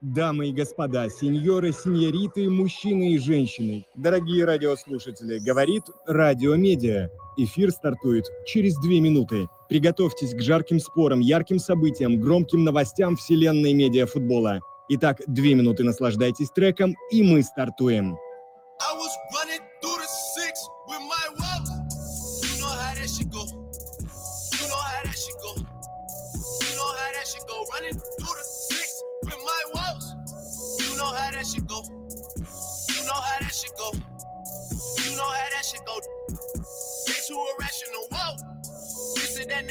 Дамы 0.00 0.50
и 0.50 0.52
господа, 0.52 1.08
сеньоры, 1.08 1.72
сеньориты, 1.72 2.48
мужчины 2.48 3.14
и 3.14 3.18
женщины, 3.18 3.84
дорогие 3.96 4.44
радиослушатели, 4.44 5.40
говорит 5.40 5.82
Радио 6.06 6.54
Медиа. 6.54 7.10
Эфир 7.36 7.72
стартует 7.72 8.24
через 8.46 8.76
две 8.76 9.00
минуты. 9.00 9.48
Приготовьтесь 9.68 10.34
к 10.34 10.40
жарким 10.40 10.78
спорам, 10.78 11.18
ярким 11.18 11.58
событиям, 11.58 12.20
громким 12.20 12.62
новостям 12.62 13.16
вселенной 13.16 13.72
медиафутбола. 13.72 14.60
Итак, 14.88 15.20
две 15.26 15.54
минуты 15.54 15.82
наслаждайтесь 15.82 16.50
треком, 16.50 16.94
и 17.10 17.24
мы 17.24 17.42
стартуем. 17.42 18.16
I 18.80 18.94
was 18.94 19.10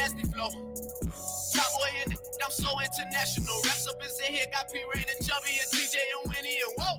nasty 0.07 0.27
flow. 0.31 0.49
Top 0.49 1.71
in 2.05 2.11
the, 2.11 2.17
I'm 2.43 2.52
so 2.52 2.70
international. 2.79 3.55
Reps 3.66 3.88
up 3.88 4.02
in 4.02 4.33
here, 4.33 4.45
got 4.52 4.71
P 4.71 4.80
Ray 4.93 5.03
and 5.03 5.27
Chubby 5.27 5.52
and 5.59 5.70
TJ 5.71 5.95
and 6.16 6.31
Winnie 6.31 6.59
and 6.63 6.73
whoa. 6.77 6.95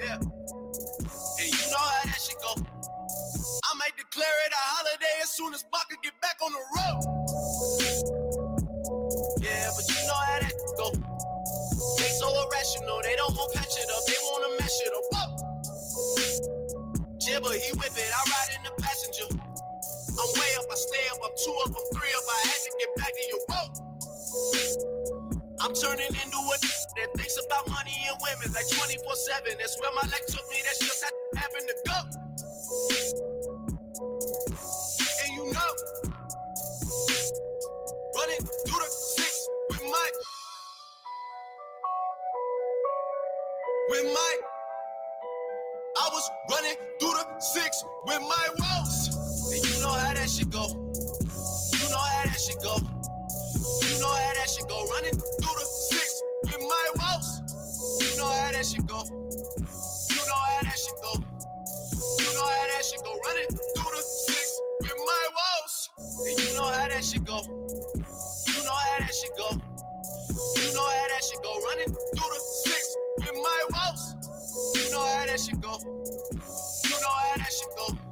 Yeah. 0.00 0.16
And 0.16 1.48
you 1.48 1.64
know 1.70 1.84
how 1.84 2.04
that 2.04 2.20
shit 2.20 2.36
go. 2.40 2.52
I 2.56 3.72
might 3.76 3.96
declare 3.96 4.38
it 4.46 4.52
a 4.52 4.56
holiday 4.56 5.14
as 5.22 5.30
soon 5.30 5.52
as 5.54 5.64
Baka 5.70 5.96
get 6.02 6.14
back 6.22 6.36
on 6.42 6.52
the 6.52 6.62
road. 6.76 7.00
Yeah, 9.40 9.70
but 9.76 9.84
you 9.88 10.00
know 10.06 10.14
how 10.14 10.38
that 10.40 10.54
go. 10.76 10.88
They 11.98 12.10
so 12.16 12.28
irrational, 12.28 13.00
they 13.02 13.16
don't 13.16 13.34
want 13.34 13.52
patch 13.54 13.76
it 13.76 13.90
up, 13.90 14.06
they 14.06 14.16
wanna 14.24 14.56
mash 14.58 14.80
it 14.86 14.92
up. 14.96 15.04
Whoa. 15.12 15.28
Jibber, 17.18 17.52
he 17.52 17.72
whip 17.76 17.92
it, 17.96 18.10
I 18.14 18.22
ride 18.24 18.56
in 18.56 18.62
the. 18.64 18.87
I'm 20.20 20.30
way 20.34 20.50
up, 20.58 20.66
I 20.70 20.74
stay 20.74 21.04
up, 21.12 21.20
I'm 21.24 21.30
two 21.38 21.54
up, 21.64 21.70
I'm 21.70 21.86
three 21.94 22.10
up, 22.10 22.26
I 22.26 22.48
had 22.48 22.60
to 22.66 22.72
get 22.78 22.90
back 22.96 23.14
in 23.14 23.26
your 23.30 23.42
road. 23.50 23.72
I'm 25.60 25.74
turning 25.74 26.10
into 26.10 26.38
a 26.38 26.56
that 26.98 27.14
thinks 27.16 27.38
about 27.46 27.68
money 27.70 27.94
and 28.08 28.18
women 28.22 28.52
like 28.54 28.68
24 28.68 29.14
7. 29.14 29.54
That's 29.58 29.80
where 29.80 29.90
my 29.94 30.02
life 30.10 30.26
took 30.26 30.42
me, 30.50 30.58
that's 30.64 30.78
just 30.80 31.04
how 31.04 31.40
having 31.40 31.66
to 31.66 31.74
go. 31.86 31.98
And 35.22 35.30
you 35.36 35.52
know, 35.52 35.72
running 38.16 38.42
through 38.66 38.80
the 38.82 38.90
six 38.90 39.48
with 39.70 39.82
my, 39.84 40.10
with 43.90 44.06
my, 44.14 44.38
I 45.96 46.08
was 46.12 46.30
running 46.50 46.76
through 47.00 47.14
the 47.14 47.40
six 47.40 47.84
with 48.06 48.20
my 48.22 48.48
woes. 48.58 49.07
You 49.78 49.84
know 49.84 49.92
how 49.92 50.12
that 50.12 50.28
shit 50.28 50.50
go. 50.50 50.66
You 50.66 51.88
know 51.88 52.02
how 52.02 52.24
that 52.24 52.40
shit 52.40 52.58
go. 52.60 52.74
You 52.82 53.98
know 54.02 54.10
how 54.10 54.32
that 54.34 54.50
shit 54.50 54.66
go. 54.66 54.74
Running 54.90 55.14
through 55.14 55.54
the 55.54 55.66
six 55.86 56.20
with 56.42 56.58
my 56.58 56.86
woes. 56.98 57.30
You 58.02 58.16
know 58.18 58.26
how 58.26 58.50
that 58.50 58.66
shit 58.66 58.84
go. 58.88 59.06
You 59.06 60.22
know 60.26 60.34
how 60.34 60.62
that 60.66 60.78
shit 60.82 60.98
go. 60.98 61.12
You 62.18 62.30
know 62.34 62.42
how 62.42 62.66
that 62.74 62.84
shit 62.90 63.04
go. 63.04 63.14
Running 63.22 63.50
through 63.54 63.94
the 63.94 64.02
six 64.26 64.60
with 64.82 64.98
my 64.98 65.24
woes. 65.38 65.90
And 66.26 66.40
you 66.42 66.54
know 66.58 66.66
how 66.66 66.88
that 66.88 67.04
shit 67.04 67.24
go. 67.24 67.38
You 67.46 68.64
know 68.66 68.74
how 68.74 68.98
that 68.98 69.14
shit 69.14 69.30
go. 69.38 69.48
You 70.58 70.74
know 70.74 70.88
how 70.90 71.06
that 71.06 71.22
shit 71.22 71.40
go. 71.40 71.54
Running 71.54 71.94
through 71.94 72.32
the 72.34 72.42
six 72.66 72.96
with 73.18 73.34
my 73.46 73.62
woes. 73.70 74.02
You 74.74 74.90
know 74.90 75.06
how 75.06 75.26
that 75.26 75.38
shit 75.38 75.60
go. 75.60 75.78
You 75.78 76.98
know 76.98 77.14
how 77.14 77.36
that 77.36 77.52
shit 77.52 77.70
go. 77.78 78.07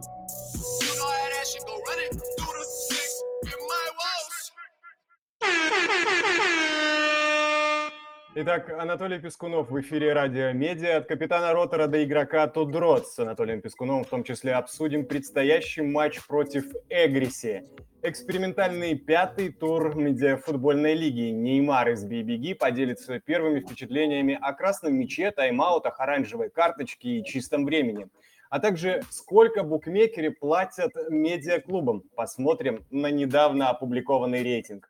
Итак, 8.39 8.71
Анатолий 8.79 9.19
Пескунов 9.19 9.71
в 9.71 9.81
эфире 9.81 10.13
Радио 10.13 10.53
Медиа. 10.53 10.99
От 10.99 11.07
капитана 11.07 11.55
ротора 11.55 11.87
до 11.87 12.05
игрока 12.05 12.47
Тудрот 12.47 13.09
с 13.09 13.19
Анатолием 13.19 13.63
Пескуновым 13.63 14.05
в 14.05 14.09
том 14.09 14.25
числе 14.25 14.53
обсудим 14.53 15.07
предстоящий 15.07 15.81
матч 15.81 16.21
против 16.27 16.67
Эгриси. 16.91 17.65
Экспериментальный 18.03 18.95
пятый 18.95 19.51
тур 19.51 19.97
медиафутбольной 19.97 20.95
лиги. 20.95 21.31
Неймар 21.31 21.89
из 21.91 22.05
BBG 22.05 22.55
поделится 22.55 23.21
первыми 23.21 23.61
впечатлениями 23.61 24.39
о 24.41 24.53
красном 24.53 24.95
мяче, 24.95 25.31
тайм-аутах, 25.31 25.99
оранжевой 25.99 26.51
карточке 26.51 27.19
и 27.19 27.25
чистом 27.25 27.65
времени. 27.65 28.07
А 28.49 28.61
также 28.61 29.03
сколько 29.11 29.63
букмекеры 29.63 30.31
платят 30.31 30.93
медиаклубам. 31.09 32.03
Посмотрим 32.15 32.85
на 32.91 33.11
недавно 33.11 33.71
опубликованный 33.71 34.43
рейтинг. 34.43 34.89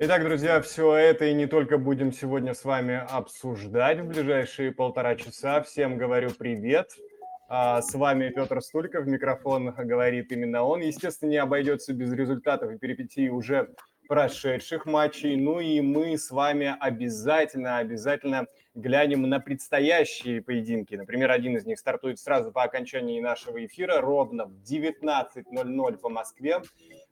Итак, 0.00 0.24
друзья, 0.24 0.60
все 0.60 0.94
это 0.96 1.26
и 1.26 1.34
не 1.34 1.46
только 1.46 1.78
будем 1.78 2.12
сегодня 2.12 2.52
с 2.52 2.64
вами 2.64 3.06
обсуждать 3.08 4.00
в 4.00 4.08
ближайшие 4.08 4.72
полтора 4.72 5.14
часа. 5.14 5.62
Всем 5.62 5.96
говорю 5.96 6.30
привет. 6.36 6.90
А, 7.48 7.80
С 7.80 7.94
вами 7.94 8.28
Петр 8.30 8.60
Стульков, 8.60 9.06
микрофон 9.06 9.72
говорит 9.72 10.32
именно 10.32 10.64
он. 10.64 10.80
Естественно, 10.80 11.30
не 11.30 11.36
обойдется 11.36 11.94
без 11.94 12.12
результатов 12.12 12.72
и 12.72 12.78
перипетий 12.78 13.28
уже 13.28 13.70
прошедших 14.08 14.84
матчей. 14.84 15.36
Ну 15.36 15.60
и 15.60 15.80
мы 15.80 16.18
с 16.18 16.30
вами 16.30 16.76
обязательно, 16.80 17.78
обязательно 17.78 18.46
глянем 18.74 19.22
на 19.22 19.40
предстоящие 19.40 20.42
поединки. 20.42 20.94
Например, 20.94 21.30
один 21.30 21.56
из 21.56 21.64
них 21.64 21.78
стартует 21.78 22.18
сразу 22.18 22.50
по 22.50 22.62
окончании 22.62 23.20
нашего 23.20 23.64
эфира, 23.64 24.00
ровно 24.00 24.46
в 24.46 24.62
19.00 24.62 25.98
по 25.98 26.08
Москве. 26.08 26.62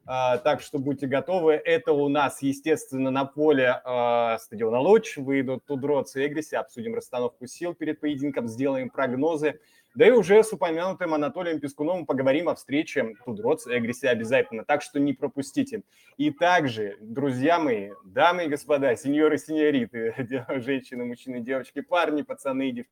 А, 0.04 0.38
Так 0.38 0.60
что 0.60 0.78
будьте 0.78 1.06
готовы. 1.06 1.52
Это 1.52 1.92
у 1.92 2.08
нас, 2.08 2.42
естественно, 2.42 3.10
на 3.10 3.24
поле 3.24 3.80
а, 3.84 4.38
стадиона 4.38 4.80
Луч. 4.80 5.16
Выйдут 5.16 5.64
Тудроц 5.64 6.16
и 6.16 6.26
Эгриси, 6.26 6.56
обсудим 6.56 6.94
расстановку 6.94 7.46
сил 7.46 7.74
перед 7.74 8.00
поединком, 8.00 8.48
сделаем 8.48 8.90
прогнозы. 8.90 9.60
Да 9.94 10.06
и 10.06 10.10
уже 10.10 10.42
с 10.42 10.50
упомянутым 10.52 11.12
Анатолием 11.12 11.60
Пескуновым 11.60 12.06
поговорим 12.06 12.48
о 12.48 12.54
встрече 12.54 13.14
Тудроц 13.26 13.66
и 13.66 13.76
Эгриси 13.76 14.06
обязательно. 14.06 14.64
Так 14.64 14.80
что 14.80 14.98
не 14.98 15.12
пропустите. 15.12 15.82
И 16.16 16.30
также, 16.30 16.96
друзья 17.00 17.58
мои, 17.58 17.90
дамы 18.02 18.46
и 18.46 18.48
господа, 18.48 18.96
сеньоры 18.96 19.34
и 19.34 19.38
сеньориты, 19.38 20.14
женщины, 20.60 21.04
мужчины, 21.04 21.40
девочки, 21.40 21.82
парни, 21.82 22.22
пацаны 22.22 22.70
и 22.70 22.86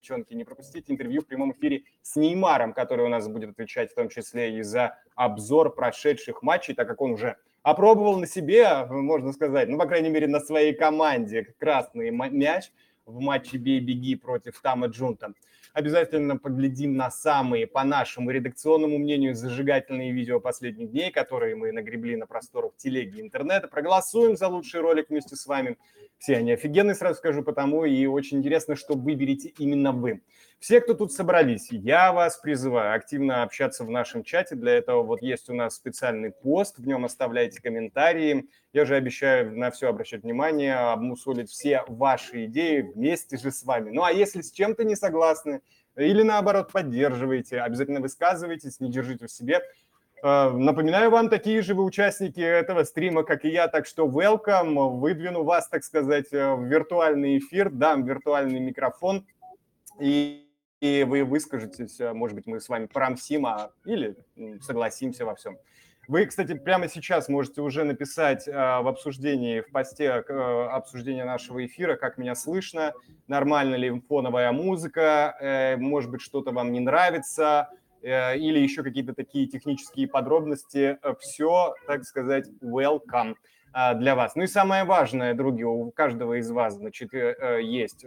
девчонки, 0.00 0.32
не 0.34 0.44
пропустите 0.44 0.92
интервью 0.92 1.22
в 1.22 1.26
прямом 1.26 1.50
эфире 1.52 1.82
с 2.02 2.14
Неймаром, 2.14 2.72
который 2.72 3.04
у 3.04 3.08
нас 3.08 3.26
будет 3.26 3.50
отвечать 3.50 3.90
в 3.90 3.96
том 3.96 4.08
числе 4.08 4.58
и 4.58 4.62
за 4.62 4.96
обзор 5.16 5.74
прошедших 5.74 6.42
матчей, 6.42 6.74
так 6.74 6.86
как 6.86 7.00
он 7.00 7.12
уже 7.12 7.36
опробовал 7.62 8.16
на 8.20 8.28
себе, 8.28 8.86
можно 8.86 9.32
сказать, 9.32 9.68
ну, 9.68 9.76
по 9.76 9.86
крайней 9.86 10.08
мере, 10.08 10.28
на 10.28 10.38
своей 10.38 10.72
команде 10.72 11.52
красный 11.58 12.10
мяч 12.10 12.70
в 13.06 13.20
матче 13.20 13.56
«Бей-беги» 13.56 14.14
против 14.14 14.60
Тама 14.60 14.86
Джунта. 14.86 15.32
Обязательно 15.72 16.36
поглядим 16.36 16.96
на 16.96 17.10
самые, 17.10 17.66
по 17.66 17.84
нашему 17.84 18.30
редакционному 18.30 18.98
мнению, 18.98 19.34
зажигательные 19.34 20.12
видео 20.12 20.40
последних 20.40 20.90
дней, 20.90 21.10
которые 21.10 21.56
мы 21.56 21.72
нагребли 21.72 22.16
на 22.16 22.26
просторах 22.26 22.72
телеги 22.76 23.20
интернета. 23.20 23.68
Проголосуем 23.68 24.36
за 24.36 24.48
лучший 24.48 24.80
ролик 24.80 25.10
вместе 25.10 25.36
с 25.36 25.46
вами. 25.46 25.76
Все 26.18 26.36
они 26.36 26.52
офигенные, 26.52 26.94
сразу 26.94 27.18
скажу, 27.18 27.42
потому 27.42 27.84
и 27.84 28.06
очень 28.06 28.38
интересно, 28.38 28.76
что 28.76 28.94
выберете 28.94 29.52
именно 29.58 29.92
вы. 29.92 30.22
Все, 30.60 30.80
кто 30.80 30.94
тут 30.94 31.12
собрались, 31.12 31.68
я 31.70 32.12
вас 32.12 32.36
призываю 32.36 32.92
активно 32.92 33.44
общаться 33.44 33.84
в 33.84 33.90
нашем 33.90 34.24
чате. 34.24 34.56
Для 34.56 34.72
этого 34.72 35.04
вот 35.04 35.22
есть 35.22 35.48
у 35.48 35.54
нас 35.54 35.76
специальный 35.76 36.32
пост, 36.32 36.78
в 36.78 36.86
нем 36.86 37.04
оставляйте 37.04 37.62
комментарии. 37.62 38.48
Я 38.72 38.84
же 38.84 38.96
обещаю 38.96 39.56
на 39.56 39.70
все 39.70 39.88
обращать 39.88 40.24
внимание, 40.24 40.74
обмусолить 40.74 41.48
все 41.48 41.84
ваши 41.86 42.46
идеи 42.46 42.80
вместе 42.80 43.36
же 43.36 43.52
с 43.52 43.62
вами. 43.62 43.90
Ну 43.90 44.02
а 44.02 44.10
если 44.10 44.40
с 44.40 44.50
чем-то 44.50 44.82
не 44.82 44.96
согласны 44.96 45.60
или 45.94 46.22
наоборот 46.22 46.72
поддерживаете, 46.72 47.60
обязательно 47.60 48.00
высказывайтесь, 48.00 48.80
не 48.80 48.90
держите 48.90 49.26
в 49.26 49.30
себе. 49.30 49.60
Э, 50.24 50.50
Напоминаю 50.50 51.12
вам, 51.12 51.28
такие 51.28 51.62
же 51.62 51.74
вы 51.74 51.84
участники 51.84 52.40
этого 52.40 52.82
стрима, 52.82 53.22
как 53.22 53.44
и 53.44 53.48
я, 53.48 53.68
так 53.68 53.86
что 53.86 54.08
welcome, 54.08 54.98
выдвину 54.98 55.44
вас, 55.44 55.68
так 55.68 55.84
сказать, 55.84 56.32
э, 56.32 56.54
в 56.54 56.64
виртуальный 56.64 57.38
эфир, 57.38 57.70
дам 57.70 58.04
виртуальный 58.04 58.58
микрофон, 58.58 59.24
и, 60.00 60.47
и 60.80 61.04
вы 61.04 61.24
выскажетесь, 61.24 62.00
э, 62.00 62.12
может 62.12 62.34
быть, 62.34 62.46
мы 62.46 62.60
с 62.60 62.68
вами 62.68 62.86
промсим, 62.86 63.46
а, 63.46 63.72
или 63.84 64.16
согласимся 64.60 65.24
во 65.24 65.34
всем. 65.34 65.58
Вы, 66.08 66.24
кстати, 66.24 66.54
прямо 66.54 66.88
сейчас 66.88 67.28
можете 67.28 67.60
уже 67.60 67.84
написать 67.84 68.48
э, 68.48 68.52
в 68.52 68.88
обсуждении, 68.88 69.60
в 69.60 69.70
посте 69.70 70.24
э, 70.26 70.68
обсуждения 70.70 71.26
нашего 71.26 71.66
эфира, 71.66 71.96
как 71.96 72.16
меня 72.16 72.34
слышно, 72.34 72.94
нормально 73.26 73.74
ли 73.74 74.00
фоновая 74.08 74.50
музыка, 74.50 75.36
э, 75.38 75.76
может 75.76 76.10
быть, 76.10 76.22
что-то 76.22 76.50
вам 76.50 76.72
не 76.72 76.80
нравится, 76.80 77.68
или 78.00 78.60
еще 78.60 78.84
какие-то 78.84 79.12
такие 79.12 79.48
технические 79.48 80.06
подробности. 80.06 80.98
Все, 81.18 81.74
так 81.88 82.04
сказать, 82.04 82.48
welcome. 82.62 83.34
для 83.96 84.14
вас. 84.14 84.36
Ну 84.36 84.44
и 84.44 84.46
самое 84.46 84.84
важное, 84.84 85.34
други, 85.34 85.64
у 85.64 85.90
каждого 85.90 86.38
из 86.38 86.48
вас, 86.48 86.74
значит, 86.74 87.12
есть 87.12 88.06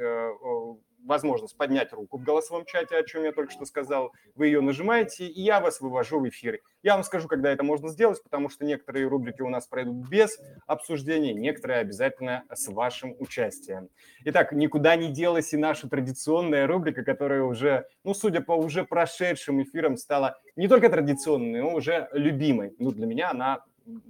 возможность 1.05 1.57
поднять 1.57 1.93
руку 1.93 2.17
в 2.17 2.23
голосовом 2.23 2.65
чате, 2.65 2.97
о 2.97 3.03
чем 3.03 3.23
я 3.23 3.31
только 3.31 3.51
что 3.51 3.65
сказал. 3.65 4.11
Вы 4.35 4.47
ее 4.47 4.61
нажимаете, 4.61 5.27
и 5.27 5.41
я 5.41 5.59
вас 5.59 5.81
вывожу 5.81 6.19
в 6.19 6.29
эфир. 6.29 6.59
Я 6.83 6.95
вам 6.95 7.03
скажу, 7.03 7.27
когда 7.27 7.51
это 7.51 7.63
можно 7.63 7.89
сделать, 7.89 8.21
потому 8.23 8.49
что 8.49 8.65
некоторые 8.65 9.07
рубрики 9.07 9.41
у 9.41 9.49
нас 9.49 9.67
пройдут 9.67 10.07
без 10.09 10.39
обсуждения, 10.67 11.33
некоторые 11.33 11.79
обязательно 11.79 12.43
с 12.53 12.67
вашим 12.67 13.15
участием. 13.19 13.89
Итак, 14.25 14.51
никуда 14.51 14.95
не 14.95 15.11
делась 15.11 15.53
и 15.53 15.57
наша 15.57 15.89
традиционная 15.89 16.67
рубрика, 16.67 17.03
которая 17.03 17.43
уже, 17.43 17.87
ну, 18.03 18.13
судя 18.13 18.41
по 18.41 18.53
уже 18.53 18.83
прошедшим 18.83 19.61
эфирам, 19.61 19.97
стала 19.97 20.39
не 20.55 20.67
только 20.67 20.89
традиционной, 20.89 21.61
но 21.61 21.73
уже 21.73 22.09
любимой. 22.13 22.75
Ну, 22.79 22.91
для 22.91 23.05
меня 23.05 23.31
она 23.31 23.63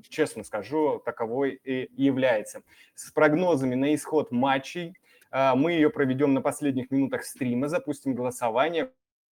честно 0.09 0.43
скажу, 0.43 1.01
таковой 1.03 1.59
и 1.63 1.89
является. 2.01 2.61
С 2.95 3.11
прогнозами 3.11 3.75
на 3.75 3.95
исход 3.95 4.31
матчей 4.31 4.95
мы 5.31 5.71
ее 5.71 5.89
проведем 5.89 6.33
на 6.33 6.41
последних 6.41 6.91
минутах 6.91 7.23
стрима, 7.23 7.67
запустим 7.67 8.15
голосование, 8.15 8.91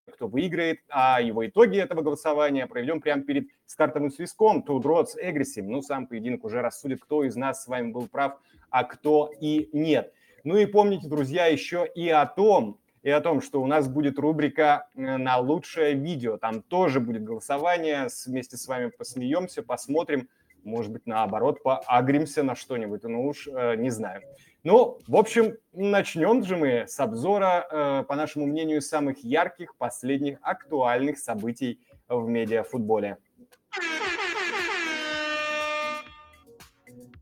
кто 0.09 0.27
выиграет, 0.27 0.79
а 0.89 1.21
его 1.21 1.45
итоги 1.45 1.77
этого 1.77 2.01
голосования 2.01 2.67
проведем 2.67 3.01
прямо 3.01 3.23
перед 3.23 3.47
стартовым. 3.65 4.09
Two 4.09 4.81
Drots 4.81 5.09
Aggressive. 5.21 5.63
Ну, 5.63 5.81
сам 5.81 6.07
поединок 6.07 6.43
уже 6.43 6.61
рассудит, 6.61 7.01
кто 7.01 7.23
из 7.23 7.35
нас 7.35 7.63
с 7.63 7.67
вами 7.67 7.91
был 7.91 8.07
прав, 8.07 8.39
а 8.69 8.83
кто 8.83 9.31
и 9.39 9.69
нет. 9.73 10.13
Ну 10.43 10.57
и 10.57 10.65
помните, 10.65 11.07
друзья, 11.07 11.47
еще 11.47 11.87
и 11.93 12.09
о 12.09 12.25
том, 12.25 12.79
и 13.03 13.09
о 13.09 13.21
том, 13.21 13.41
что 13.41 13.61
у 13.61 13.67
нас 13.67 13.87
будет 13.87 14.19
рубрика 14.19 14.87
э, 14.95 15.17
на 15.17 15.37
лучшее 15.37 15.93
видео. 15.93 16.37
Там 16.37 16.61
тоже 16.61 16.99
будет 16.99 17.23
голосование. 17.23 18.07
Вместе 18.25 18.57
с 18.57 18.67
вами 18.67 18.89
посмеемся, 18.89 19.63
посмотрим, 19.63 20.27
может 20.63 20.91
быть, 20.91 21.05
наоборот, 21.05 21.63
поагримся 21.63 22.43
на 22.43 22.55
что-нибудь, 22.55 23.03
ну 23.03 23.25
уж 23.25 23.47
э, 23.47 23.75
не 23.77 23.89
знаю. 23.89 24.21
Ну, 24.65 24.99
в 25.07 25.15
общем, 25.15 25.55
начнем 25.71 26.43
же 26.43 26.57
мы 26.57 26.85
с 26.85 26.99
обзора, 26.99 27.65
э, 27.71 28.03
по 28.03 28.15
нашему 28.17 28.45
мнению, 28.45 28.81
самых 28.81 29.23
ярких, 29.23 29.73
последних, 29.77 30.37
актуальных 30.41 31.17
событий 31.17 31.79
в 32.09 32.27
медиафутболе. 32.27 33.19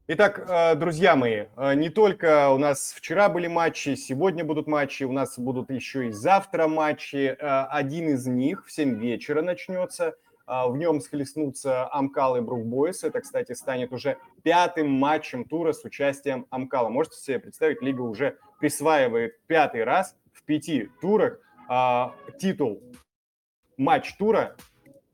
Итак, 0.07 0.39
э, 0.49 0.73
друзья 0.73 1.15
мои, 1.15 1.45
э, 1.55 1.75
не 1.75 1.89
только 1.89 2.49
у 2.49 2.57
нас 2.57 2.91
вчера 2.97 3.29
были 3.29 3.45
матчи, 3.45 3.93
сегодня 3.93 4.43
будут 4.43 4.65
матчи, 4.65 5.03
у 5.03 5.11
нас 5.11 5.37
будут 5.37 5.69
еще 5.69 6.07
и 6.07 6.11
завтра 6.11 6.67
матчи. 6.67 7.37
Один 7.39 8.09
из 8.09 8.25
них 8.25 8.65
в 8.65 8.71
7 8.71 8.97
вечера 8.99 9.43
начнется– 9.43 10.15
в 10.47 10.77
нем 10.77 11.01
схлестнутся 11.01 11.93
Амкал 11.93 12.37
и 12.37 12.41
Брукбойс. 12.41 13.03
Это, 13.03 13.21
кстати, 13.21 13.51
станет 13.51 13.91
уже 13.91 14.17
пятым 14.43 14.89
матчем 14.89 15.43
тура 15.43 15.73
с 15.73 15.83
участием 15.83 16.47
Амкала. 16.49 16.89
Можете 16.89 17.17
себе 17.17 17.39
представить, 17.39 17.81
Лига 17.81 18.01
уже 18.01 18.37
присваивает 18.59 19.39
пятый 19.47 19.83
раз 19.83 20.15
в 20.31 20.43
пяти 20.43 20.89
турах 21.01 21.39
а, 21.67 22.15
титул 22.39 22.81
матч 23.77 24.15
тура 24.17 24.55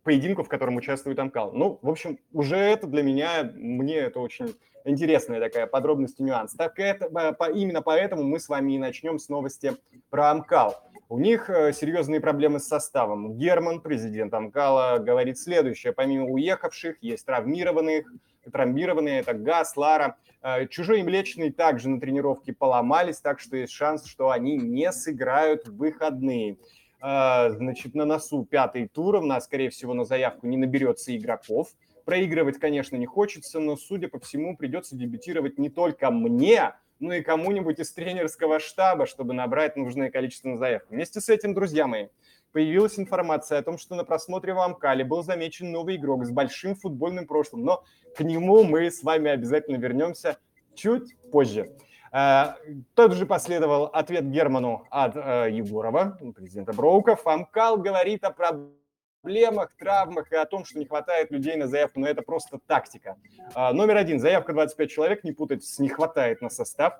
поединку, 0.04 0.44
в 0.44 0.50
котором 0.50 0.76
участвует 0.76 1.18
Амкал. 1.20 1.52
Ну, 1.54 1.80
в 1.82 1.90
общем, 1.90 2.20
уже 2.32 2.58
это 2.58 2.88
для 2.88 3.04
меня, 3.04 3.52
мне 3.56 3.98
это 3.98 4.20
очень 4.20 4.56
интересная 4.86 5.40
такая 5.40 5.66
подробность 5.66 6.20
и 6.20 6.24
нюанс. 6.24 6.54
Так 6.54 6.80
это, 6.80 7.10
по, 7.34 7.50
именно 7.50 7.82
поэтому 7.82 8.24
мы 8.24 8.40
с 8.40 8.50
вами 8.50 8.74
и 8.74 8.78
начнем 8.78 9.18
с 9.18 9.30
новости 9.30 9.74
про 10.10 10.32
Амкал. 10.32 10.76
У 11.10 11.20
них 11.20 11.50
э, 11.50 11.74
серьезные 11.74 12.22
проблемы 12.22 12.60
с 12.60 12.68
составом. 12.68 13.36
Герман, 13.38 13.82
президент 13.82 14.34
Амкала, 14.34 15.00
говорит 15.00 15.38
следующее. 15.38 15.94
Помимо 15.94 16.26
уехавших, 16.26 16.98
есть 17.02 17.26
травмированных, 17.26 18.12
травмированные, 18.52 19.20
это 19.20 19.34
Газ, 19.34 19.76
Лара. 19.76 20.16
Э, 20.42 20.66
чужой 20.68 21.02
и 21.02 21.04
Млечный 21.04 21.52
также 21.52 21.90
на 21.90 22.00
тренировке 22.00 22.54
поломались, 22.54 23.20
так 23.20 23.40
что 23.40 23.58
есть 23.58 23.74
шанс, 23.74 24.06
что 24.06 24.30
они 24.32 24.58
не 24.58 24.92
сыграют 24.92 25.68
в 25.68 25.78
выходные. 25.78 26.58
Э, 27.02 27.52
значит, 27.52 27.96
на 27.96 28.06
носу 28.06 28.46
пятый 28.46 28.88
тур, 28.88 29.16
у 29.16 29.26
нас, 29.26 29.46
скорее 29.46 29.70
всего, 29.70 29.94
на 29.94 30.06
заявку 30.06 30.48
не 30.48 30.58
наберется 30.58 31.16
игроков. 31.16 31.70
Проигрывать, 32.06 32.60
конечно, 32.60 32.96
не 32.96 33.06
хочется, 33.06 33.60
но, 33.60 33.76
судя 33.76 34.08
по 34.08 34.20
всему, 34.20 34.58
придется 34.58 34.96
дебютировать 34.96 35.60
не 35.60 35.70
только 35.70 36.12
мне, 36.12 36.74
ну 37.04 37.12
и 37.12 37.22
кому-нибудь 37.22 37.80
из 37.80 37.92
тренерского 37.92 38.60
штаба, 38.60 39.06
чтобы 39.06 39.34
набрать 39.34 39.76
нужное 39.76 40.10
количество 40.10 40.50
на 40.50 40.58
заявку. 40.58 40.94
Вместе 40.94 41.20
с 41.20 41.28
этим, 41.28 41.54
друзья 41.54 41.86
мои, 41.86 42.08
появилась 42.54 42.98
информация 42.98 43.60
о 43.60 43.62
том, 43.62 43.78
что 43.78 43.96
на 43.96 44.06
просмотре 44.06 44.54
в 44.54 44.60
Амкале 44.60 45.04
был 45.04 45.22
замечен 45.22 45.72
новый 45.72 45.98
игрок 45.98 46.26
с 46.26 46.32
большим 46.32 46.76
футбольным 46.76 47.28
прошлым, 47.28 47.66
но 47.66 47.84
к 48.16 48.22
нему 48.22 48.64
мы 48.64 48.90
с 48.90 49.04
вами 49.04 49.30
обязательно 49.30 49.76
вернемся 49.76 50.38
чуть 50.76 51.16
позже. 51.32 51.72
Uh, 52.14 52.54
тот 52.94 53.14
же 53.14 53.26
последовал 53.26 53.86
ответ 53.86 54.30
Герману 54.30 54.86
от 54.92 55.16
uh, 55.16 55.52
Егорова, 55.52 56.20
президента 56.36 56.72
Броуков. 56.72 57.26
Амкал 57.26 57.78
говорит 57.78 58.24
о 58.24 58.30
проблеме 58.30 58.83
проблемах, 59.24 59.74
травмах 59.78 60.32
и 60.32 60.36
о 60.36 60.46
том, 60.46 60.66
что 60.66 60.78
не 60.78 60.86
хватает 60.86 61.32
людей 61.32 61.56
на 61.56 61.68
заявку, 61.68 62.00
но 62.00 62.08
это 62.08 62.22
просто 62.22 62.60
тактика. 62.68 63.16
А, 63.54 63.72
номер 63.72 63.98
один, 63.98 64.20
заявка 64.20 64.52
25 64.52 64.92
человек, 64.92 65.24
не 65.24 65.32
путать 65.32 65.64
с 65.64 65.80
не 65.80 65.88
хватает 65.88 66.42
на 66.42 66.50
состав. 66.50 67.00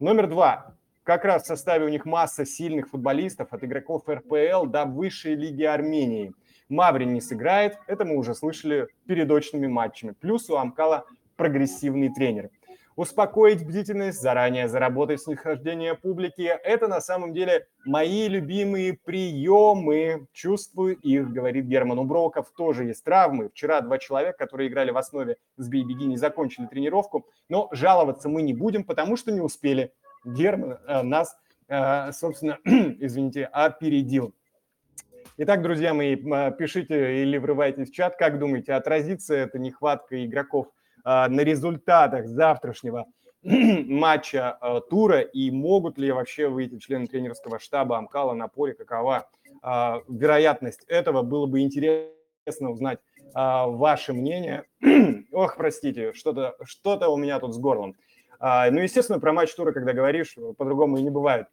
Номер 0.00 0.26
два, 0.26 0.74
как 1.04 1.24
раз 1.24 1.44
в 1.44 1.46
составе 1.46 1.86
у 1.86 1.88
них 1.88 2.04
масса 2.04 2.44
сильных 2.44 2.90
футболистов, 2.90 3.52
от 3.52 3.62
игроков 3.62 4.08
РПЛ 4.08 4.66
до 4.66 4.84
высшей 4.84 5.36
лиги 5.36 5.62
Армении. 5.62 6.32
Маврин 6.68 7.14
не 7.14 7.20
сыграет, 7.20 7.78
это 7.86 8.04
мы 8.04 8.16
уже 8.16 8.34
слышали 8.34 8.88
перед 9.06 9.30
очными 9.30 9.68
матчами. 9.68 10.12
Плюс 10.20 10.50
у 10.50 10.56
Амкала 10.56 11.04
прогрессивный 11.36 12.12
тренер 12.12 12.50
успокоить 12.96 13.66
бдительность, 13.66 14.20
заранее 14.20 14.68
заработать 14.68 15.22
снисхождение 15.22 15.94
публики. 15.94 16.42
Это 16.42 16.88
на 16.88 17.00
самом 17.00 17.32
деле 17.32 17.66
мои 17.84 18.28
любимые 18.28 18.94
приемы. 18.94 20.26
Чувствую 20.32 20.96
их, 20.96 21.30
говорит 21.30 21.66
Герман 21.66 21.98
Уброков. 21.98 22.50
Тоже 22.56 22.84
есть 22.84 23.04
травмы. 23.04 23.48
Вчера 23.50 23.80
два 23.80 23.98
человека, 23.98 24.38
которые 24.38 24.68
играли 24.68 24.90
в 24.90 24.96
основе 24.96 25.36
с 25.56 25.68
Бейбеги, 25.68 26.04
не 26.04 26.16
закончили 26.16 26.66
тренировку. 26.66 27.26
Но 27.48 27.68
жаловаться 27.72 28.28
мы 28.28 28.42
не 28.42 28.54
будем, 28.54 28.84
потому 28.84 29.16
что 29.16 29.32
не 29.32 29.40
успели. 29.40 29.92
Герман 30.24 30.78
э, 30.86 31.02
нас, 31.02 31.36
э, 31.68 32.12
собственно, 32.12 32.58
извините, 32.64 33.46
опередил. 33.46 34.34
Итак, 35.38 35.62
друзья 35.62 35.94
мои, 35.94 36.16
э, 36.16 36.52
пишите 36.58 37.22
или 37.22 37.38
врывайтесь 37.38 37.90
в 37.90 37.94
чат, 37.94 38.16
как 38.16 38.38
думаете, 38.38 38.74
отразится 38.74 39.34
эта 39.34 39.58
нехватка 39.58 40.22
игроков– 40.24 40.66
на 41.04 41.42
результатах 41.42 42.26
завтрашнего 42.26 43.06
матча 43.42 44.50
а, 44.60 44.80
тура 44.80 45.20
и 45.20 45.50
могут 45.50 45.96
ли 45.96 46.12
вообще 46.12 46.48
выйти 46.48 46.78
члены 46.78 47.06
тренерского 47.06 47.58
штаба 47.58 47.96
Амкала 47.96 48.34
на 48.34 48.48
поле, 48.48 48.74
какова 48.74 49.28
а, 49.62 50.02
вероятность 50.08 50.84
этого, 50.88 51.22
было 51.22 51.46
бы 51.46 51.60
интересно 51.60 52.70
узнать 52.70 52.98
ваше 53.32 54.12
мнение. 54.12 54.64
Ох, 55.32 55.56
простите, 55.56 56.12
что-то 56.12 56.56
что 56.64 56.98
у 57.12 57.16
меня 57.16 57.38
тут 57.38 57.54
с 57.54 57.58
горлом. 57.58 57.94
Ну, 58.40 58.80
естественно, 58.80 59.20
про 59.20 59.32
матч 59.32 59.54
тура, 59.54 59.70
когда 59.70 59.92
говоришь, 59.92 60.34
по-другому 60.58 60.96
и 60.96 61.02
не 61.02 61.10
бывает. 61.10 61.46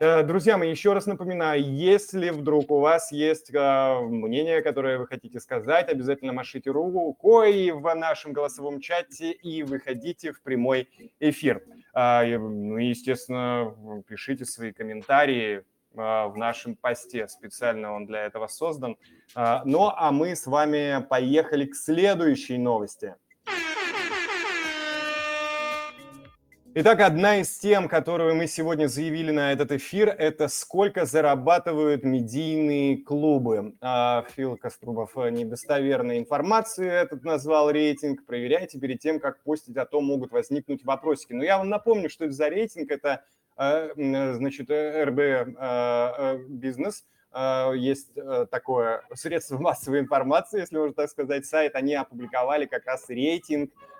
Э, 0.00 0.22
друзья 0.22 0.56
мои, 0.56 0.70
еще 0.70 0.92
раз 0.92 1.06
напоминаю, 1.06 1.60
если 1.60 2.30
вдруг 2.30 2.70
у 2.70 2.78
вас 2.78 3.10
есть 3.10 3.52
э, 3.52 4.00
мнение, 4.00 4.62
которое 4.62 4.96
вы 4.96 5.08
хотите 5.08 5.40
сказать, 5.40 5.88
обязательно 5.88 6.32
машите 6.32 6.70
рукой 6.70 7.72
в 7.72 7.94
нашем 7.96 8.32
голосовом 8.32 8.80
чате 8.80 9.32
и 9.32 9.64
выходите 9.64 10.32
в 10.32 10.40
прямой 10.42 10.88
эфир. 11.18 11.64
А, 11.92 12.24
ну 12.24 12.76
естественно, 12.76 13.74
пишите 14.06 14.44
свои 14.44 14.70
комментарии 14.72 15.64
в 15.92 16.34
нашем 16.36 16.76
посте. 16.76 17.26
Специально 17.26 17.92
он 17.92 18.06
для 18.06 18.24
этого 18.24 18.46
создан. 18.46 18.96
А, 19.34 19.62
ну 19.64 19.90
а 19.96 20.12
мы 20.12 20.36
с 20.36 20.46
вами 20.46 21.04
поехали 21.10 21.64
к 21.64 21.74
следующей 21.74 22.56
новости. 22.56 23.16
Итак, 26.80 27.00
одна 27.00 27.38
из 27.38 27.58
тем, 27.58 27.88
которую 27.88 28.36
мы 28.36 28.46
сегодня 28.46 28.86
заявили 28.86 29.32
на 29.32 29.50
этот 29.50 29.72
эфир, 29.72 30.14
это 30.16 30.46
сколько 30.46 31.06
зарабатывают 31.06 32.04
медийные 32.04 32.98
клубы. 32.98 33.74
А, 33.80 34.24
Фил 34.36 34.56
Кострубов 34.56 35.18
э, 35.18 35.30
недостоверной 35.30 36.20
информации 36.20 36.88
этот 36.88 37.24
назвал 37.24 37.72
рейтинг. 37.72 38.24
Проверяйте 38.26 38.78
перед 38.78 39.00
тем, 39.00 39.18
как 39.18 39.42
постить, 39.42 39.76
а 39.76 39.86
то 39.86 40.00
могут 40.00 40.30
возникнуть 40.30 40.84
вопросики. 40.84 41.32
Но 41.32 41.42
я 41.42 41.58
вам 41.58 41.68
напомню, 41.68 42.08
что 42.08 42.26
это 42.26 42.34
за 42.34 42.48
рейтинг. 42.48 42.92
Это, 42.92 43.24
э, 43.56 43.90
значит, 43.96 44.70
РБ 44.70 45.18
э, 45.18 46.38
бизнес– 46.46 47.04
есть 47.74 48.08
такое 48.50 49.02
средство 49.14 49.58
массовой 49.58 50.00
информации, 50.00 50.60
если 50.60 50.78
можно 50.78 50.94
так 50.94 51.10
сказать, 51.10 51.44
сайт, 51.44 51.74
они 51.76 51.94
опубликовали 51.94 52.64
как 52.64 52.86
раз 52.86 53.04
рейтинг 53.10 53.70
э, 53.70 53.97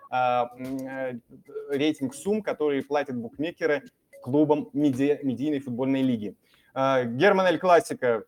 рейтинг 1.71 2.15
сумм, 2.15 2.43
которые 2.43 2.83
платят 2.83 3.17
букмекеры 3.17 3.83
клубам 4.23 4.69
меди, 4.73 5.19
медийной 5.23 5.61
футбольной 5.61 6.03
лиги. 6.03 6.35
А, 6.75 7.05
Герман 7.05 7.47
Эль 7.47 7.59
Классика 7.59 8.25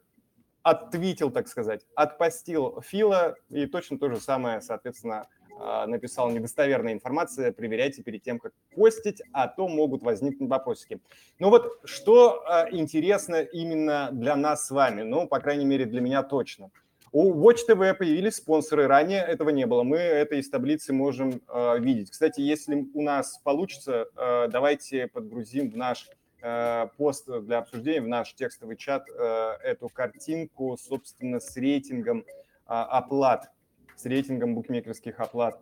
оттвитил, 0.63 1.31
так 1.31 1.49
сказать, 1.49 1.87
отпостил 1.95 2.81
Фила, 2.83 3.37
и 3.49 3.67
точно 3.67 3.99
то 3.99 4.11
же 4.11 4.21
самое, 4.21 4.61
соответственно, 4.61 5.27
э, 5.59 5.87
написал 5.87 6.31
недостоверная 6.31 6.93
информация, 6.93 7.53
проверяйте 7.53 8.03
перед 8.03 8.23
тем, 8.23 8.39
как 8.39 8.53
постить, 8.77 9.23
а 9.33 9.49
то 9.49 9.69
могут 9.69 10.03
возникнуть 10.03 10.51
вопросики. 10.51 11.01
Ну 11.39 11.49
вот, 11.49 11.81
что 11.85 12.45
э, 12.47 12.77
интересно 12.77 13.41
именно 13.41 14.11
для 14.13 14.37
нас 14.37 14.67
с 14.67 14.71
вами, 14.71 15.03
ну, 15.03 15.27
по 15.27 15.41
крайней 15.41 15.65
мере, 15.65 15.87
для 15.87 16.01
меня 16.01 16.23
точно. 16.23 16.71
У 17.13 17.33
Watch 17.35 17.59
TV 17.69 17.95
появились 17.95 18.37
спонсоры, 18.37 18.87
ранее 18.87 19.23
этого 19.23 19.51
не 19.51 19.67
было, 19.67 19.83
мы 19.83 19.99
это 19.99 20.37
из 20.37 20.49
таблицы 20.49 20.93
можем 20.93 21.43
э, 21.49 21.79
видеть. 21.81 22.11
Кстати, 22.11 22.41
если 22.41 22.87
у 22.95 23.03
нас 23.03 23.39
получится, 23.39 24.07
э, 24.17 24.49
давайте 24.49 25.09
подгрузим 25.09 25.71
в 25.71 25.77
наш 25.77 26.09
Э, 26.43 26.89
пост 26.97 27.29
для 27.43 27.59
обсуждения 27.59 28.01
в 28.01 28.09
наш 28.09 28.35
текстовый 28.35 28.77
чат 28.77 29.07
э, 29.11 29.57
эту 29.63 29.89
картинку, 29.91 30.77
собственно, 30.79 31.39
с 31.39 31.55
рейтингом 31.57 32.25
а, 32.67 32.85
оплат, 32.85 33.51
с 33.95 34.07
рейтингом 34.07 34.55
букмекерских 34.55 35.21
оплат. 35.21 35.61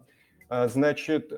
Э, 0.48 0.68
значит, 0.68 1.32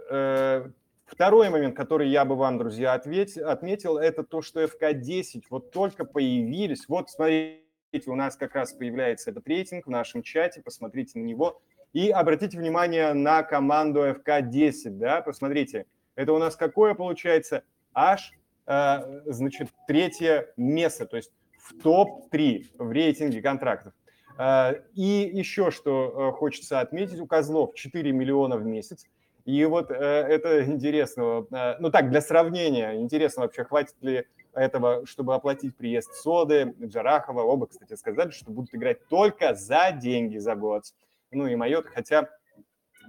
второй 1.06 1.48
момент, 1.48 1.74
который 1.74 2.10
я 2.10 2.24
бы 2.26 2.36
вам, 2.36 2.58
друзья, 2.58 2.92
ответь, 2.92 3.38
отметил, 3.38 3.96
это 3.96 4.24
то, 4.24 4.42
что 4.42 4.62
FK10 4.62 5.44
вот 5.48 5.70
только 5.72 6.04
появились. 6.04 6.86
Вот, 6.86 7.08
смотрите, 7.08 7.62
у 8.06 8.14
нас 8.14 8.36
как 8.36 8.54
раз 8.54 8.72
появляется 8.72 9.30
этот 9.30 9.46
рейтинг 9.48 9.86
в 9.86 9.90
нашем 9.90 10.22
чате, 10.22 10.62
посмотрите 10.62 11.18
на 11.18 11.24
него. 11.24 11.60
И 11.92 12.10
обратите 12.10 12.56
внимание 12.56 13.12
на 13.14 13.42
команду 13.42 14.00
FK10, 14.08 14.90
да, 14.90 15.22
посмотрите. 15.22 15.86
Это 16.14 16.32
у 16.32 16.38
нас 16.38 16.54
какое 16.54 16.94
получается? 16.94 17.64
Аж 17.92 18.32
Э, 18.70 19.22
значит, 19.26 19.66
третье 19.88 20.52
место, 20.56 21.04
то 21.04 21.16
есть 21.16 21.32
в 21.58 21.82
топ-3 21.82 22.66
в 22.78 22.92
рейтинге 22.92 23.42
контрактов. 23.42 23.92
Э, 24.38 24.74
и 24.94 25.28
еще 25.32 25.72
что 25.72 26.30
э, 26.30 26.38
хочется 26.38 26.78
отметить, 26.78 27.18
у 27.18 27.26
Козлов 27.26 27.74
4 27.74 28.12
миллиона 28.12 28.56
в 28.56 28.64
месяц. 28.64 29.06
И 29.44 29.64
вот 29.64 29.90
это 29.90 30.64
интересно, 30.66 31.46
ну 31.80 31.90
так, 31.90 32.10
для 32.10 32.20
сравнения, 32.20 33.00
интересно 33.00 33.42
вообще, 33.42 33.64
хватит 33.64 33.96
ли 34.02 34.26
этого, 34.54 35.06
чтобы 35.06 35.34
оплатить 35.34 35.76
приезд 35.76 36.14
Соды, 36.14 36.74
Джарахова. 36.82 37.42
Оба, 37.42 37.66
кстати, 37.66 37.94
сказали, 37.94 38.30
что 38.30 38.50
будут 38.50 38.74
играть 38.74 39.06
только 39.08 39.54
за 39.54 39.92
деньги 39.92 40.38
за 40.38 40.54
год. 40.54 40.84
Ну 41.30 41.46
и 41.46 41.56
Майот, 41.56 41.86
хотя, 41.86 42.28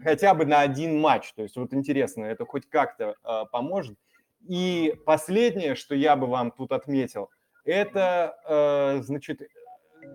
хотя 0.03 0.33
бы 0.33 0.45
на 0.45 0.62
один 0.62 1.00
матч. 1.00 1.33
То 1.33 1.43
есть 1.43 1.55
вот 1.55 1.74
интересно, 1.74 2.25
это 2.25 2.45
хоть 2.45 2.67
как-то 2.69 3.15
э, 3.24 3.45
поможет. 3.51 3.98
И 4.48 4.95
последнее, 5.05 5.75
что 5.75 5.95
я 5.95 6.15
бы 6.15 6.27
вам 6.27 6.51
тут 6.51 6.71
отметил, 6.71 7.29
это, 7.63 8.38
э, 8.48 9.03
значит, 9.03 9.41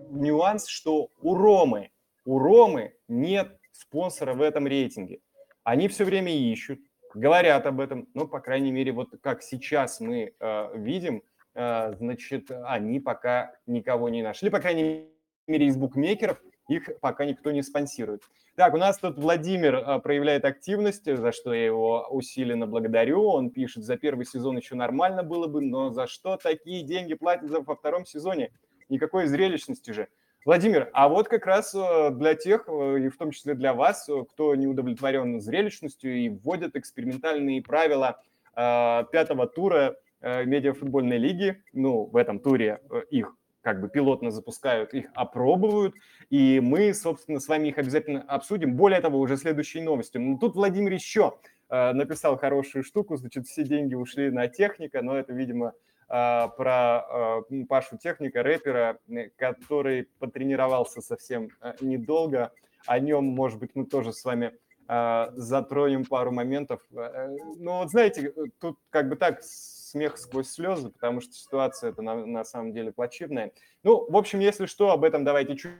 нюанс, 0.09 0.67
что 0.67 1.09
у 1.21 1.35
Ромы, 1.35 1.91
у 2.25 2.39
Ромы 2.39 2.93
нет 3.07 3.57
спонсора 3.71 4.33
в 4.33 4.41
этом 4.41 4.67
рейтинге. 4.67 5.19
Они 5.63 5.87
все 5.87 6.03
время 6.05 6.33
ищут, 6.33 6.79
говорят 7.17 7.65
об 7.65 7.79
этом, 7.79 8.07
ну, 8.13 8.27
по 8.27 8.39
крайней 8.39 8.71
мере, 8.71 8.91
вот 8.91 9.09
как 9.21 9.41
сейчас 9.41 9.99
мы 9.99 10.33
э, 10.39 10.77
видим, 10.77 11.23
э, 11.55 11.93
значит, 11.97 12.51
они 12.65 12.99
пока 12.99 13.53
никого 13.65 14.09
не 14.09 14.21
нашли, 14.21 14.49
по 14.49 14.59
крайней 14.59 15.09
мере, 15.47 15.65
из 15.65 15.77
букмекеров 15.77 16.41
их 16.67 16.89
пока 16.99 17.25
никто 17.25 17.51
не 17.51 17.63
спонсирует. 17.63 18.23
Так, 18.55 18.73
у 18.73 18.77
нас 18.77 18.97
тут 18.97 19.17
Владимир 19.17 19.75
а, 19.75 19.99
проявляет 19.99 20.43
активность, 20.45 21.05
за 21.05 21.31
что 21.31 21.53
я 21.53 21.65
его 21.65 22.07
усиленно 22.09 22.67
благодарю. 22.67 23.23
Он 23.23 23.51
пишет, 23.51 23.83
за 23.83 23.97
первый 23.97 24.25
сезон 24.25 24.57
еще 24.57 24.75
нормально 24.75 25.23
было 25.23 25.47
бы, 25.47 25.61
но 25.61 25.91
за 25.91 26.07
что 26.07 26.37
такие 26.37 26.83
деньги 26.83 27.13
платят 27.13 27.49
во 27.49 27.75
втором 27.75 28.05
сезоне? 28.05 28.51
Никакой 28.89 29.27
зрелищности 29.27 29.91
же. 29.91 30.07
Владимир, 30.45 30.89
а 30.93 31.09
вот 31.09 31.27
как 31.27 31.45
раз 31.45 31.75
а, 31.75 32.09
для 32.11 32.35
тех, 32.35 32.67
а, 32.67 32.95
и 32.95 33.09
в 33.09 33.17
том 33.17 33.31
числе 33.31 33.53
для 33.53 33.73
вас, 33.73 34.09
кто 34.31 34.55
не 34.55 34.67
удовлетворен 34.67 35.41
зрелищностью 35.41 36.15
и 36.15 36.29
вводят 36.29 36.75
экспериментальные 36.75 37.61
правила 37.61 38.21
пятого 38.55 39.45
тура 39.45 39.97
медиафутбольной 40.19 41.19
лиги, 41.19 41.61
ну, 41.73 42.05
в 42.05 42.15
этом 42.15 42.39
туре 42.39 42.81
их 43.11 43.35
как 43.67 43.81
бы 43.81 43.89
пилотно 43.89 44.31
запускают, 44.31 44.93
их 44.93 45.07
опробуют, 45.13 45.93
и 46.29 46.61
мы, 46.61 46.93
собственно, 46.93 47.41
с 47.41 47.49
вами 47.49 47.67
их 47.67 47.77
обязательно 47.77 48.21
обсудим. 48.21 48.77
Более 48.77 49.01
того, 49.01 49.19
уже 49.19 49.35
следующей 49.35 49.81
новостью. 49.81 50.21
Ну, 50.21 50.37
тут 50.37 50.55
Владимир 50.55 50.93
еще 50.93 51.37
э, 51.67 51.91
написал 51.91 52.37
хорошую 52.37 52.85
штуку, 52.85 53.17
значит, 53.17 53.45
все 53.45 53.65
деньги 53.65 53.93
ушли 53.93 54.31
на 54.31 54.47
техника, 54.47 55.01
но 55.01 55.17
это, 55.17 55.33
видимо, 55.33 55.67
э, 55.67 55.71
про 56.07 57.43
э, 57.51 57.63
Пашу 57.67 57.97
техника, 57.97 58.41
рэпера, 58.41 58.99
который 59.35 60.05
потренировался 60.19 61.01
совсем 61.01 61.49
э, 61.61 61.73
недолго. 61.81 62.53
О 62.85 62.99
нем, 62.99 63.25
может 63.25 63.59
быть, 63.59 63.71
мы 63.75 63.85
тоже 63.85 64.13
с 64.13 64.23
вами 64.23 64.53
затронем 64.89 66.05
пару 66.05 66.31
моментов. 66.31 66.81
Э, 66.95 67.27
ну, 67.57 67.79
вот 67.79 67.89
знаете, 67.89 68.33
тут 68.61 68.79
как 68.89 69.09
бы 69.09 69.17
так 69.17 69.43
смех 69.43 70.17
сквозь 70.17 70.49
слезы, 70.49 70.89
потому 70.91 71.19
что 71.19 71.33
ситуация 71.33 71.89
это 71.89 72.01
на, 72.01 72.25
на 72.25 72.45
самом 72.45 72.71
деле 72.71 72.93
плачевная. 72.93 73.51
Ну, 73.83 74.09
в 74.09 74.15
общем, 74.15 74.39
если 74.39 74.65
что, 74.65 74.91
об 74.91 75.03
этом 75.03 75.25
давайте 75.25 75.57
чуть, 75.57 75.73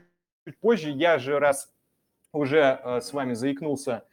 чуть 0.46 0.58
позже. 0.58 0.90
Я 0.90 1.18
же 1.18 1.38
раз 1.38 1.72
уже 2.32 2.78
с 3.00 3.14
вами 3.14 3.32
заикнулся 3.32 4.04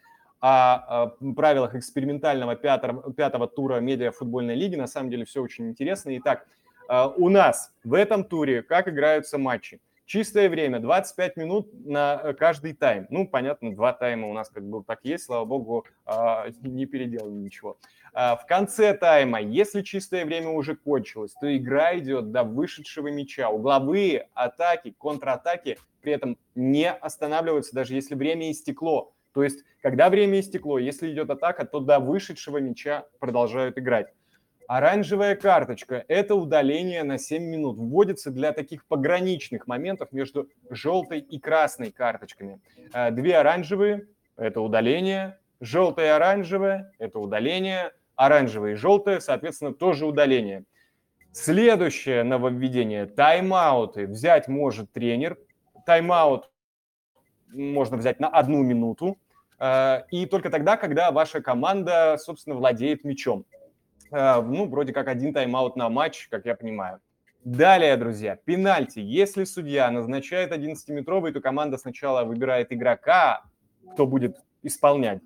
о, 0.46 1.08
правилах 1.36 1.74
экспериментального 1.74 2.56
пятого, 2.56 3.12
пятого 3.14 3.48
тура 3.48 3.80
медиа-футбольной 3.80 4.54
лиги. 4.54 4.75
На 4.75 4.86
самом 4.86 5.10
деле 5.10 5.25
все 5.25 5.42
очень 5.42 5.70
интересно. 5.70 6.16
Итак, 6.18 6.46
э, 6.88 7.08
у 7.18 7.30
нас 7.30 7.74
в 7.84 7.96
этом 7.96 8.24
туре 8.24 8.62
как 8.62 8.88
играются 8.88 9.40
матчи? 9.40 9.80
Чистое 10.06 10.50
время, 10.50 10.80
25 10.80 11.38
минут 11.38 11.74
на 11.74 12.22
э, 12.24 12.34
каждый 12.34 12.74
тайм. 12.74 13.08
Ну, 13.10 13.28
понятно, 13.28 13.75
два 13.75 13.92
тайма 13.92 14.28
у 14.28 14.34
нас 14.34 14.50
как 14.50 14.64
бы 14.70 14.84
так 14.84 15.00
есть, 15.02 15.24
слава 15.24 15.46
богу, 15.46 15.86
а, 16.06 16.46
не 16.62 16.86
переделали 16.86 17.34
ничего. 17.34 17.78
В 18.14 18.46
конце 18.48 18.94
тайма, 18.94 19.42
если 19.42 19.82
чистое 19.82 20.24
время 20.25 20.50
уже 20.50 20.75
кончилось, 20.75 21.34
то 21.42 21.54
игра 21.58 21.98
идет 21.98 22.32
до 22.32 22.44
вышедшего 22.44 23.10
мяча. 23.10 23.50
Угловые 23.50 24.30
атаки, 24.34 24.96
контратаки 24.98 25.78
при 26.02 26.14
этом 26.14 26.38
не 26.54 26.90
останавливаются, 26.90 27.75
даже 27.75 27.96
если 27.96 28.16
время 28.16 28.52
истекло. 28.52 29.14
То 29.36 29.44
есть, 29.44 29.65
когда 29.82 30.10
время 30.10 30.39
истекло, 30.39 30.80
если 30.80 31.12
идет 31.12 31.30
атака, 31.30 31.65
то 31.65 31.82
до 31.82 32.00
вышедшего 32.00 32.58
мяча 32.60 33.06
продолжают 33.20 33.77
играть. 33.77 34.08
Оранжевая 34.70 35.36
карточка– 35.36 36.06
это 36.08 36.36
удаление 36.36 37.04
на 37.04 37.18
7 37.18 37.44
минут. 37.44 37.77
Вводится 37.77 38.32
для 38.32 38.54
таких 38.54 38.86
пограничных 38.88 39.68
моментов 39.68 40.13
между 40.13 40.50
желтой 40.70 41.20
и 41.20 41.38
красной 41.38 41.92
карточками. 41.92 42.62
Э, 42.94 43.12
две 43.12 43.38
оранжевые– 43.38 44.08
это 44.38 44.62
удаление. 44.62 45.38
Желтая 45.60 46.06
и 46.06 46.10
оранжевая– 46.12 46.94
это 46.98 47.20
удаление. 47.20 47.92
Оранжевая 48.15 48.72
и 48.72 48.75
желтая, 48.75 49.20
соответственно, 49.20 49.74
тоже 49.74 50.06
удаление. 50.06 50.63
Следующее 51.34 52.24
нововведение– 52.24 53.06
тайм-ауты. 53.18 54.08
Взять 54.08 54.48
может 54.48 54.94
тренер. 54.94 55.38
Тайм-аут 55.86 56.50
можно 57.56 57.98
взять 57.98 58.20
на 58.20 58.30
одну 58.30 58.63
минуту. 58.63 59.18
Э, 59.59 60.03
и 60.12 60.25
только 60.25 60.50
тогда, 60.50 60.77
когда 60.77 61.12
ваша 61.12 61.41
команда, 61.41 62.17
собственно, 62.19 62.55
владеет 62.55 63.03
мячом. 63.03 63.45
Э, 64.12 64.41
ну, 64.41 64.67
вроде 64.67 64.93
как 64.93 65.07
один 65.07 65.33
тайм-аут 65.33 65.75
на 65.75 65.89
матч, 65.89 66.27
как 66.29 66.45
я 66.45 66.55
понимаю. 66.55 67.00
Далее, 67.43 67.95
друзья, 67.97 68.35
пенальти. 68.35 69.00
Если 69.00 69.43
судья 69.43 69.91
назначает 69.91 70.51
11-метровый, 70.51 71.31
то 71.31 71.41
команда 71.41 71.77
сначала 71.77 72.24
выбирает 72.24 72.74
игрока, 72.74 73.43
кто 73.93 74.07
будет 74.07 74.38
исполнять. 74.63 75.21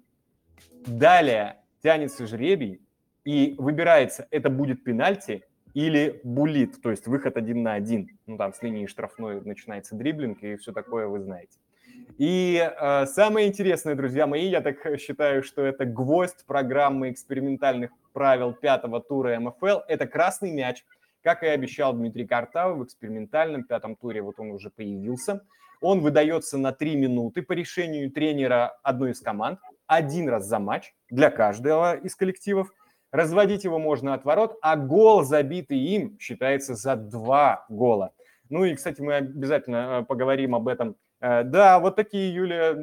Далее 0.86 1.60
тянется 1.82 2.28
жребий, 2.28 2.82
и 3.24 3.56
выбирается, 3.58 4.28
это 4.32 4.50
будет 4.50 4.84
пенальти 4.84 5.44
или 5.74 6.20
булит, 6.24 6.82
то 6.82 6.90
есть 6.90 7.08
выход 7.08 7.38
один 7.38 7.64
на 7.64 7.74
один. 7.74 8.10
Ну, 8.26 8.38
там 8.38 8.54
с 8.54 8.62
линии 8.62 8.88
штрафной 8.88 9.42
начинается 9.42 9.96
дриблинг 9.96 10.42
и 10.44 10.56
все 10.56 10.74
такое 10.74 11.08
вы 11.08 11.20
знаете. 11.20 11.58
И 12.20 12.58
э, 12.60 13.06
самое 13.06 13.48
интересное, 13.48 13.96
друзья 13.96 14.28
мои, 14.28 14.50
я 14.50 14.60
так 14.60 14.76
считаю, 15.00 15.42
что 15.42 15.62
это 15.62 15.86
гвоздь 15.86 16.46
программы 16.46 17.12
экспериментальных 17.12 17.92
правил 18.12 18.52
пятого 18.52 19.00
тура 19.00 19.40
МФЛ, 19.40 19.80
это 19.88 20.06
красный 20.06 20.52
мяч. 20.52 20.84
Как 21.24 21.44
и 21.44 21.48
обещал 21.48 21.94
Дмитрий 21.94 22.28
Картав 22.28 22.76
в 22.78 22.84
экспериментальном 22.84 23.64
пятом 23.64 23.96
туре, 23.96 24.22
вот 24.22 24.38
он 24.38 24.52
уже 24.52 24.70
появился. 24.70 25.46
Он 25.80 26.02
выдается 26.02 26.58
на 26.58 26.74
три 26.74 26.98
минуты 26.98 27.42
по 27.42 27.54
решению 27.54 28.12
тренера 28.12 28.78
одной 28.84 29.12
из 29.12 29.22
команд, 29.22 29.60
один 29.88 30.28
раз 30.28 30.46
за 30.46 30.60
матч 30.60 30.94
для 31.10 31.32
каждого 31.32 31.96
из 31.96 32.18
коллективов. 32.18 32.70
Разводить 33.14 33.64
его 33.64 33.80
можно 33.80 34.14
от 34.14 34.26
ворот, 34.26 34.58
а 34.62 34.76
гол, 34.76 35.24
забитый 35.24 35.80
им, 35.80 36.20
считается 36.20 36.76
за 36.76 36.98
два 36.98 37.66
гола. 37.70 38.12
Ну 38.50 38.66
и, 38.66 38.76
кстати, 38.76 39.00
мы 39.00 39.16
обязательно 39.16 40.02
э, 40.02 40.06
поговорим 40.06 40.54
об 40.54 40.68
этом 40.68 40.98
да, 41.22 41.80
вот 41.80 41.96
такие, 41.96 42.34
Юлия, 42.34 42.76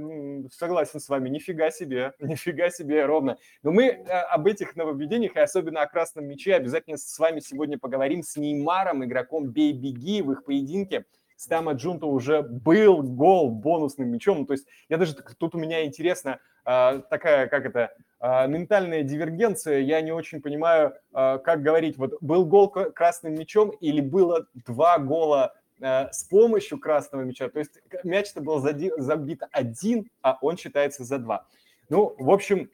согласен 0.52 1.00
с 1.00 1.08
вами, 1.08 1.28
нифига 1.28 1.70
себе, 1.70 2.12
нифига 2.20 2.70
себе 2.70 3.04
ровно. 3.06 3.38
Но 3.62 3.72
мы 3.72 3.86
э, 3.86 4.02
об 4.02 4.46
этих 4.46 4.76
нововведениях 4.76 5.36
и 5.36 5.40
особенно 5.40 5.82
о 5.82 5.86
красном 5.86 6.26
мяче 6.26 6.54
обязательно 6.54 6.96
с 6.96 7.18
вами 7.18 7.40
сегодня 7.40 7.78
поговорим 7.78 8.22
с 8.22 8.36
Неймаром, 8.36 9.04
игроком 9.04 9.48
Бей-Беги 9.48 10.22
в 10.22 10.32
их 10.32 10.44
поединке 10.44 11.04
с 11.36 11.46
Тама 11.46 11.72
Джунта 11.72 12.06
уже 12.06 12.42
был 12.42 13.02
гол 13.02 13.50
бонусным 13.50 14.08
мячом. 14.08 14.46
То 14.46 14.54
есть 14.54 14.66
я 14.88 14.96
даже 14.96 15.14
тут 15.14 15.54
у 15.54 15.58
меня 15.58 15.84
интересно 15.84 16.38
э, 16.64 17.02
такая, 17.10 17.46
как 17.46 17.66
это, 17.66 17.92
э, 18.20 18.48
ментальная 18.48 19.02
дивергенция. 19.02 19.80
Я 19.80 20.00
не 20.00 20.12
очень 20.12 20.40
понимаю, 20.40 20.94
э, 21.14 21.38
как 21.44 21.62
говорить, 21.62 21.98
вот 21.98 22.14
был 22.22 22.46
гол 22.46 22.70
красным 22.70 23.34
мячом 23.34 23.70
или 23.70 24.00
было 24.00 24.46
два 24.54 24.98
гола 24.98 25.54
э, 25.54 25.65
с 25.80 26.24
помощью 26.24 26.78
красного 26.78 27.22
мяча. 27.22 27.48
То 27.48 27.58
есть 27.58 27.80
мяч-то 28.02 28.40
был 28.40 28.58
забит 28.60 29.42
один, 29.52 30.10
а 30.22 30.38
он 30.40 30.56
считается 30.56 31.04
за 31.04 31.18
два. 31.18 31.46
Ну, 31.88 32.14
в 32.18 32.30
общем, 32.30 32.70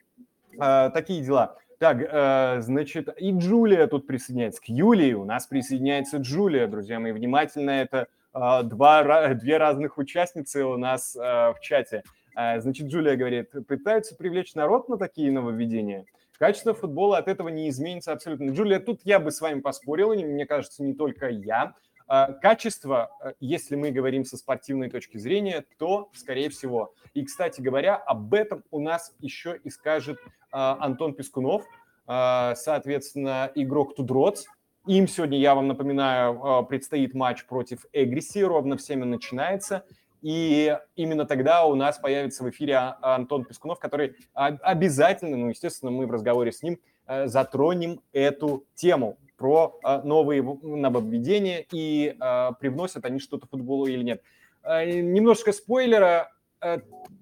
э, 0.59 0.89
такие 0.93 1.21
дела. 1.21 1.57
Так, 1.79 1.97
э, 2.01 2.61
значит, 2.61 3.09
и 3.17 3.31
Джулия 3.31 3.87
тут 3.87 4.07
присоединяется. 4.07 4.61
К 4.61 4.69
Юлии 4.69 5.13
у 5.13 5.25
нас 5.25 5.47
присоединяется 5.47 6.17
Джулия, 6.17 6.67
друзья 6.67 6.99
мои. 6.99 7.11
Внимательно, 7.11 7.71
это 7.71 8.07
э, 8.33 8.63
два, 8.63 9.33
две 9.33 9.57
разных 9.57 9.97
участницы 9.97 10.65
у 10.65 10.77
нас 10.77 11.15
э, 11.15 11.19
в 11.19 11.57
чате. 11.61 12.03
Э, 12.35 12.59
значит, 12.59 12.87
Джулия 12.87 13.15
говорит, 13.15 13.51
пытаются 13.67 14.15
привлечь 14.15 14.55
народ 14.55 14.89
на 14.89 14.97
такие 14.97 15.31
нововведения. 15.31 16.05
Качество 16.39 16.73
футбола 16.73 17.17
от 17.19 17.27
этого 17.27 17.49
не 17.49 17.69
изменится 17.69 18.13
абсолютно. 18.13 18.49
Джулия, 18.49 18.79
тут 18.79 19.01
я 19.03 19.19
бы 19.19 19.31
с 19.31 19.41
вами 19.41 19.59
поспорил, 19.59 20.13
мне 20.13 20.45
кажется, 20.45 20.83
не 20.83 20.93
только 20.93 21.27
я. 21.29 21.75
А, 22.07 22.33
качество, 22.33 23.11
э, 23.21 23.33
если 23.39 23.75
мы 23.75 23.91
говорим 23.91 24.25
со 24.25 24.37
спортивной 24.37 24.89
точки 24.89 25.17
зрения, 25.17 25.65
то, 25.77 26.09
скорее 26.13 26.49
всего. 26.49 26.93
И, 27.13 27.23
кстати 27.23 27.61
говоря, 27.61 27.95
об 27.95 28.33
этом 28.33 28.63
у 28.71 28.79
нас 28.79 29.13
еще 29.19 29.59
и 29.63 29.69
скажет 29.69 30.19
а, 30.51 30.77
Антон 30.79 31.13
Пескунов, 31.13 31.63
а, 32.05 32.55
соответственно, 32.55 33.51
игрок 33.55 33.95
Тудроц. 33.95 34.45
Им 34.85 35.07
сегодня, 35.07 35.39
я 35.39 35.55
вам 35.55 35.69
напоминаю, 35.69 36.65
предстоит 36.65 37.13
матч 37.13 37.45
против 37.45 37.85
Эгриси, 37.93 38.39
ровно 38.39 38.75
в 38.75 38.81
7 38.81 39.05
начинается. 39.05 39.85
И 40.21 40.77
именно 40.95 41.25
тогда 41.25 41.65
у 41.65 41.75
нас 41.75 41.99
появится 41.99 42.43
в 42.43 42.49
эфире 42.49 42.77
Антон 43.01 43.45
Пескунов, 43.45 43.79
который 43.79 44.15
обязательно, 44.33 45.37
ну, 45.37 45.49
естественно, 45.49 45.91
мы 45.91 46.05
в 46.05 46.11
разговоре 46.11 46.51
с 46.51 46.63
ним 46.63 46.79
э, 47.07 47.27
затронем 47.27 48.01
эту 48.11 48.65
тему 48.75 49.17
про 49.37 49.79
а, 49.83 50.01
новые 50.01 50.41
нововведения 50.41 51.65
и 51.71 52.15
а, 52.19 52.53
привносят 52.53 53.05
они 53.05 53.19
что-то 53.19 53.47
футболу 53.47 53.85
или 53.85 54.03
нет. 54.03 54.21
А, 54.61 54.85
немножко 54.85 55.51
спойлера. 55.51 56.29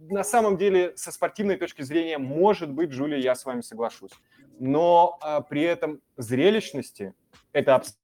На 0.10 0.24
самом 0.24 0.56
деле, 0.56 0.96
со 0.96 1.12
спортивной 1.12 1.58
точки 1.58 1.82
зрения, 1.82 2.20
может 2.20 2.72
быть, 2.72 2.92
Джулия, 2.92 3.18
я 3.18 3.34
с 3.34 3.44
вами 3.44 3.62
соглашусь. 3.62 4.12
Но 4.60 5.18
при 5.50 5.64
этом 5.64 6.00
зрелищности 6.16 7.16
это 7.52 7.74
абсолютно 7.74 8.01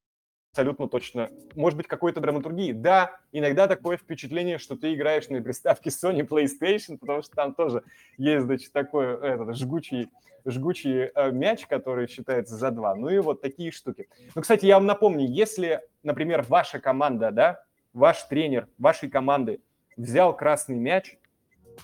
точно. 0.87 1.29
Может 1.55 1.77
быть, 1.77 1.87
какой-то 1.87 2.19
драматургии. 2.19 2.71
Да, 2.71 3.19
иногда 3.31 3.67
такое 3.67 3.97
впечатление, 3.97 4.57
что 4.57 4.75
ты 4.75 4.93
играешь 4.93 5.29
на 5.29 5.41
приставке 5.41 5.89
Sony 5.89 6.27
PlayStation, 6.27 6.97
потому 6.97 7.21
что 7.21 7.35
там 7.35 7.53
тоже 7.53 7.83
есть, 8.17 8.45
значит, 8.45 8.71
такой 8.71 9.05
этот, 9.07 9.55
жгучий 9.55 10.09
жгучий 10.45 11.11
э, 11.13 11.31
мяч, 11.31 11.67
который 11.67 12.07
считается 12.07 12.55
за 12.55 12.71
два. 12.71 12.95
Ну 12.95 13.09
и 13.09 13.19
вот 13.19 13.41
такие 13.41 13.71
штуки. 13.71 14.07
Ну, 14.33 14.41
кстати, 14.41 14.65
я 14.65 14.75
вам 14.75 14.85
напомню, 14.85 15.27
если, 15.27 15.81
например, 16.03 16.43
ваша 16.43 16.79
команда, 16.79 17.31
да, 17.31 17.61
ваш 17.93 18.23
тренер 18.23 18.67
вашей 18.77 19.09
команды 19.09 19.59
взял 19.97 20.35
красный 20.35 20.77
мяч, 20.77 21.17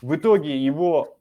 в 0.01 0.15
итоге 0.15 0.57
его 0.57 1.17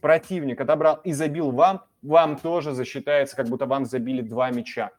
противник 0.00 0.60
отобрал 0.60 1.00
и 1.04 1.12
забил 1.12 1.50
вам, 1.50 1.84
вам 2.02 2.38
тоже 2.38 2.72
засчитается, 2.72 3.36
как 3.36 3.48
будто 3.48 3.66
вам 3.66 3.84
забили 3.84 4.22
два 4.22 4.50
мяча. 4.50 4.90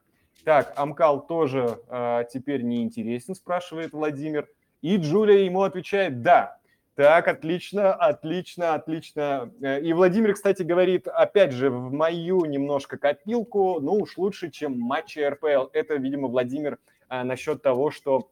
Так, 0.43 0.74
Амкал 0.75 1.25
тоже 1.25 1.79
э, 1.89 2.24
теперь 2.31 2.62
не 2.62 2.84
интересен, 2.84 3.36
спрашивает 3.36 3.93
Владимир. 3.93 4.48
И 4.81 4.98
Джулия 4.98 5.43
ему 5.43 5.63
отвечает, 5.63 6.22
да, 6.22 6.60
так, 7.00 7.29
отлично, 7.29 7.93
отлично, 7.93 8.74
отлично. 8.74 9.51
Э, 9.62 9.79
и 9.79 9.93
Владимир, 9.93 10.34
кстати, 10.34 10.63
говорит, 10.63 11.08
опять 11.08 11.53
же, 11.53 11.69
в 11.69 11.93
мою 11.93 12.43
немножко 12.43 12.98
копилку, 12.98 13.79
ну 13.79 13.93
уж 13.93 14.17
лучше, 14.17 14.51
чем 14.51 14.77
матчи 14.77 15.19
РПЛ. 15.19 15.69
Это, 15.72 15.96
видимо, 15.96 16.27
Владимир 16.27 16.77
а, 17.08 17.24
насчет 17.24 17.62
того, 17.62 17.89
что 17.89 18.29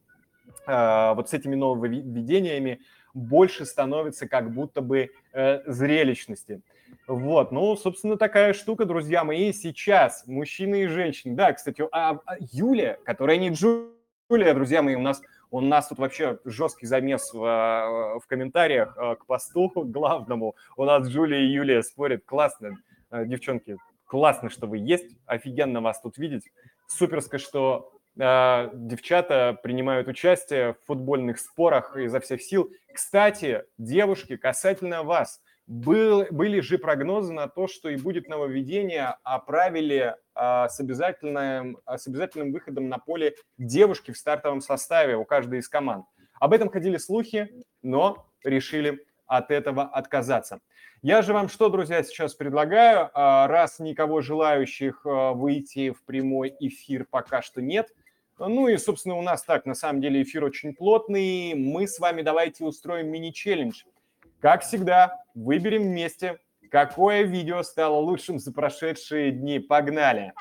а, 0.65 1.13
вот 1.13 1.29
с 1.29 1.33
этими 1.33 1.55
нововведениями 1.55 2.81
больше 3.13 3.65
становится 3.65 4.27
как 4.27 4.53
будто 4.53 4.81
бы 4.81 5.11
э, 5.37 5.61
зрелищности. 5.71 6.61
Вот, 7.07 7.51
ну, 7.51 7.75
собственно, 7.75 8.17
такая 8.17 8.53
штука, 8.53 8.85
друзья 8.85 9.23
мои, 9.23 9.53
сейчас 9.53 10.25
мужчины 10.25 10.83
и 10.83 10.87
женщины. 10.87 11.35
Да, 11.35 11.53
кстати, 11.53 11.83
а, 11.91 12.19
а 12.25 12.35
Юля, 12.51 12.97
которая 13.05 13.37
не 13.37 13.49
Джулия, 13.49 14.53
друзья 14.53 14.81
мои, 14.81 14.95
у 14.95 15.01
нас 15.01 15.21
у 15.49 15.61
нас 15.61 15.87
тут 15.87 15.99
вообще 15.99 16.39
жесткий 16.43 16.87
замес 16.87 17.31
в, 17.33 17.41
э, 17.41 18.19
в 18.19 18.27
комментариях 18.27 18.97
э, 18.97 19.15
к 19.15 19.25
посту 19.25 19.71
главному. 19.75 20.55
У 20.75 20.83
нас 20.83 21.07
Джулия 21.07 21.39
и 21.39 21.47
Юлия 21.47 21.83
спорят. 21.83 22.23
Классно, 22.25 22.77
э, 23.11 23.25
девчонки, 23.25 23.77
классно, 24.05 24.49
что 24.49 24.67
вы 24.67 24.79
есть. 24.79 25.15
Офигенно 25.25 25.79
вас 25.79 26.01
тут 26.01 26.17
видеть. 26.17 26.51
Суперско, 26.87 27.37
что 27.37 27.96
девчата 28.17 29.57
принимают 29.61 30.07
участие 30.07 30.73
в 30.73 30.87
футбольных 30.87 31.39
спорах 31.39 31.95
изо 31.95 32.19
всех 32.19 32.41
сил. 32.41 32.71
Кстати, 32.93 33.63
девушки, 33.77 34.37
касательно 34.37 35.03
вас– 35.03 35.41
был, 35.67 36.25
были 36.31 36.61
же 36.61 36.77
прогнозы 36.77 37.33
на 37.33 37.47
то, 37.47 37.67
что 37.67 37.89
и 37.89 37.97
будет 37.97 38.29
нововведение 38.29 39.17
о 39.23 39.39
правиле 39.39 40.15
а, 40.33 40.69
с, 40.69 40.79
обязательным, 40.79 41.77
а, 41.85 41.97
с 41.97 42.07
обязательным 42.07 42.53
выходом 42.53 42.87
на 42.87 42.97
поле 42.97 43.35
девушки 43.57 44.11
в 44.11 44.17
стартовом 44.17 44.61
составе 44.61 45.17
у 45.17 45.25
каждой 45.25 45.59
из 45.59 45.67
команд. 45.67 46.05
Об 46.39 46.53
этом 46.53 46.69
ходили 46.69 46.97
слухи, 46.97 47.51
но 47.81 48.29
решили 48.43 49.05
от 49.25 49.51
этого 49.51 49.83
отказаться. 49.83 50.61
Я 51.01 51.21
же 51.21 51.33
вам 51.33 51.49
что, 51.49 51.67
друзья, 51.67 52.01
сейчас 52.01 52.33
предлагаю, 52.33 53.09
а, 53.13 53.47
раз 53.47 53.79
никого 53.79 54.21
желающих 54.21 55.05
а, 55.05 55.33
выйти 55.33 55.91
в 55.91 56.03
прямой 56.05 56.55
эфир 56.61 57.05
пока 57.09 57.41
что 57.41 57.61
нет, 57.61 57.89
ну 58.39 58.67
и, 58.67 58.77
собственно, 58.77 59.15
у 59.15 59.21
нас 59.21 59.43
так, 59.43 59.65
на 59.65 59.75
самом 59.75 60.01
деле, 60.01 60.21
эфир 60.21 60.43
очень 60.43 60.73
плотный, 60.73 61.53
мы 61.55 61.87
с 61.87 61.99
вами 61.99 62.21
давайте 62.21 62.63
устроим 62.63 63.07
мини-челлендж– 63.09 63.83
как 64.39 64.61
всегда, 64.61 65.23
выберем 65.33 65.83
вместе, 65.83 66.37
какое 66.69 67.23
видео 67.23 67.63
стало 67.63 67.97
лучшим 67.97 68.37
за 68.37 68.53
прошедшие 68.53 69.31
дни. 69.31 69.59
Погнали! 69.59 70.33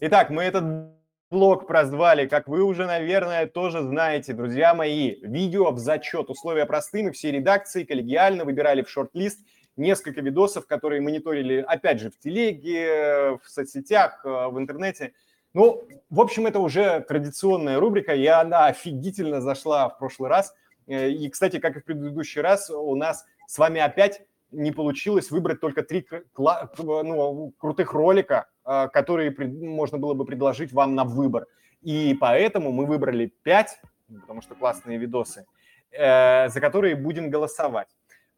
Итак, 0.00 0.28
мы 0.28 0.42
этот 0.42 0.92
блог 1.30 1.66
прозвали, 1.66 2.26
как 2.26 2.46
вы 2.46 2.62
уже, 2.62 2.86
наверное, 2.86 3.46
тоже 3.46 3.82
знаете, 3.82 4.34
друзья 4.34 4.74
мои, 4.74 5.16
видео 5.22 5.70
в 5.70 5.78
зачет. 5.78 6.28
Условия 6.28 6.66
просты, 6.66 7.02
мы 7.02 7.12
все 7.12 7.30
редакции 7.30 7.84
коллегиально 7.84 8.44
выбирали 8.44 8.82
в 8.82 8.90
шорт-лист 8.90 9.40
несколько 9.76 10.20
видосов, 10.20 10.66
которые 10.66 11.00
мониторили, 11.00 11.64
опять 11.66 12.00
же, 12.00 12.10
в 12.10 12.18
телеге, 12.18 13.38
в 13.42 13.48
соцсетях, 13.48 14.24
в 14.24 14.58
интернете– 14.58 15.12
ну, 15.52 15.82
в 16.10 16.20
общем, 16.20 16.46
это 16.46 16.60
уже 16.60 17.00
традиционная 17.00 17.80
рубрика, 17.80 18.14
и 18.14 18.26
она 18.26 18.66
офигительно 18.66 19.40
зашла 19.40 19.88
в 19.88 19.98
прошлый 19.98 20.30
раз. 20.30 20.54
Э, 20.86 21.10
и, 21.10 21.28
кстати, 21.28 21.58
как 21.58 21.76
и 21.76 21.80
в 21.80 21.84
предыдущий 21.84 22.40
раз, 22.40 22.70
у 22.70 22.94
нас 22.94 23.24
с 23.46 23.58
вами 23.58 23.80
опять 23.80 24.22
не 24.52 24.70
получилось 24.70 25.30
выбрать 25.30 25.60
только 25.60 25.82
три 25.82 26.06
ну, 26.36 27.52
крутых 27.58 27.92
ролика, 27.92 28.48
э, 28.64 28.88
которые 28.92 29.34
можно 29.36 29.98
было 29.98 30.14
бы 30.14 30.24
предложить 30.24 30.72
вам 30.72 30.94
на 30.94 31.04
выбор. 31.04 31.46
И 31.82 32.16
поэтому 32.20 32.70
мы 32.70 32.86
выбрали 32.86 33.32
пять, 33.42 33.80
потому 34.20 34.42
что 34.42 34.54
классные 34.54 34.98
видосы, 34.98 35.46
э, 35.90 36.48
за 36.48 36.60
которые 36.60 36.94
будем 36.94 37.28
голосовать. 37.28 37.88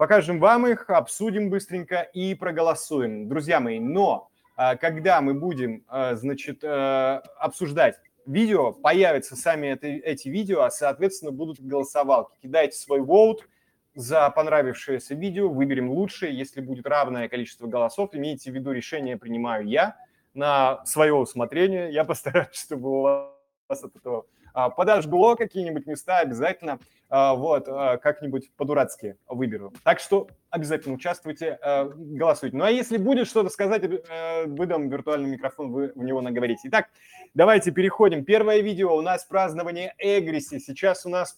Покажем 0.02 0.40
вам 0.40 0.66
их, 0.66 0.90
обсудим 0.90 1.48
быстренько 1.48 2.00
и 2.00 2.34
проголосуем. 2.34 3.28
Друзья 3.28 3.60
мои, 3.60 3.78
но 3.78 4.30
а, 4.56 4.74
когда 4.74 5.20
мы 5.20 5.32
будем, 5.32 5.84
а, 5.86 6.16
значит, 6.16 6.64
э, 6.64 7.20
обсуждать 7.38 8.00
видео, 8.26 8.72
появятся 8.72 9.36
сами 9.36 9.68
это, 9.68 9.86
эти 9.86 10.28
видео, 10.28 10.62
а, 10.62 10.72
соответственно, 10.72 11.30
будут 11.30 11.60
голосовалки. 11.60 12.36
Кидайте 12.42 12.76
свой 12.76 13.00
воут 13.00 13.48
за 13.94 14.28
понравившееся 14.30 15.14
видео, 15.14 15.48
выберем 15.48 15.88
лучшее. 15.88 16.36
Если 16.36 16.60
будет 16.60 16.84
равное 16.88 17.28
количество 17.28 17.68
голосов, 17.68 18.10
имейте 18.12 18.50
в 18.50 18.54
виду, 18.56 18.72
решение 18.72 19.16
принимаю 19.16 19.68
я 19.68 19.94
на 20.34 20.84
свое 20.84 21.14
усмотрение. 21.14 21.92
Я 21.92 22.02
постараюсь, 22.04 22.56
чтобы 22.56 22.90
у 22.90 23.02
вас 23.02 23.84
от 23.84 23.94
этого 23.94 24.26
а, 24.54 24.70
подожгло 24.70 25.36
какие-нибудь 25.36 25.86
места, 25.86 26.18
обязательно 26.18 26.78
а, 27.08 27.34
вот 27.34 27.68
а, 27.68 27.96
как-нибудь 27.96 28.50
по-дурацки 28.56 29.16
выберу. 29.26 29.72
Так 29.84 30.00
что 30.00 30.28
обязательно 30.50 30.94
участвуйте, 30.94 31.58
голосуйте. 31.62 32.56
Ну 32.56 32.64
а 32.64 32.70
если 32.70 32.98
будет 32.98 33.26
что-то 33.26 33.48
сказать, 33.48 33.82
э, 33.84 34.44
выдам 34.46 34.88
виртуальный 34.88 35.30
микрофон, 35.30 35.72
вы 35.72 35.92
в 35.94 36.02
него 36.02 36.20
наговорите. 36.20 36.68
Итак, 36.68 36.88
давайте 37.34 37.70
переходим. 37.70 38.24
Первое 38.24 38.60
видео 38.60 38.94
у 38.94 39.00
нас 39.00 39.24
празднование 39.24 39.94
Эгриси. 39.98 40.58
Сейчас 40.58 41.06
у 41.06 41.08
нас 41.08 41.34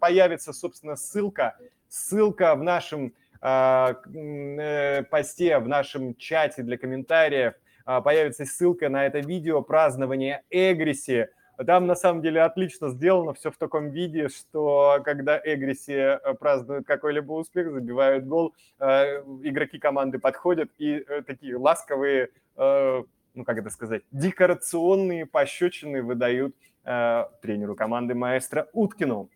появится, 0.00 0.52
собственно, 0.52 0.96
ссылка, 0.96 1.56
ссылка 1.88 2.54
в 2.54 2.62
нашем 2.62 3.12
э, 3.42 5.02
посте, 5.10 5.58
в 5.58 5.68
нашем 5.68 6.14
чате 6.14 6.62
для 6.62 6.78
комментариев. 6.78 7.54
Появится 7.84 8.44
ссылка 8.44 8.88
на 8.88 9.06
это 9.06 9.20
видео 9.20 9.62
празднование 9.62 10.42
Эгриси. 10.50 11.28
Там 11.64 11.86
на 11.86 11.94
самом 11.94 12.22
деле 12.22 12.42
отлично 12.42 12.90
сделано 12.90 13.32
все 13.32 13.50
в 13.50 13.56
таком 13.56 13.90
виде, 13.90 14.28
что 14.28 15.00
когда 15.04 15.40
Эгриси 15.42 15.92
э, 15.92 16.34
празднуют 16.34 16.86
какой-либо 16.86 17.32
успех, 17.32 17.72
забивают 17.72 18.26
гол, 18.26 18.54
э, 18.78 19.22
игроки 19.42 19.78
команды 19.78 20.18
подходят 20.18 20.70
и 20.76 21.04
э, 21.06 21.22
такие 21.22 21.56
ласковые, 21.56 22.30
ну 22.56 23.44
как 23.44 23.58
это 23.58 23.68
сказать, 23.68 24.02
декорационные 24.12 25.26
пощечины 25.26 26.02
выдают 26.02 26.56
тренеру 26.82 27.74
команды 27.74 28.14
маэстро 28.14 28.66
Уткину. 28.72 29.28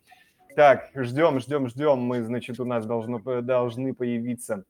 Так, 0.55 0.89
ждем, 0.95 1.39
ждем, 1.39 1.67
ждем. 1.67 1.99
Мы, 1.99 2.23
значит, 2.23 2.59
у 2.59 2.65
нас 2.65 2.85
должно, 2.87 3.19
должны 3.41 3.93
появиться 3.93 4.63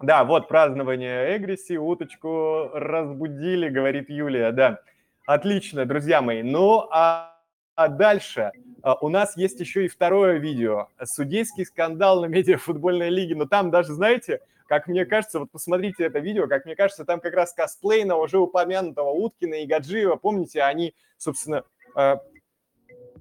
да, 0.00 0.22
вот 0.24 0.48
празднование 0.48 1.36
Эгриси, 1.36 1.76
уточку 1.76 2.70
разбудили, 2.72 3.68
говорит 3.68 4.08
Юлия, 4.08 4.52
да. 4.52 4.80
Отлично, 5.28 5.84
друзья 5.84 6.22
мои. 6.22 6.42
Ну, 6.42 6.88
а, 6.90 7.36
а 7.74 7.88
дальше 7.88 8.50
а, 8.82 8.94
у 8.94 9.10
нас 9.10 9.36
есть 9.36 9.60
еще 9.60 9.84
и 9.84 9.88
второе 9.88 10.38
видео. 10.38 10.88
Судейский 11.04 11.66
скандал 11.66 12.22
на 12.22 12.26
медиафутбольной 12.28 13.10
лиге. 13.10 13.34
Но 13.34 13.44
там 13.44 13.70
даже, 13.70 13.92
знаете, 13.92 14.40
как 14.68 14.86
мне 14.86 15.04
кажется, 15.04 15.40
вот 15.40 15.50
посмотрите 15.50 16.04
это 16.04 16.18
видео, 16.18 16.48
как 16.48 16.64
мне 16.64 16.74
кажется, 16.74 17.04
там 17.04 17.20
как 17.20 17.34
раз 17.34 17.52
косплей 17.52 18.04
на 18.04 18.16
уже 18.16 18.38
упомянутого 18.38 19.10
Уткина 19.10 19.56
и 19.56 19.66
Гаджиева. 19.66 20.16
Помните, 20.16 20.62
они, 20.62 20.94
собственно, 21.18 21.62
а, 21.94 22.22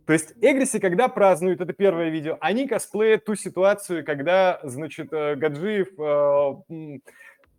то 0.06 0.14
есть 0.14 0.32
Эгриси, 0.40 0.80
когда 0.80 1.10
празднуют, 1.10 1.60
это 1.60 1.74
первое 1.74 2.08
видео, 2.08 2.38
они 2.40 2.70
косплеят 2.70 3.26
ту 3.26 3.36
ситуацию, 3.36 4.06
когда, 4.06 4.62
значит, 4.64 5.12
э, 5.12 5.36
Гаджиев 5.36 5.90
э, 6.00 7.00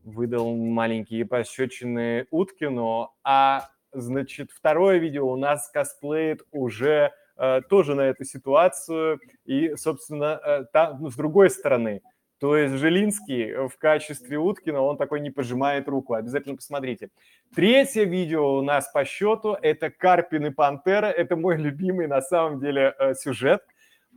выдал 0.05 0.57
маленькие 0.57 1.27
пощечины 1.27 2.27
Уткину, 2.31 3.13
а, 3.23 3.69
значит, 3.93 4.51
второе 4.51 4.99
видео 4.99 5.29
у 5.31 5.37
нас 5.37 5.69
косплеит 5.71 6.43
уже 6.53 7.13
э, 7.37 7.61
тоже 7.69 7.95
на 7.95 8.03
эту 8.03 8.25
ситуацию 8.25 9.21
и, 9.45 9.75
собственно, 9.77 10.41
э, 10.45 10.65
там, 10.73 10.99
ну, 11.01 11.11
с 11.11 11.17
другой 11.17 11.51
стороны– 11.51 12.03
то 12.41 12.57
есть 12.57 12.75
Жилинский 12.75 13.67
в 13.69 13.77
качестве 13.79 14.39
Уткина, 14.39 14.81
он 14.81 14.97
такой 14.97 15.21
не 15.21 15.31
пожимает 15.31 15.89
руку. 15.89 16.15
Обязательно 16.15 16.55
посмотрите. 16.55 17.11
Третье 17.55 18.05
видео 18.05 18.59
у 18.59 18.63
нас 18.63 18.89
по 18.93 19.05
счету– 19.05 19.57
это 19.63 19.91
Карпин 19.91 20.47
и 20.47 20.51
Пантера. 20.51 21.07
Это 21.07 21.35
мой 21.35 21.57
любимый 21.57 22.07
на 22.07 22.23
самом 22.23 22.61
деле 22.61 22.95
э, 22.99 23.15
сюжет, 23.15 23.63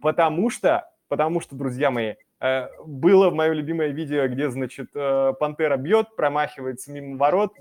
потому 0.02 0.52
что, 0.52 0.88
потому 1.08 1.42
что, 1.42 1.56
друзья 1.56 1.90
мои, 1.90 2.14
э, 2.42 2.68
было 2.86 3.30
мое 3.30 3.54
любимое 3.54 3.90
видео, 3.90 4.28
где, 4.28 4.50
значит, 4.50 4.90
э, 4.94 5.34
Пантера 5.40 5.78
бьет, 5.78 6.16
промахивается 6.16 6.92
мимо 6.92 7.18
ворот, 7.18 7.54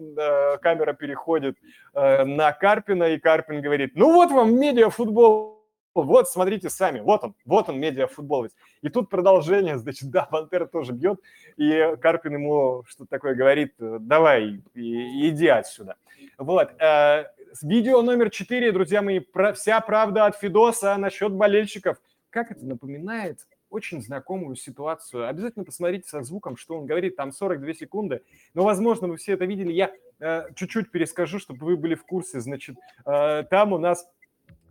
камера 0.63 0.93
переходит 0.93 1.57
на 1.95 2.53
Карпина, 2.53 3.05
и 3.05 3.19
Карпин 3.19 3.63
говорит, 3.63 3.93
ну 3.95 4.13
вот 4.15 4.31
вам 4.31 4.59
медиафутбол 4.59 5.61
вот, 5.95 6.29
смотрите 6.29 6.71
сами, 6.71 7.01
вот 7.01 7.25
он, 7.25 7.35
вот 7.45 7.69
он, 7.69 7.81
медиафутбол. 7.81 8.49
И 8.83 8.89
тут 8.89 9.11
продолжение, 9.11 9.77
значит, 9.77 10.11
да, 10.11 10.25
Пантера 10.25 10.67
тоже 10.67 10.93
бьет, 10.93 11.21
и 11.57 11.97
Карпин 12.01 12.35
ему 12.35 12.85
что-то 12.87 13.11
такое 13.11 13.35
говорит, 13.35 13.75
давай, 13.79 14.63
иди 14.75 15.49
отсюда. 15.49 15.97
Вот, 16.39 16.71
э, 16.81 17.25
видео 17.63 18.03
номер 18.03 18.31
четыре, 18.31 18.73
друзья 18.73 19.03
мои, 19.03 19.21
вся 19.55 19.81
правда 19.81 20.27
от 20.27 20.37
Фидоса 20.37 20.97
насчет 20.97 21.33
болельщиков. 21.33 22.01
Как 22.31 22.53
это 22.53 22.65
напоминает 22.65 23.41
очень 23.71 24.03
знакомую 24.03 24.57
ситуацию. 24.57 25.29
Обязательно 25.29 25.65
посмотрите 25.65 26.09
со 26.09 26.23
звуком, 26.23 26.57
что 26.57 26.79
он 26.79 26.87
говорит, 26.87 27.17
там 27.17 27.33
42 27.33 27.75
секунды. 27.75 28.23
Но, 28.55 28.65
возможно, 28.65 29.09
вы 29.09 29.17
все 29.17 29.33
это 29.33 29.47
видели. 29.47 29.73
Я 29.73 29.93
э, 30.19 30.53
чуть-чуть 30.55 30.91
перескажу, 30.91 31.39
чтобы 31.39 31.65
вы 31.65 31.77
были 31.77 31.95
в 31.95 32.05
курсе. 32.05 32.41
Значит, 32.41 32.77
э, 33.07 33.45
там 33.51 33.73
у 33.73 33.79
нас 33.79 34.07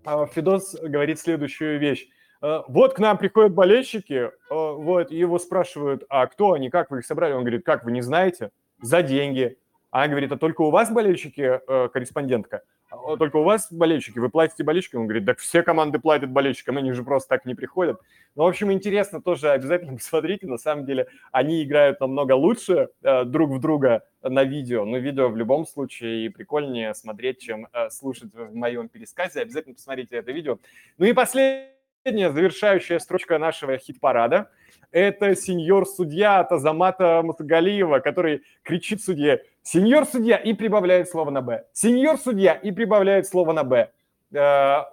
а, 0.06 0.26
Фидос 0.28 0.76
говорит 0.82 1.20
следующую 1.20 1.80
вещь. 1.80 2.08
«Э, 2.42 2.62
вот 2.68 2.94
к 2.94 3.00
нам 3.00 3.18
приходят 3.18 3.54
болельщики, 3.54 4.14
э, 4.14 4.32
вот, 4.50 5.12
его 5.12 5.40
спрашивают, 5.40 6.04
а 6.10 6.26
кто 6.28 6.54
они, 6.54 6.70
как 6.70 6.90
вы 6.90 7.00
их 7.00 7.06
собрали? 7.06 7.34
Он 7.34 7.42
говорит, 7.42 7.66
как 7.66 7.84
вы 7.84 7.92
не 7.92 8.02
знаете? 8.02 8.52
За 8.82 9.02
деньги. 9.04 9.58
А 9.92 10.04
она 10.04 10.10
говорит, 10.10 10.32
а 10.32 10.38
только 10.38 10.62
у 10.62 10.72
вас 10.72 10.92
болельщики, 10.92 11.42
э, 11.42 11.90
корреспондентка? 11.90 12.62
«А, 12.90 13.18
только 13.18 13.38
у 13.38 13.44
вас 13.44 13.72
болельщики, 13.72 14.20
вы 14.20 14.30
платите 14.30 14.64
болельщикам? 14.64 15.02
Он 15.02 15.08
говорит, 15.08 15.26
так 15.26 15.40
все 15.40 15.62
команды 15.62 16.00
платят 16.00 16.32
болельщикам, 16.32 16.78
они 16.78 16.92
же 16.94 17.04
просто 17.04 17.30
так 17.30 17.46
не 17.46 17.54
приходят. 17.54 18.00
Ну, 18.36 18.44
в 18.44 18.48
общем, 18.48 18.72
интересно 18.72 19.22
тоже, 19.22 19.52
обязательно 19.52 19.94
посмотрите, 19.98 20.48
на 20.48 20.58
самом 20.58 20.86
деле 20.86 21.08
они 21.32 21.64
играют 21.64 22.00
намного 22.00 22.34
лучше 22.34 22.90
э, 23.04 23.26
друг 23.26 23.52
в 23.52 23.60
друга 23.60 24.04
на 24.24 24.44
видео, 24.44 24.86
но 24.86 24.98
видео 24.98 25.30
в 25.30 25.38
любом 25.38 25.66
случае 25.66 26.26
и 26.26 26.30
прикольнее 26.30 26.94
смотреть, 26.96 27.40
чем 27.40 27.68
э, 27.72 27.90
слушать 27.90 28.34
в 28.34 28.56
моем 28.56 28.90
пересказе. 28.90 29.42
Обязательно 29.42 29.76
посмотрите 29.76 30.18
это 30.18 30.32
видео. 30.32 30.58
Ну 30.98 31.06
и 31.06 31.14
последняя 31.14 32.32
завершающая 32.32 33.00
строчка 33.00 33.38
нашего 33.38 33.78
хит-парада– 33.78 34.50
это 34.92 35.36
сеньор-судья 35.36 36.40
от 36.40 36.52
Азамата 36.52 37.22
Мусагалиева, 37.24 38.00
который 38.00 38.44
кричит 38.64 39.04
судье 39.04 39.44
«Сеньор 39.64 40.06
судья» 40.06 40.38
и 40.38 40.54
прибавляет 40.54 41.10
слово 41.10 41.30
на 41.30 41.42
«б». 41.42 41.66
«Сеньор 41.74 42.18
судья» 42.18 42.54
и 42.54 42.72
прибавляет 42.72 43.28
слово 43.28 43.54
на 43.54 43.64
«б». 43.64 43.92
Э, 44.32 44.84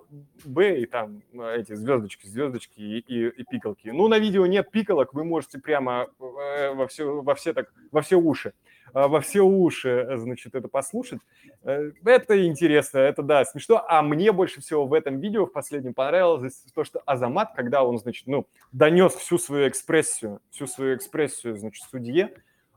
Б 0.45 0.81
и 0.81 0.87
там 0.87 1.23
эти 1.55 1.75
звездочки, 1.75 2.27
звездочки 2.27 2.81
и, 2.81 2.99
и, 3.01 3.29
и 3.29 3.45
пикалки. 3.45 3.89
Ну, 3.89 4.09
на 4.09 4.19
видео 4.19 4.47
нет 4.47 4.71
пикалок, 4.71 5.13
вы 5.13 5.25
можете 5.25 5.59
прямо 5.59 6.09
э, 6.19 6.73
во 6.73 6.87
все, 6.87 7.21
во 7.21 7.35
все, 7.35 7.53
так, 7.53 7.71
во 7.91 8.01
все 8.01 8.17
уши 8.17 8.55
э, 8.95 9.07
во 9.07 9.21
все 9.21 9.43
уши, 9.43 10.09
значит, 10.17 10.55
это 10.55 10.69
послушать. 10.69 11.21
Это 11.63 12.47
интересно, 12.47 12.99
это, 12.99 13.23
да, 13.23 13.45
смешно. 13.45 13.85
А 13.87 14.01
мне 14.03 14.33
больше 14.33 14.63
всего 14.63 14.87
в 14.87 14.95
этом 14.95 15.21
видео 15.21 15.45
в 15.45 15.53
последнем 15.53 15.93
понравилось 15.93 16.65
то, 16.75 16.85
что 16.85 17.03
Азамат, 17.05 17.53
когда 17.55 17.83
он, 17.83 17.99
значит, 17.99 18.27
ну, 18.27 18.47
донес 18.73 19.13
всю 19.15 19.37
свою 19.37 19.69
экспрессию, 19.69 20.41
всю 20.51 20.67
свою 20.67 20.97
экспрессию, 20.97 21.57
значит, 21.57 21.85
судье, 21.91 22.31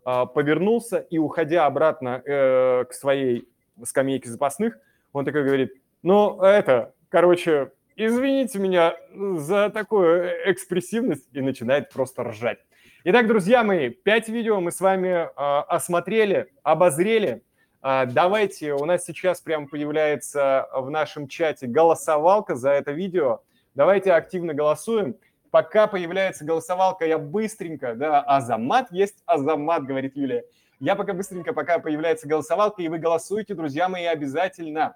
повернулся 0.03 0.99
и, 0.99 1.17
уходя 1.17 1.65
обратно 1.65 2.21
к 2.25 2.89
своей 2.91 3.47
скамейке 3.83 4.29
запасных, 4.29 4.77
он 5.13 5.25
такой 5.25 5.43
говорит, 5.43 5.73
ну, 6.01 6.41
это, 6.41 6.93
короче, 7.09 7.71
извините 7.95 8.59
меня 8.59 8.95
за 9.37 9.69
такую 9.69 10.29
экспрессивность 10.51 11.27
и 11.33 11.41
начинает 11.41 11.89
просто 11.89 12.23
ржать. 12.23 12.59
Итак, 13.05 13.27
друзья 13.27 13.63
мои, 13.63 13.89
пять 13.89 14.27
видео 14.27 14.59
мы 14.59 14.71
с 14.71 14.81
вами 14.81 15.07
э, 15.07 15.29
осмотрели, 15.35 16.51
обозрели. 16.63 17.43
Э, 17.81 18.05
давайте, 18.05 18.73
у 18.73 18.83
нас 18.83 19.05
сейчас 19.05 19.39
прямо 19.39 19.67
появляется 19.67 20.67
в 20.73 20.89
нашем 20.89 21.27
чате 21.29 21.67
голосовалка 21.67 22.55
за 22.55 22.71
это 22.71 22.91
видео. 22.91 23.39
Давайте 23.73 24.11
активно 24.11 24.53
голосуем. 24.53 25.15
Пока 25.51 25.87
появляется 25.87 26.45
голосовалка, 26.45 27.05
я 27.05 27.17
быстренько, 27.17 27.95
да, 27.95 28.21
Азамат 28.21 28.91
есть 28.91 29.23
Азамат, 29.25 29.83
говорит 29.85 30.15
Юлия. 30.15 30.45
Я 30.79 30.95
пока 30.95 31.13
быстренько, 31.13 31.53
пока 31.53 31.79
появляется 31.79 32.27
голосовалка, 32.27 32.81
и 32.81 32.87
вы 32.87 32.99
голосуете, 32.99 33.53
друзья 33.53 33.89
мои, 33.89 34.05
обязательно 34.05 34.95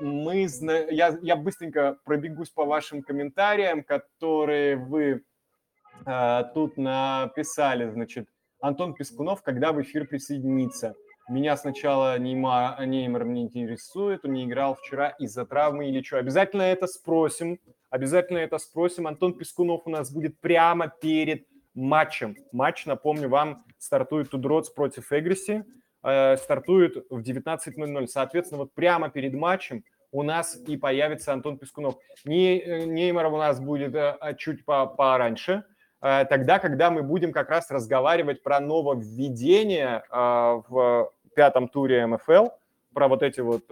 мы, 0.00 0.46
я, 0.90 1.18
я 1.22 1.36
быстренько 1.36 1.98
пробегусь 2.04 2.50
по 2.50 2.64
вашим 2.64 3.02
комментариям, 3.02 3.82
которые 3.82 4.76
вы 4.76 5.22
э, 6.06 6.42
тут 6.52 6.76
написали. 6.76 7.88
Значит, 7.90 8.28
Антон 8.60 8.94
Пескунов, 8.94 9.42
когда 9.42 9.72
в 9.72 9.80
эфир 9.82 10.06
присоединится? 10.06 10.94
Меня 11.28 11.56
сначала 11.56 12.18
Неймар, 12.18 12.84
Неймар 12.84 13.24
не 13.24 13.42
интересует, 13.42 14.24
он 14.24 14.32
не 14.32 14.44
играл 14.44 14.74
вчера 14.74 15.08
из-за 15.18 15.46
травмы 15.46 15.88
или 15.88 16.02
что. 16.02 16.18
Обязательно 16.18 16.62
это 16.62 16.86
спросим, 16.86 17.58
обязательно 17.94 18.38
это 18.38 18.58
спросим. 18.58 19.06
Антон 19.06 19.34
Пескунов 19.34 19.82
у 19.84 19.90
нас 19.90 20.10
будет 20.12 20.36
прямо 20.40 20.88
перед 20.88 21.46
матчем. 21.74 22.36
Матч, 22.50 22.86
напомню 22.86 23.28
вам, 23.28 23.64
стартует 23.78 24.30
Тудроц 24.30 24.68
против 24.68 25.12
Эгриси. 25.12 25.64
Э, 26.02 26.36
стартует 26.36 27.06
в 27.08 27.20
19.00. 27.20 28.06
Соответственно, 28.08 28.62
вот 28.62 28.72
прямо 28.72 29.10
перед 29.10 29.32
матчем 29.34 29.84
у 30.10 30.24
нас 30.24 30.60
и 30.66 30.76
появится 30.76 31.32
Антон 31.32 31.56
Пескунов. 31.56 31.94
Не, 32.24 32.58
э, 32.58 32.84
Неймар 32.84 33.26
у 33.26 33.36
нас 33.36 33.60
будет 33.60 33.94
э, 33.94 34.16
а 34.20 34.34
чуть 34.34 34.64
по, 34.64 34.86
пораньше, 34.86 35.64
тогда, 36.00 36.58
когда 36.58 36.90
мы 36.90 37.02
будем 37.02 37.32
как 37.32 37.48
раз 37.48 37.70
разговаривать 37.70 38.42
про 38.42 38.60
нововведение 38.60 40.04
в 40.10 41.10
пятом 41.34 41.66
туре 41.66 42.06
МФЛ, 42.06 42.48
про 42.92 43.08
вот 43.08 43.22
эти 43.22 43.40
вот 43.40 43.64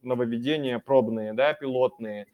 нововведения 0.00 0.78
пробные, 0.78 1.34
да, 1.34 1.52
пилотные. 1.52 2.26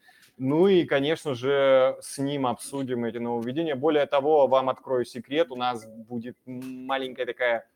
Ну 0.43 0.65
и, 0.65 0.85
конечно 0.85 1.35
же, 1.35 1.97
с 2.01 2.17
ним 2.17 2.47
обсудим 2.47 3.05
эти 3.05 3.19
нововведения. 3.19 3.75
Более 3.75 4.07
того, 4.07 4.47
вам 4.47 4.69
открою 4.69 5.05
секрет, 5.05 5.51
у 5.51 5.55
нас 5.55 5.85
будет 5.85 6.35
маленькая 6.47 7.27
такая 7.27 7.67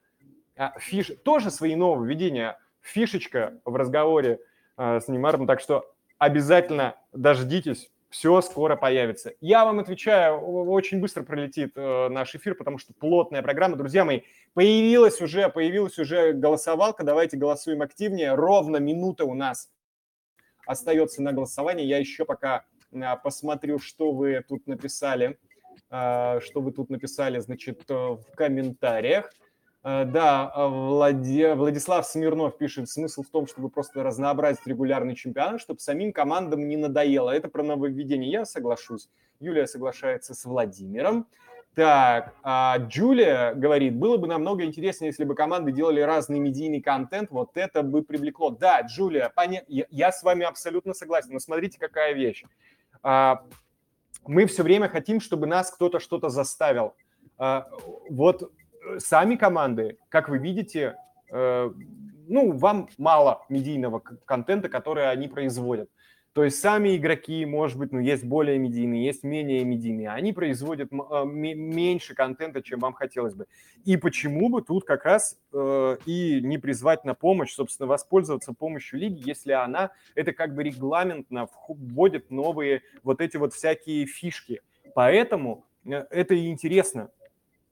а, 0.58 0.74
фиш, 0.80 1.12
тоже 1.24 1.52
свои 1.52 1.76
нововведения, 1.76 2.58
фишечка 2.82 3.60
в 3.66 3.76
разговоре 3.76 4.40
э, 4.78 5.00
с 5.00 5.08
Неймаром, 5.08 5.46
так 5.46 5.60
что 5.60 5.94
обязательно 6.18 6.96
дождитесь, 7.14 7.92
все 8.10 8.42
скоро 8.42 8.76
появится. 8.76 9.34
Я 9.42 9.64
вам 9.64 9.78
отвечаю, 9.78 10.40
очень 10.40 11.00
быстро 11.00 11.22
пролетит 11.22 11.74
э, 11.76 12.10
наш 12.10 12.34
эфир, 12.34 12.56
потому 12.56 12.80
что 12.80 12.96
плотная 12.96 13.44
программа. 13.44 13.76
Друзья 13.76 14.06
мои, 14.06 14.22
появилась 14.56 15.22
уже, 15.22 15.50
появилась 15.50 16.00
уже 16.00 16.34
голосовалка, 16.34 17.04
давайте 17.04 17.38
голосуем 17.38 17.84
активнее. 17.84 18.34
Ровно 18.34 18.78
минута 18.78 19.24
у 19.24 19.36
нас 19.36 19.70
остается 20.66 21.22
на 21.22 21.32
голосование. 21.34 21.88
Я 21.88 21.98
еще 21.98 22.26
пока 22.26 22.66
посмотрю, 23.24 23.80
что 23.80 24.12
вы 24.12 24.44
тут 24.48 24.68
написали, 24.68 25.38
что 25.90 26.42
вы 26.56 26.72
тут 26.72 26.90
написали, 26.90 27.40
значит, 27.40 27.84
в 27.90 28.24
комментариях. 28.36 29.32
Да, 29.84 30.52
Влади... 30.56 31.54
Владислав 31.54 32.08
Смирнов 32.08 32.58
пишет, 32.58 32.90
смысл 32.90 33.22
в 33.22 33.30
том, 33.30 33.46
чтобы 33.46 33.70
просто 33.70 34.02
разнообразить 34.02 34.66
регулярный 34.66 35.16
чемпионат, 35.16 35.62
чтобы 35.62 35.80
самим 35.80 36.12
командам 36.12 36.68
не 36.68 36.76
надоело. 36.76 37.30
Это 37.30 37.50
про 37.50 37.62
нововведение. 37.62 38.32
Я 38.32 38.46
соглашусь. 38.46 39.10
Юлия 39.40 39.68
соглашается 39.68 40.34
с 40.34 40.44
Владимиром. 40.46 41.28
Так, 41.76 42.34
а 42.42 42.78
Джулия 42.78 43.54
говорит, 43.54 43.98
было 43.98 44.16
бы 44.16 44.28
намного 44.28 44.64
интереснее, 44.64 45.10
если 45.10 45.26
бы 45.26 45.36
команды 45.36 45.74
делали 45.74 46.00
разный 46.00 46.40
медийный 46.40 46.80
контент, 46.82 47.32
вот 47.32 47.58
это 47.58 47.84
бы 47.84 48.02
привлекло. 48.02 48.50
Да, 48.50 48.80
Джулия, 48.82 49.30
поня... 49.36 49.62
я, 49.68 50.12
с 50.14 50.24
вами 50.24 50.46
абсолютно 50.46 50.94
согласен, 50.94 51.34
но 51.34 51.40
смотрите, 51.40 51.78
какая 51.78 52.14
вещь. 52.14 52.46
А, 53.04 53.44
мы 54.26 54.46
все 54.46 54.64
время 54.64 54.88
хотим, 54.88 55.20
чтобы 55.20 55.48
нас 55.48 55.70
кто-то 55.70 56.00
что-то 56.00 56.30
заставил. 56.30 56.96
А, 57.38 57.68
вот 58.10 58.54
сами 58.98 59.36
команды, 59.36 59.98
как 60.08 60.30
вы 60.30 60.38
видите, 60.38 60.96
э, 61.32 61.72
ну, 62.28 62.52
вам 62.58 62.90
мало 62.98 63.44
медийного 63.50 64.00
контента, 64.00 64.70
который 64.70 65.10
они 65.10 65.28
производят. 65.28 65.90
То 66.36 66.44
есть 66.44 66.60
сами 66.60 66.98
игроки, 66.98 67.46
может 67.46 67.78
быть, 67.78 67.94
ну, 67.94 68.00
есть 68.00 68.26
более 68.26 68.58
медийные, 68.58 69.06
есть 69.06 69.24
менее 69.24 69.64
медийные. 69.64 70.10
Они 70.10 70.34
производят 70.34 70.92
э, 70.92 71.24
меньше 71.26 72.14
контента, 72.14 72.62
чем 72.62 72.82
вам 72.82 72.92
хотелось 72.92 73.34
бы. 73.34 73.46
И 73.86 73.96
почему 73.96 74.50
бы 74.50 74.62
тут 74.62 74.84
как 74.84 75.06
раз 75.06 75.40
э, 75.54 75.98
и 76.06 76.42
не 76.42 76.58
призвать 76.58 77.06
на 77.06 77.14
помощь, 77.14 77.54
собственно, 77.54 77.88
воспользоваться 77.88 78.52
помощью 78.52 79.00
лиги, 79.00 79.22
если 79.26 79.54
она, 79.54 79.92
это 80.14 80.34
как 80.34 80.54
бы 80.56 80.64
регламентно 80.64 81.48
вводит 81.70 82.30
новые 82.30 82.82
вот 83.02 83.22
эти 83.22 83.38
вот 83.38 83.54
всякие 83.54 84.06
фишки. 84.06 84.62
Поэтому 84.94 85.64
э, 85.86 86.04
это 86.10 86.34
и 86.34 86.50
интересно. 86.50 87.12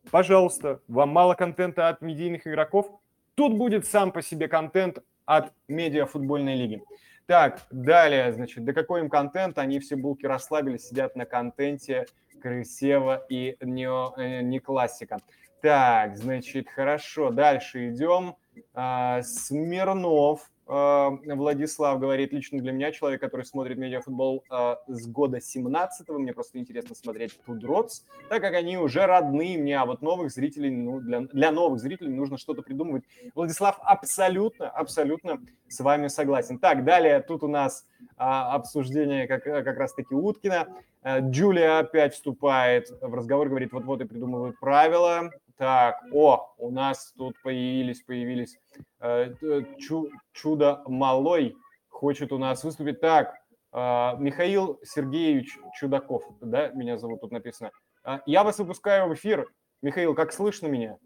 Пожалуйста, 0.10 0.80
вам 0.88 1.10
мало 1.10 1.34
контента 1.34 1.90
от 1.90 2.02
медийных 2.02 2.48
игроков? 2.48 2.90
Тут 3.36 3.58
будет 3.58 3.86
сам 3.86 4.14
по 4.14 4.22
себе 4.22 4.48
контент 4.48 5.00
от 5.26 5.52
медиафутбольной 5.68 6.56
лиги. 6.56 6.82
Так, 7.26 7.62
далее, 7.72 8.34
значит, 8.34 8.66
да 8.66 8.74
какой 8.74 9.02
им 9.02 9.10
контент, 9.10 9.58
они 9.58 9.80
все 9.80 9.96
булки 9.96 10.26
расслабились, 10.26 10.88
сидят 10.90 11.16
на 11.16 11.26
контенте 11.26 12.06
Крысева 12.42 13.26
и 13.30 13.56
не, 13.62 13.88
э, 13.88 14.42
не 14.42 14.60
классика. 14.60 15.20
Так, 15.62 16.18
значит, 16.18 16.68
хорошо, 16.70 17.32
дальше 17.32 17.90
идем. 17.90 18.36
А, 18.74 19.22
Смирнов 19.22 20.52
Владислав 20.66 22.00
говорит, 22.00 22.32
лично 22.32 22.60
для 22.60 22.72
меня, 22.72 22.92
человек, 22.92 23.20
который 23.20 23.46
смотрит 23.46 23.78
медиафутбол 23.78 24.46
э, 24.50 24.76
с 24.88 25.08
года 25.08 25.40
17-го, 25.40 26.18
мне 26.18 26.34
просто 26.34 26.58
интересно 26.58 26.96
смотреть 26.96 27.38
Тудроц, 27.46 28.04
так 28.30 28.42
как 28.42 28.54
они 28.54 28.78
уже 28.78 29.06
родные 29.06 29.58
мне, 29.58 29.78
а 29.78 29.86
вот 29.86 30.02
новых 30.02 30.32
зрителей, 30.32 30.72
ну, 30.72 31.02
для, 31.02 31.22
для 31.22 31.52
новых 31.52 31.80
зрителей 31.80 32.14
нужно 32.14 32.38
что-то 32.38 32.62
придумывать. 32.62 33.04
Владислав 33.36 33.78
абсолютно, 33.82 34.70
абсолютно 34.70 35.42
с 35.68 35.80
вами 35.82 36.08
согласен. 36.08 36.60
Так, 36.60 36.86
далее 36.86 37.22
тут 37.22 37.44
у 37.44 37.48
нас 37.48 37.86
э, 38.00 38.06
обсуждение 38.18 39.28
как, 39.28 39.44
как 39.44 39.78
раз-таки 39.78 40.16
Уткина. 40.16 40.68
Джулия 41.06 41.80
опять 41.80 42.14
вступает 42.14 42.88
в 43.02 43.14
разговор, 43.14 43.50
говорит, 43.50 43.74
вот-вот 43.74 44.00
и 44.00 44.06
придумывают 44.06 44.58
правила. 44.58 45.32
Так, 45.58 46.02
о, 46.12 46.54
у 46.58 46.72
нас 46.72 47.14
тут 47.16 47.36
появились, 47.44 48.02
появились 48.02 48.58
э, 49.00 49.34
чу, 49.78 50.10
чудо 50.32 50.82
малой 50.88 51.56
хочет 51.90 52.32
у 52.32 52.38
нас 52.38 52.64
выступить. 52.64 53.00
Так, 53.00 53.36
э, 53.72 53.78
Михаил 54.18 54.80
Сергеевич 54.84 55.58
Чудаков, 55.76 56.24
да, 56.42 56.70
меня 56.70 56.98
зовут, 56.98 57.22
тут 57.22 57.32
написано. 57.32 57.72
Э, 58.04 58.20
я 58.26 58.44
вас 58.44 58.58
выпускаю 58.58 59.08
в 59.08 59.14
эфир. 59.14 59.48
Михаил, 59.82 60.16
как 60.16 60.34
слышно 60.34 60.68
меня? 60.68 60.98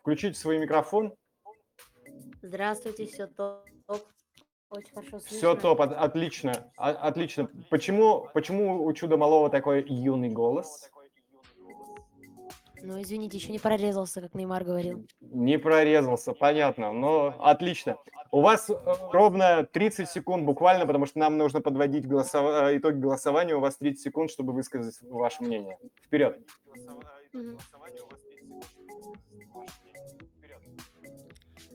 Включите 0.00 0.38
свой 0.38 0.58
микрофон. 0.58 1.14
Здравствуйте, 2.42 3.06
все 3.06 3.26
топ. 3.26 3.64
Очень 4.68 4.90
хорошо 4.94 5.18
слышно. 5.18 5.36
Все 5.36 5.54
топ, 5.56 5.80
от, 5.80 5.92
отлично, 5.92 6.72
отлично. 6.76 7.48
Почему, 7.70 8.28
почему 8.34 8.84
у 8.84 8.92
Чуда 8.92 9.16
Малого 9.16 9.50
такой 9.50 9.84
юный 9.88 10.28
голос? 10.28 10.90
Ну, 12.82 13.00
извините, 13.00 13.36
еще 13.36 13.52
не 13.52 13.58
прорезался, 13.58 14.20
как 14.20 14.34
Неймар 14.34 14.64
говорил. 14.64 15.06
Не 15.20 15.58
прорезался, 15.58 16.32
понятно. 16.32 16.92
Но 16.92 17.34
отлично. 17.38 17.96
У 18.30 18.40
вас 18.40 18.68
э, 18.70 18.74
ровно 19.12 19.64
30 19.64 20.08
секунд 20.08 20.44
буквально, 20.44 20.86
потому 20.86 21.06
что 21.06 21.18
нам 21.18 21.38
нужно 21.38 21.60
подводить 21.60 22.06
голосов... 22.06 22.44
Э, 22.44 22.76
итоги 22.76 22.98
голосования. 22.98 23.54
У 23.54 23.60
вас 23.60 23.76
30 23.76 24.00
секунд, 24.00 24.30
чтобы 24.30 24.52
высказать 24.52 24.96
ваше 25.02 25.42
мнение. 25.42 25.78
Вперед. 26.04 26.38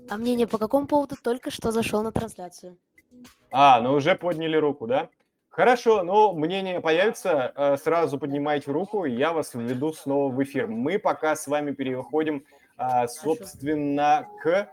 А 0.09 0.17
мнение 0.17 0.47
по 0.47 0.57
какому 0.57 0.87
поводу 0.87 1.15
только 1.21 1.51
что 1.51 1.71
зашел 1.71 2.03
на 2.03 2.11
трансляцию? 2.11 2.77
А, 3.51 3.79
ну 3.81 3.93
уже 3.93 4.15
подняли 4.15 4.57
руку, 4.57 4.87
да? 4.87 5.09
Хорошо, 5.51 6.01
но 6.03 6.33
мнение 6.33 6.79
появится, 6.79 7.51
э, 7.53 7.75
сразу 7.75 8.17
поднимайте 8.17 8.71
руку, 8.71 9.03
и 9.03 9.11
я 9.11 9.33
вас 9.33 9.53
введу 9.53 9.91
снова 9.91 10.31
в 10.33 10.41
эфир. 10.41 10.67
Мы 10.67 10.97
пока 10.97 11.35
с 11.35 11.45
вами 11.45 11.71
переходим, 11.71 12.45
а, 12.77 13.05
собственно, 13.09 14.29
к 14.41 14.69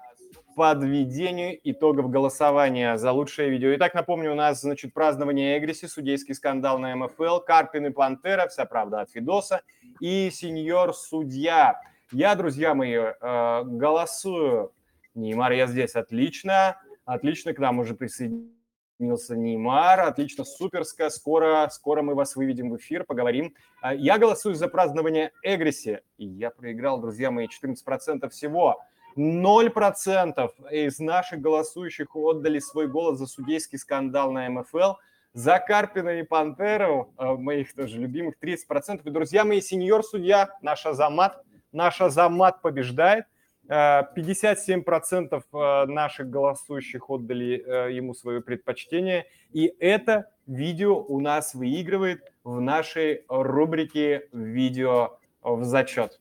подведению 0.54 1.58
итогов 1.64 2.10
голосования 2.10 2.96
за 2.96 3.10
лучшее 3.10 3.50
видео. 3.50 3.74
Итак, 3.74 3.92
напомню, 3.94 4.30
у 4.30 4.34
нас, 4.36 4.60
значит, 4.60 4.94
празднование 4.94 5.58
Эгриси, 5.58 5.86
судейский 5.86 6.36
скандал 6.36 6.78
на 6.78 6.94
МФЛ, 6.94 7.40
Карпин 7.40 7.86
и 7.86 7.90
Пантера, 7.90 8.46
вся 8.46 8.64
правда 8.64 9.00
от 9.00 9.10
Фидоса, 9.10 9.62
и 9.98 10.30
сеньор-судья. 10.30 11.80
Я, 12.12 12.36
друзья 12.36 12.76
мои, 12.76 12.94
э, 12.94 13.62
голосую. 13.64 14.72
Неймар, 15.16 15.50
я 15.50 15.66
здесь, 15.66 15.96
отлично. 15.96 16.80
Отлично, 17.04 17.52
к 17.52 17.58
нам 17.58 17.80
уже 17.80 17.94
присоединился 17.94 18.57
присоединился 18.98 19.36
Неймар. 19.36 20.00
Отлично, 20.00 20.44
суперская. 20.44 21.10
Скоро, 21.10 21.68
скоро 21.70 22.02
мы 22.02 22.14
вас 22.14 22.36
выведем 22.36 22.70
в 22.70 22.76
эфир, 22.76 23.04
поговорим. 23.04 23.54
А, 23.80 23.94
я 23.94 24.18
голосую 24.18 24.54
за 24.54 24.68
празднование 24.68 25.32
Эгриси. 25.42 26.02
Я 26.18 26.50
проиграл, 26.50 27.00
друзья 27.00 27.30
мои, 27.30 27.46
14% 27.46 28.28
всего. 28.30 28.80
0% 29.16 30.50
из 30.70 30.98
наших 30.98 31.40
голосующих 31.40 32.14
отдали 32.14 32.58
свой 32.58 32.88
голос 32.88 33.18
за 33.18 33.26
судейский 33.26 33.78
скандал 33.78 34.32
на 34.32 34.48
МФЛ. 34.48 34.94
За 35.32 35.58
Карпина 35.58 36.20
и 36.20 36.22
Пантеру, 36.24 37.12
а, 37.16 37.34
моих 37.34 37.74
тоже 37.74 37.98
любимых, 37.98 38.34
30%. 38.38 39.06
И, 39.06 39.10
друзья 39.10 39.44
мои, 39.44 39.60
сеньор-судья, 39.60 40.50
наш 40.62 40.86
Азамат, 40.86 41.44
наш 41.72 42.00
Азамат 42.00 42.62
побеждает– 42.62 43.26
57% 43.68 45.42
э, 45.52 45.86
наших 45.86 46.30
голосующих 46.30 47.10
отдали 47.10 47.62
э, 47.64 47.92
ему 47.92 48.14
свое 48.14 48.40
предпочтение. 48.40 49.26
И 49.52 49.74
это 49.78 50.30
видео 50.46 51.02
у 51.02 51.20
нас 51.20 51.54
выигрывает 51.54 52.22
в 52.44 52.60
нашей 52.60 53.24
рубрике 53.28 54.28
«Видео 54.32 55.18
в 55.42 55.64
зачет». 55.64 56.18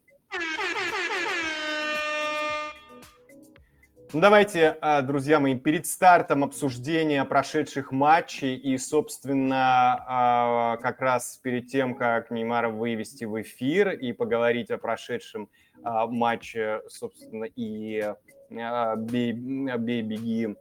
Ну, 4.13 4.21
давайте, 4.21 4.77
э, 4.81 5.01
друзья 5.01 5.39
мои, 5.39 5.55
перед 5.55 5.85
стартом 5.85 6.43
обсуждения 6.43 7.23
прошедших 7.23 7.93
матчей 7.93 8.55
и, 8.55 8.77
собственно, 8.77 10.77
как 10.81 11.01
раз 11.01 11.39
перед 11.41 11.67
тем, 11.67 11.95
как 11.95 12.31
Неймара 12.31 12.69
вывести 12.69 13.25
в 13.25 13.41
эфир 13.41 13.91
и 13.91 14.11
поговорить 14.11 14.69
о 14.69 14.77
прошедшем 14.77 15.49
матче, 15.83 16.81
собственно, 16.87 17.45
и 17.45 18.13
а, 18.51 18.95
бей-беги 18.95 20.55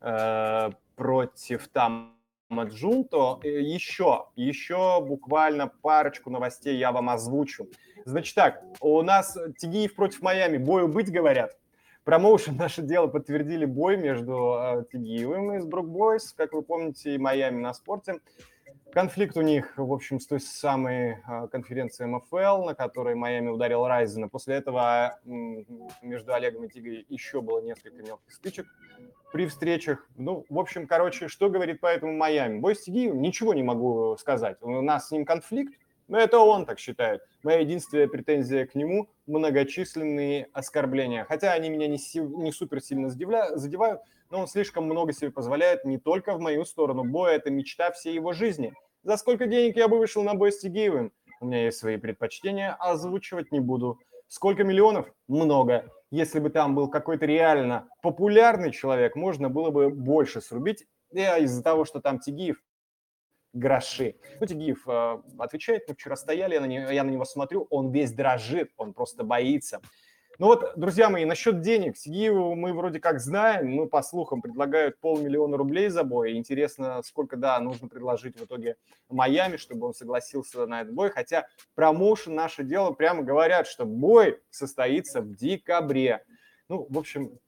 э, 0.00 0.70
против 0.96 1.68
там 1.68 2.16
Джунто. 2.50 3.40
Э, 3.42 3.60
еще, 3.60 4.26
еще 4.36 5.00
буквально 5.00 5.68
парочку 5.68 6.30
новостей 6.30 6.76
я 6.76 6.92
вам 6.92 7.10
озвучу. 7.10 7.68
Значит 8.04 8.34
так, 8.34 8.62
у 8.80 9.00
нас 9.02 9.36
Тигиев 9.58 9.94
против 9.94 10.22
Майами. 10.22 10.58
Бою 10.58 10.88
быть, 10.88 11.10
говорят. 11.10 11.56
Промоушен 12.04 12.56
наше 12.58 12.82
дело 12.82 13.06
подтвердили 13.06 13.64
бой 13.64 13.96
между 13.96 14.58
э, 14.60 14.84
Тигиевым 14.92 15.54
из 15.54 15.64
Брук 15.64 15.88
Бойс, 15.88 16.32
как 16.32 16.52
вы 16.52 16.62
помните, 16.62 17.14
и 17.14 17.18
Майами 17.18 17.60
на 17.60 17.74
спорте. 17.74 18.20
Конфликт 18.92 19.38
у 19.38 19.40
них, 19.40 19.72
в 19.78 19.90
общем, 19.90 20.20
с 20.20 20.26
той 20.26 20.38
самой 20.38 21.16
а, 21.24 21.46
конференции 21.48 22.04
МФЛ, 22.04 22.66
на 22.66 22.74
которой 22.74 23.14
Майами 23.14 23.48
ударил 23.48 23.86
Райзена. 23.86 24.28
После 24.28 24.56
этого 24.56 25.18
между 26.02 26.34
Олегом 26.34 26.64
и 26.64 26.68
Тигой 26.68 27.06
еще 27.08 27.40
было 27.40 27.62
несколько 27.62 28.02
мелких 28.02 28.30
стычек 28.30 28.66
при 29.32 29.46
встречах. 29.46 30.06
Ну, 30.16 30.44
в 30.50 30.58
общем, 30.58 30.86
короче, 30.86 31.28
что 31.28 31.48
говорит 31.48 31.80
по 31.80 31.86
этому 31.86 32.12
Майами? 32.12 32.58
Бой 32.58 32.76
с 32.76 32.82
Тигием? 32.82 33.22
Ничего 33.22 33.54
не 33.54 33.62
могу 33.62 34.18
сказать. 34.18 34.58
У 34.60 34.82
нас 34.82 35.08
с 35.08 35.10
ним 35.10 35.24
конфликт, 35.24 35.72
Но 36.08 36.18
это 36.18 36.38
он 36.40 36.66
так 36.66 36.78
считает. 36.78 37.22
Моя 37.42 37.60
единственная 37.60 38.08
претензия 38.08 38.66
к 38.66 38.74
нему– 38.74 39.08
многочисленные 39.26 40.48
оскорбления. 40.52 41.24
Хотя 41.24 41.54
они 41.54 41.70
меня 41.70 41.86
не, 41.86 41.98
не 42.18 42.52
супер 42.52 42.82
сильно 42.82 43.08
задевают, 43.08 44.02
но 44.32 44.40
он 44.40 44.48
слишком 44.48 44.84
много 44.86 45.12
себе 45.12 45.30
позволяет 45.30 45.84
не 45.84 45.98
только 45.98 46.34
в 46.34 46.40
мою 46.40 46.64
сторону. 46.64 47.04
Бой– 47.04 47.34
это 47.36 47.50
мечта 47.50 47.92
всей 47.92 48.14
его 48.14 48.32
жизни. 48.32 48.72
За 49.02 49.18
сколько 49.18 49.46
денег 49.46 49.76
я 49.76 49.88
бы 49.88 49.98
вышел 49.98 50.22
на 50.22 50.34
бой 50.34 50.52
с 50.52 50.58
Тигиевым? 50.58 51.12
У 51.40 51.46
меня 51.46 51.64
есть 51.64 51.78
свои 51.78 51.98
предпочтения, 51.98 52.74
озвучивать 52.80 53.52
не 53.52 53.60
буду. 53.60 54.00
Сколько 54.28 54.64
миллионов? 54.64 55.12
Много. 55.28 55.92
Если 56.10 56.40
бы 56.40 56.48
там 56.48 56.74
был 56.74 56.88
какой-то 56.88 57.26
реально 57.26 57.88
популярный 58.00 58.72
человек, 58.72 59.16
можно 59.16 59.50
было 59.50 59.70
бы 59.70 59.90
больше 59.90 60.40
срубить. 60.40 60.86
Я 61.12 61.36
из-за 61.36 61.62
того, 61.62 61.84
что 61.84 62.00
там 62.00 62.18
Тигиев 62.18 62.56
гроши. 63.52 64.16
Ну, 64.40 64.46
Тигиев 64.46 64.88
э, 64.88 65.18
отвечает, 65.38 65.82
мы 65.88 65.94
вчера 65.94 66.16
стояли, 66.16 66.54
я 66.54 66.62
на, 66.62 66.66
него, 66.66 66.90
я 66.90 67.04
на 67.04 67.10
него 67.10 67.26
смотрю, 67.26 67.66
он 67.68 67.92
весь 67.92 68.12
дрожит, 68.12 68.70
он 68.78 68.94
просто 68.94 69.24
боится. 69.24 69.82
Ну 70.42 70.48
вот, 70.48 70.72
друзья 70.74 71.08
мои, 71.08 71.24
насчет 71.24 71.60
денег. 71.60 71.96
Сигиеву 71.96 72.56
мы 72.56 72.72
вроде 72.72 72.98
как 72.98 73.20
знаем, 73.20 73.76
ну, 73.76 73.86
по 73.86 74.02
слухам, 74.02 74.42
предлагают 74.42 74.98
полмиллиона 74.98 75.56
рублей 75.56 75.88
за 75.88 76.02
бой. 76.02 76.32
Интересно, 76.32 77.00
сколько, 77.04 77.36
да, 77.36 77.60
нужно 77.60 77.86
предложить 77.86 78.40
в 78.40 78.44
итоге 78.44 78.74
Майами, 79.08 79.56
чтобы 79.56 79.86
он 79.86 79.94
согласился 79.94 80.66
на 80.66 80.80
этот 80.80 80.94
бой. 80.94 81.10
Хотя 81.10 81.46
промоушен 81.76 82.34
наше 82.34 82.64
дело 82.64 82.90
прямо 82.90 83.22
говорят, 83.22 83.68
что 83.68 83.84
бой 83.84 84.40
состоится 84.50 85.20
в 85.20 85.32
декабре. 85.32 86.24
Ну, 86.68 86.88
в 86.90 86.98
общем, 86.98 87.38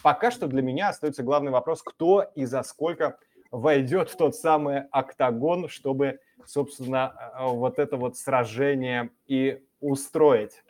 пока 0.00 0.30
что 0.30 0.46
для 0.46 0.62
меня 0.62 0.90
остается 0.90 1.24
главный 1.24 1.50
вопрос, 1.50 1.82
кто 1.82 2.22
и 2.36 2.44
за 2.44 2.62
сколько 2.62 3.18
войдет 3.50 4.10
в 4.10 4.16
тот 4.16 4.36
самый 4.36 4.82
октагон, 4.92 5.68
чтобы, 5.68 6.20
собственно, 6.46 7.32
э, 7.36 7.46
вот 7.48 7.80
это 7.80 7.96
вот 7.96 8.16
сражение 8.16 9.10
и 9.26 9.60
устроить. 9.80 10.62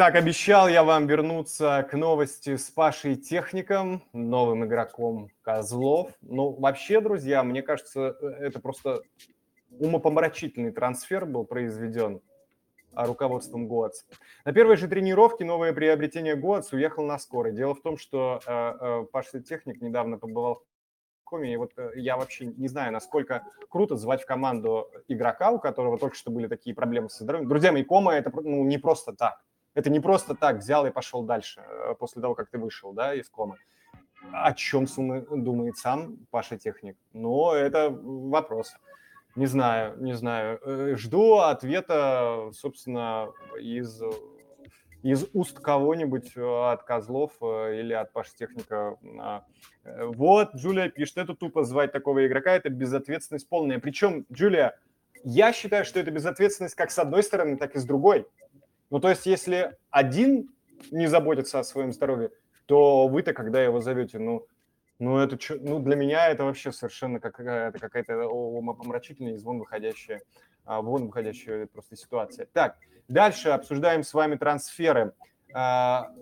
Так, 0.00 0.14
обещал 0.14 0.66
я 0.66 0.82
вам 0.82 1.06
вернуться 1.06 1.86
к 1.90 1.92
новости 1.92 2.56
с 2.56 2.70
Пашей 2.70 3.16
Техником, 3.16 4.02
новым 4.14 4.64
игроком 4.64 5.28
Козлов. 5.42 6.10
Ну, 6.22 6.52
вообще, 6.52 7.02
друзья, 7.02 7.42
мне 7.42 7.60
кажется, 7.60 8.16
э, 8.18 8.26
это 8.46 8.60
просто 8.60 9.02
умопомрачительный 9.78 10.70
трансфер 10.70 11.26
был 11.26 11.44
произведен 11.44 12.22
руководством 12.94 13.68
ГОАЦ. 13.68 14.06
На 14.46 14.54
первой 14.54 14.78
же 14.78 14.88
тренировке 14.88 15.44
новое 15.44 15.74
приобретение 15.74 16.34
ГОАЦ 16.34 16.72
уехал 16.72 17.04
на 17.04 17.18
скорой. 17.18 17.52
Дело 17.52 17.74
в 17.74 17.82
том, 17.82 17.98
что 17.98 18.40
э, 18.46 18.50
э, 18.80 19.04
Паша 19.12 19.42
Техник 19.42 19.82
недавно 19.82 20.16
побывал 20.16 20.62
в 21.20 21.24
коме, 21.24 21.52
и 21.52 21.56
вот 21.56 21.72
я 21.94 22.16
вообще 22.16 22.46
не 22.46 22.68
знаю, 22.68 22.90
насколько 22.90 23.44
круто 23.68 23.96
звать 23.96 24.22
в 24.22 24.26
команду 24.26 24.90
игрока, 25.08 25.50
у 25.50 25.58
которого 25.58 25.98
только 25.98 26.16
что 26.16 26.30
были 26.30 26.46
такие 26.46 26.74
проблемы 26.74 27.10
со 27.10 27.24
здоровьем. 27.24 27.50
Друзья 27.50 27.70
мои, 27.70 27.84
кома– 27.84 28.14
это 28.14 28.32
ну, 28.34 28.64
не 28.64 28.78
просто 28.78 29.12
так. 29.12 29.42
Это 29.74 29.90
не 29.90 30.00
просто 30.00 30.34
так 30.34 30.58
взял 30.58 30.86
и 30.86 30.90
пошел 30.90 31.22
дальше 31.22 31.62
э, 31.64 31.94
после 31.98 32.20
того, 32.20 32.34
как 32.34 32.50
ты 32.50 32.58
вышел 32.58 32.92
да, 32.92 33.14
из 33.14 33.28
комы. 33.28 33.56
О 34.32 34.52
чем 34.52 34.86
думает 35.30 35.76
сам 35.78 36.18
Паша 36.30 36.58
Техник? 36.58 36.96
Но 37.12 37.54
это 37.54 37.90
вопрос. 37.90 38.74
Не 39.36 39.46
знаю, 39.46 39.96
не 39.98 40.14
знаю. 40.14 40.60
Э, 40.64 40.96
жду 40.96 41.38
ответа, 41.38 42.50
собственно, 42.52 43.32
из, 43.60 44.02
из 45.02 45.26
уст 45.32 45.60
кого-нибудь 45.60 46.36
э, 46.36 46.72
от 46.72 46.82
Козлов 46.82 47.32
или 47.40 47.92
от 47.92 48.12
Паши 48.12 48.34
Техника. 48.36 48.96
А, 49.20 49.44
вот, 49.84 50.54
Джулия 50.56 50.88
пишет, 50.88 51.18
это 51.18 51.34
тупо 51.34 51.62
звать 51.62 51.92
такого 51.92 52.26
игрока, 52.26 52.52
это 52.52 52.70
безответственность 52.70 53.48
полная. 53.48 53.78
Причем, 53.78 54.26
Джулия, 54.32 54.76
я 55.22 55.52
считаю, 55.52 55.84
что 55.84 56.00
это 56.00 56.10
безответственность 56.10 56.74
как 56.74 56.90
с 56.90 56.98
одной 56.98 57.22
стороны, 57.22 57.56
так 57.56 57.76
и 57.76 57.78
с 57.78 57.84
другой. 57.84 58.26
Ну, 58.90 59.00
то 59.00 59.08
есть, 59.08 59.26
если 59.26 59.76
один 59.90 60.50
не 60.90 61.06
заботится 61.06 61.58
о 61.60 61.64
своем 61.64 61.92
здоровье, 61.92 62.30
то 62.66 63.08
вы-то, 63.08 63.32
когда 63.32 63.62
его 63.62 63.80
зовете, 63.80 64.18
ну, 64.18 64.46
ну, 64.98 65.18
это 65.18 65.38
ну, 65.60 65.80
для 65.80 65.96
меня 65.96 66.28
это 66.28 66.44
вообще 66.44 66.72
совершенно 66.72 67.20
какая-то, 67.20 67.78
какая-то 67.78 68.26
умопомрачительная, 68.28 69.34
из 69.34 69.42
вон 69.42 69.58
выходящая, 69.58 70.20
а, 70.64 70.82
вон 70.82 71.06
выходящая 71.06 71.66
просто 71.66 71.96
ситуация. 71.96 72.46
Так, 72.52 72.76
дальше 73.08 73.48
обсуждаем 73.48 74.02
с 74.02 74.12
вами 74.12 74.36
трансферы. 74.36 75.14
А, 75.54 76.12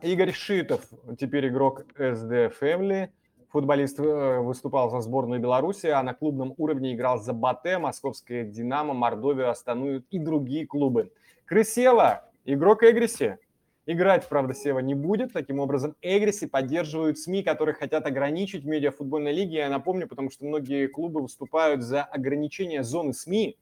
Игорь 0.00 0.32
Шитов, 0.32 0.84
теперь 1.18 1.48
игрок 1.48 1.84
SD 1.96 2.52
Family, 2.60 3.10
футболист 3.50 4.00
э, 4.00 4.38
выступал 4.38 4.90
за 4.90 5.00
сборную 5.00 5.40
Беларуси, 5.40 5.86
а 5.86 6.02
на 6.02 6.14
клубном 6.14 6.54
уровне 6.56 6.94
играл 6.94 7.18
за 7.18 7.34
Батэ, 7.34 7.78
Московская 7.78 8.44
Динамо, 8.44 8.94
Мордовию, 8.94 9.50
Астану 9.50 9.98
и 9.98 10.18
другие 10.18 10.66
клубы. 10.66 11.12
Крысева, 11.46 12.28
игрок 12.44 12.82
Эгриси. 12.82 13.38
Играть, 13.84 14.28
правда, 14.28 14.54
Сева 14.54 14.78
не 14.78 14.94
будет. 14.94 15.32
Таким 15.32 15.58
образом, 15.58 15.96
Эгриси 16.02 16.46
поддерживают 16.46 17.18
СМИ, 17.18 17.42
которые 17.42 17.74
хотят 17.74 18.06
ограничить 18.06 18.64
медиафутбольной 18.64 19.32
лиги. 19.32 19.56
Я 19.56 19.68
напомню, 19.68 20.06
потому 20.06 20.30
что 20.30 20.44
многие 20.44 20.86
клубы 20.86 21.20
выступают 21.20 21.82
за 21.82 22.04
ограничение 22.04 22.84
зоны 22.84 23.12
СМИ. 23.12 23.56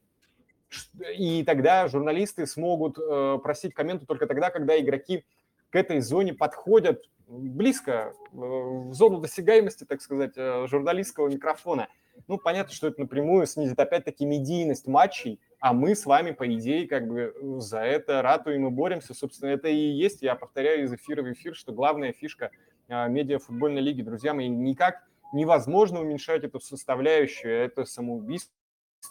И 1.17 1.43
тогда 1.45 1.89
журналисты 1.89 2.47
смогут 2.47 2.99
э, 2.99 3.39
просить 3.43 3.73
комменту 3.73 4.07
только 4.07 4.27
тогда, 4.27 4.51
когда 4.51 4.79
игроки 4.79 5.25
к 5.71 5.77
этой 5.77 6.01
зоне 6.01 6.35
подходят 6.35 7.03
близко, 7.27 8.13
э, 8.33 8.37
в 8.37 8.93
зону 8.93 9.21
досягаемости, 9.21 9.85
так 9.85 10.03
сказать, 10.03 10.33
э, 10.37 10.67
журналистского 10.69 11.29
микрофона. 11.29 11.89
Ну, 12.29 12.39
понятно, 12.39 12.73
что 12.73 12.89
это 12.89 13.01
напрямую 13.01 13.47
снизит 13.47 13.79
опять-таки 13.79 14.25
медийность 14.25 14.87
матчей, 14.87 15.41
а 15.61 15.73
мы 15.73 15.95
с 15.95 16.07
вами, 16.07 16.31
по 16.31 16.53
идее, 16.55 16.89
как 16.89 17.07
бы 17.07 17.35
э, 17.35 17.61
за 17.61 17.81
это 17.81 18.23
ратуем 18.23 18.67
и 18.67 18.71
боремся. 18.71 19.15
Собственно, 19.15 19.51
это 19.51 19.69
и 19.69 19.77
есть, 19.77 20.23
я 20.23 20.35
повторяю 20.35 20.85
из 20.85 20.93
эфира 20.93 21.23
в 21.23 21.33
эфир, 21.33 21.55
что 21.55 21.73
главная 21.73 22.13
фишка 22.13 22.51
а, 22.89 23.09
медиафутбольной 23.09 23.83
лиги, 23.83 24.03
друзья 24.03 24.35
мои, 24.35 24.49
никак 24.49 25.05
невозможно 25.33 26.01
уменьшать 26.01 26.45
эту 26.45 26.61
составляющую, 26.61 27.53
это 27.53 27.85
самоубийство, 27.85 28.53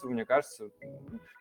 мне 0.04 0.26
кажется. 0.26 0.70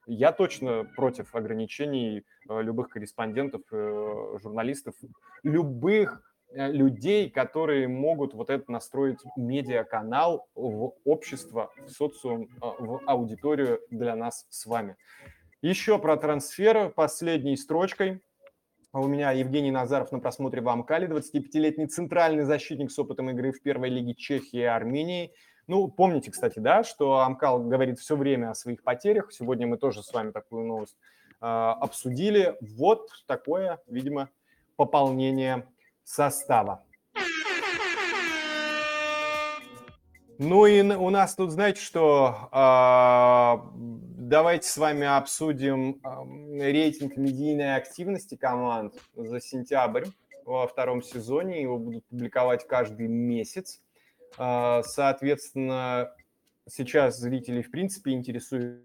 Я 0.07 0.33
точно 0.33 0.85
против 0.97 1.35
ограничений 1.35 2.25
э, 2.49 2.63
любых 2.63 2.91
корреспондентов, 2.91 3.63
э, 3.73 4.39
журналистов, 4.43 4.95
любых 5.43 6.23
людей, 6.53 7.31
которые 7.31 7.89
могут 7.89 8.35
вот 8.35 8.51
это 8.51 8.71
настроить 8.71 9.19
медиаканал 9.37 10.49
в 10.55 10.95
общество, 11.05 11.71
в 11.79 11.91
социум, 11.91 12.49
а, 12.61 12.75
в 12.79 13.03
аудиторию 13.07 13.81
для 13.91 14.17
нас 14.17 14.47
с 14.49 14.67
вами. 14.67 14.97
Еще 15.61 15.99
про 15.99 16.17
трансферы 16.17 16.89
последней 16.89 17.57
строчкой. 17.57 18.23
У 18.93 19.07
меня 19.07 19.33
Евгений 19.33 19.71
Назаров 19.71 20.13
на 20.13 20.19
просмотре 20.19 20.63
в 20.63 20.69
Амкале, 20.69 21.07
25-летний 21.07 21.87
центральный 21.87 22.45
защитник 22.45 22.91
с 22.91 22.99
опытом 22.99 23.29
игры 23.31 23.53
в 23.53 23.61
первой 23.61 23.91
лиге 23.91 24.15
Чехии 24.15 24.61
и 24.61 24.63
Армении. 24.63 25.33
Ну, 25.67 25.89
помните, 25.89 26.31
кстати, 26.31 26.59
да, 26.59 26.83
что 26.83 27.19
Амкал 27.19 27.63
говорит 27.63 27.99
все 27.99 28.17
время 28.17 28.51
о 28.51 28.55
своих 28.55 28.83
потерях. 28.83 29.31
Сегодня 29.33 29.67
мы 29.67 29.77
тоже 29.77 30.03
с 30.03 30.11
вами 30.15 30.31
такую 30.31 30.65
новость 30.65 30.97
э, 31.43 31.45
обсудили. 31.45 32.57
Вот 32.61 33.11
такое, 33.27 33.79
видимо, 33.87 34.31
пополнение 34.77 35.67
состава. 36.09 36.85
Ну 40.39 40.67
и 40.67 40.81
у 40.83 41.11
нас 41.11 41.35
тут, 41.35 41.51
знаете 41.51 41.81
что, 41.81 42.49
а, 42.53 43.71
давайте 43.75 44.69
с 44.69 44.77
вами 44.77 45.05
обсудим 45.05 46.01
рейтинг 46.61 47.17
медийной 47.17 47.75
активности 47.75 48.37
команд 48.37 48.95
за 49.15 49.41
сентябрь 49.41 50.05
во 50.45 50.67
втором 50.69 51.03
сезоне. 51.03 51.61
Его 51.61 51.77
будут 51.79 52.07
публиковать 52.07 52.67
каждый 52.67 53.09
месяц. 53.09 53.83
А, 54.39 54.83
соответственно, 54.85 56.13
сейчас 56.69 57.19
зрителей 57.19 57.63
в 57.63 57.73
принципе 57.73 58.13
интересует, 58.13 58.85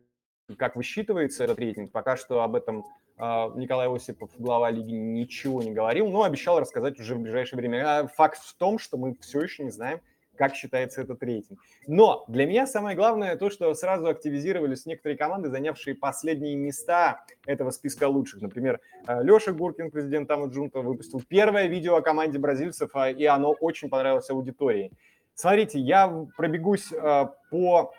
как 0.58 0.76
высчитывается 0.76 1.44
этот 1.44 1.60
рейтинг. 1.60 1.92
Пока 1.92 2.18
что 2.18 2.42
об 2.42 2.56
этом 2.56 2.80
а, 2.80 2.86
Николай 3.18 3.88
Осипов, 3.88 4.32
глава 4.38 4.72
лиги, 4.72 4.92
ничего 4.92 5.62
не 5.62 5.72
говорил, 5.72 6.10
но 6.10 6.24
обещал 6.24 6.60
рассказать 6.60 7.00
уже 7.00 7.16
в 7.16 7.20
ближайшее 7.20 7.58
время. 7.58 8.00
А 8.00 8.08
факт 8.08 8.40
в 8.44 8.56
том, 8.56 8.80
что 8.80 8.98
мы 8.98 9.16
все 9.22 9.42
еще 9.42 9.64
не 9.64 9.70
знаем, 9.70 10.02
как 10.36 10.56
считается 10.56 11.02
этот 11.02 11.22
рейтинг. 11.22 11.60
Но 11.86 12.26
для 12.28 12.48
меня 12.48 12.66
самое 12.66 12.96
главное 12.96 13.36
то, 13.36 13.52
что 13.52 13.72
сразу 13.76 14.08
активизировались 14.08 14.88
некоторые 14.88 15.16
команды, 15.16 15.50
занявшие 15.50 15.96
последние 15.96 16.56
места 16.56 17.24
этого 17.46 17.70
списка 17.70 18.08
лучших. 18.08 18.42
Например, 18.42 18.80
а, 19.06 19.22
Леша 19.22 19.52
Гуркин, 19.52 19.92
президент 19.92 20.28
Таму 20.28 20.50
Джунта, 20.50 20.80
выпустил 20.80 21.22
первое 21.22 21.68
видео 21.68 21.98
о 21.98 22.02
команде 22.02 22.40
бразильцев, 22.40 22.90
и 22.96 23.26
оно 23.26 23.52
очень 23.52 23.90
понравилось 23.90 24.30
аудитории. 24.32 24.92
Смотрите, 25.36 25.80
я 25.80 26.12
пробегусь 26.36 26.90
по 27.52 27.94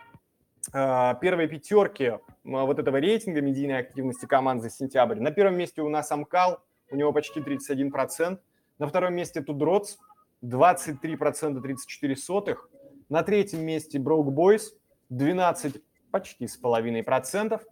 первой 0.72 1.46
пятерке 1.46 2.18
вот 2.44 2.78
этого 2.78 2.98
рейтинга 2.98 3.40
медийной 3.40 3.78
активности 3.78 4.26
команд 4.26 4.62
за 4.62 4.70
сентябрь. 4.70 5.18
На 5.18 5.30
первом 5.30 5.56
месте 5.56 5.82
у 5.82 5.88
нас 5.88 6.12
Амкал, 6.12 6.62
у 6.90 6.96
него 6.96 7.12
почти 7.12 7.40
31%. 7.40 8.38
На 8.78 8.86
втором 8.86 9.14
месте 9.14 9.40
Тудроц, 9.40 9.96
23% 10.42 11.60
34 11.60 12.16
сотых. 12.16 12.68
На 13.08 13.22
третьем 13.22 13.60
месте 13.60 13.98
Broke 13.98 14.28
Boys, 14.28 14.74
12 15.08 15.82
почти 16.10 16.46
с 16.46 16.56
половиной 16.56 17.02
процентов. 17.02 17.62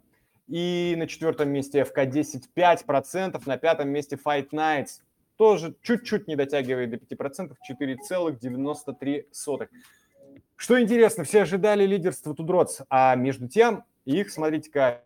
И 0.47 0.95
на 0.97 1.07
четвертом 1.07 1.49
месте 1.49 1.81
FK10 1.81 2.43
5%, 2.55 3.41
на 3.45 3.57
пятом 3.57 3.89
месте 3.89 4.17
Fight 4.23 4.49
Nights 4.51 5.01
тоже 5.37 5.75
чуть-чуть 5.81 6.27
не 6.27 6.35
дотягивает 6.35 6.89
до 6.89 6.97
5%, 6.97 7.53
4,93%. 7.69 9.67
Что 10.55 10.81
интересно, 10.81 11.23
все 11.23 11.41
ожидали 11.43 11.85
лидерства 11.85 12.35
Тудроц, 12.35 12.81
а 12.89 13.15
между 13.15 13.47
тем 13.47 13.83
их, 14.05 14.31
смотрите-ка, 14.31 15.03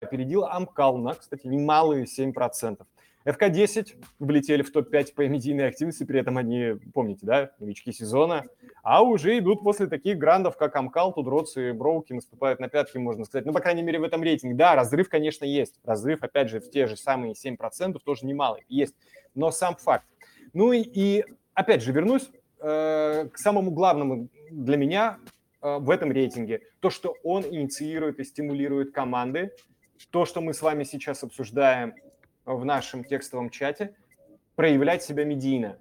опередил 0.00 0.44
Амкал 0.44 0.98
на, 0.98 1.14
кстати, 1.14 1.46
немалые 1.46 2.04
7%. 2.04 2.84
ФК-10 3.26 4.04
влетели 4.20 4.62
в 4.62 4.70
топ-5 4.70 5.14
по 5.14 5.26
медийной 5.26 5.68
активности, 5.68 6.04
при 6.04 6.20
этом 6.20 6.38
они, 6.38 6.74
помните, 6.94 7.20
да, 7.26 7.50
новички 7.58 7.90
сезона, 7.90 8.44
а 8.84 9.02
уже 9.02 9.36
идут 9.38 9.64
после 9.64 9.88
таких 9.88 10.16
грандов, 10.16 10.56
как 10.56 10.76
Амкал, 10.76 11.12
Тудроц 11.12 11.56
и 11.56 11.72
Броуки, 11.72 12.12
наступают 12.12 12.60
на 12.60 12.68
пятки, 12.68 12.98
можно 12.98 13.24
сказать. 13.24 13.44
Ну, 13.44 13.52
по 13.52 13.58
крайней 13.58 13.82
мере, 13.82 13.98
в 13.98 14.04
этом 14.04 14.22
рейтинге. 14.22 14.54
Да, 14.54 14.76
разрыв, 14.76 15.08
конечно, 15.08 15.44
есть. 15.44 15.80
Разрыв, 15.84 16.22
опять 16.22 16.50
же, 16.50 16.60
в 16.60 16.70
те 16.70 16.86
же 16.86 16.96
самые 16.96 17.34
7% 17.34 17.98
тоже 18.04 18.26
немалый. 18.26 18.64
Есть. 18.68 18.94
Но 19.34 19.50
сам 19.50 19.74
факт. 19.74 20.06
Ну 20.52 20.72
и, 20.72 20.80
и 20.80 21.24
опять 21.52 21.82
же, 21.82 21.90
вернусь 21.90 22.30
э, 22.60 23.28
к 23.32 23.38
самому 23.38 23.72
главному 23.72 24.28
для 24.52 24.76
меня 24.76 25.18
в 25.66 25.90
этом 25.90 26.12
рейтинге. 26.12 26.60
То, 26.80 26.90
что 26.90 27.16
он 27.24 27.44
инициирует 27.44 28.20
и 28.20 28.24
стимулирует 28.24 28.92
команды. 28.92 29.50
То, 30.10 30.24
что 30.24 30.40
мы 30.40 30.54
с 30.54 30.62
вами 30.62 30.84
сейчас 30.84 31.24
обсуждаем 31.24 31.94
в 32.44 32.64
нашем 32.64 33.02
текстовом 33.02 33.50
чате, 33.50 33.96
проявлять 34.54 35.02
себя 35.02 35.24
медийно. 35.24 35.78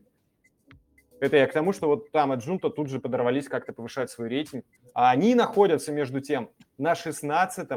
Это 1.19 1.37
я 1.37 1.47
к 1.47 1.53
тому, 1.53 1.71
что 1.71 1.87
вот 1.87 2.11
там 2.11 2.31
Аджунта 2.31 2.69
тут 2.69 2.89
же 2.89 2.99
подорвались 2.99 3.47
как-то 3.47 3.73
повышать 3.73 4.09
свой 4.09 4.27
рейтинг. 4.27 4.65
А 4.93 5.11
они 5.11 5.35
находятся, 5.35 5.91
между 5.91 6.19
тем, 6.19 6.49
на 6.77 6.95
16 6.95 7.69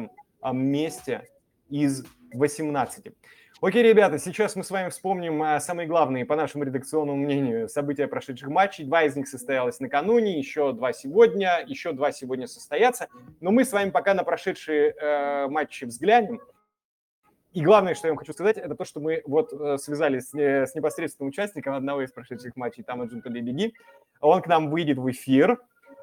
месте 0.52 1.28
из 1.68 2.04
18. 2.32 3.12
Окей, 3.60 3.82
ребята, 3.82 4.20
сейчас 4.20 4.54
мы 4.54 4.62
с 4.62 4.70
вами 4.70 4.88
вспомним 4.88 5.42
а, 5.42 5.58
самые 5.58 5.88
главные, 5.88 6.24
по 6.24 6.36
нашему 6.36 6.62
редакционному 6.62 7.18
мнению, 7.18 7.68
события 7.68 8.06
прошедших 8.06 8.48
матчей. 8.48 8.84
Два 8.84 9.02
из 9.02 9.16
них 9.16 9.26
состоялось 9.26 9.80
накануне, 9.80 10.38
еще 10.38 10.72
два 10.72 10.92
сегодня, 10.92 11.64
еще 11.66 11.90
два 11.90 12.12
сегодня 12.12 12.46
состоятся. 12.46 13.08
Но 13.40 13.50
мы 13.50 13.64
с 13.64 13.72
вами 13.72 13.90
пока 13.90 14.14
на 14.14 14.22
прошедшие 14.22 14.92
э, 14.92 15.48
матчи 15.48 15.86
взглянем. 15.86 16.40
И 17.52 17.60
главное, 17.60 17.96
что 17.96 18.06
я 18.06 18.12
вам 18.12 18.18
хочу 18.18 18.32
сказать, 18.32 18.58
это 18.58 18.76
то, 18.76 18.84
что 18.84 19.00
мы 19.00 19.22
вот 19.26 19.52
э, 19.52 19.76
связались 19.78 20.28
с, 20.28 20.34
с 20.34 20.76
непосредственным 20.76 21.30
участником 21.30 21.74
одного 21.74 22.02
из 22.02 22.12
прошедших 22.12 22.54
матчей, 22.54 22.84
там 22.84 23.02
Джунта 23.06 23.28
Беги. 23.28 23.74
Он 24.20 24.40
к 24.40 24.46
нам 24.46 24.70
выйдет 24.70 24.98
в 24.98 25.10
эфир. 25.10 25.58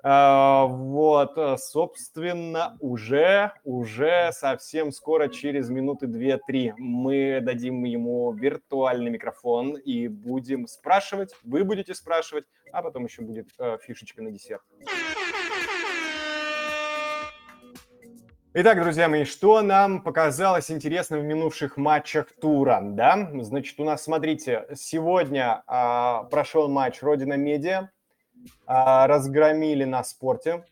Uh, 0.05 0.67
вот, 0.67 1.35
э, 1.35 1.57
собственно, 1.57 2.77
уже, 2.79 3.53
уже 3.63 4.29
совсем 4.33 4.91
скоро, 4.91 5.29
через 5.29 5.69
минуты 5.69 6.05
2-3, 6.05 6.73
мы 6.77 7.39
дадим 7.41 7.83
ему 7.85 8.31
виртуальный 8.31 9.09
микрофон 9.09 9.75
и 9.77 10.07
будем 10.07 10.67
спрашивать, 10.67 11.33
вы 11.43 11.63
будете 11.63 11.95
спрашивать, 11.95 12.45
а 12.71 12.83
потом 12.83 13.05
еще 13.05 13.23
будет 13.23 13.47
uh, 13.57 13.79
фишечка 13.79 14.21
на 14.21 14.29
десерт. 14.29 14.61
Итак, 18.53 18.79
друзья 18.79 19.09
мои, 19.09 19.23
что 19.23 19.63
нам 19.63 20.03
показалось 20.03 20.69
интересным 20.69 21.21
в 21.21 21.23
минувших 21.23 21.77
матчах 21.77 22.27
тура, 22.39 22.79
да? 22.81 23.31
Значит, 23.41 23.79
у 23.79 23.83
нас, 23.83 24.03
смотрите, 24.03 24.67
сегодня 24.75 25.63
а, 25.67 26.23
прошел 26.25 26.69
матч 26.69 27.01
Родина 27.01 27.33
Медиа, 27.33 27.89
а, 28.65 29.07
разгромили 29.07 29.83
на 29.83 30.03
спорте. 30.03 30.65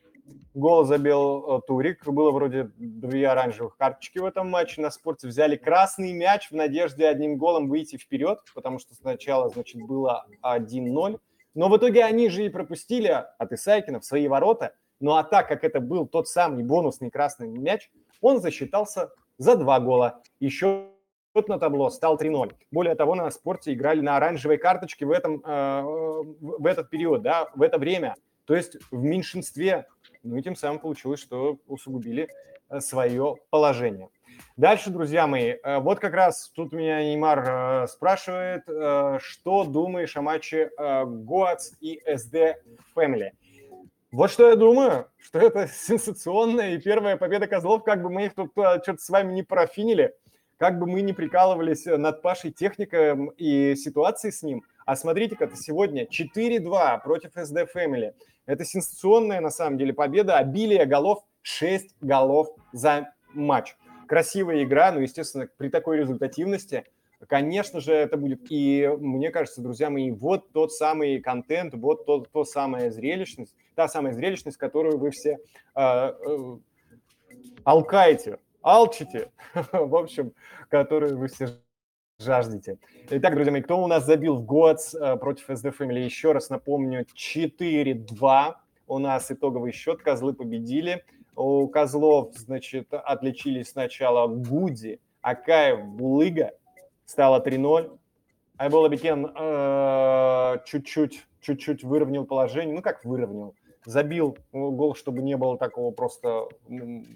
Гол 0.53 0.85
забил 0.85 1.55
а, 1.55 1.61
Турик, 1.61 2.05
было 2.05 2.31
вроде 2.31 2.71
две 2.77 3.27
оранжевых 3.27 3.77
карточки 3.77 4.19
в 4.19 4.25
этом 4.25 4.49
матче. 4.49 4.81
На 4.81 4.91
спорте 4.91 5.27
взяли 5.27 5.55
красный 5.55 6.13
мяч 6.13 6.49
в 6.49 6.55
надежде 6.55 7.07
одним 7.07 7.37
голом 7.37 7.69
выйти 7.69 7.97
вперед, 7.97 8.39
потому 8.53 8.79
что 8.79 8.93
сначала, 8.95 9.49
значит, 9.49 9.81
было 9.81 10.25
1-0. 10.43 11.19
Но 11.55 11.69
в 11.69 11.77
итоге 11.77 12.03
они 12.03 12.29
же 12.29 12.45
и 12.45 12.49
пропустили 12.49 13.07
от 13.07 13.51
Исайкина 13.51 13.99
в 13.99 14.05
свои 14.05 14.27
ворота– 14.27 14.73
ну 15.03 15.15
а 15.15 15.23
так 15.25 15.49
как 15.49 15.65
это 15.65 15.81
был 15.81 16.07
тот 16.07 16.29
самый 16.29 16.63
бонусный 16.63 17.11
красный 17.11 17.49
мяч, 17.49 17.91
он 18.21 18.39
засчитался 18.39 19.11
за 19.37 19.57
два 19.57 19.81
гола. 19.81 20.21
Еще 20.39 20.91
счет 21.35 21.47
на 21.47 21.59
табло 21.59 21.89
стал 21.89 22.17
3-0. 22.17 22.53
Более 22.71 22.95
того, 22.95 23.15
на 23.15 23.29
спорте 23.31 23.73
играли 23.73 24.01
на 24.01 24.17
оранжевой 24.17 24.57
карточке 24.57 25.05
в, 25.05 25.11
этом, 25.11 25.41
э, 25.45 25.81
в 25.81 26.65
этот 26.65 26.89
период, 26.89 27.21
да, 27.21 27.49
в 27.55 27.61
это 27.61 27.77
время. 27.77 28.15
То 28.45 28.55
есть 28.55 28.77
в 28.91 29.01
меньшинстве. 29.01 29.87
Ну 30.23 30.37
и 30.37 30.41
тем 30.41 30.55
самым 30.55 30.79
получилось, 30.79 31.19
что 31.19 31.57
усугубили 31.67 32.29
э, 32.69 32.79
свое 32.79 33.35
положение. 33.49 34.09
Дальше, 34.57 34.89
друзья 34.89 35.27
мои, 35.27 35.55
э, 35.63 35.79
вот 35.79 35.99
как 35.99 36.13
раз 36.13 36.51
тут 36.55 36.71
меня 36.71 37.03
Неймар 37.03 37.87
спрашивает, 37.87 38.63
что 39.21 39.63
думаешь 39.63 40.15
о 40.15 40.21
матче 40.21 40.71
Гоац 40.77 41.71
и 41.79 42.01
СД 42.15 42.57
Family. 42.95 43.31
Вот 44.11 44.29
что 44.29 44.49
я 44.49 44.55
думаю, 44.55 45.07
что 45.17 45.39
это 45.39 45.67
сенсационная 45.73 46.75
и 46.75 46.77
первая 46.79 47.17
победа 47.17 47.47
Козлов, 47.47 47.83
как 47.83 48.03
бы 48.03 48.11
мы 48.11 48.25
их 48.27 48.35
тут 48.35 48.51
что-то 48.51 48.97
с 48.97 49.09
вами 49.09 49.33
не 49.33 49.41
профинили, 49.41 50.13
как 50.57 50.79
бы 50.79 50.87
мы 50.87 51.01
не 51.01 51.13
прикалывались 51.13 51.85
над 51.85 52.21
Пашей 52.21 52.51
техником 52.51 53.27
и 53.37 53.75
ситуацией 53.75 54.31
с 54.31 54.43
ним. 54.43 54.63
А 54.85 54.95
смотрите-ка, 54.95 55.45
это 55.45 55.55
сегодня 55.55 56.05
4-2 56.05 57.03
против 57.03 57.35
SD 57.35 57.67
Family. 57.73 58.13
Это 58.45 58.65
сенсационная, 58.65 59.39
на 59.39 59.49
самом 59.49 59.77
деле, 59.77 59.93
победа, 59.93 60.37
обилие 60.37 60.85
голов, 60.85 61.23
6 61.41 61.95
голов 62.01 62.49
за 62.73 63.13
матч. 63.33 63.75
Красивая 64.07 64.63
игра, 64.63 64.91
но, 64.91 64.99
естественно, 64.99 65.47
при 65.57 65.69
такой 65.69 65.97
результативности– 65.97 66.83
Конечно 67.27 67.79
же, 67.79 67.93
это 67.93 68.17
будет. 68.17 68.41
И 68.49 68.89
мне 68.99 69.31
кажется, 69.31 69.61
друзья 69.61 69.89
мои, 69.89 70.11
вот 70.11 70.51
тот 70.51 70.73
самый 70.73 71.21
контент, 71.21 71.73
вот 71.73 72.05
тот, 72.05 72.31
то 72.31 72.43
самая 72.43 72.91
зрелищность, 72.91 73.55
та 73.75 73.87
самая 73.87 74.13
зрелищность, 74.13 74.57
которую 74.57 74.97
вы 74.97 75.11
все 75.11 75.39
э, 75.75 75.81
э, 75.81 76.57
алкаете, 77.63 78.39
алчите, 78.63 79.29
в 79.53 79.95
общем, 79.95 80.33
которую 80.69 81.17
вы 81.17 81.27
все 81.27 81.49
жаждете. 82.19 82.79
Итак, 83.09 83.35
друзья 83.35 83.51
мои, 83.51 83.61
кто 83.61 83.81
у 83.83 83.87
нас 83.87 84.05
забил 84.05 84.37
в 84.37 84.45
год 84.45 84.79
э, 84.99 85.17
против 85.17 85.49
SD 85.49 85.75
Family? 85.77 85.99
Еще 85.99 86.31
раз 86.31 86.49
напомню, 86.49 87.05
4-2 87.15 88.53
у 88.87 88.99
нас 88.99 89.31
итоговый 89.31 89.71
счет, 89.71 90.01
козлы 90.01 90.33
победили. 90.33 91.05
У 91.35 91.67
козлов, 91.67 92.33
значит, 92.35 92.87
отличились 92.91 93.69
сначала 93.69 94.27
Гуди, 94.27 94.99
Акаев, 95.21 95.85
Булыга– 95.85 96.51
стало 97.05 97.41
3-0. 97.45 97.97
Айбол 98.57 98.85
Абикен 98.85 99.25
э, 99.35 100.57
чуть-чуть, 100.65 101.25
чуть-чуть 101.41 101.83
выровнял 101.83 102.25
положение. 102.25 102.75
Ну, 102.75 102.81
как 102.81 103.03
выровнял? 103.03 103.55
Забил 103.85 104.37
гол, 104.51 104.95
чтобы 104.95 105.21
не 105.21 105.35
было 105.35 105.57
такого 105.57 105.91
просто 105.91 106.47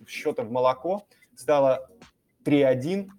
счета 0.08 0.44
в 0.44 0.52
молоко. 0.52 1.06
Стало 1.38 1.88
3-1. 2.44 3.10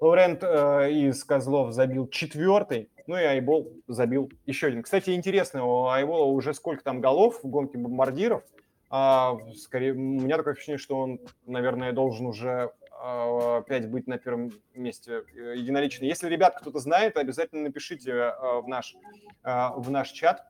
Лаурент 0.00 0.42
э, 0.42 0.90
из 0.92 1.24
Козлов 1.24 1.72
забил 1.72 2.08
четвертый. 2.08 2.90
Ну 3.06 3.16
и 3.16 3.22
Айбол 3.22 3.72
забил 3.86 4.30
еще 4.44 4.66
один. 4.66 4.82
Кстати, 4.82 5.10
интересно, 5.10 5.64
у 5.64 5.86
Айбола 5.86 6.26
уже 6.26 6.52
сколько 6.52 6.84
там 6.84 7.00
голов 7.00 7.42
в 7.42 7.46
гонке 7.48 7.78
бомбардиров. 7.78 8.42
А, 8.90 9.38
скорее, 9.56 9.92
у 9.92 9.96
меня 9.96 10.36
такое 10.36 10.54
впечатление, 10.54 10.78
что 10.78 10.98
он, 10.98 11.20
наверное, 11.46 11.92
должен 11.92 12.26
уже 12.26 12.72
опять 13.00 13.88
быть 13.88 14.06
на 14.08 14.18
первом 14.18 14.50
месте 14.74 15.22
э, 15.34 15.54
единолично. 15.56 16.04
Если, 16.04 16.28
ребят, 16.28 16.56
кто-то 16.60 16.80
знает, 16.80 17.16
обязательно 17.16 17.62
напишите 17.62 18.10
э, 18.10 18.32
в 18.60 18.66
наш, 18.66 18.96
э, 19.44 19.68
в 19.76 19.90
наш 19.90 20.10
чат, 20.10 20.44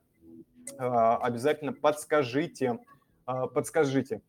обязательно 0.78 1.72
подскажите, 1.72 2.78
подскажите, 3.24 4.20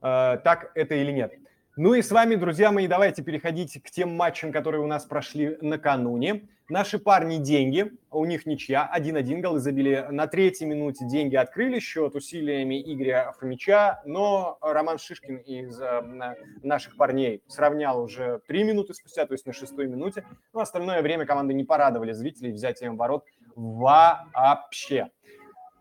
так 0.00 0.70
это 0.76 0.94
или 0.94 1.10
нет. 1.10 1.32
Ну 1.80 1.94
и 1.94 2.02
с 2.02 2.10
вами, 2.10 2.34
друзья 2.34 2.72
мои, 2.72 2.88
давайте 2.88 3.22
переходить 3.22 3.80
к 3.80 3.88
тем 3.92 4.16
матчам, 4.16 4.50
которые 4.50 4.82
у 4.82 4.88
нас 4.88 5.04
прошли 5.04 5.56
накануне. 5.60 6.48
Наши 6.68 6.98
парни 6.98 7.36
деньги, 7.36 7.92
у 8.10 8.24
них 8.24 8.46
ничья, 8.46 8.90
1-1 8.92 9.38
голы 9.38 9.60
забили. 9.60 10.04
На 10.10 10.26
третьей 10.26 10.66
минуте 10.66 11.06
деньги 11.06 11.36
открыли 11.36 11.78
счет 11.78 12.16
усилиями 12.16 12.82
Игоря 12.82 13.32
Фомича, 13.38 14.02
но 14.04 14.58
Роман 14.60 14.98
Шишкин 14.98 15.36
из 15.36 15.80
э, 15.80 16.34
наших 16.64 16.96
парней 16.96 17.44
сравнял 17.46 18.02
уже 18.02 18.40
3 18.48 18.64
минуты 18.64 18.92
спустя, 18.92 19.24
то 19.24 19.34
есть 19.34 19.46
на 19.46 19.52
шестой 19.52 19.86
минуте. 19.86 20.24
Но 20.52 20.58
остальное 20.58 21.00
время 21.00 21.26
команды 21.26 21.54
не 21.54 21.62
порадовали 21.62 22.10
зрителей 22.10 22.50
взятием 22.50 22.96
ворот 22.96 23.24
вообще. 23.54 25.10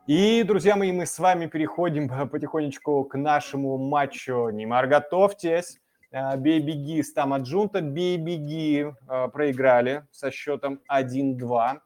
И, 0.05 0.43
друзья 0.43 0.75
мои, 0.75 0.91
мы 0.91 1.07
с 1.07 1.17
вами 1.17 1.47
переходим 1.47 2.07
потихонечку 2.29 3.03
к 3.03 3.17
нашему 3.17 3.79
матчу. 3.79 4.49
Неймар, 4.49 4.85
готовьтесь. 4.85 5.79
Бей-беги 6.37 7.03
с 7.03 7.13
Тамаджунта, 7.13 7.81
бей-беги 7.81 8.85
э, 8.85 9.27
проиграли 9.29 10.05
со 10.11 10.31
счетом 10.31 10.79
1-2. 10.91 11.79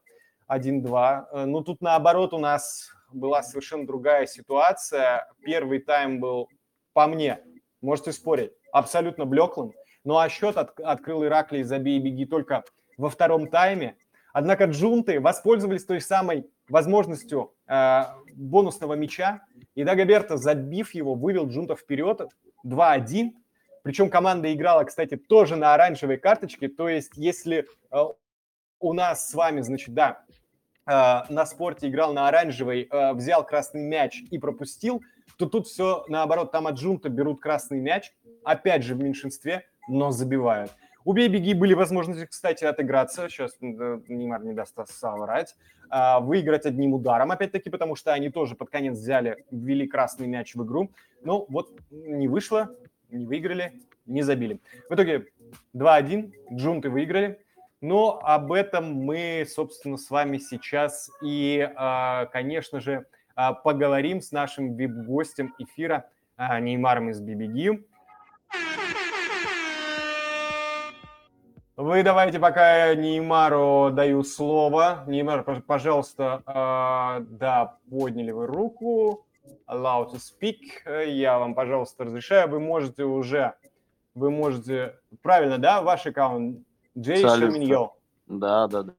1-2. 0.50 1.26
Э, 1.32 1.46
ну, 1.46 1.62
тут 1.62 1.82
наоборот 1.82 2.34
у 2.34 2.38
нас 2.38 2.90
была 3.12 3.44
совершенно 3.44 3.86
другая 3.86 4.26
ситуация. 4.26 5.28
Первый 5.44 5.80
тайм 5.80 6.20
был, 6.20 6.50
по 6.94 7.08
мне, 7.08 7.40
можете 7.82 8.12
спорить, 8.12 8.52
абсолютно 8.72 9.26
блеклым. 9.26 9.74
Ну 10.04 10.18
а 10.18 10.30
счет 10.30 10.58
от, 10.58 10.80
открыл 10.80 11.24
Ираклий 11.26 11.64
забей 11.64 11.98
и 11.98 12.02
беги 12.02 12.26
только 12.26 12.64
во 12.98 13.10
втором 13.10 13.48
тайме. 13.48 13.96
Однако 14.34 14.66
джунты 14.66 15.20
воспользовались 15.20 15.86
той 15.86 16.00
самой 16.00 16.50
возможностью 16.70 17.54
э, 17.68 18.04
бонусного 18.34 18.94
мяча, 18.94 19.42
и 19.76 19.84
Дагоберто, 19.84 20.38
забив 20.38 20.94
его, 20.94 21.16
вывел 21.16 21.48
джунтов 21.48 21.80
вперед 21.80 22.22
2-1. 22.66 23.32
Причем 23.84 24.10
команда 24.10 24.54
играла, 24.54 24.84
кстати, 24.84 25.18
тоже 25.18 25.56
на 25.56 25.74
оранжевой 25.74 26.18
карточке. 26.18 26.68
То 26.68 26.88
есть, 26.90 27.14
если 27.16 27.68
э, 27.92 28.04
у 28.80 28.94
нас 28.94 29.30
с 29.30 29.34
вами, 29.34 29.62
значит, 29.62 29.94
да, 29.94 30.24
э, 30.86 30.92
на 31.30 31.46
спорте 31.46 31.88
играл 31.88 32.14
на 32.14 32.28
оранжевой, 32.28 32.88
э, 32.90 33.14
взял 33.14 33.46
красный 33.46 33.82
мяч 33.82 34.22
и 34.30 34.38
пропустил, 34.38 35.02
то 35.38 35.48
тут 35.48 35.68
все 35.68 36.06
наоборот. 36.08 36.52
Там 36.52 36.68
от 36.68 36.76
джунта 36.76 37.10
берут 37.10 37.42
красный 37.42 37.80
мяч, 37.80 38.14
опять 38.44 38.84
же 38.84 38.96
в 38.96 39.00
меньшинстве, 39.02 39.66
но 39.90 40.12
забивают. 40.12 40.72
У 41.04 41.14
Бей-Беги 41.14 41.56
были 41.56 41.74
возможности, 41.74 42.28
кстати, 42.28 42.64
отыграться. 42.64 43.28
Сейчас 43.28 43.58
Неймар 43.60 44.44
не 44.44 44.54
даст 44.54 44.78
соврать. 44.88 45.56
А, 45.94 46.22
выиграть 46.22 46.66
одним 46.66 46.94
ударом, 46.94 47.32
опять-таки, 47.32 47.70
потому 47.70 47.96
что 47.96 48.14
они 48.14 48.30
тоже 48.30 48.56
под 48.56 48.70
конец 48.70 48.98
взяли, 48.98 49.44
ввели 49.52 49.88
красный 49.88 50.26
мяч 50.26 50.56
в 50.56 50.64
игру. 50.64 50.90
Ну, 51.22 51.46
вот 51.50 51.72
не 51.90 52.30
вышло, 52.30 52.70
не 53.12 53.26
выиграли, 53.26 53.74
не 54.06 54.22
забили. 54.22 54.60
В 54.90 54.94
итоге 54.94 55.28
2-1, 55.76 56.34
джунты 56.54 56.90
выиграли. 56.90 57.40
Но 57.82 58.20
об 58.24 58.52
этом 58.52 58.94
мы, 58.94 59.46
собственно, 59.50 59.98
с 59.98 60.10
вами 60.12 60.38
сейчас 60.38 61.10
и, 61.24 61.68
а, 61.76 62.28
конечно 62.28 62.80
же, 62.80 63.08
а, 63.36 63.54
поговорим 63.54 64.22
с 64.22 64.32
нашим 64.32 64.76
вип-гостем 64.76 65.56
эфира 65.58 66.06
Неймаром 66.38 67.10
из 67.10 67.22
BBG. 67.22 67.84
Вы 71.76 72.04
давайте, 72.04 72.40
пока 72.40 72.94
Неймару 72.94 73.90
даю 73.92 74.24
слово. 74.24 75.04
Неймар, 75.08 75.44
пожалуйста, 75.66 76.44
да, 76.46 77.78
подняли 77.90 78.32
вы 78.32 78.46
руку. 78.46 79.26
Allow 79.68 80.12
to 80.12 80.18
speak. 80.18 81.06
Я 81.06 81.40
вам, 81.40 81.56
пожалуйста, 81.56 82.04
разрешаю. 82.04 82.50
Вы 82.50 82.60
можете 82.60 83.04
уже, 83.04 83.54
вы 84.16 84.32
можете, 84.32 85.00
правильно, 85.22 85.58
да, 85.58 85.82
ваш 85.82 86.06
аккаунт? 86.06 86.66
Джей 86.98 87.22
Шаминьо. 87.22 87.96
Да, 88.28 88.68
да, 88.68 88.84
да. 88.84 88.94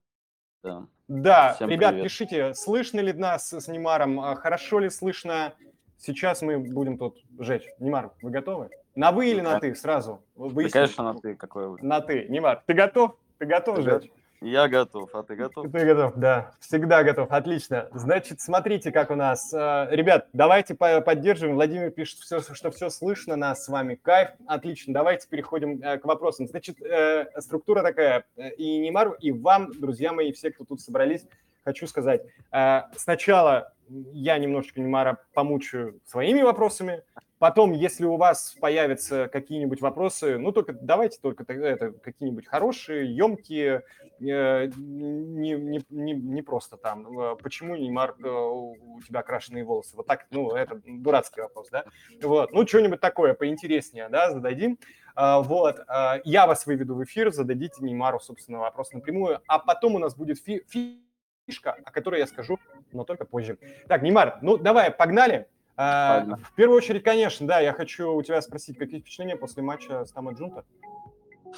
Да, 0.63 0.87
да 1.09 1.55
Всем 1.55 1.69
ребят, 1.69 1.91
привет. 1.91 2.05
пишите, 2.05 2.55
слышно 2.55 3.01
ли 3.01 3.13
нас 3.13 3.53
с 3.53 3.69
Неймаром, 3.69 4.21
а 4.21 4.35
хорошо 4.37 4.79
ли 4.79 4.89
слышно. 4.91 5.55
Сейчас 5.99 6.43
мы 6.43 6.59
будем 6.59 6.99
тут 6.99 7.19
жечь. 7.39 7.69
Неймар, 7.79 8.13
вы 8.23 8.31
готовы? 8.31 8.71
На 8.95 9.11
вы 9.13 9.31
или 9.31 9.41
на 9.41 9.59
ты 9.59 9.75
сразу? 9.75 10.23
Вы, 10.35 10.69
конечно, 10.69 11.05
на 11.05 11.21
ты. 11.21 11.35
Какой 11.35 11.69
вы? 11.69 11.79
На 11.83 12.01
ты. 12.01 12.27
Немар, 12.29 12.63
ты 12.67 12.75
готов? 12.75 13.17
Ты 13.39 13.47
готов, 13.47 13.77
ты 13.77 13.83
Жень? 13.83 14.13
Я 14.43 14.67
готов, 14.67 15.15
а 15.15 15.23
ты 15.23 15.37
готов? 15.37 15.71
Ты 15.71 15.85
готов, 15.85 16.15
да. 16.17 16.51
Всегда 16.59 17.05
готов. 17.05 17.31
Отлично. 17.31 17.89
Значит, 17.95 18.41
смотрите, 18.41 18.91
как 18.91 19.13
у 19.13 19.15
нас. 19.15 19.55
Э, 19.55 19.87
ребят, 19.91 20.29
давайте 20.33 20.75
поддерживаем. 20.75 21.55
Владимир 21.55 21.93
пишет, 21.93 22.19
что 22.25 22.71
все 22.73 22.91
слышно 22.91 23.37
нас 23.37 23.65
с 23.65 23.69
вами. 23.69 23.95
Кайф. 23.95 24.31
Отлично. 24.49 24.93
Давайте 24.93 25.29
переходим 25.29 25.81
э, 25.81 25.99
к 25.99 26.05
вопросам. 26.05 26.49
Значит, 26.49 26.83
э, 26.83 27.27
структура 27.39 27.83
такая. 27.83 28.25
И 28.57 28.79
Немару, 28.79 29.13
и 29.13 29.31
вам, 29.31 29.71
друзья 29.79 30.13
мои, 30.13 30.33
все, 30.33 30.51
кто 30.51 30.65
тут 30.65 30.81
собрались, 30.81 31.25
хочу 31.65 31.87
сказать. 31.87 32.23
Сначала 32.97 33.73
я 34.13 34.39
немножечко 34.39 34.81
Немара 34.81 35.19
помучаю 35.35 36.01
своими 36.05 36.43
вопросами, 36.43 37.03
Потом, 37.43 37.73
если 37.73 38.05
у 38.05 38.19
вас 38.19 38.55
появятся 38.61 39.27
какие-нибудь 39.27 39.81
вопросы, 39.81 40.39
ну, 40.39 40.53
только 40.53 40.75
давайте 40.75 41.19
только 41.21 41.43
это 41.53 41.91
какие-нибудь 41.91 42.47
хорошие, 42.47 43.17
емкие, 43.17 43.83
э, 44.21 44.67
не, 44.77 45.55
не, 45.55 45.85
не, 45.91 46.13
не 46.15 46.43
просто 46.43 46.77
там, 46.77 47.19
э, 47.19 47.35
почему, 47.43 47.75
Неймар, 47.75 48.15
э, 48.23 48.29
у 48.29 49.01
тебя 49.05 49.23
крашеные 49.23 49.65
волосы? 49.65 49.97
Вот 49.97 50.07
так, 50.07 50.29
ну, 50.31 50.53
это 50.53 50.81
дурацкий 50.87 51.41
вопрос, 51.41 51.69
да? 51.71 51.85
Вот, 52.23 52.53
ну, 52.53 52.65
что-нибудь 52.65 53.01
такое 53.01 53.35
поинтереснее, 53.35 54.09
да, 54.09 54.31
зададим. 54.31 54.79
А, 55.17 55.41
вот, 55.41 55.81
а, 55.89 56.21
я 56.23 56.47
вас 56.47 56.65
выведу 56.65 56.95
в 56.95 57.03
эфир, 57.03 57.33
зададите 57.33 57.83
Неймару, 57.83 58.21
собственно, 58.21 58.61
вопрос 58.61 58.93
напрямую, 58.93 59.41
а 59.49 59.59
потом 59.59 59.97
у 59.97 59.99
нас 59.99 60.15
будет 60.15 60.39
фи 60.39 60.65
фишка, 61.45 61.77
о 61.85 61.91
которой 61.91 62.21
я 62.21 62.29
скажу, 62.29 62.61
но 62.93 63.03
только 63.03 63.25
позже. 63.25 63.59
Так, 63.89 64.03
Неймар, 64.03 64.39
ну, 64.43 64.59
давай, 64.59 64.93
погнали. 64.93 65.49
А, 65.77 66.25
в 66.25 66.55
первую 66.55 66.77
очередь, 66.77 67.03
конечно, 67.03 67.47
да, 67.47 67.61
я 67.61 67.73
хочу 67.73 68.13
у 68.13 68.23
тебя 68.23 68.43
спросить, 68.43 68.79
какие 68.79 69.01
впечатления 69.01 69.37
после 69.37 69.63
матча 69.63 70.05
с 70.05 70.13
Тамо 70.13 70.33
Джунта? 70.33 70.65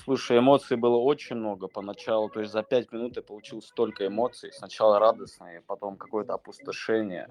Слушай, 0.02 0.38
эмоций 0.38 0.76
было 0.76 0.96
очень 0.96 1.36
много 1.36 1.68
поначалу. 1.68 2.28
То 2.28 2.40
есть 2.40 2.52
за 2.52 2.62
пять 2.62 2.90
минут 2.92 3.16
я 3.16 3.22
получил 3.22 3.62
столько 3.62 4.06
эмоций. 4.06 4.52
Сначала 4.52 4.98
радостные, 4.98 5.62
потом 5.66 5.96
какое-то 5.96 6.34
опустошение, 6.34 7.28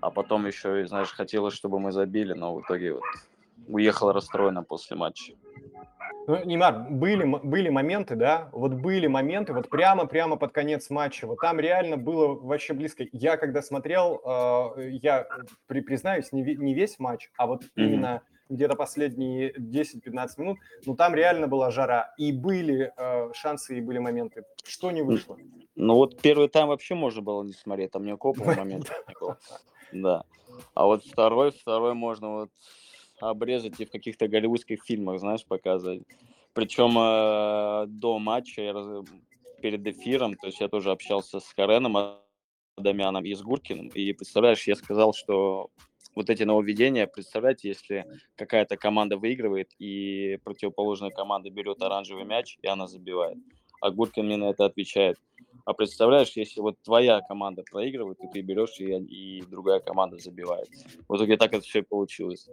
а 0.00 0.10
потом 0.10 0.46
еще, 0.46 0.86
знаешь, 0.86 1.12
хотелось, 1.12 1.54
чтобы 1.54 1.78
мы 1.78 1.92
забили, 1.92 2.32
но 2.32 2.54
в 2.54 2.62
итоге 2.62 2.94
вот 2.94 3.04
уехал 3.66 4.12
расстроенно 4.12 4.62
после 4.62 4.96
матча. 4.96 5.34
Ну, 6.26 6.42
Неймар, 6.42 6.86
были, 6.90 7.24
были 7.42 7.68
моменты, 7.68 8.16
да, 8.16 8.48
вот 8.52 8.72
были 8.72 9.06
моменты, 9.06 9.52
вот 9.52 9.68
прямо-прямо 9.68 10.36
под 10.36 10.52
конец 10.52 10.88
матча, 10.88 11.26
вот 11.26 11.40
там 11.40 11.60
реально 11.60 11.98
было 11.98 12.28
вообще 12.28 12.72
близко. 12.72 13.04
Я 13.12 13.36
когда 13.36 13.60
смотрел, 13.60 14.22
э, 14.24 14.90
я 15.02 15.26
при, 15.66 15.80
признаюсь, 15.80 16.32
не, 16.32 16.42
не 16.42 16.72
весь 16.72 16.98
матч, 16.98 17.30
а 17.36 17.46
вот 17.46 17.64
mm-hmm. 17.64 17.68
именно 17.76 18.22
где-то 18.48 18.74
последние 18.74 19.52
10-15 19.52 20.28
минут, 20.38 20.58
ну 20.86 20.96
там 20.96 21.14
реально 21.14 21.46
была 21.46 21.70
жара, 21.70 22.14
и 22.16 22.32
были 22.32 22.92
э, 22.96 23.32
шансы, 23.34 23.78
и 23.78 23.80
были 23.82 23.98
моменты. 23.98 24.44
Что 24.64 24.90
не 24.90 25.02
вышло? 25.02 25.36
Ну 25.76 25.96
вот 25.96 26.20
первый 26.22 26.48
тайм 26.48 26.68
вообще 26.68 26.94
можно 26.94 27.20
было 27.20 27.42
не 27.42 27.52
смотреть, 27.52 27.90
там 27.90 28.04
никакого 28.04 28.42
момента 28.54 28.94
не 29.08 29.14
было. 29.20 29.38
Да. 29.92 30.24
А 30.74 30.86
вот 30.86 31.04
второй, 31.04 31.52
второй 31.52 31.94
можно 31.94 32.30
вот 32.30 32.50
обрезать 33.20 33.80
и 33.80 33.84
в 33.84 33.90
каких-то 33.90 34.28
голливудских 34.28 34.82
фильмах, 34.82 35.20
знаешь, 35.20 35.44
показывать. 35.44 36.02
Причем 36.52 36.96
э, 36.98 37.86
до 37.88 38.18
матча, 38.18 38.62
я 38.62 38.72
раз... 38.72 39.04
перед 39.60 39.86
эфиром, 39.86 40.36
то 40.36 40.46
есть 40.46 40.60
я 40.60 40.68
тоже 40.68 40.90
общался 40.90 41.40
с 41.40 41.54
Кареном 41.54 41.96
Адамяном 42.76 43.24
и 43.24 43.34
с 43.34 43.42
Гуркиным, 43.42 43.88
и 43.88 44.12
представляешь, 44.12 44.66
я 44.66 44.76
сказал, 44.76 45.14
что 45.14 45.70
вот 46.14 46.30
эти 46.30 46.44
нововведения, 46.44 47.06
представляете, 47.06 47.68
если 47.68 48.06
какая-то 48.36 48.76
команда 48.76 49.16
выигрывает, 49.16 49.72
и 49.78 50.38
противоположная 50.44 51.10
команда 51.10 51.50
берет 51.50 51.82
оранжевый 51.82 52.24
мяч, 52.24 52.56
и 52.62 52.66
она 52.66 52.86
забивает. 52.86 53.38
А 53.80 53.90
Гуркин 53.90 54.26
мне 54.26 54.36
на 54.36 54.50
это 54.50 54.64
отвечает. 54.64 55.18
А 55.64 55.72
представляешь, 55.72 56.32
если 56.36 56.60
вот 56.60 56.76
твоя 56.82 57.20
команда 57.22 57.62
проигрывает, 57.70 58.18
и 58.22 58.28
ты 58.28 58.42
берешь, 58.42 58.78
и, 58.80 58.94
и 58.94 59.42
другая 59.42 59.80
команда 59.80 60.18
забивает. 60.18 60.68
Вот 61.08 61.18
итоге 61.18 61.36
так 61.36 61.54
это 61.54 61.62
все 61.62 61.78
и 61.78 61.82
получилось. 61.82 62.48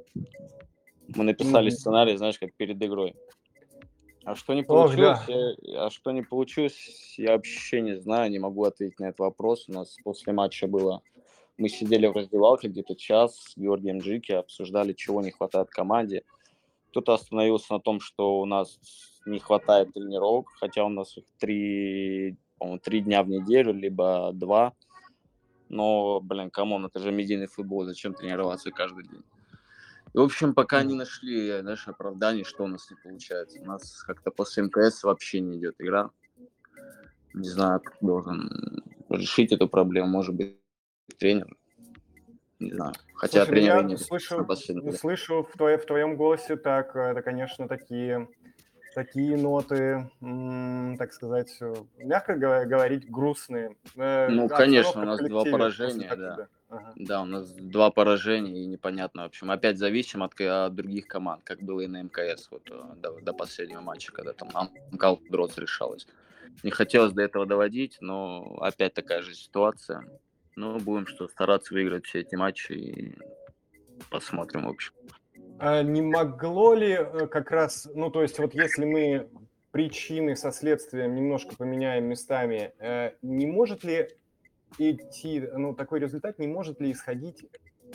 Мы 1.07 1.26
написали 1.26 1.68
mm-hmm. 1.68 1.76
сценарий, 1.76 2.18
знаешь, 2.18 2.39
как 2.39 2.53
перед 2.55 2.82
игрой. 2.82 3.16
А 4.24 4.36
что 4.36 4.53
не 4.53 4.64
получилось, 4.64 5.20
Ох, 5.20 5.28
да. 5.28 5.34
я, 5.64 5.86
а 5.86 5.89
что 5.89 6.12
не 6.12 6.22
получилось, 6.22 7.16
я 7.18 7.32
вообще 7.32 7.82
не 7.82 7.99
знаю, 7.99 8.30
не 8.32 8.39
могу 8.39 8.64
ответить 8.64 8.99
на 8.99 9.05
этот 9.05 9.20
вопрос. 9.20 9.68
У 9.68 9.74
нас 9.74 9.97
после 10.03 10.32
матча 10.32 10.68
было, 10.68 11.01
мы 11.57 11.70
сидели 11.70 12.07
в 12.07 12.16
раздевалке 12.16 12.68
где-то 12.68 12.95
час 12.95 13.36
с 13.36 13.57
Георгием 13.57 13.99
Джики, 13.99 14.32
обсуждали, 14.32 14.93
чего 14.93 15.22
не 15.22 15.32
хватает 15.32 15.70
команде. 15.70 16.24
Кто-то 16.91 17.14
остановился 17.14 17.74
на 17.74 17.80
том, 17.80 17.99
что 17.99 18.39
у 18.39 18.45
нас 18.45 18.80
не 19.26 19.39
хватает 19.39 19.93
тренировок, 19.93 20.49
хотя 20.59 20.86
у 20.86 20.89
нас 20.89 21.18
их 21.18 21.24
три, 21.39 22.38
по 22.62 22.78
три 22.78 23.01
дня 23.01 23.24
в 23.24 23.28
неделю, 23.28 23.74
либо 23.74 24.32
два. 24.34 24.74
Но, 25.70 26.20
блин, 26.22 26.51
come 26.52 26.71
on, 26.71 26.86
это 26.86 26.99
же 26.99 27.12
медийный 27.12 27.47
футбол, 27.47 27.86
зачем 27.86 28.14
тренироваться 28.14 28.72
каждый 28.72 29.03
день? 29.07 29.24
И, 30.14 30.18
в 30.18 30.22
общем, 30.22 30.53
пока 30.53 30.84
не 30.84 30.93
нашли, 30.93 31.59
знаешь, 31.62 31.88
оправданий, 31.88 32.43
что 32.43 32.66
у 32.66 32.68
нас 32.68 32.89
не 32.91 32.97
получается. 33.01 33.59
У 33.62 33.66
нас 33.66 34.03
как-то 34.03 34.30
после 34.30 34.64
МКС 34.64 35.03
вообще 35.03 35.39
не 35.39 35.57
идет 35.57 35.76
игра. 35.80 36.12
Не 37.34 37.49
знаю, 37.49 37.80
кто 37.80 38.05
должен 38.05 38.84
решить 39.09 39.51
эту 39.53 39.68
проблему. 39.68 40.07
Может 40.07 40.36
быть, 40.36 40.57
тренер. 41.18 41.55
Не 42.59 42.74
знаю. 42.74 42.93
Хотя 43.16 43.45
Слушай, 43.45 43.49
тренера 43.49 43.84
не 43.84 43.97
слышу, 43.97 44.47
слышу 44.99 45.43
в, 45.43 45.57
твое, 45.57 45.78
в 45.78 45.86
твоем 45.86 46.16
голосе 46.16 46.57
так, 46.57 46.95
это, 46.95 47.22
конечно, 47.24 47.68
такие 47.68 48.28
такие 48.94 49.38
ноты, 49.38 50.10
так 50.98 51.14
сказать, 51.14 51.56
э, 51.62 51.76
мягко 51.98 52.36
говорить, 52.36 53.10
грустные. 53.10 53.76
Э, 53.96 54.28
ну, 54.30 54.48
конечно, 54.50 55.02
у 55.02 55.06
нас 55.06 55.20
два 55.20 55.44
поражения, 55.44 56.16
да. 56.16 56.48
Ага. 56.70 56.94
Да, 56.96 57.22
у 57.22 57.26
нас 57.26 57.52
два 57.52 57.92
поражения 57.92 58.64
и 58.64 58.66
непонятно, 58.66 59.24
в 59.24 59.26
общем, 59.26 59.52
опять 59.52 59.78
зависим 59.78 60.24
от, 60.24 60.39
от 60.39 60.74
других 60.74 61.06
команд, 61.06 61.44
как 61.44 61.62
было 61.62 61.82
и 61.82 61.88
на 61.88 62.02
МКС 62.02 62.48
вот 62.50 62.70
э, 62.72 62.82
до, 62.96 63.20
до 63.20 63.34
последнего 63.34 63.82
матча, 63.82 64.14
когда 64.14 64.32
там 64.32 64.50
Амкал 64.54 65.20
Дротс 65.30 65.58
решалось. 65.58 66.08
Не 66.64 66.72
хотелось 66.72 67.12
до 67.12 67.24
этого 67.24 67.46
доводить, 67.46 67.98
но 68.00 68.58
опять 68.62 68.94
такая 68.94 69.22
же 69.22 69.36
ситуация. 69.36 70.06
Ну, 70.56 70.80
будем 70.80 71.08
что 71.08 71.28
стараться 71.28 71.74
выиграть 71.74 72.06
все 72.06 72.22
эти 72.22 72.36
матчи 72.36 72.72
и 72.72 73.16
посмотрим, 74.10 74.66
в 74.66 74.70
общем. 74.70 74.94
А 75.64 75.84
не 75.84 76.01
могло 76.01 76.74
ли 76.74 76.93
э, 76.93 77.28
как 77.28 77.51
раз, 77.51 77.88
ну, 77.93 78.09
то 78.09 78.24
есть 78.24 78.39
вот 78.39 78.55
если 78.55 78.84
мы 78.84 79.30
причины 79.70 80.36
со 80.36 80.51
следствием 80.51 81.14
немножко 81.14 81.55
поменяем 81.55 82.05
местами, 82.05 82.74
э, 82.80 83.12
не 83.22 83.45
может 83.45 83.84
ли 83.84 84.09
идти, 84.80 85.39
ну, 85.39 85.76
такой 85.76 85.99
результат 85.99 86.39
не 86.39 86.47
может 86.47 86.82
ли 86.82 86.91
исходить 86.91 87.45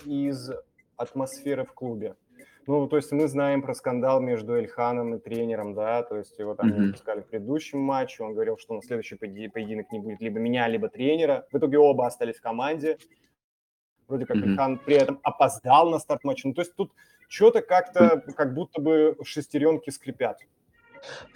из 0.04 0.52
атмосферы 0.96 1.64
в 1.64 1.72
клубе? 1.72 2.14
Ну, 2.68 2.86
то 2.86 2.98
есть 2.98 3.10
мы 3.10 3.26
знаем 3.26 3.62
про 3.62 3.74
скандал 3.74 4.20
между 4.20 4.54
Эльханом 4.54 5.16
и 5.16 5.18
тренером, 5.18 5.74
да, 5.74 6.04
то 6.04 6.18
есть 6.18 6.38
его 6.38 6.54
там 6.54 6.68
не 6.68 6.74
Мгм. 6.74 6.86
выпускали 6.86 7.20
в 7.22 7.26
предыдущем 7.26 7.80
матче, 7.80 8.22
он 8.22 8.34
говорил, 8.34 8.58
что 8.58 8.74
на 8.74 8.82
следующий 8.82 9.16
поеди- 9.16 9.50
поединок 9.50 9.90
не 9.90 9.98
будет 9.98 10.20
либо 10.20 10.38
меня, 10.38 10.68
либо 10.68 10.88
тренера. 10.88 11.48
В 11.50 11.58
итоге 11.58 11.78
оба 11.78 12.06
остались 12.06 12.36
в 12.36 12.42
команде. 12.42 12.98
Вроде 14.06 14.24
как 14.24 14.36
Мгм. 14.36 14.50
Эльхан 14.50 14.78
при 14.78 14.94
этом 14.94 15.18
опоздал 15.24 15.90
на 15.90 15.98
старт 15.98 16.22
матча. 16.22 16.46
Ну, 16.46 16.54
то 16.54 16.60
есть 16.62 16.76
тут 16.76 16.92
что-то 17.28 17.62
как-то, 17.62 18.22
как 18.36 18.54
будто 18.54 18.80
бы 18.80 19.16
шестеренки 19.24 19.90
скрипят. 19.90 20.38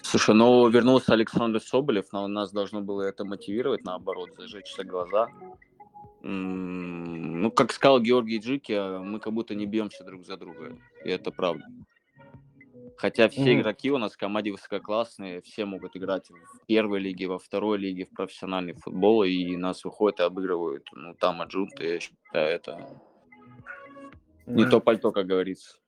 Слушай, 0.03 0.35
ну 0.35 0.69
вернулся 0.69 1.13
Александр 1.13 1.61
Соболев, 1.61 2.07
но 2.13 2.27
нас 2.27 2.53
должно 2.53 2.81
было 2.81 3.03
это 3.03 3.25
мотивировать, 3.25 3.85
наоборот, 3.85 4.31
зажечься 4.37 4.85
глаза. 4.85 5.29
Ну, 6.23 7.51
как 7.53 7.73
сказал 7.73 8.01
Георгий 8.01 8.39
Джики, 8.39 8.73
а, 8.73 8.99
мы 8.99 9.21
как 9.21 9.33
будто 9.33 9.55
не 9.55 9.67
бьемся 9.67 10.05
друг 10.05 10.27
за 10.27 10.37
друга. 10.37 10.77
И 11.05 11.09
это 11.09 11.31
правда. 11.31 11.65
Хотя 12.97 13.31
все 13.31 13.53
Мгм. 13.53 13.61
игроки 13.61 13.91
у 13.91 13.97
нас 13.97 14.13
в 14.13 14.19
команде 14.19 14.53
высококлассные, 14.53 15.41
все 15.41 15.65
могут 15.65 15.97
играть 15.97 16.29
в 16.29 16.67
первой 16.67 17.01
лиге, 17.01 17.29
во 17.29 17.39
второй 17.39 17.79
лиге, 17.79 18.05
в 18.05 18.11
профессиональный 18.11 18.75
футбол, 18.75 19.25
и 19.25 19.57
нас 19.57 19.85
выходят 19.85 20.21
и 20.21 20.25
обыгрывают. 20.25 20.87
Ну, 20.93 21.15
там 21.15 21.41
аджунты, 21.41 21.85
я 21.85 22.01
считаю, 22.01 22.55
это 22.55 23.01
не 24.47 24.65
Мгм. 24.65 24.71
то 24.71 24.81
пальто, 24.81 25.13
как 25.13 25.27
говорится. 25.27 25.79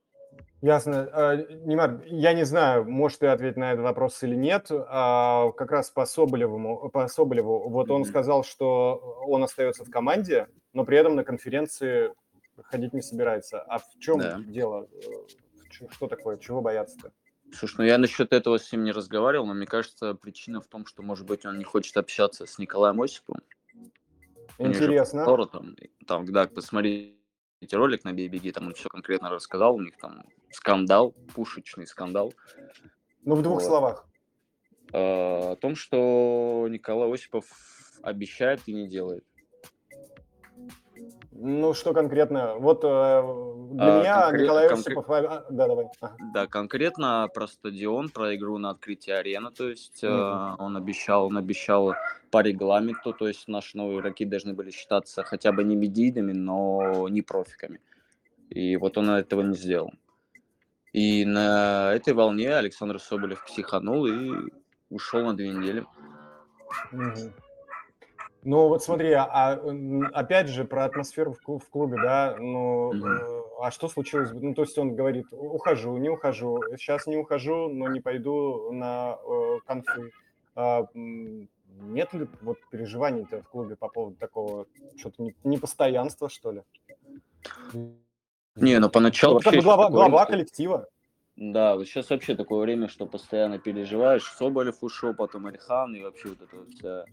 Ясно. 0.63 1.09
А, 1.13 1.37
Немар, 1.37 2.03
я 2.07 2.33
не 2.35 2.45
знаю, 2.45 2.89
можешь 2.89 3.19
ты 3.19 3.27
ответить 3.27 3.57
на 3.57 3.73
этот 3.73 3.83
вопрос 3.83 4.23
или 4.23 4.37
нет. 4.37 4.69
А, 4.71 5.51
Как 5.53 5.73
раз 5.73 5.91
по 5.91 6.07
Соболеву, 6.07 6.89
по 6.89 7.09
Соболеву, 7.09 7.69
вот 7.69 7.91
он 7.91 8.05
сказал, 8.05 8.45
что 8.45 9.25
он 9.27 9.43
остается 9.43 9.85
в 9.85 9.91
команде, 9.91 10.47
но 10.73 10.85
при 10.85 10.97
этом 10.99 11.17
на 11.17 11.25
конференции 11.25 12.13
ходить 12.63 12.93
не 12.93 13.03
собирается. 13.03 13.61
А 13.63 13.81
в 13.81 13.85
чем 13.99 14.21
Да. 14.21 14.39
дело? 14.47 14.89
Что 15.91 16.07
такое? 16.07 16.39
Чего 16.39 16.61
бояться-то? 16.61 17.11
Слушай, 17.53 17.77
ну 17.79 17.85
я 17.85 17.99
насчет 17.99 18.33
этого 18.33 18.57
с 18.59 18.71
ним 18.71 18.85
не 18.85 18.93
разговаривал, 18.93 19.47
но 19.47 19.55
мне 19.55 19.67
кажется, 19.67 20.15
причина 20.15 20.61
в 20.61 20.67
том, 20.67 20.87
что, 20.87 21.03
может 21.03 21.27
быть, 21.27 21.45
он 21.45 21.59
не 21.59 21.65
хочет 21.65 21.97
общаться 21.97 22.47
с 22.47 22.59
Николаем 22.59 23.03
Осиповым. 23.03 23.43
Интересно. 24.59 25.25
там, 25.47 25.75
там, 26.07 26.27
да, 26.33 26.47
посмотрите 27.63 27.77
ролик 27.77 28.05
на 28.05 28.13
Бей-Беги, 28.13 28.51
там 28.53 28.67
он 28.67 28.75
все 28.75 28.89
конкретно 28.89 29.31
рассказал, 29.31 29.77
у 29.77 29.81
них 29.81 29.97
там 29.97 30.25
скандал, 30.51 31.13
пушечный 31.35 31.87
скандал, 31.87 32.35
Ну, 33.25 33.37
в 33.37 33.43
двух 33.43 33.61
Вот. 33.61 33.65
словах. 33.67 34.09
э, 34.93 35.53
о 35.53 35.57
том, 35.57 35.77
что 35.77 36.67
Николай 36.69 37.13
Осипов 37.13 37.47
обещает 38.03 38.61
и 38.67 38.73
не 38.75 38.89
делает. 38.89 39.25
Ну, 41.45 41.74
что 41.74 41.93
конкретно? 41.93 42.55
Вот 42.59 42.84
э, 42.84 42.86
для 43.72 43.97
А, 43.97 44.01
меня 44.01 44.30
конкрет- 44.30 44.43
Николай 44.43 44.68
конкрет- 44.68 44.86
Осипов... 44.99 45.11
а, 45.11 45.45
Да, 45.51 45.66
давай. 45.66 45.86
Ага. 46.01 46.16
Да, 46.32 46.47
конкретно 46.47 47.28
про 47.34 47.49
стадион, 47.49 48.11
про 48.11 48.36
игру 48.36 48.59
на 48.59 48.70
открытии 48.70 49.11
арены, 49.11 49.51
то 49.51 49.68
есть 49.68 50.05
э, 50.05 50.09
Мгм. 50.09 50.61
он 50.61 50.76
обещал, 50.76 51.26
он 51.26 51.36
обещал 51.36 51.95
по 52.30 52.43
регламенту, 52.43 53.12
то 53.12 53.26
есть 53.26 53.49
наши 53.49 53.76
новые 53.76 53.99
игроки 53.99 54.24
должны 54.24 54.55
были 54.55 54.70
считаться 54.70 55.24
хотя 55.24 55.51
бы 55.51 55.64
не 55.64 55.74
медийными, 55.74 56.32
но 56.32 57.09
не 57.09 57.22
профиками. 57.22 57.80
И 58.51 58.76
вот 58.76 58.97
он 58.97 59.11
этого 59.11 59.43
не 59.43 59.57
сделал. 59.57 59.90
И 60.93 61.24
на 61.24 61.93
этой 61.93 62.12
волне 62.14 62.55
Александр 62.55 63.01
Соболев 63.01 63.45
психанул 63.47 64.07
и 64.07 64.30
ушел 64.90 65.24
на 65.24 65.34
две 65.34 65.49
недели. 65.49 65.84
Мгм. 66.93 67.32
Ну 68.45 68.68
вот 68.68 68.82
смотри, 68.82 69.12
а 69.12 69.55
м, 69.62 70.11
опять 70.12 70.49
же 70.49 70.64
про 70.64 70.84
атмосферу 70.84 71.32
в 71.32 71.40
клу- 71.40 71.61
в 71.61 71.68
клубе, 71.68 71.97
да, 72.03 72.36
ну, 72.40 72.93
э, 72.93 73.43
а 73.61 73.70
что 73.70 73.88
случилось? 73.88 74.30
Ну, 74.32 74.53
то 74.55 74.62
есть 74.62 74.76
он 74.78 74.97
говорит, 74.97 75.26
ухожу, 75.30 75.97
не 75.97 76.09
ухожу, 76.09 76.61
сейчас 76.76 77.07
не 77.07 77.16
ухожу, 77.16 77.68
но 77.68 77.86
не 77.86 78.01
пойду 78.01 78.72
на 78.72 79.16
э, 79.24 79.59
конфы. 79.64 80.11
А, 80.57 80.86
нет 80.95 82.12
ли 82.12 82.26
вот 82.40 82.59
переживаний-то 82.70 83.43
в 83.43 83.49
клубе 83.49 83.76
по 83.76 83.88
поводу 83.88 84.16
такого, 84.16 84.66
что-то 84.97 85.22
не- 85.22 85.36
непостоянства, 85.45 86.28
что 86.28 86.51
ли? 86.51 86.62
Не, 88.57 88.78
ну 88.80 88.90
поначалу 88.90 89.34
Ну, 89.36 89.40
как 89.40 89.53
бы 89.53 89.57
вообще 89.57 89.62
глава, 89.62 89.90
глава 89.90 90.26
коллектива. 90.26 90.88
Да, 91.37 91.76
вот 91.76 91.87
сейчас 91.87 92.11
вообще 92.11 92.37
такое 92.37 92.61
время, 92.61 92.89
что 92.89 93.07
постоянно 93.07 93.59
переживаешь. 93.59 94.24
Соболев 94.24 94.83
ушел, 94.83 95.14
потом 95.14 95.47
Альхан, 95.47 95.95
и 95.95 96.03
вообще 96.03 96.28
вот 96.28 96.43
эта 96.43 96.57
вот 96.57 96.68
вся, 96.68 97.05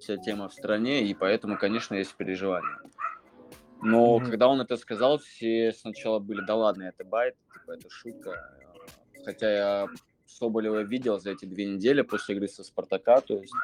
вся 0.00 0.16
тема 0.16 0.48
в 0.48 0.52
стране, 0.52 1.04
и 1.04 1.14
поэтому, 1.14 1.56
конечно, 1.56 1.94
есть 1.94 2.14
переживания. 2.16 2.78
Но 3.80 4.18
Мгм. 4.18 4.30
когда 4.30 4.48
он 4.48 4.60
это 4.60 4.76
сказал, 4.76 5.18
все 5.18 5.72
сначала 5.72 6.18
были, 6.18 6.44
да 6.44 6.54
ладно, 6.56 6.84
это 6.84 7.04
байт, 7.04 7.34
типа, 7.52 7.72
это 7.72 7.90
шутка. 7.90 8.58
Хотя 9.24 9.50
я 9.50 9.88
Соболева 10.26 10.80
видел 10.82 11.18
за 11.18 11.30
эти 11.30 11.44
две 11.44 11.66
недели 11.66 12.02
после 12.02 12.34
игры 12.34 12.48
со 12.48 12.64
Спартака, 12.64 13.20
то 13.20 13.34
есть, 13.34 13.54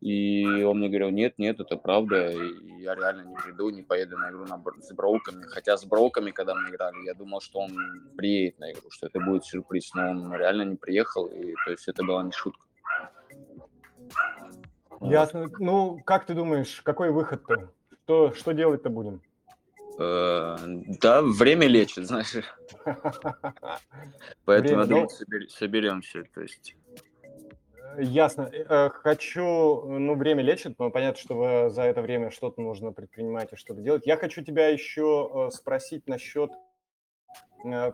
и 0.00 0.62
он 0.62 0.78
мне 0.78 0.88
говорил, 0.88 1.10
нет, 1.10 1.34
нет, 1.38 1.58
это 1.60 1.76
правда, 1.76 2.30
и 2.30 2.82
я 2.82 2.94
реально 2.94 3.22
не 3.22 3.34
приду, 3.36 3.70
не 3.70 3.82
поеду 3.82 4.18
на 4.18 4.30
игру 4.30 4.44
на, 4.44 4.62
с 4.80 4.92
Броуками. 4.92 5.42
Хотя 5.44 5.76
с 5.76 5.84
Броуками, 5.84 6.30
когда 6.30 6.54
мы 6.54 6.68
играли, 6.68 7.04
я 7.06 7.14
думал, 7.14 7.40
что 7.40 7.60
он 7.60 7.72
приедет 8.16 8.58
на 8.58 8.70
игру, 8.72 8.90
что 8.90 9.06
это 9.06 9.20
будет 9.20 9.44
сюрприз, 9.44 9.94
но 9.94 10.10
он 10.10 10.32
реально 10.34 10.62
не 10.62 10.76
приехал, 10.76 11.26
и 11.26 11.54
то 11.64 11.70
есть 11.70 11.88
это 11.88 12.04
была 12.04 12.22
не 12.22 12.32
шутка. 12.32 12.62
Ясно. 15.00 15.50
Ну, 15.58 16.00
как 16.04 16.26
ты 16.26 16.34
думаешь, 16.34 16.80
какой 16.82 17.10
выход-то? 17.10 17.70
Что, 18.04 18.32
что 18.34 18.52
делать-то 18.52 18.88
будем? 18.90 19.20
Э, 19.98 20.56
Да, 21.00 21.22
время 21.22 21.66
лечит, 21.66 22.06
знаешь. 22.06 22.34
Поэтому, 24.44 24.80
я 24.80 24.86
думаю, 24.86 25.08
ну- 25.10 25.24
собер- 25.24 25.48
соберемся. 25.48 26.24
То 26.34 26.42
есть, 26.42 26.76
Ясно. 27.98 28.50
Э, 28.52 28.90
Хочу, 28.90 29.82
ну, 29.86 30.14
время 30.14 30.42
лечит, 30.42 30.78
но 30.78 30.90
понятно, 30.90 31.20
что 31.20 31.70
за 31.70 31.82
это 31.82 32.02
время 32.02 32.30
что-то 32.30 32.60
нужно 32.60 32.92
предпринимать 32.92 33.52
и 33.52 33.56
что-то 33.56 33.80
делать. 33.80 34.06
Я 34.06 34.16
хочу 34.16 34.42
тебя 34.42 34.68
еще 34.68 35.48
э, 35.48 35.50
спросить 35.54 36.06
насчет 36.06 36.50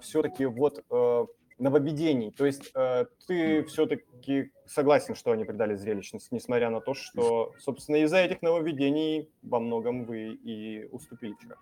все-таки 0.02 0.44
вот 0.44 0.84
э, 0.90 1.26
нововведений. 1.62 2.30
То 2.30 2.44
есть 2.44 2.70
э, 2.74 3.06
ты 3.26 3.62
все-таки 3.64 4.50
согласен, 4.66 5.14
что 5.14 5.30
они 5.30 5.44
придали 5.44 5.74
зрелищность, 5.74 6.32
несмотря 6.32 6.70
на 6.70 6.80
то, 6.80 6.94
что, 6.94 7.52
собственно, 7.58 7.96
из-за 7.96 8.18
этих 8.18 8.42
нововведений 8.42 9.30
во 9.42 9.60
многом 9.60 10.04
вы 10.04 10.32
и 10.32 10.88
уступили 10.90 11.34
вчера. 11.34 11.56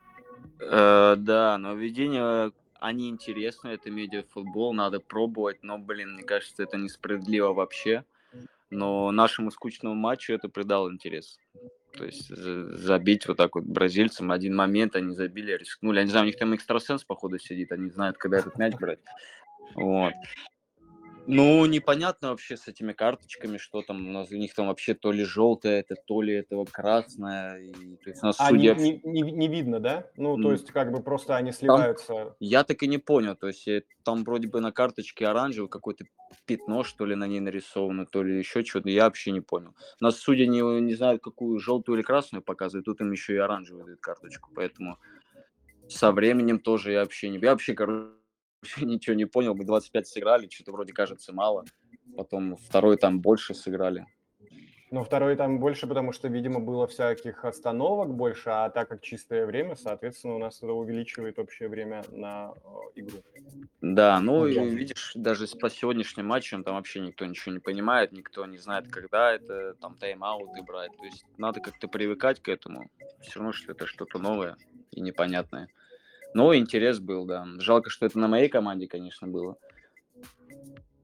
Э, 0.61 1.17
да, 1.17 1.59
нововведения, 1.59 2.53
они 2.81 3.11
интересны, 3.11 3.69
это 3.69 3.91
медиафутбол, 3.91 4.73
надо 4.73 5.01
пробовать, 5.01 5.63
но, 5.63 5.79
блин, 5.79 6.15
мне 6.15 6.23
кажется, 6.23 6.63
это 6.63 6.79
несправедливо 6.79 7.53
вообще. 7.53 8.05
Но 8.71 9.11
нашему 9.11 9.51
скучному 9.51 9.95
матчу 9.95 10.33
это 10.33 10.49
придало 10.49 10.91
интерес. 10.91 11.39
То 11.97 12.05
есть 12.05 12.29
за- 12.29 12.77
забить 12.77 13.27
вот 13.27 13.37
так 13.37 13.55
вот 13.57 13.65
бразильцам 13.65 14.31
один 14.31 14.55
момент, 14.55 14.95
они 14.95 15.15
забили, 15.15 15.53
рискнули. 15.53 15.99
Я 15.99 16.05
не 16.05 16.11
знаю, 16.11 16.25
у 16.25 16.27
них 16.27 16.37
там 16.37 16.55
экстрасенс, 16.55 17.05
походу, 17.05 17.39
сидит, 17.39 17.73
они 17.73 17.91
знают, 17.91 18.17
когда 18.17 18.39
этот 18.39 18.57
мяч 18.59 18.75
брать. 18.75 19.01
Вот. 19.75 20.15
Ну, 21.31 21.67
непонятно 21.67 22.31
вообще 22.31 22.57
с 22.57 22.67
этими 22.69 22.93
карточками, 22.93 23.57
что 23.57 23.83
там 23.83 24.09
у 24.09 24.13
нас 24.13 24.31
у 24.31 24.37
них 24.37 24.55
там 24.55 24.67
вообще 24.67 24.95
то 24.95 25.13
ли 25.13 25.25
желтое, 25.25 25.81
это, 25.81 25.95
то 25.95 26.23
ли 26.23 26.35
этого 26.35 26.65
красное. 26.65 27.59
И, 27.61 27.73
то 27.97 28.11
есть 28.11 28.23
у 28.23 28.27
нас 28.27 28.37
А 28.39 28.49
судья... 28.49 28.75
не- 28.75 29.01
не- 29.05 29.23
не 29.23 29.49
видно, 29.49 29.81
да? 29.81 30.11
Ну, 30.17 30.41
то 30.41 30.53
есть 30.53 30.71
как 30.73 30.91
бы 30.93 31.03
просто 31.03 31.37
они 31.37 31.53
сливаются. 31.53 32.37
Я 32.41 32.65
так 32.65 32.83
и 32.83 32.87
не 32.89 32.99
понял, 32.99 33.37
то 33.37 33.47
есть 33.47 33.69
э, 33.69 33.85
там 34.05 34.25
вроде 34.25 34.49
бы 34.49 34.61
на 34.61 34.73
карточке 34.73 35.27
оранжевый 35.27 35.69
какое-то 35.69 36.05
пятно, 36.47 36.85
что 36.85 37.07
ли, 37.07 37.15
на 37.15 37.27
ней 37.27 37.41
нарисовано, 37.41 38.07
то 38.07 38.23
ли 38.23 38.39
еще 38.39 38.65
что-то, 38.65 38.89
я 38.89 39.05
вообще 39.05 39.31
не 39.31 39.41
понял. 39.41 39.75
Нас 40.01 40.19
судья 40.19 40.47
не, 40.47 40.61
не 40.81 40.95
знают, 40.95 41.23
какую 41.23 41.59
желтую 41.59 41.99
или 41.99 42.03
красную 42.03 42.43
показывают, 42.43 42.87
тут 42.87 43.01
им 43.01 43.13
еще 43.13 43.35
и 43.35 43.39
оранжевую 43.39 43.85
дают 43.85 44.01
карточку, 44.01 44.51
поэтому 44.55 44.99
со 45.89 46.13
временем 46.13 46.61
тоже 46.61 46.93
я 46.93 47.01
вообще 47.01 47.29
не... 47.31 47.39
Я 47.39 47.51
вообще, 47.51 47.75
короче, 47.75 48.20
ничего 48.81 49.15
не 49.15 49.27
понял, 49.27 49.55
мы 49.55 49.65
25 49.65 50.07
сыграли, 50.07 50.49
что-то 50.49 50.73
вроде 50.73 50.93
кажется 50.93 51.33
мало, 51.33 51.65
потом 52.17 52.57
второй 52.57 52.97
там 52.97 53.21
больше 53.21 53.55
сыграли. 53.55 54.07
Но 54.91 55.05
второй 55.05 55.37
там 55.37 55.61
больше, 55.61 55.87
потому 55.87 56.13
что, 56.13 56.27
видимо, 56.27 56.59
было 56.59 56.89
всяких 56.89 57.45
остановок 57.45 58.13
больше, 58.13 58.51
а 58.51 58.71
так 58.71 58.89
как 58.89 59.03
чистое 59.03 59.47
время, 59.47 59.77
соответственно, 59.77 60.35
у 60.35 60.39
нас 60.39 60.59
это 60.59 60.73
увеличивает 60.73 61.39
общее 61.39 61.69
время 61.69 62.03
на 62.11 62.53
э, 62.57 63.01
игру. 63.01 63.19
Да, 63.81 64.19
ну 64.19 64.49
и 64.49 64.59
видишь, 64.69 65.13
даже 65.15 65.47
по 65.47 65.71
сегодняшним 65.71 66.27
матчам 66.27 66.65
там 66.65 66.75
вообще 66.75 66.99
никто 66.99 67.25
ничего 67.25 67.53
не 67.53 67.61
понимает, 67.61 68.11
никто 68.11 68.45
не 68.47 68.59
знает, 68.59 68.89
когда 68.89 69.33
это 69.33 69.75
там 69.75 69.97
тайм-ауты 69.97 70.63
брать. 70.63 70.97
То 70.97 71.05
есть 71.05 71.25
надо 71.39 71.61
как-то 71.61 71.87
привыкать 71.87 72.41
к 72.41 72.49
этому. 72.49 72.91
Все 73.21 73.39
равно, 73.39 73.53
что 73.53 73.71
это 73.71 73.87
что-то 73.87 74.19
новое 74.19 74.57
и 74.91 75.01
непонятное. 75.01 75.69
Но 76.35 76.55
интерес 76.55 76.99
был, 76.99 77.25
да. 77.25 77.47
Жалко, 77.59 77.91
что 77.91 78.07
это 78.07 78.19
на 78.19 78.29
моей 78.29 78.49
команде, 78.49 78.87
конечно, 78.87 79.27
было. 79.27 79.57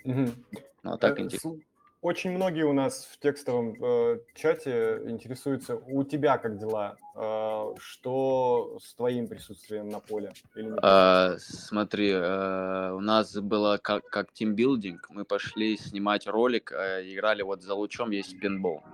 Мгм. 0.05 0.45
Ну, 0.83 0.93
а 0.93 0.99
так 0.99 1.19
Э, 1.19 1.23
интересно. 1.23 1.59
Очень 2.03 2.33
многие 2.33 2.65
у 2.65 2.73
нас 2.73 3.09
в 3.11 3.19
текстовом 3.19 3.75
э, 3.83 4.21
чате 4.35 5.01
интересуются, 5.07 5.75
у 5.77 6.05
тебя 6.05 6.39
как 6.39 6.59
дела? 6.59 6.97
Э, 7.17 7.75
что 7.79 8.79
с 8.81 8.95
твоим 8.95 9.27
присутствием 9.27 9.89
на 9.89 9.99
поле? 9.99 10.33
Или 10.55 10.67
не 10.67 10.79
А, 10.83 11.37
смотри, 11.39 12.11
э, 12.11 12.93
у 12.93 13.01
нас 13.01 13.35
было 13.35 13.79
как, 13.83 14.05
как 14.05 14.33
тимбилдинг, 14.33 15.09
мы 15.11 15.25
пошли 15.25 15.77
снимать 15.77 16.29
ролик, 16.29 16.71
э, 16.71 17.03
играли 17.13 17.43
вот 17.43 17.63
за 17.63 17.75
лучом, 17.75 18.13
есть 18.13 18.39
пинбол. 18.39 18.85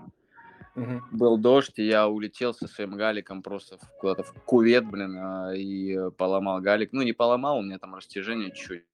Мгм. 0.74 1.02
Был 1.12 1.36
дождь, 1.36 1.78
и 1.78 1.84
я 1.84 2.08
улетел 2.08 2.54
со 2.54 2.66
своим 2.66 2.96
галиком 2.96 3.42
просто 3.42 3.78
куда-то 4.00 4.22
в 4.22 4.32
кувет, 4.44 4.86
блин, 4.86 5.16
а, 5.18 5.54
и 5.54 6.10
поломал 6.16 6.60
галик. 6.60 6.92
Ну, 6.92 7.02
не 7.02 7.12
поломал, 7.12 7.58
у 7.58 7.62
меня 7.62 7.78
там 7.78 7.94
растяжение 7.94 8.52
чуть. 8.52 8.84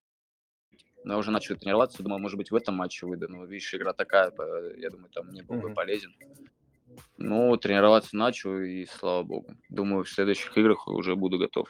Но 1.05 1.15
я 1.15 1.19
уже 1.19 1.31
начал 1.31 1.57
тренироваться, 1.57 2.03
думал, 2.03 2.19
может 2.19 2.37
быть, 2.37 2.51
в 2.51 2.55
этом 2.57 2.75
матче 2.75 3.07
выйду. 3.07 3.29
Но, 3.29 3.45
видишь, 3.45 3.73
игра 3.75 3.93
такая, 3.93 4.33
э, 4.37 4.75
я 4.79 4.91
думаю, 4.91 5.11
там 5.11 5.31
не 5.31 5.43
был 5.43 5.61
бы 5.61 5.73
полезен. 5.73 6.15
Ну, 7.17 7.57
тренироваться 7.57 8.17
начал, 8.17 8.59
и 8.59 8.85
слава 8.87 9.23
богу. 9.23 9.55
Думаю, 9.69 10.05
в 10.05 10.09
следующих 10.09 10.57
играх 10.59 10.89
уже 10.89 11.15
буду 11.15 11.39
готов. 11.39 11.69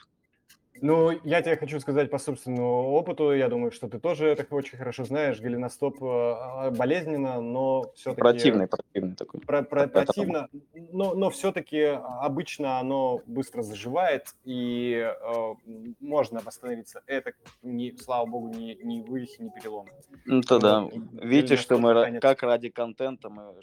Ну, 0.83 1.11
я 1.24 1.43
тебе 1.43 1.57
хочу 1.57 1.81
сказать 1.81 2.11
по 2.11 2.18
собственному 2.18 2.93
опыту, 2.93 3.33
я 3.33 3.49
думаю, 3.49 3.72
что 3.72 3.89
ты 3.89 3.99
тоже 3.99 4.29
это 4.29 4.47
очень 4.55 4.79
хорошо 4.79 5.05
знаешь, 5.05 5.41
голеностоп 5.41 6.03
э, 6.03 6.70
болезненно, 6.70 7.41
но 7.41 7.91
все-таки... 7.95 8.20
Противный, 8.20 8.66
противный 8.66 9.14
такой. 9.16 9.41
про- 9.41 9.62
про- 9.62 9.87
противно, 9.89 10.49
но, 10.93 11.14
но 11.14 11.31
все-таки 11.31 11.83
обычно 12.20 12.79
оно 12.79 13.22
быстро 13.26 13.62
заживает, 13.62 14.35
и 14.45 14.95
э, 14.95 15.55
можно 16.01 16.41
восстановиться. 16.41 17.03
Это, 17.07 17.33
не, 17.62 17.97
слава 17.97 18.26
богу, 18.26 18.49
не, 18.49 18.74
не 18.76 19.03
вывихи, 19.03 19.43
не 19.43 19.51
переломы. 19.51 19.91
Ну, 20.24 20.43
то 20.43 20.59
да. 20.59 20.81
Вот. 20.83 20.93
Видите, 21.12 21.57
что 21.57 21.79
мы 21.79 22.20
как 22.20 22.43
ради 22.43 22.68
контента 22.68 23.29
мы 23.29 23.55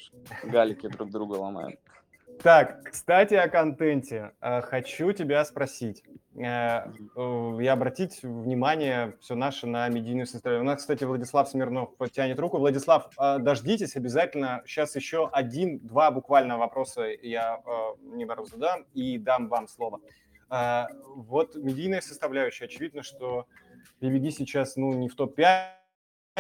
галики 0.44 0.88
друг 0.88 1.10
друга 1.12 1.34
ломаем. 1.36 1.78
Так, 2.42 2.84
кстати, 2.92 3.34
о 3.34 3.48
контенте. 3.50 4.32
Э, 4.42 4.62
Хочу 4.62 5.12
тебя 5.14 5.44
спросить 5.46 6.04
э, 6.36 6.42
э, 6.44 7.58
и 7.62 7.68
обратить 7.68 8.22
внимание 8.24 9.16
все 9.20 9.36
наше 9.36 9.68
на 9.68 9.88
медийную 9.90 10.28
составляющую. 10.28 10.64
У 10.64 10.68
нас, 10.68 10.82
кстати, 10.82 11.04
Владислав 11.04 11.50
Смирнов 11.50 11.96
потянет 11.98 12.40
руку. 12.40 12.58
Владислав, 12.58 13.10
э, 13.20 13.40
дождитесь 13.40 13.96
обязательно. 13.96 14.62
Сейчас 14.66 14.96
еще 14.96 15.30
один-два 15.32 16.12
буквально 16.12 16.58
вопроса 16.58 17.04
я 17.22 17.62
э, 17.66 18.16
Немару 18.16 18.46
задам 18.46 18.86
и 18.94 19.18
дам 19.18 19.48
вам 19.48 19.68
слово. 19.68 20.00
Э, 20.50 20.86
Вот 21.16 21.56
медийная 21.56 22.02
составляющая. 22.02 22.66
Очевидно, 22.66 23.02
что 23.02 23.46
PVD 24.02 24.30
сейчас 24.32 24.76
ну, 24.76 24.94
не 24.94 25.10
в 25.10 25.16
топ-5, 25.16 25.85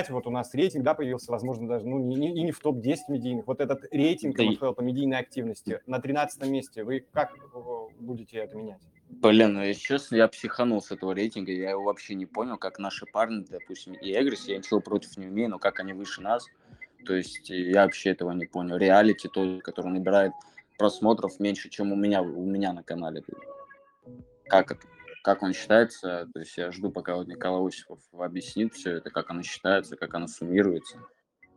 вот 0.10 0.28
у 0.28 0.30
нас 0.30 0.54
рейтинг, 0.54 0.84
да, 0.84 0.94
появился, 0.94 1.32
возможно, 1.32 1.68
даже, 1.70 1.88
ну, 1.88 2.00
не, 2.00 2.16
не- 2.16 2.36
и 2.36 2.42
не 2.44 2.52
в 2.52 2.60
топ-10 2.60 2.98
медийных. 3.08 3.48
Вот 3.48 3.62
этот 3.62 3.86
рейтинг 3.92 4.36
Да 4.36 4.44
НФЛ 4.44 4.74
по 4.74 4.82
медийной 4.82 5.18
активности 5.20 5.80
на 5.88 6.00
13 6.00 6.50
месте. 6.50 6.84
Вы 6.84 7.06
как 7.14 7.34
будете 8.00 8.40
это 8.40 8.58
менять? 8.58 8.82
Блин, 9.08 9.54
ну 9.54 9.64
если 9.64 9.82
честно, 9.82 10.16
я 10.18 10.28
психанул 10.28 10.82
с 10.82 10.92
этого 10.92 11.14
рейтинга, 11.14 11.52
я 11.52 11.70
его 11.72 11.84
вообще 11.84 12.16
не 12.16 12.26
понял, 12.26 12.58
как 12.58 12.78
наши 12.80 13.06
парни, 13.06 13.46
допустим, 13.50 13.94
и 13.94 14.12
Эгрис, 14.12 14.48
я 14.48 14.58
ничего 14.58 14.82
против 14.82 15.16
не 15.16 15.28
умею, 15.28 15.52
но 15.52 15.60
как 15.60 15.80
они 15.80 15.94
выше 15.94 16.22
нас, 16.22 16.46
то 17.06 17.16
есть 17.16 17.50
э, 17.50 17.72
я 17.72 17.84
вообще 17.84 18.10
этого 18.10 18.32
не 18.32 18.46
понял. 18.48 18.76
Реалити, 18.78 19.30
то, 19.30 19.60
который 19.64 19.92
набирает 19.94 20.34
просмотров 20.78 21.40
меньше, 21.40 21.70
чем 21.70 21.94
у 21.94 21.96
меня, 21.96 22.22
у 22.22 22.44
меня 22.44 22.74
на 22.74 22.84
канале. 22.84 23.24
Как 24.48 24.72
это? 24.72 24.82
Как 25.26 25.42
он 25.42 25.54
считается? 25.54 26.30
То 26.36 26.40
есть 26.42 26.56
я 26.56 26.72
жду, 26.72 26.92
пока 26.92 27.16
вот 27.16 27.28
Николай 27.28 27.68
Осипов 27.68 27.98
объяснит 28.14 28.76
все 28.76 28.98
это, 28.98 29.10
как 29.10 29.32
оно 29.32 29.42
считается, 29.42 29.96
как 29.96 30.14
оно 30.14 30.28
суммируется. 30.28 31.00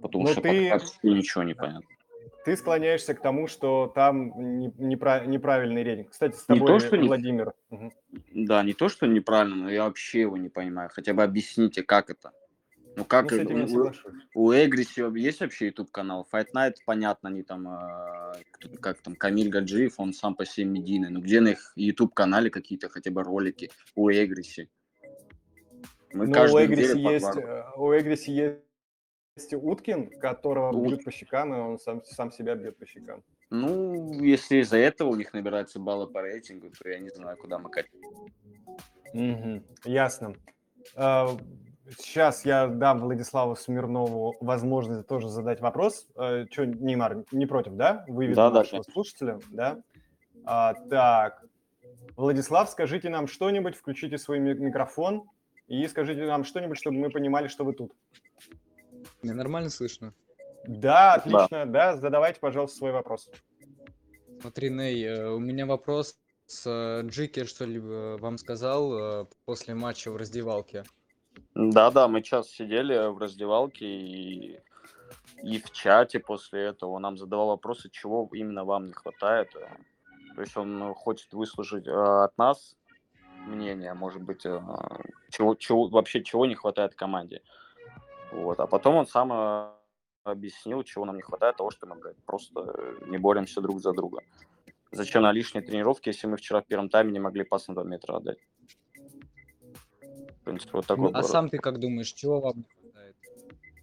Потому 0.00 0.24
Ну, 0.24 0.30
что 0.32 0.40
ты- 0.40 0.70
пока 0.70 0.84
ничего 1.02 1.44
не 1.44 1.52
понятно. 1.54 1.86
Ты 2.46 2.56
склоняешься 2.56 3.12
к 3.12 3.20
тому, 3.20 3.46
что 3.46 3.92
там 3.94 4.58
не- 4.58 4.70
непра- 4.70 5.26
неправильный 5.26 5.82
рейтинг. 5.82 6.12
Кстати, 6.12 6.34
с 6.36 6.48
Не 6.48 6.54
тобой, 6.60 6.66
то, 6.68 6.78
что 6.86 6.96
не- 6.96 7.08
Владимир. 7.08 7.52
Мгм. 7.68 7.92
Да, 8.32 8.62
не 8.62 8.72
то, 8.72 8.88
что 8.88 9.06
неправильно, 9.06 9.56
но 9.56 9.70
я 9.70 9.84
вообще 9.84 10.22
его 10.22 10.38
не 10.38 10.48
понимаю. 10.48 10.88
Хотя 10.90 11.12
бы 11.12 11.22
объясните, 11.22 11.82
как 11.82 12.08
это. 12.08 12.32
Ну, 12.96 13.04
как 13.04 13.30
Ну, 13.30 13.90
у-. 14.34 14.48
У 14.48 14.52
Эгриси 14.52 15.18
есть 15.18 15.40
вообще 15.40 15.66
YouTube 15.66 15.90
канал? 15.90 16.26
Fight 16.32 16.48
Night, 16.54 16.74
понятно, 16.84 17.28
они 17.28 17.42
там, 17.42 17.68
э, 17.68 18.42
как 18.80 19.00
там, 19.00 19.14
Камиль 19.14 19.50
Гаджиев, 19.50 20.00
он 20.00 20.12
сам 20.12 20.34
по 20.34 20.44
себе 20.44 20.66
медийный. 20.66 21.10
Но 21.10 21.20
где 21.20 21.40
на 21.40 21.48
их 21.48 21.72
YouTube 21.76 22.14
канале 22.14 22.50
какие-то 22.50 22.88
хотя 22.88 23.10
бы 23.10 23.22
ролики 23.22 23.70
у 23.94 24.10
Эгриси? 24.10 24.68
Мы 26.12 26.26
Ну, 26.26 26.32
у 26.32 26.64
Эгриси 26.64 26.98
есть, 26.98 27.36
э, 27.36 27.64
у 27.76 27.92
Эгриси 27.92 28.30
есть 28.30 29.54
Уткин, 29.54 30.10
которого 30.18 30.72
Ну, 30.72 30.86
бьют 30.86 31.04
по 31.04 31.12
щекам, 31.12 31.54
и 31.54 31.58
он 31.58 31.78
сам, 31.78 32.02
сам 32.04 32.32
себя 32.32 32.54
бьет 32.56 32.76
по 32.76 32.86
щекам. 32.86 33.22
Ну, 33.50 34.12
если 34.22 34.58
из-за 34.58 34.78
этого 34.78 35.10
у 35.10 35.16
них 35.16 35.32
набираются 35.32 35.78
баллы 35.78 36.06
по 36.06 36.20
рейтингу, 36.20 36.70
то 36.70 36.88
я 36.88 36.98
не 36.98 37.10
знаю, 37.10 37.36
куда 37.36 37.58
мы 37.58 37.70
катим. 37.70 38.00
Мгм. 39.14 39.64
Ясно. 39.84 40.34
Сейчас 41.96 42.44
я 42.44 42.66
дам 42.66 43.00
Владиславу 43.00 43.56
Смирнову 43.56 44.36
возможность 44.40 45.06
тоже 45.06 45.28
задать 45.28 45.60
вопрос. 45.60 46.06
Что, 46.12 46.66
Неймар, 46.66 47.24
не 47.32 47.46
против, 47.46 47.74
да? 47.74 48.04
Выведу 48.08 48.36
Да, 48.36 48.50
да, 48.50 48.58
нашего 48.60 48.82
слушателя, 48.82 49.40
да? 49.50 49.78
А, 50.44 50.74
так, 50.74 51.44
Владислав, 52.16 52.68
скажите 52.68 53.08
нам 53.08 53.26
что-нибудь, 53.26 53.76
включите 53.76 54.18
свой 54.18 54.38
ми- 54.38 54.54
микрофон 54.54 55.24
и 55.66 55.86
скажите 55.86 56.26
нам 56.26 56.44
что-нибудь, 56.44 56.78
чтобы 56.78 56.98
мы 56.98 57.10
понимали, 57.10 57.48
что 57.48 57.64
вы 57.64 57.74
тут. 57.74 57.92
Меня 59.22 59.34
нормально 59.34 59.70
слышно? 59.70 60.14
Да, 60.66 61.14
отлично, 61.14 61.66
да, 61.66 61.96
задавайте, 61.96 62.40
пожалуйста, 62.40 62.78
свой 62.78 62.92
вопрос. 62.92 63.30
Смотри, 64.40 64.70
Ней, 64.70 65.04
э, 65.04 65.28
у 65.30 65.38
меня 65.38 65.66
вопрос. 65.66 66.18
С 66.46 67.02
Джики, 67.02 67.44
что 67.44 67.64
ли, 67.64 67.78
э, 67.78 68.16
вам 68.18 68.38
сказал 68.38 69.22
э, 69.22 69.26
после 69.44 69.74
матча 69.74 70.10
в 70.10 70.16
раздевалке? 70.16 70.84
Да-да, 71.54 72.08
мы 72.08 72.22
час 72.22 72.50
сидели 72.50 73.08
в 73.08 73.18
раздевалке 73.18 73.86
и, 73.86 74.60
и 75.42 75.60
в 75.60 75.70
чате 75.72 76.20
после 76.20 76.62
этого 76.62 76.98
нам 76.98 77.16
задавал 77.16 77.48
вопросы, 77.48 77.90
чего 77.90 78.28
именно 78.32 78.64
вам 78.64 78.86
не 78.86 78.92
хватает. 78.92 79.50
То 80.34 80.42
есть 80.42 80.56
он 80.56 80.82
э, 80.82 80.94
хочет 80.94 81.32
выслушать 81.32 81.88
э, 81.88 81.90
от 81.90 82.38
нас 82.38 82.76
мнение, 83.46 83.92
может 83.94 84.22
быть, 84.22 84.46
э, 84.46 84.60
чего, 85.30 85.54
чего, 85.56 85.88
вообще 85.88 86.22
чего 86.22 86.46
не 86.46 86.54
хватает 86.54 86.94
команде. 86.94 87.42
Вот. 88.30 88.60
А 88.60 88.66
потом 88.66 88.94
он 88.94 89.06
сам 89.06 89.74
объяснил, 90.22 90.82
чего 90.84 91.04
нам 91.04 91.16
не 91.16 91.22
хватает, 91.22 91.56
того, 91.56 91.70
что 91.70 91.86
мы, 91.86 91.96
блядь, 91.96 92.22
просто 92.24 92.94
не 93.06 93.18
боремся 93.18 93.60
друг 93.60 93.80
за 93.80 93.92
друга. 93.92 94.22
Зачем 94.92 95.22
на 95.22 95.32
лишние 95.32 95.62
тренировки, 95.62 96.08
если 96.08 96.26
мы 96.26 96.36
вчера 96.36 96.60
в 96.60 96.66
первом 96.66 96.88
тайме 96.88 97.12
не 97.12 97.20
могли 97.20 97.44
пас 97.44 97.68
на 97.68 97.74
2 97.74 97.84
метра 97.84 98.16
отдать? 98.16 98.38
Принципе, 100.48 100.70
вот 100.72 100.86
такой 100.86 101.12
Ну, 101.12 101.18
а 101.18 101.22
сам 101.22 101.50
ты 101.50 101.58
как 101.58 101.78
думаешь, 101.78 102.10
чего 102.10 102.40
вам 102.40 102.56
не 102.56 102.64
хватает? 102.64 103.16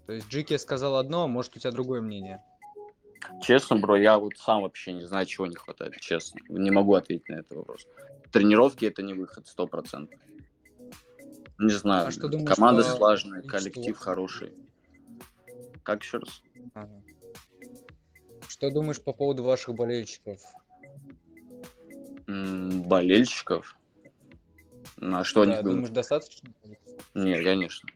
То 0.08 0.14
есть 0.14 0.28
Джики 0.30 0.58
сказал 0.58 0.96
одно, 0.96 1.26
а 1.26 1.28
может 1.28 1.56
у 1.56 1.60
тебя 1.60 1.72
другое 1.72 2.02
мнение? 2.02 2.44
Честно, 3.40 3.76
бро, 3.76 3.96
я 3.98 4.18
вот 4.18 4.36
сам 4.38 4.64
вообще 4.64 4.94
не 4.94 5.06
знаю, 5.06 5.28
чего 5.28 5.46
не 5.46 5.56
хватает, 5.56 5.96
честно. 5.98 6.42
Не 6.50 6.72
могу 6.72 6.96
ответить 6.96 7.30
на 7.30 7.36
этот 7.36 7.56
вопрос. 7.58 7.88
Тренировки 8.32 8.86
это 8.86 9.04
не 9.04 9.14
выход, 9.14 9.48
сто 9.48 9.68
процентов. 9.68 10.20
Не 11.60 11.74
знаю, 11.74 12.08
А 12.08 12.12
что 12.12 12.30
думаешь 12.30 12.56
команда 12.56 12.82
по 12.82 12.90
слаженная, 12.90 13.44
коллектив 13.44 13.96
хороший. 13.96 14.52
Как 15.84 16.02
еще 16.02 16.18
раз? 16.18 16.42
Ага. 16.74 17.04
Что 18.48 18.72
думаешь 18.72 19.04
по 19.04 19.14
поводу 19.14 19.44
ваших 19.44 19.76
болельщиков? 19.76 20.42
М, 22.28 22.82
болельщиков? 22.82 23.78
А 25.02 25.24
что 25.24 25.46
Да, 25.46 25.52
них 25.52 25.60
думаешь? 25.60 25.76
думаешь, 25.76 25.90
достаточно? 25.90 26.50
Нет, 27.14 27.44
конечно. 27.44 27.90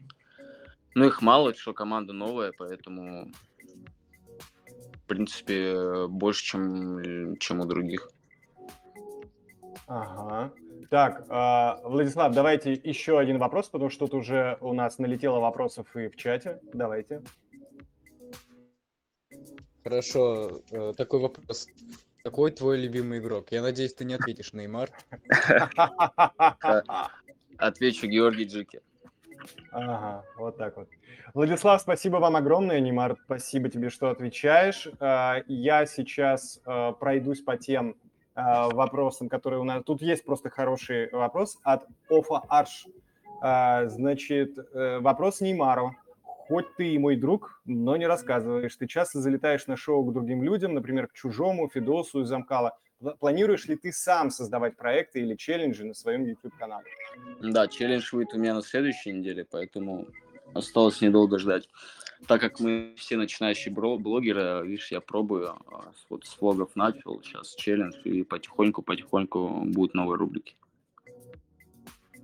Ну, 0.94 1.06
их 1.06 1.22
мало, 1.22 1.54
что 1.54 1.72
команда 1.72 2.12
новая, 2.12 2.52
поэтому, 2.56 3.30
в 4.94 5.06
принципе, 5.06 6.06
больше, 6.08 6.44
чем, 6.44 7.36
чем 7.38 7.60
у 7.60 7.64
других. 7.64 8.10
Ага. 9.86 10.52
Так, 10.90 11.24
а, 11.28 11.80
Владислав, 11.84 12.34
давайте 12.34 12.72
еще 12.72 13.18
один 13.18 13.38
вопрос, 13.38 13.68
потому 13.68 13.90
что 13.90 14.06
тут 14.06 14.14
уже 14.14 14.58
у 14.60 14.72
нас 14.72 14.98
налетело 14.98 15.38
вопросов 15.38 15.86
и 15.96 16.08
в 16.08 16.16
чате. 16.16 16.60
Давайте. 16.72 17.22
Хорошо, 19.84 20.62
э, 20.70 20.92
такой 20.96 21.20
вопрос. 21.20 21.66
Какой 22.22 22.50
твой 22.50 22.78
любимый 22.78 23.18
игрок? 23.18 23.46
Я 23.50 23.62
надеюсь, 23.62 23.94
ты 23.94 24.04
не 24.04 24.14
ответишь, 24.14 24.52
Неймар. 24.52 24.90
Отвечу 27.58 28.06
Георгий 28.06 28.44
Джики. 28.44 28.82
Ага, 29.70 30.24
вот 30.36 30.58
так 30.58 30.76
вот. 30.76 30.88
Владислав, 31.32 31.80
спасибо 31.80 32.16
вам 32.16 32.36
огромное. 32.36 32.80
Немар, 32.80 33.16
спасибо 33.24 33.70
тебе, 33.70 33.88
что 33.88 34.10
отвечаешь. 34.10 34.88
А, 34.98 35.42
Я 35.46 35.86
сейчас 35.86 36.60
а, 36.64 36.92
пройдусь 36.92 37.40
по 37.40 37.56
тем 37.56 37.96
э, 38.34 38.42
вопросам, 38.72 39.28
которые 39.28 39.60
у 39.60 39.64
нас... 39.64 39.82
Тут 39.84 40.02
есть 40.02 40.24
просто 40.24 40.50
хороший 40.50 41.10
вопрос 41.10 41.58
от 41.62 41.86
Офа 42.08 42.42
Арш. 42.48 42.86
Значит, 43.42 44.58
э, 44.58 44.98
вопрос 44.98 45.40
Неймару. 45.40 45.96
Хоть 46.50 46.74
ты 46.74 46.94
и 46.94 46.98
мой 46.98 47.14
друг, 47.14 47.62
но 47.64 47.96
не 47.96 48.08
рассказываешь. 48.08 48.74
Ты 48.74 48.88
часто 48.88 49.20
залетаешь 49.20 49.68
на 49.68 49.76
шоу 49.76 50.04
к 50.04 50.12
другим 50.12 50.42
людям, 50.42 50.74
например, 50.74 51.06
к 51.06 51.12
Чужому, 51.12 51.70
Фидосу 51.72 52.22
из 52.22 52.28
Замкала. 52.28 52.76
Планируешь 53.20 53.66
ли 53.66 53.76
ты 53.76 53.92
сам 53.92 54.30
создавать 54.30 54.76
проекты 54.76 55.20
или 55.20 55.36
челленджи 55.36 55.84
на 55.84 55.94
своем 55.94 56.24
YouTube-канале? 56.24 56.88
Да, 57.40 57.68
челлендж 57.68 58.10
будет 58.10 58.34
у 58.34 58.38
меня 58.38 58.54
на 58.54 58.62
следующей 58.62 59.12
неделе, 59.12 59.46
поэтому 59.48 60.08
осталось 60.52 61.00
недолго 61.00 61.38
ждать. 61.38 61.68
Так 62.26 62.40
как 62.40 62.58
мы 62.58 62.94
все 62.96 63.16
начинающие 63.16 63.72
блогеры, 63.72 64.66
видишь, 64.66 64.90
я 64.90 65.00
пробую, 65.00 65.50
а, 65.50 65.92
вот 66.08 66.24
с 66.24 66.40
влогов 66.40 66.74
начал, 66.74 67.22
сейчас 67.22 67.54
челлендж, 67.54 67.94
и 68.02 68.24
потихоньку-потихоньку 68.24 69.66
будут 69.66 69.94
новые 69.94 70.18
рубрики. 70.18 70.56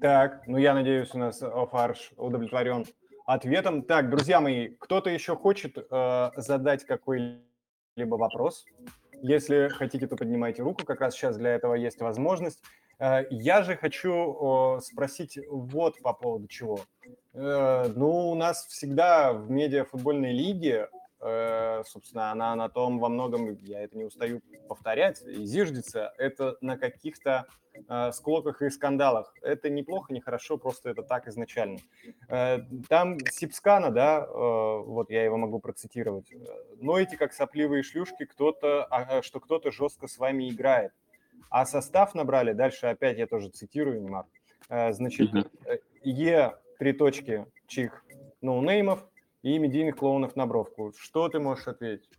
Так, 0.01 0.49
ну 0.49 0.59
я 0.59 0.75
надеюсь, 0.75 1.15
у 1.15 1.19
нас 1.19 1.39
Фарш 1.71 2.11
удовлетворен 2.17 2.87
ответом. 3.27 3.83
Так, 3.83 4.09
друзья 4.09 4.41
мои, 4.41 4.69
кто-то 4.69 5.11
еще 5.11 5.37
хочет 5.37 5.77
э, 5.79 6.31
задать 6.37 6.85
какой-либо 6.85 8.15
вопрос? 8.15 8.65
Если 9.23 9.69
хотите, 9.69 10.07
то 10.07 10.17
поднимайте 10.17 10.63
руку, 10.63 10.85
как 10.85 11.01
раз 11.01 11.15
сейчас 11.15 11.37
для 11.37 11.55
этого 11.55 11.75
есть 11.75 12.01
возможность. 12.01 12.63
Э, 12.99 13.25
я 13.31 13.63
же 13.63 13.77
хочу 13.77 14.81
спросить 14.83 15.39
вот 15.49 16.01
по 16.01 16.13
поводу 16.13 16.47
чего. 16.47 16.81
Э, 17.35 17.93
ну, 17.95 18.31
у 18.31 18.35
нас 18.35 18.67
всегда 18.67 19.33
в 19.33 19.51
медиафутбольной 19.51 20.33
лиге 20.33 20.89
Э, 21.21 21.83
собственно, 21.87 22.31
она 22.31 22.55
на 22.55 22.69
том 22.69 22.99
во 22.99 23.09
многом, 23.09 23.55
я 23.63 23.81
это 23.81 23.97
не 23.97 24.05
устаю 24.05 24.43
повторять, 24.69 25.23
и 25.23 25.45
зиждется, 25.45 26.13
это 26.19 26.57
на 26.61 26.77
каких-то 26.77 27.47
э, 27.89 28.13
склоках 28.13 28.63
и 28.63 28.71
скандалах. 28.71 29.35
Это 29.43 29.71
неплохо, 29.71 30.13
не 30.13 30.21
хорошо, 30.21 30.59
просто 30.59 30.91
это 30.91 31.03
так 31.03 31.27
изначально. 31.29 31.79
Э, 32.29 32.61
там 32.89 33.19
Сипскана, 33.31 33.91
да, 33.91 34.21
э, 34.21 34.29
вот 34.29 35.11
я 35.11 35.25
его 35.25 35.37
могу 35.37 35.59
процитировать, 35.59 36.33
но 36.81 36.99
эти 36.99 37.17
как 37.17 37.33
сопливые 37.33 37.83
шлюшки, 37.83 38.25
кто-то, 38.25 38.85
а, 38.85 39.23
что 39.23 39.41
кто-то 39.41 39.71
жестко 39.71 40.09
с 40.09 40.19
вами 40.19 40.49
играет. 40.51 40.93
А 41.51 41.65
состав 41.67 42.15
набрали, 42.15 42.53
дальше 42.53 42.87
опять 42.87 43.19
я 43.19 43.27
тоже 43.27 43.51
цитирую, 43.51 44.03
Немар, 44.03 44.27
э, 44.69 44.93
значит. 44.93 45.31
Е, 46.03 46.55
три 46.79 46.93
точки, 46.93 47.47
чих, 47.67 48.05
ноунеймов, 48.41 49.05
и 49.47 49.59
медийных 49.59 49.97
клоунов 49.97 50.35
на 50.35 50.45
бровку. 50.47 50.93
Что 50.99 51.29
ты 51.29 51.39
можешь 51.39 51.69
ответить? 51.69 52.11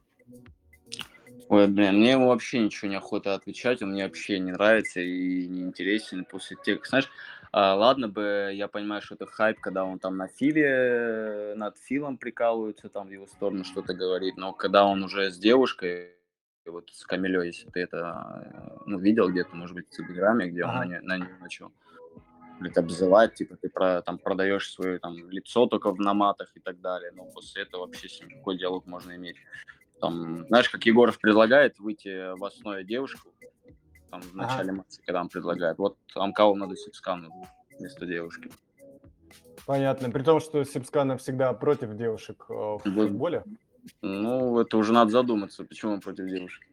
Ой, 1.49 1.67
блин, 1.67 1.99
мне 1.99 2.11
ему 2.11 2.27
вообще 2.27 2.59
ничего 2.59 2.89
не 2.89 2.97
охота 2.97 3.33
отвечать, 3.33 3.81
он 3.81 3.91
мне 3.91 4.03
вообще 4.03 4.39
не 4.39 4.51
нравится 4.51 4.99
и 4.99 5.47
не 5.47 5.61
интересен 5.61 6.25
после 6.25 6.57
тех, 6.61 6.85
знаешь, 6.85 7.09
а, 7.53 7.75
ладно 7.75 8.09
бы, 8.09 8.51
я 8.53 8.67
понимаю, 8.67 9.01
что 9.01 9.15
это 9.15 9.25
хайп, 9.25 9.59
когда 9.61 9.85
он 9.85 9.99
там 9.99 10.17
на 10.17 10.27
Филе, 10.27 11.53
над 11.55 11.77
Филом 11.77 12.17
прикалывается, 12.17 12.89
там 12.89 13.07
в 13.07 13.11
его 13.11 13.27
сторону 13.27 13.63
что-то 13.63 13.93
говорит, 13.93 14.35
но 14.35 14.51
когда 14.51 14.85
он 14.85 15.03
уже 15.03 15.31
с 15.31 15.37
девушкой, 15.37 16.15
вот 16.65 16.89
с 16.91 17.05
Камилей, 17.05 17.47
если 17.47 17.69
ты 17.69 17.79
это 17.79 18.83
ну, 18.85 18.99
видел 18.99 19.29
где-то, 19.29 19.55
может 19.55 19.73
быть, 19.73 19.87
в 19.87 19.95
Телеграме, 19.95 20.47
где 20.47 20.65
он 20.65 20.75
на, 20.75 20.85
на 21.01 21.17
нее 21.17 21.37
начал 21.39 21.71
блядь, 22.59 22.77
обзывать, 22.77 23.35
типа, 23.35 23.55
ты 23.55 23.69
про, 23.69 24.01
там 24.01 24.17
продаешь 24.17 24.69
свое 24.71 24.99
там 24.99 25.29
лицо 25.29 25.67
только 25.67 25.91
в 25.91 25.99
наматах 25.99 26.51
и 26.55 26.59
так 26.59 26.81
далее. 26.81 27.11
Но 27.13 27.25
после 27.25 27.63
этого 27.63 27.85
вообще 27.85 28.09
с 28.09 28.19
ним 28.19 28.29
какой 28.37 28.57
диалог 28.57 28.85
можно 28.85 29.15
иметь? 29.15 29.37
Там, 29.99 30.45
знаешь, 30.47 30.69
как 30.69 30.85
Егоров 30.85 31.19
предлагает 31.19 31.79
выйти 31.79 32.35
в 32.37 32.43
основе 32.43 32.83
девушку, 32.83 33.33
там, 34.09 34.21
в 34.21 34.35
начале 34.35 34.69
ага. 34.69 34.77
матча, 34.77 35.01
когда 35.05 35.21
он 35.21 35.29
предлагает. 35.29 35.77
Вот 35.77 35.97
Амкалу 36.15 36.55
надо 36.55 36.75
Сипскану 36.75 37.29
вместо 37.79 38.05
девушки. 38.05 38.51
Понятно. 39.65 40.09
При 40.09 40.23
том, 40.23 40.39
что 40.39 40.63
Сипскана 40.63 41.17
всегда 41.17 41.51
против 41.53 41.95
девушек 41.97 42.45
э, 42.49 42.53
в 42.53 42.79
футболе? 42.79 43.43
Ну, 44.01 44.59
это 44.59 44.77
уже 44.77 44.93
надо 44.93 45.11
задуматься, 45.11 45.63
почему 45.63 45.93
он 45.93 46.01
против 46.01 46.27
девушек. 46.27 46.63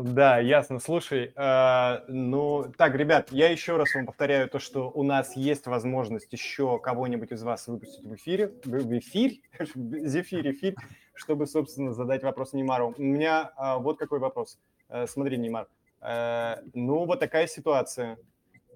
Да, 0.00 0.38
ясно. 0.38 0.78
Слушай, 0.78 1.32
э, 1.34 2.04
ну 2.06 2.72
так, 2.76 2.94
ребят, 2.94 3.32
я 3.32 3.50
еще 3.50 3.76
раз 3.76 3.92
вам 3.96 4.06
повторяю 4.06 4.48
то, 4.48 4.60
что 4.60 4.92
у 4.94 5.02
нас 5.02 5.34
есть 5.34 5.66
возможность 5.66 6.32
еще 6.32 6.78
кого-нибудь 6.78 7.32
из 7.32 7.42
вас 7.42 7.66
выпустить 7.66 8.04
в 8.04 8.14
эфире, 8.14 8.52
в, 8.64 8.96
эфир, 8.96 9.32
зефир, 9.74 10.52
эфир, 10.52 10.76
чтобы, 11.14 11.48
собственно, 11.48 11.92
задать 11.92 12.22
вопрос 12.22 12.52
Неймару. 12.52 12.94
У 12.96 13.02
меня 13.02 13.50
э, 13.58 13.82
вот 13.82 13.98
какой 13.98 14.20
вопрос. 14.20 14.60
Э, 14.88 15.08
смотри, 15.08 15.36
Неймар, 15.36 15.66
э, 16.00 16.58
ну 16.74 17.04
вот 17.04 17.18
такая 17.18 17.48
ситуация. 17.48 18.18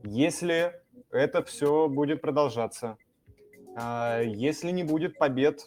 Если 0.03 0.73
это 1.13 1.45
все 1.45 1.89
будет 1.89 2.21
продолжаться, 2.21 2.97
э, 3.77 4.25
если 4.27 4.73
не 4.73 4.83
будет 4.83 5.17
побед 5.19 5.67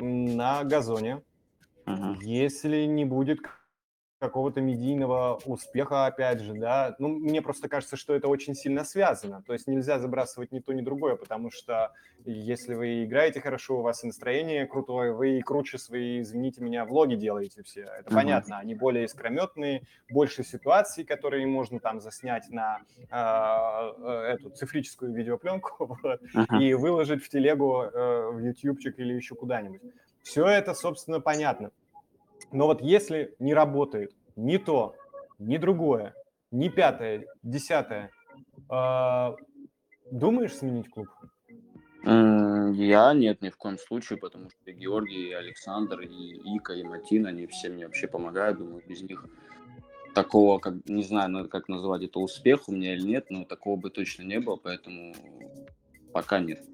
на 0.00 0.64
газоне, 0.64 1.22
uh-huh. 1.86 2.16
если 2.22 2.86
не 2.86 3.04
будет 3.04 3.38
какого-то 4.18 4.60
медийного 4.60 5.40
успеха, 5.44 6.06
опять 6.06 6.40
же, 6.40 6.54
да. 6.54 6.94
Ну, 6.98 7.08
мне 7.08 7.42
просто 7.42 7.68
кажется, 7.68 7.96
что 7.96 8.14
это 8.14 8.28
очень 8.28 8.54
сильно 8.54 8.84
связано. 8.84 9.42
То 9.42 9.52
есть 9.52 9.66
нельзя 9.66 9.98
забрасывать 9.98 10.52
ни 10.52 10.60
то, 10.60 10.72
ни 10.72 10.80
другое, 10.80 11.16
потому 11.16 11.50
что 11.50 11.92
если 12.24 12.74
вы 12.74 13.04
играете 13.04 13.40
хорошо, 13.40 13.78
у 13.78 13.82
вас 13.82 14.02
настроение 14.02 14.66
крутое, 14.66 15.12
вы 15.12 15.38
и 15.38 15.42
круче 15.42 15.78
свои, 15.78 16.20
извините 16.20 16.62
меня, 16.62 16.84
влоги 16.84 17.16
делаете 17.16 17.62
все. 17.62 17.82
Это 17.82 18.10
uh-huh. 18.10 18.14
понятно. 18.14 18.58
Они 18.58 18.74
более 18.74 19.04
искрометные, 19.04 19.82
больше 20.08 20.42
ситуаций, 20.42 21.04
которые 21.04 21.46
можно 21.46 21.80
там 21.80 22.00
заснять 22.00 22.48
на 22.50 22.80
э, 23.10 24.34
эту 24.34 24.50
цифрическую 24.50 25.12
видеопленку 25.12 25.86
вот, 26.02 26.20
uh-huh. 26.34 26.62
и 26.62 26.74
выложить 26.74 27.22
в 27.22 27.28
телегу, 27.28 27.82
э, 27.82 28.30
в 28.30 28.38
ютубчик 28.38 28.98
или 28.98 29.12
еще 29.12 29.34
куда-нибудь. 29.34 29.82
Все 30.22 30.46
это, 30.46 30.72
собственно, 30.72 31.20
понятно. 31.20 31.70
Но 32.54 32.66
вот 32.66 32.80
если 32.80 33.34
не 33.40 33.52
работает 33.52 34.14
ни 34.36 34.58
то, 34.58 34.94
ни 35.40 35.56
другое, 35.56 36.14
ни 36.52 36.68
пятое, 36.68 37.26
десятое, 37.42 38.10
э, 38.70 39.36
думаешь 40.12 40.54
сменить 40.54 40.88
клуб? 40.88 41.08
Я 42.04 43.12
нет, 43.12 43.42
ни 43.42 43.48
в 43.48 43.56
коем 43.56 43.76
случае, 43.76 44.18
потому 44.18 44.50
что 44.50 44.70
и 44.70 44.72
Георгий, 44.72 45.30
и 45.30 45.32
Александр, 45.32 46.02
и 46.02 46.56
Ика, 46.56 46.74
и 46.74 46.84
Матин, 46.84 47.26
они 47.26 47.48
все 47.48 47.70
мне 47.70 47.86
вообще 47.86 48.06
помогают. 48.06 48.58
Думаю, 48.58 48.84
без 48.86 49.02
них 49.02 49.26
такого, 50.14 50.60
как 50.60 50.74
не 50.86 51.02
знаю, 51.02 51.30
ну, 51.30 51.48
как 51.48 51.68
назвать 51.68 52.04
это 52.04 52.20
успех 52.20 52.68
у 52.68 52.72
меня 52.72 52.94
или 52.94 53.02
нет, 53.02 53.30
но 53.30 53.44
такого 53.44 53.76
бы 53.76 53.90
точно 53.90 54.22
не 54.22 54.38
было, 54.38 54.54
поэтому 54.54 55.12
пока 56.12 56.38
нет. 56.38 56.64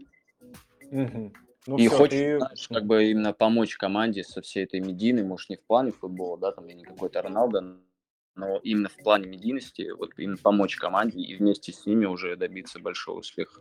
Угу. 0.90 1.32
Ну, 1.70 1.78
и 1.78 1.86
все, 1.86 1.96
хочет, 1.96 2.10
ты... 2.10 2.38
знаешь, 2.38 2.68
как 2.68 2.84
бы 2.84 3.04
именно 3.12 3.32
помочь 3.32 3.76
команде 3.76 4.24
со 4.24 4.42
всей 4.42 4.64
этой 4.64 4.80
медийной, 4.80 5.22
может, 5.22 5.50
не 5.50 5.56
в 5.56 5.62
плане 5.62 5.92
футбола, 5.92 6.36
да, 6.36 6.50
там, 6.50 6.66
я 6.66 6.74
не 6.74 6.82
какой-то 6.82 7.22
Роналдо, 7.22 7.76
но 8.34 8.56
именно 8.64 8.88
в 8.88 8.96
плане 8.96 9.28
медийности, 9.28 9.92
вот 9.96 10.10
именно 10.16 10.36
помочь 10.36 10.74
команде 10.74 11.20
и 11.20 11.36
вместе 11.36 11.72
с 11.72 11.86
ними 11.86 12.06
уже 12.06 12.34
добиться 12.34 12.80
большого 12.80 13.20
успеха. 13.20 13.60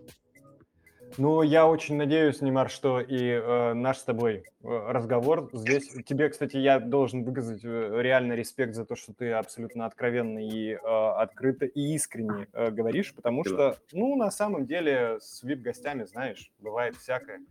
Ну, 1.20 1.43
я 1.43 1.68
очень 1.68 1.97
надеюсь, 1.97 2.41
Немар, 2.41 2.72
что 2.72 2.99
и 2.99 3.16
э, 3.16 3.74
наш 3.74 3.97
с 3.97 4.03
тобой 4.03 4.38
э, 4.38 4.43
разговор 4.64 5.51
здесь... 5.53 5.88
Тебе, 6.03 6.30
кстати, 6.30 6.57
я 6.57 6.80
должен 6.80 7.24
выказать 7.24 7.62
э, 7.64 8.01
реально 8.01 8.34
респект 8.34 8.74
за 8.74 8.86
то, 8.86 8.95
что 8.95 9.14
ты 9.14 9.34
абсолютно 9.34 9.86
откровенно 9.86 10.39
и 10.39 10.72
э, 10.72 10.78
открыто 10.78 11.66
и 11.66 11.93
искренне 11.93 12.47
э, 12.53 12.72
говоришь, 12.72 13.14
потому 13.14 13.45
что, 13.45 13.78
ну, 13.91 14.16
на 14.16 14.32
самом 14.32 14.66
деле, 14.66 15.20
с 15.22 15.43
вип-гостями, 15.43 16.05
знаешь, 16.05 16.51
бывает 16.57 16.95
всякое. 16.95 17.41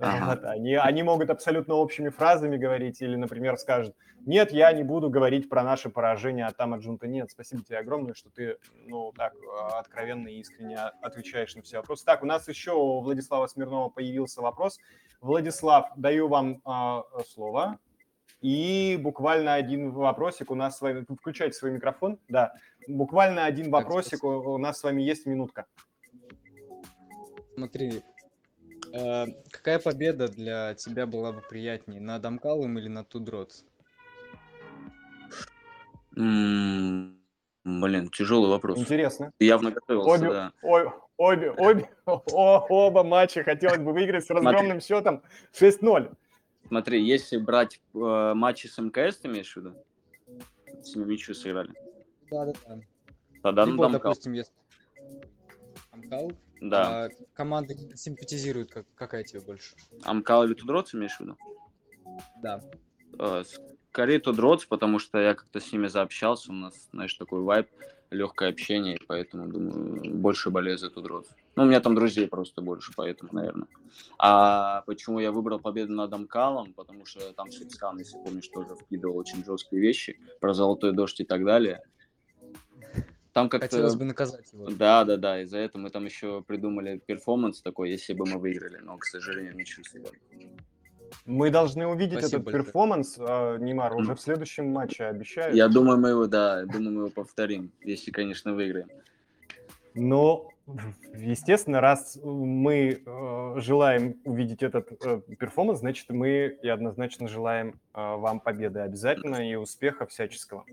Ага. 0.00 0.26
Вот, 0.26 0.44
они, 0.44 0.74
они 0.74 1.02
могут 1.02 1.30
абсолютно 1.30 1.74
общими 1.74 2.08
фразами 2.08 2.56
говорить 2.56 3.00
или, 3.00 3.16
например, 3.16 3.56
скажут, 3.56 3.94
нет, 4.26 4.52
я 4.52 4.72
не 4.72 4.82
буду 4.82 5.10
говорить 5.10 5.48
про 5.48 5.62
наше 5.62 5.90
поражение, 5.90 6.46
а 6.46 6.52
там 6.52 6.74
Аджунта 6.74 7.06
нет. 7.06 7.30
Спасибо 7.30 7.62
тебе 7.62 7.78
огромное, 7.78 8.14
что 8.14 8.30
ты, 8.30 8.56
ну, 8.86 9.12
так 9.12 9.34
а, 9.60 9.78
откровенно 9.78 10.28
и 10.28 10.40
искренне 10.40 10.78
отвечаешь 10.78 11.54
на 11.54 11.62
все 11.62 11.76
вопросы. 11.78 12.04
Так, 12.04 12.22
у 12.22 12.26
нас 12.26 12.48
еще 12.48 12.72
у 12.72 13.00
Владислава 13.00 13.46
Смирнова 13.46 13.90
появился 13.90 14.40
вопрос. 14.40 14.78
Владислав, 15.20 15.90
даю 15.96 16.28
вам 16.28 16.62
э, 16.66 17.22
слово. 17.26 17.78
И 18.40 18.98
буквально 19.00 19.54
один 19.54 19.90
вопросик 19.90 20.50
у 20.50 20.54
нас 20.54 20.78
с 20.78 20.80
вами... 20.80 21.04
Включайте 21.18 21.56
свой 21.56 21.70
микрофон. 21.70 22.18
Да, 22.28 22.52
буквально 22.88 23.44
один 23.44 23.70
вопросик. 23.70 24.24
У, 24.24 24.28
у 24.28 24.58
нас 24.58 24.78
с 24.78 24.82
вами 24.82 25.02
есть 25.02 25.24
минутка. 25.24 25.66
Смотри, 27.56 28.02
Э, 28.94 29.26
какая 29.50 29.80
победа 29.80 30.28
для 30.28 30.74
тебя 30.74 31.06
была 31.06 31.32
бы 31.32 31.40
приятнее, 31.40 32.00
над 32.00 32.24
Амкалом 32.24 32.78
или 32.78 32.88
над 32.88 33.08
Тудротс? 33.08 33.64
Блин, 36.14 37.18
тяжелый 38.12 38.50
вопрос. 38.50 38.78
Интересно. 38.78 39.32
Ты 39.38 39.46
явно 39.46 39.72
готовился, 39.72 40.10
обе, 40.10 40.30
да. 40.30 40.52
Обе, 40.62 40.92
обе, 41.16 41.50
обе, 41.52 41.90
о, 42.06 42.66
оба 42.68 43.02
матча 43.02 43.42
хотелось 43.42 43.78
бы 43.78 43.92
выиграть 43.92 44.26
с 44.26 44.30
разгромным 44.30 44.80
счетом 44.80 45.22
6-0. 45.58 46.14
Смотри, 46.68 47.04
если 47.04 47.36
брать 47.38 47.80
э, 47.94 48.32
матчи 48.34 48.68
с 48.68 48.78
МКС, 48.78 49.16
ты 49.16 49.28
имеешь 49.28 49.52
в 49.52 49.56
виду? 49.56 49.74
С 50.82 50.94
ними 50.94 51.16
сыграли. 51.16 51.74
Да-да-да. 52.30 52.80
Тогда 53.42 53.66
на 53.66 53.70
Либо, 53.70 53.82
Дамкал. 53.84 54.12
допустим, 54.12 54.32
если 54.34 54.52
Амкал, 55.90 56.32
Да. 56.70 57.04
а 57.04 57.08
команда 57.34 57.74
симпатизирует, 57.94 58.72
как, 58.72 58.86
какая 58.94 59.22
тебе 59.22 59.40
больше? 59.40 59.74
Амкал 60.02 60.44
или 60.44 60.54
Тудроц 60.54 60.94
имеешь 60.94 61.16
в 61.16 61.20
виду? 61.20 61.36
Да. 62.42 62.60
Э, 63.18 63.44
Скорее 63.90 64.18
2DROTS, 64.18 64.64
потому 64.64 64.98
что 64.98 65.18
я 65.18 65.34
как-то 65.34 65.60
с 65.60 65.72
ними 65.72 65.86
заобщался, 65.86 66.50
у 66.50 66.54
нас, 66.54 66.74
знаешь, 66.90 67.14
такой 67.14 67.42
вайб, 67.42 67.68
легкое 68.10 68.48
общение, 68.48 68.98
поэтому, 69.06 69.46
думаю, 69.46 70.14
больше 70.16 70.50
болею 70.50 70.78
за 70.78 70.90
2DROTS. 70.90 71.26
Ну, 71.54 71.62
у 71.62 71.66
меня 71.66 71.80
там 71.80 71.94
друзей 71.94 72.26
просто 72.26 72.60
больше, 72.60 72.92
поэтому, 72.96 73.30
наверное. 73.32 73.68
А 74.18 74.82
почему 74.86 75.20
я 75.20 75.30
выбрал 75.30 75.60
победу 75.60 75.92
над 75.92 76.12
Амкалом? 76.12 76.72
Потому 76.72 77.06
что 77.06 77.32
там 77.34 77.52
Шипскан, 77.52 77.98
если 77.98 78.18
помнишь, 78.18 78.48
тоже 78.48 78.74
вкидывал 78.74 79.16
очень 79.16 79.44
жесткие 79.44 79.80
вещи 79.80 80.18
про 80.40 80.54
золотой 80.54 80.92
дождь 80.92 81.20
и 81.20 81.24
так 81.24 81.44
далее. 81.44 81.82
Там 83.34 83.48
как-то... 83.48 83.66
Хотелось 83.66 83.96
бы 83.96 84.04
наказать 84.04 84.52
его. 84.52 84.70
Да, 84.70 85.04
да, 85.04 85.16
да. 85.16 85.42
Из-за 85.42 85.58
этого 85.58 85.82
мы 85.82 85.90
там 85.90 86.04
еще 86.04 86.40
придумали 86.42 87.02
перформанс 87.04 87.60
такой, 87.60 87.90
если 87.90 88.14
бы 88.14 88.24
мы 88.26 88.38
выиграли, 88.38 88.78
но, 88.78 88.96
к 88.96 89.04
сожалению, 89.04 89.56
ничего 89.56 89.82
себе. 89.82 90.06
Мы 91.26 91.50
должны 91.50 91.84
увидеть 91.86 92.20
Спасибо 92.20 92.36
этот 92.36 92.44
большое. 92.44 92.64
перформанс, 92.64 93.16
э, 93.18 93.58
Неймар, 93.58 93.96
уже 93.96 94.14
в 94.14 94.20
следующем 94.20 94.68
матче, 94.68 95.06
обещаю. 95.06 95.52
Я 95.54 95.68
думаю, 95.68 95.98
мы 95.98 96.10
его, 96.10 96.26
да, 96.28 96.64
думаю, 96.64 96.92
мы 96.92 97.00
его 97.00 97.10
повторим, 97.10 97.72
если, 97.82 98.12
конечно, 98.12 98.54
выиграем. 98.54 98.88
Но, 99.94 100.50
естественно, 101.16 101.80
раз 101.80 102.16
мы 102.22 103.02
э, 103.04 103.54
желаем 103.56 104.14
увидеть 104.24 104.62
этот 104.62 104.92
э, 105.04 105.20
перформанс, 105.38 105.80
значит, 105.80 106.08
мы 106.10 106.56
и 106.62 106.68
однозначно 106.68 107.26
желаем 107.26 107.80
э, 107.94 108.00
вам 108.00 108.38
победы 108.38 108.78
обязательно 108.78 109.48
и 109.50 109.56
успеха 109.56 110.06
всяческого. 110.06 110.64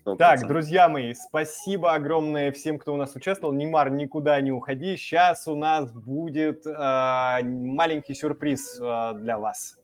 Сто 0.00 0.16
Так, 0.16 0.30
процентов. 0.30 0.48
друзья 0.48 0.88
мои, 0.88 1.12
спасибо 1.12 1.92
огромное 1.92 2.52
всем, 2.52 2.78
кто 2.78 2.94
у 2.94 2.96
нас 2.96 3.14
участвовал. 3.14 3.52
Неймар, 3.52 3.90
никуда 3.90 4.40
не 4.40 4.50
уходи. 4.50 4.96
Сейчас 4.96 5.46
у 5.46 5.54
нас 5.54 5.92
будет 5.92 6.66
э, 6.66 7.42
маленький 7.42 8.14
сюрприз 8.14 8.80
э, 8.80 9.12
для 9.16 9.38
вас. 9.38 9.76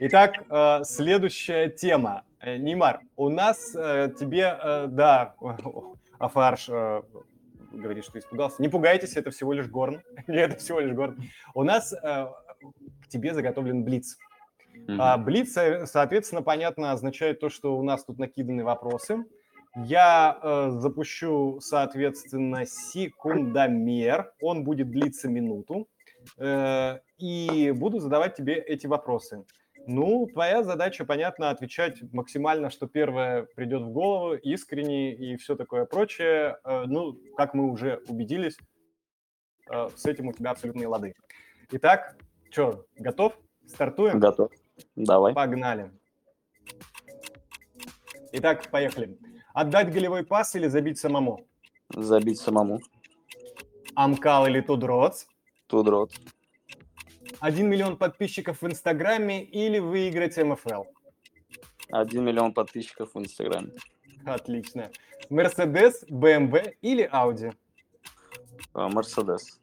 Итак, 0.00 0.32
э, 0.50 0.80
следующая 0.84 1.68
тема. 1.68 2.24
Э, 2.40 2.56
Нимар, 2.56 3.00
у 3.16 3.28
нас 3.28 3.72
э, 3.76 4.10
тебе, 4.18 4.58
э, 4.60 4.86
да, 4.88 5.34
Афарш 6.18 6.68
э, 6.68 7.02
говорит, 7.70 8.04
что 8.04 8.18
испугался. 8.18 8.60
Не 8.60 8.68
пугайтесь, 8.68 9.16
это 9.16 9.30
всего 9.30 9.52
лишь 9.52 9.68
горн. 9.68 10.02
Это 10.26 10.56
всего 10.56 10.80
лишь 10.80 10.92
горн. 10.92 11.22
У 11.54 11.62
нас 11.62 11.92
э, 11.92 12.26
к 13.02 13.08
тебе 13.08 13.32
заготовлен 13.32 13.84
блиц. 13.84 14.16
А, 14.98 15.16
Блиц, 15.18 15.56
э, 15.56 15.86
соответственно, 15.86 16.42
понятно, 16.42 16.92
означает 16.92 17.40
то, 17.40 17.48
что 17.48 17.76
у 17.76 17.82
нас 17.82 18.04
тут 18.04 18.18
накиданы 18.18 18.64
вопросы. 18.64 19.24
Я 19.76 20.38
э, 20.42 20.70
запущу, 20.70 21.58
соответственно, 21.60 22.66
секундомер. 22.66 24.32
Он 24.40 24.64
будет 24.64 24.90
длиться 24.90 25.28
минуту. 25.28 25.88
Э, 26.38 26.98
и 27.18 27.72
буду 27.74 27.98
задавать 27.98 28.36
тебе 28.36 28.54
эти 28.54 28.86
вопросы. 28.86 29.44
Ну, 29.86 30.28
твоя 30.32 30.62
задача, 30.62 31.04
понятно, 31.04 31.50
отвечать 31.50 32.02
максимально, 32.12 32.70
что 32.70 32.86
первое 32.86 33.48
придет 33.56 33.82
в 33.82 33.90
голову, 33.90 34.34
искренне 34.34 35.12
и 35.14 35.36
все 35.36 35.56
такое 35.56 35.86
прочее. 35.86 36.58
Э, 36.64 36.84
ну, 36.86 37.18
как 37.36 37.54
мы 37.54 37.70
уже 37.70 38.00
убедились, 38.08 38.56
э, 39.70 39.88
с 39.96 40.06
этим 40.06 40.28
у 40.28 40.32
тебя 40.32 40.50
абсолютные 40.50 40.86
лады. 40.86 41.14
Итак, 41.70 42.16
что, 42.50 42.86
готов? 42.96 43.38
Стартуем? 43.66 44.20
Готов. 44.20 44.52
Давай. 44.96 45.34
Погнали. 45.34 45.90
Итак, 48.32 48.70
поехали. 48.70 49.18
Отдать 49.54 49.92
голевой 49.92 50.24
пас 50.24 50.54
или 50.54 50.66
забить 50.68 50.98
самому? 50.98 51.46
Забить 51.90 52.40
самому. 52.40 52.80
Амкал 53.94 54.46
или 54.46 54.60
Тудроц? 54.60 55.26
Тудрот. 55.66 56.12
Один 57.40 57.68
миллион 57.68 57.96
подписчиков 57.96 58.62
в 58.62 58.66
Инстаграме 58.66 59.42
или 59.42 59.78
выиграть 59.78 60.38
МФЛ? 60.38 60.84
Один 61.90 62.24
миллион 62.24 62.54
подписчиков 62.54 63.14
в 63.14 63.18
Инстаграме. 63.18 63.72
Отлично. 64.24 64.90
Мерседес, 65.28 66.04
БМВ 66.08 66.54
или 66.80 67.02
Ауди? 67.10 67.52
А, 68.72 68.88
Мерседес. 68.88 69.60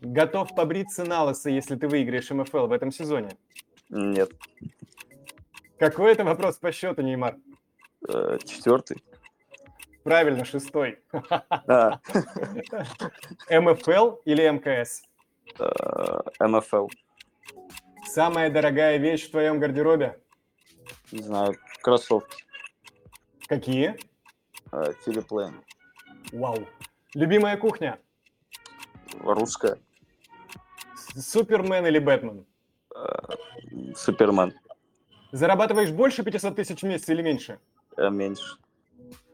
Готов 0.00 0.54
побриться 0.54 1.04
на 1.04 1.24
лысо, 1.24 1.50
если 1.50 1.76
ты 1.76 1.86
выиграешь 1.86 2.30
МФЛ 2.30 2.66
в 2.66 2.72
этом 2.72 2.90
сезоне? 2.90 3.36
Нет. 3.92 4.30
Какой 5.78 6.12
это 6.12 6.24
вопрос 6.24 6.56
по 6.56 6.72
счету, 6.72 7.02
Неймар? 7.02 7.36
Э, 8.08 8.38
Четвертый. 8.44 9.04
Правильно, 10.02 10.44
шестой. 10.46 10.98
А, 11.50 12.00
МФЛ 13.50 14.16
или 14.24 14.48
МКС? 14.48 15.02
э, 15.58 16.20
МФЛ. 16.48 16.88
Самая 18.06 18.50
дорогая 18.50 18.96
вещь 18.96 19.28
в 19.28 19.30
твоем 19.30 19.60
гардеробе? 19.60 20.18
Не 21.12 21.22
знаю. 21.22 21.54
Кроссовки. 21.82 22.44
Какие? 23.46 23.96
Э, 24.72 24.94
Телеплей. 25.04 25.52
Вау. 26.32 26.66
Любимая 27.14 27.58
кухня? 27.58 27.98
Русская. 29.20 29.78
Супермен 30.96 31.86
или 31.86 31.98
Бэтмен? 31.98 32.46
Э, 32.94 33.92
Супермен. 33.96 34.52
Зарабатываешь 35.32 35.90
больше 35.90 36.22
500 36.22 36.56
тысяч 36.56 36.80
в 36.80 36.86
месяц 36.86 37.08
или 37.08 37.22
меньше? 37.22 37.58
Э, 37.96 38.10
Меньше. 38.10 38.56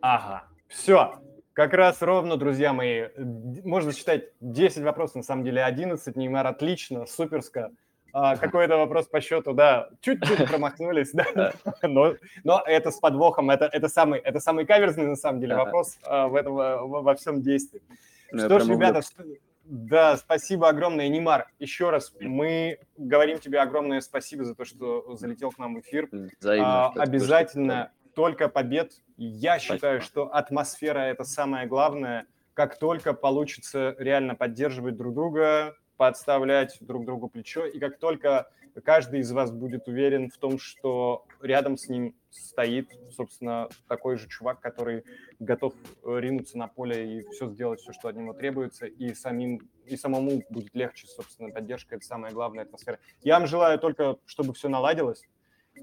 Ага. 0.00 0.44
Все. 0.68 1.14
Как 1.52 1.72
раз 1.72 2.02
ровно, 2.02 2.36
друзья 2.36 2.72
мои. 2.72 3.08
Можно 3.64 3.92
считать 3.92 4.28
10 4.40 4.82
вопросов, 4.82 5.16
на 5.16 5.22
самом 5.22 5.44
деле 5.44 5.64
11. 5.64 6.16
Неймар 6.16 6.46
отлично, 6.46 7.06
суперско. 7.06 7.70
А, 8.12 8.36
какой-то 8.38 8.76
вопрос 8.76 9.06
по 9.06 9.20
счету, 9.20 9.52
да, 9.52 9.88
чуть-чуть 10.00 10.48
промахнулись, 10.48 11.10
да. 11.14 11.52
Но, 11.82 12.14
но 12.44 12.62
это 12.64 12.90
с 12.90 12.98
подвохом, 12.98 13.50
это, 13.50 13.66
это, 13.66 13.88
самый, 13.88 14.20
это 14.20 14.40
самый 14.40 14.66
каверзный, 14.66 15.06
на 15.06 15.16
самом 15.16 15.40
деле, 15.40 15.56
вопрос 15.56 15.98
а, 16.04 16.28
в 16.28 16.36
этом, 16.36 16.54
во, 16.54 17.02
во 17.02 17.14
всем 17.16 17.42
действии. 17.42 17.82
Ну, 18.30 18.44
Что 18.44 18.60
ж, 18.60 18.68
ребята, 18.68 19.02
что- 19.02 19.24
да, 19.68 20.16
спасибо 20.16 20.68
огромное, 20.70 21.08
Нимар. 21.08 21.50
Еще 21.58 21.90
раз, 21.90 22.14
мы 22.20 22.78
говорим 22.96 23.38
тебе 23.38 23.60
огромное 23.60 24.00
спасибо 24.00 24.44
за 24.44 24.54
то, 24.54 24.64
что 24.64 25.14
залетел 25.16 25.50
к 25.50 25.58
нам 25.58 25.74
в 25.74 25.80
эфир. 25.80 26.08
Взаимно. 26.40 26.86
А, 26.86 26.90
Спасибо, 26.90 27.04
что 27.04 27.12
обязательно 27.16 27.92
только 28.14 28.48
побед. 28.48 28.92
Я 29.18 29.58
Спасибо. 29.58 29.74
считаю, 29.74 30.00
что 30.00 30.34
атмосфера 30.34 31.00
это 31.00 31.24
самое 31.24 31.66
главное. 31.66 32.26
Как 32.54 32.78
только 32.78 33.12
получится 33.12 33.94
реально 33.98 34.34
поддерживать 34.34 34.96
друг 34.96 35.14
друга, 35.14 35.76
подставлять 35.98 36.78
друг 36.80 37.04
другу 37.04 37.28
плечо, 37.28 37.66
и 37.66 37.78
как 37.78 37.98
только 37.98 38.48
каждый 38.84 39.20
из 39.20 39.32
вас 39.32 39.50
будет 39.50 39.88
уверен 39.88 40.30
в 40.30 40.36
том, 40.38 40.58
что 40.58 41.26
рядом 41.40 41.76
с 41.76 41.88
ним 41.88 42.14
стоит, 42.30 42.90
собственно, 43.10 43.68
такой 43.88 44.16
же 44.16 44.28
чувак, 44.28 44.60
который 44.60 45.04
готов 45.38 45.74
э, 46.04 46.20
ринуться 46.20 46.58
на 46.58 46.68
поле 46.68 47.18
и 47.18 47.28
все 47.30 47.48
сделать, 47.48 47.80
все, 47.80 47.92
что 47.92 48.08
от 48.08 48.16
него 48.16 48.32
требуется, 48.32 48.86
и 48.86 49.14
самим 49.14 49.68
и 49.86 49.96
самому 49.96 50.42
будет 50.50 50.74
легче, 50.74 51.06
собственно, 51.06 51.50
поддержка, 51.50 51.96
это 51.96 52.04
самая 52.04 52.32
главная 52.32 52.64
атмосфера. 52.64 52.98
Я 53.22 53.38
вам 53.38 53.46
желаю 53.46 53.78
только, 53.78 54.18
чтобы 54.26 54.52
все 54.52 54.68
наладилось, 54.68 55.24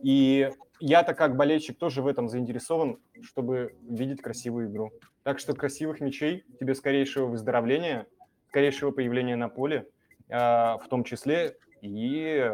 и 0.03 0.51
я-то 0.79 1.13
как 1.13 1.35
болельщик 1.35 1.77
тоже 1.77 2.01
в 2.01 2.07
этом 2.07 2.29
заинтересован, 2.29 2.99
чтобы 3.21 3.75
видеть 3.81 4.21
красивую 4.21 4.69
игру. 4.69 4.91
Так 5.23 5.39
что 5.39 5.53
красивых 5.53 6.01
мячей, 6.01 6.43
тебе 6.59 6.75
скорейшего 6.75 7.27
выздоровления, 7.27 8.05
скорейшего 8.49 8.91
появления 8.91 9.35
на 9.35 9.49
поле, 9.49 9.87
а, 10.29 10.77
в 10.77 10.87
том 10.87 11.03
числе 11.03 11.57
и, 11.81 12.51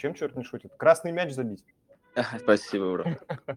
чем 0.00 0.14
черт 0.14 0.34
не 0.36 0.44
шутит, 0.44 0.72
красный 0.76 1.12
мяч 1.12 1.32
забить. 1.32 1.64
Спасибо, 2.38 2.92
бро. 2.92 3.04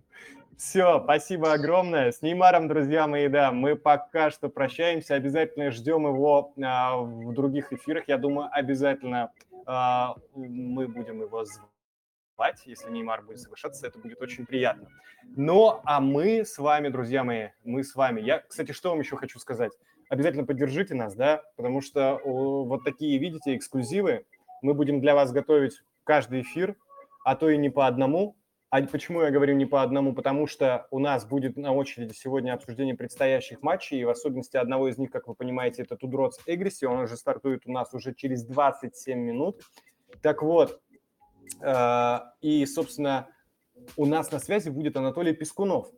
Все, 0.58 1.02
спасибо 1.04 1.54
огромное. 1.54 2.12
С 2.12 2.22
Неймаром, 2.22 2.68
друзья 2.68 3.08
мои, 3.08 3.28
да, 3.28 3.52
мы 3.52 3.76
пока 3.76 4.30
что 4.30 4.50
прощаемся. 4.50 5.16
Обязательно 5.16 5.72
ждем 5.72 6.06
его 6.06 6.54
а, 6.64 6.98
в 6.98 7.34
других 7.34 7.74
эфирах. 7.74 8.08
Я 8.08 8.20
думаю, 8.20 8.50
обязательно 8.52 9.32
а, 9.66 10.16
мы 10.36 10.88
будем 10.88 11.22
его 11.22 11.44
звать. 11.44 12.62
Если 12.66 12.91
Неймар 12.91 13.24
будет 13.24 13.39
соглашаться, 13.39 13.88
это 13.88 13.98
будет 13.98 14.22
очень 14.22 14.46
приятно. 14.46 14.89
Ну, 15.36 15.82
а 15.86 16.00
мы 16.00 16.46
с 16.46 16.60
вами, 16.60 16.89
друзья 16.89 17.24
мои, 17.24 17.48
мы 17.64 17.84
с 17.84 17.96
вами. 17.96 18.22
Я, 18.22 18.39
кстати, 18.39 18.74
что 18.74 18.91
вам 18.91 19.00
еще 19.00 19.18
хочу 19.18 19.39
сказать? 19.39 19.72
Обязательно 20.10 20.46
поддержите 20.46 20.94
нас, 20.94 21.16
да, 21.16 21.41
потому 21.56 21.82
что 21.82 22.18
о, 22.24 22.66
вот 22.66 22.84
такие, 22.84 23.18
видите, 23.18 23.56
эксклюзивы 23.56 24.26
мы 24.62 24.76
будем 24.76 25.02
для 25.02 25.16
вас 25.16 25.32
готовить 25.32 25.82
каждый 26.04 26.41
эфир, 26.41 26.76
а 27.24 27.36
то 27.36 27.49
и 27.49 27.58
не 27.58 27.70
по 27.70 27.88
одному. 27.88 28.38
А 28.70 28.82
почему 28.82 29.22
я 29.22 29.30
говорю 29.30 29.54
не 29.56 29.68
по 29.68 29.84
одному? 29.84 30.16
Потому 30.16 30.47
что 30.47 30.88
у 30.89 30.97
нас 30.97 31.26
будет 31.26 31.58
на 31.58 31.74
очереди 31.74 32.14
сегодня 32.14 32.54
обсуждение 32.54 32.95
предстоящих 32.95 33.62
матчей, 33.62 34.01
и 34.01 34.04
в 34.04 34.10
особенности 34.10 34.58
одного 34.58 34.89
из 34.89 34.97
них, 34.97 35.12
как 35.12 35.28
вы 35.28 35.36
понимаете, 35.36 35.84
это 35.84 35.95
Тудроц 35.95 36.39
Эгриси, 36.47 36.86
он 36.86 37.01
уже 37.01 37.16
стартует 37.16 37.68
у 37.68 37.72
нас 37.72 37.93
уже 37.93 38.16
через 38.16 38.43
27 38.45 39.20
минут. 39.20 39.62
Так 40.24 40.41
вот, 40.41 40.82
э, 41.62 42.20
и, 42.41 42.66
собственно, 42.66 43.28
у 43.95 44.08
нас 44.08 44.32
на 44.32 44.39
связи 44.39 44.70
будет 44.70 44.97
Анатолий 44.97 45.34
Пескунов. 45.34 45.91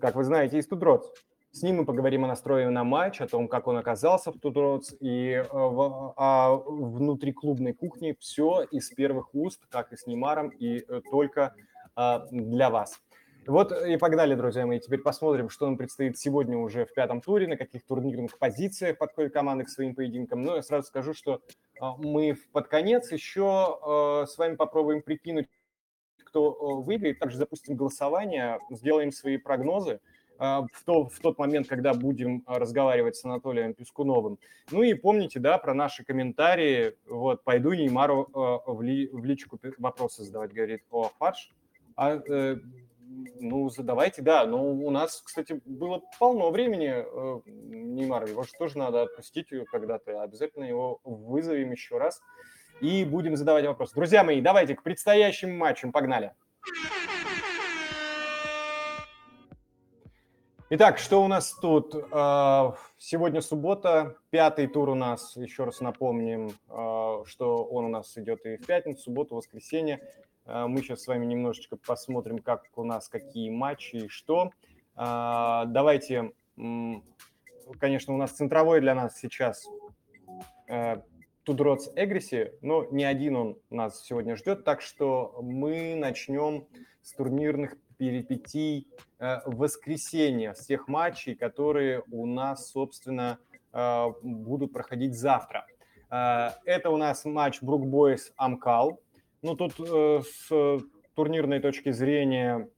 Как 0.00 0.16
вы 0.16 0.24
знаете, 0.24 0.58
из 0.58 0.66
Тудроц. 0.66 1.06
С 1.52 1.62
ним 1.62 1.78
мы 1.78 1.84
поговорим 1.84 2.24
о 2.24 2.28
настрое 2.28 2.70
на 2.70 2.84
матч, 2.84 3.20
о 3.20 3.26
том, 3.26 3.48
как 3.48 3.66
он 3.66 3.76
оказался 3.76 4.30
в 4.30 4.38
Тудроц 4.38 4.94
и 5.00 5.32
э, 5.32 5.48
в, 5.50 6.14
о 6.16 6.56
внутриклубной 6.56 7.72
кухне. 7.72 8.14
Все 8.20 8.62
из 8.70 8.88
первых 8.90 9.34
уст, 9.34 9.60
как 9.68 9.92
и 9.92 9.96
с 9.96 10.06
Неймаром, 10.06 10.50
и 10.50 10.84
э, 10.86 11.00
только 11.10 11.56
э, 11.96 12.20
для 12.30 12.70
вас. 12.70 13.00
Вот 13.48 13.72
и 13.72 13.96
погнали, 13.96 14.36
друзья 14.36 14.64
мои. 14.64 14.78
Теперь 14.78 15.00
посмотрим, 15.00 15.48
что 15.50 15.66
нам 15.66 15.76
предстоит 15.76 16.16
сегодня 16.16 16.56
уже 16.56 16.86
в 16.86 16.94
пятом 16.94 17.20
туре, 17.20 17.48
на 17.48 17.56
каких 17.56 17.84
турнирных 17.84 18.38
позициях 18.38 18.96
подходят 18.96 19.32
команды 19.32 19.64
к 19.64 19.70
своим 19.70 19.96
поединкам. 19.96 20.44
Но 20.44 20.54
я 20.54 20.62
сразу 20.62 20.86
скажу, 20.86 21.14
что 21.14 21.40
мы 21.98 22.36
под 22.52 22.68
конец 22.68 23.10
еще 23.10 23.78
с 24.28 24.36
вами 24.38 24.54
попробуем 24.54 25.02
прикинуть, 25.02 25.48
кто 26.22 26.82
выиграет. 26.82 27.18
Также 27.18 27.38
запустим 27.38 27.76
голосование, 27.76 28.60
сделаем 28.70 29.10
свои 29.10 29.38
прогнозы. 29.38 30.00
А, 30.42 30.62
в, 30.72 30.84
то, 30.86 31.06
в 31.06 31.18
тот 31.18 31.38
момент, 31.38 31.68
когда 31.68 31.92
будем 31.92 32.42
а, 32.46 32.58
разговаривать 32.58 33.14
с 33.14 33.26
Анатолием 33.26 33.74
Пескуновым. 33.74 34.38
Ну 34.70 34.82
и 34.82 34.94
помните, 34.94 35.38
да, 35.38 35.58
про 35.58 35.74
наши 35.74 36.02
комментарии. 36.02 36.96
Вот, 37.06 37.44
пойду 37.44 37.74
Неймару 37.74 38.22
э, 38.24 38.70
в, 38.72 38.80
ли, 38.80 39.08
в 39.08 39.22
личку 39.22 39.60
вопросы 39.76 40.24
задавать, 40.24 40.54
говорит, 40.54 40.82
о, 40.90 41.10
фарш. 41.18 41.52
А, 41.94 42.14
э, 42.16 42.56
ну, 43.38 43.68
задавайте, 43.68 44.22
да. 44.22 44.46
Но 44.46 44.64
у 44.64 44.90
нас, 44.90 45.20
кстати, 45.22 45.60
было 45.66 46.00
полно 46.18 46.50
времени 46.50 46.88
э, 46.88 47.40
Неймара. 47.44 48.26
Его 48.26 48.42
же 48.42 48.52
тоже 48.58 48.78
надо 48.78 49.02
отпустить 49.02 49.48
когда-то. 49.70 50.22
Обязательно 50.22 50.64
его 50.64 51.00
вызовем 51.04 51.70
еще 51.70 51.98
раз 51.98 52.22
и 52.80 53.04
будем 53.04 53.36
задавать 53.36 53.66
вопросы. 53.66 53.94
Друзья 53.94 54.24
мои, 54.24 54.40
давайте 54.40 54.74
к 54.74 54.82
предстоящим 54.82 55.54
матчам. 55.58 55.92
Погнали. 55.92 56.32
Итак, 60.72 60.98
что 60.98 61.24
у 61.24 61.26
нас 61.26 61.52
тут? 61.54 61.96
А, 62.12 62.76
сегодня 62.96 63.40
суббота, 63.40 64.14
пятый 64.30 64.68
тур 64.68 64.90
у 64.90 64.94
нас, 64.94 65.36
еще 65.36 65.64
раз 65.64 65.80
напомним, 65.80 66.52
а, 66.68 67.24
что 67.26 67.64
он 67.64 67.86
у 67.86 67.88
нас 67.88 68.16
идет 68.16 68.46
и 68.46 68.56
в 68.56 68.66
пятницу, 68.66 69.02
субботу, 69.02 69.34
воскресенье. 69.34 70.00
А, 70.44 70.68
мы 70.68 70.82
сейчас 70.82 71.02
с 71.02 71.08
вами 71.08 71.26
немножечко 71.26 71.76
посмотрим, 71.76 72.38
как 72.38 72.66
у 72.76 72.84
нас 72.84 73.08
какие 73.08 73.50
матчи 73.50 73.96
и 73.96 74.08
что. 74.08 74.52
Давайте, 74.94 76.30
конечно, 77.80 78.14
у 78.14 78.16
нас 78.16 78.30
центровой 78.30 78.80
для 78.80 78.94
нас 78.94 79.18
сейчас 79.18 79.66
Тудроц 81.42 81.88
Эгриси, 81.96 82.52
но 82.62 82.84
не 82.92 83.02
один 83.02 83.34
он 83.34 83.58
нас 83.70 84.04
сегодня 84.04 84.36
ждет, 84.36 84.62
так 84.62 84.82
что 84.82 85.36
мы 85.42 85.96
начнем 85.96 86.68
с 87.02 87.12
турнирных 87.14 87.76
перипетий 88.00 88.88
э, 89.18 89.40
воскресенья, 89.44 90.54
всех 90.54 90.88
матчей, 90.88 91.34
которые 91.34 92.02
у 92.10 92.24
нас, 92.24 92.70
собственно, 92.70 93.38
э, 93.74 94.06
будут 94.22 94.72
проходить 94.72 95.14
завтра. 95.14 95.66
Э, 96.10 96.52
это 96.64 96.88
у 96.88 96.96
нас 96.96 97.26
матч 97.26 97.60
Брукбойс 97.60 98.32
Амкал. 98.36 99.02
Ну, 99.42 99.54
тут 99.54 99.74
с 99.78 100.48
турнирной 101.14 101.60
точки 101.60 101.92
зрения 101.92 102.68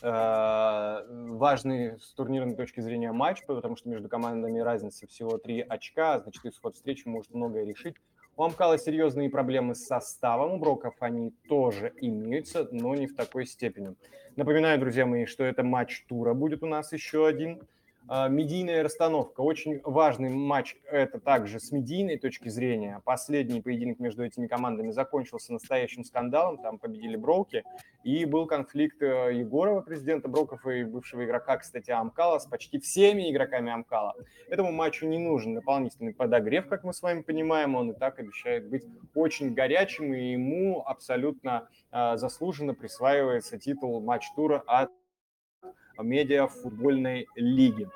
важный 0.00 2.00
с 2.00 2.14
турнирной 2.14 2.56
точки 2.56 2.80
зрения 2.80 3.12
матч, 3.12 3.44
потому 3.46 3.76
что 3.76 3.88
между 3.88 4.08
командами 4.08 4.58
разница 4.58 5.06
всего 5.06 5.38
3 5.38 5.60
очка, 5.60 6.20
значит, 6.20 6.44
исход 6.46 6.74
встречи 6.74 7.06
может 7.06 7.32
многое 7.32 7.64
решить. 7.64 7.96
У 8.36 8.42
Амкала 8.42 8.78
серьезные 8.78 9.30
проблемы 9.30 9.76
с 9.76 9.86
составом, 9.86 10.54
у 10.54 10.58
Броков 10.58 10.96
они 10.98 11.30
тоже 11.48 11.92
имеются, 12.00 12.66
но 12.72 12.92
не 12.96 13.06
в 13.06 13.14
такой 13.14 13.46
степени. 13.46 13.94
Напоминаю, 14.34 14.80
друзья 14.80 15.06
мои, 15.06 15.24
что 15.24 15.44
это 15.44 15.62
матч 15.62 16.04
тура 16.08 16.34
будет 16.34 16.64
у 16.64 16.66
нас 16.66 16.92
еще 16.92 17.28
один. 17.28 17.62
А, 18.06 18.28
медийная 18.28 18.82
расстановка. 18.82 19.40
Очень 19.40 19.80
важный 19.82 20.28
матч 20.28 20.76
это 20.84 21.18
также 21.18 21.58
с 21.58 21.72
медийной 21.72 22.18
точки 22.18 22.48
зрения. 22.48 23.00
Последний 23.04 23.62
поединок 23.62 23.98
между 23.98 24.24
этими 24.24 24.46
командами 24.46 24.90
закончился 24.90 25.52
настоящим 25.54 26.04
скандалом. 26.04 26.58
Там 26.58 26.78
победили 26.78 27.16
Броуки. 27.16 27.64
И 28.02 28.26
был 28.26 28.46
конфликт 28.46 29.00
э, 29.00 29.30
Егорова, 29.32 29.80
президента 29.80 30.28
Броков 30.28 30.66
и 30.66 30.84
бывшего 30.84 31.24
игрока, 31.24 31.56
кстати, 31.56 31.90
Амкала, 31.90 32.38
с 32.38 32.44
почти 32.44 32.78
всеми 32.78 33.32
игроками 33.32 33.72
Амкала. 33.72 34.14
Этому 34.48 34.72
матчу 34.72 35.06
не 35.06 35.18
нужен 35.18 35.54
дополнительный 35.54 36.12
подогрев, 36.12 36.68
как 36.68 36.84
мы 36.84 36.92
с 36.92 37.00
вами 37.00 37.22
понимаем. 37.22 37.74
Он 37.74 37.92
и 37.92 37.98
так 37.98 38.18
обещает 38.18 38.68
быть 38.68 38.84
очень 39.14 39.54
горячим, 39.54 40.12
и 40.12 40.32
ему 40.32 40.82
абсолютно 40.86 41.68
э, 41.90 42.16
заслуженно 42.18 42.74
присваивается 42.74 43.58
титул 43.58 44.02
матч-тура 44.02 44.62
от 44.66 44.90
медиа 46.02 46.46
футбольной 46.48 47.26
лиги. 47.34 47.88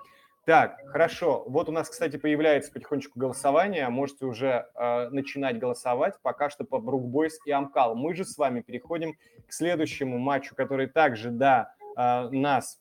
Так, 0.49 0.78
хорошо. 0.86 1.44
Вот 1.46 1.68
у 1.68 1.72
нас, 1.72 1.90
кстати, 1.90 2.16
появляется 2.16 2.72
потихонечку 2.72 3.20
голосование. 3.20 3.86
Можете 3.90 4.24
уже 4.24 4.66
э, 4.74 5.09
начинать 5.11 5.59
голосовать. 5.59 6.14
Пока 6.22 6.49
что 6.49 6.64
по 6.64 6.78
Брукбойс 6.78 7.38
и 7.44 7.51
Амкал. 7.51 7.94
Мы 7.94 8.14
же 8.14 8.24
с 8.24 8.38
вами 8.38 8.62
переходим 8.62 9.14
к 9.46 9.53
следующему 9.53 10.16
матчу, 10.16 10.55
который 10.55 10.86
также, 10.86 11.30
да, 11.30 11.74
э, 11.99 12.28
нас 12.30 12.80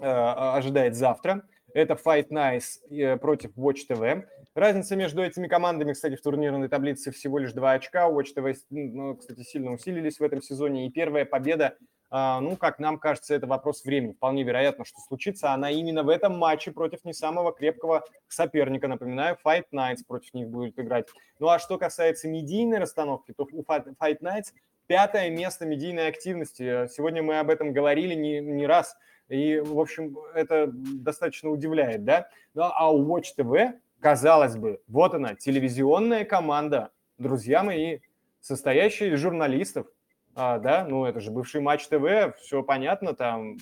э, 0.00 0.06
ожидает 0.06 0.94
завтра. 0.94 1.42
Это 1.74 1.94
Fight 1.94 2.28
Nice 2.30 2.78
э, 2.90 3.16
против 3.16 3.50
Watch 3.56 3.80
TV. 3.90 4.24
Разница 4.54 4.94
между 4.94 5.22
этими 5.22 5.48
командами, 5.48 5.94
кстати, 5.94 6.14
в 6.14 6.22
турнирной 6.22 6.68
таблице 6.68 7.10
всего 7.10 7.38
лишь 7.38 7.52
2 7.52 7.72
очка. 7.72 8.08
Watch 8.08 8.28
TV, 8.36 8.54
ну, 8.70 9.16
кстати, 9.16 9.42
сильно 9.42 9.72
усилились 9.72 10.20
в 10.20 10.22
этом 10.22 10.40
сезоне. 10.40 10.86
И 10.86 10.90
первая 10.90 11.24
победа 11.24 11.76
ну, 12.10 12.56
как 12.56 12.78
нам 12.78 12.98
кажется, 12.98 13.34
это 13.34 13.46
вопрос 13.46 13.84
времени. 13.84 14.12
Вполне 14.12 14.42
вероятно, 14.42 14.84
что 14.84 15.00
случится 15.00 15.52
она 15.52 15.70
именно 15.70 16.02
в 16.02 16.08
этом 16.08 16.38
матче 16.38 16.70
против 16.70 17.04
не 17.04 17.12
самого 17.12 17.52
крепкого 17.52 18.04
соперника. 18.28 18.88
Напоминаю, 18.88 19.36
Fight 19.44 19.64
Nights 19.72 20.04
против 20.06 20.32
них 20.34 20.48
будет 20.48 20.78
играть. 20.78 21.08
Ну, 21.38 21.48
а 21.48 21.58
что 21.58 21.78
касается 21.78 22.28
медийной 22.28 22.78
расстановки, 22.78 23.32
то 23.36 23.46
у 23.50 23.62
Fight 23.62 24.20
Nights 24.20 24.52
пятое 24.86 25.30
место 25.30 25.66
медийной 25.66 26.08
активности. 26.08 26.88
Сегодня 26.88 27.22
мы 27.22 27.38
об 27.38 27.50
этом 27.50 27.72
говорили 27.72 28.14
не, 28.14 28.40
не 28.40 28.66
раз. 28.66 28.96
И, 29.28 29.58
в 29.58 29.78
общем, 29.80 30.16
это 30.34 30.70
достаточно 30.72 31.50
удивляет, 31.50 32.04
да? 32.04 32.28
Ну, 32.54 32.62
а 32.62 32.92
у 32.92 33.04
Watch 33.04 33.34
TV, 33.36 33.72
казалось 34.00 34.56
бы, 34.56 34.80
вот 34.86 35.14
она, 35.14 35.34
телевизионная 35.34 36.24
команда, 36.24 36.90
друзья 37.18 37.62
мои, 37.64 37.98
состоящая 38.40 39.12
из 39.12 39.18
журналистов, 39.18 39.88
а, 40.36 40.58
да, 40.58 40.84
ну 40.86 41.06
это 41.06 41.20
же 41.20 41.30
бывший 41.30 41.62
матч 41.62 41.88
ТВ, 41.88 42.36
все 42.38 42.62
понятно, 42.62 43.14
там 43.14 43.56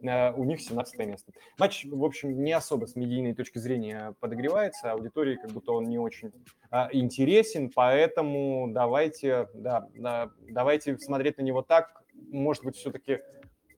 э, 0.00 0.32
у 0.32 0.44
них 0.44 0.60
17 0.60 0.98
место. 1.00 1.32
Матч, 1.58 1.84
в 1.84 2.04
общем, 2.04 2.44
не 2.44 2.52
особо 2.52 2.86
с 2.86 2.94
медийной 2.94 3.34
точки 3.34 3.58
зрения 3.58 4.14
подогревается, 4.20 4.92
аудитории 4.92 5.34
как 5.34 5.50
будто 5.50 5.72
он 5.72 5.84
не 5.84 5.98
очень 5.98 6.30
а, 6.70 6.88
интересен, 6.92 7.72
поэтому 7.74 8.68
давайте, 8.70 9.48
да, 9.52 9.88
да, 9.96 10.30
давайте 10.48 10.96
смотреть 10.98 11.38
на 11.38 11.42
него 11.42 11.62
так. 11.62 12.04
Может 12.30 12.64
быть, 12.64 12.76
все-таки, 12.76 13.22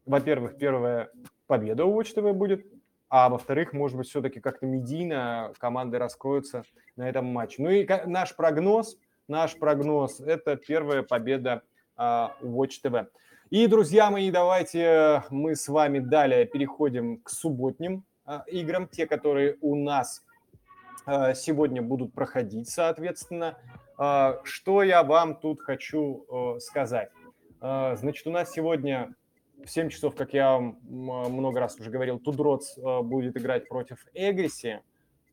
во-первых, 0.04 0.58
первая 0.58 1.10
победа 1.46 1.86
у 1.86 1.98
Watch 1.98 2.14
TV 2.14 2.34
будет, 2.34 2.66
а 3.08 3.30
во-вторых, 3.30 3.72
может 3.72 3.96
быть, 3.96 4.08
все-таки 4.08 4.40
как-то 4.40 4.66
медийно 4.66 5.54
команды 5.58 5.98
раскроются 5.98 6.64
на 6.96 7.08
этом 7.08 7.24
матче. 7.24 7.62
Ну 7.62 7.70
и 7.70 7.88
наш 8.04 8.36
прогноз, 8.36 8.98
наш 9.28 9.58
прогноз– 9.58 10.20
это 10.26 10.56
первая 10.56 11.02
победа 11.02 11.62
Watch 11.98 12.80
TV. 12.82 13.06
И, 13.50 13.66
друзья 13.68 14.10
мои, 14.10 14.30
давайте 14.30 15.22
мы 15.30 15.54
с 15.54 15.68
вами 15.68 16.00
далее 16.00 16.46
переходим 16.46 17.18
к 17.18 17.30
субботним 17.30 18.04
а, 18.24 18.42
играм, 18.48 18.88
те, 18.88 19.06
которые 19.06 19.56
у 19.60 19.76
нас 19.76 20.24
а, 21.06 21.32
сегодня 21.32 21.80
будут 21.80 22.12
проходить, 22.12 22.68
соответственно. 22.68 23.56
Что 24.44 24.82
я 24.82 25.02
вам 25.02 25.36
тут 25.36 25.62
хочу 25.62 26.58
сказать? 26.60 27.10
Значит, 27.60 28.26
у 28.26 28.30
нас 28.30 28.52
сегодня 28.52 29.14
в 29.64 29.70
7 29.70 29.88
часов, 29.88 30.14
как 30.14 30.34
я 30.34 30.50
вам 30.50 30.78
много 30.82 31.60
раз 31.60 31.80
уже 31.80 31.90
говорил, 31.90 32.18
Тудроц 32.18 32.76
будет 32.76 33.38
играть 33.38 33.66
против 33.66 34.04
Эгриси. 34.12 34.82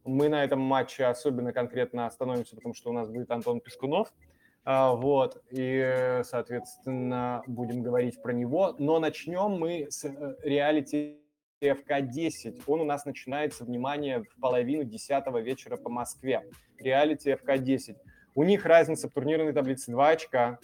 Мы 0.05 0.29
на 0.29 0.45
этом 0.45 0.61
матче 0.61 1.05
особенно 1.05 1.51
конкретно 1.51 2.05
остановимся, 2.05 2.55
потому 2.55 2.73
что 2.73 2.89
у 2.89 2.93
нас 2.93 3.09
будет 3.09 3.31
Антон 3.31 3.59
а, 3.59 4.32
вот, 4.65 5.43
и, 5.51 6.21
соответственно, 6.23 7.43
будем 7.47 7.81
говорить 7.81 8.21
про 8.21 8.31
него. 8.31 8.75
Но 8.79 8.99
начнем 8.99 9.51
мы 9.59 9.87
с 9.89 10.05
э, 10.05 10.35
реалити 10.41 11.19
ФК-10. 11.61 12.63
Он 12.67 12.81
у 12.81 12.85
нас 12.85 13.05
начинается, 13.05 13.65
внимание, 13.65 14.23
в 14.23 14.39
половину 14.39 14.83
десятого 14.83 15.39
вечера 15.39 15.77
по 15.77 15.89
Москве. 15.89 16.43
Реалити 16.79 17.35
ФК-10. 17.35 17.97
У 18.35 18.43
них 18.43 18.65
разница 18.65 19.09
в 19.09 19.13
турнирной 19.13 19.53
таблице 19.53 19.91
2 19.91 20.09
очка. 20.09 20.59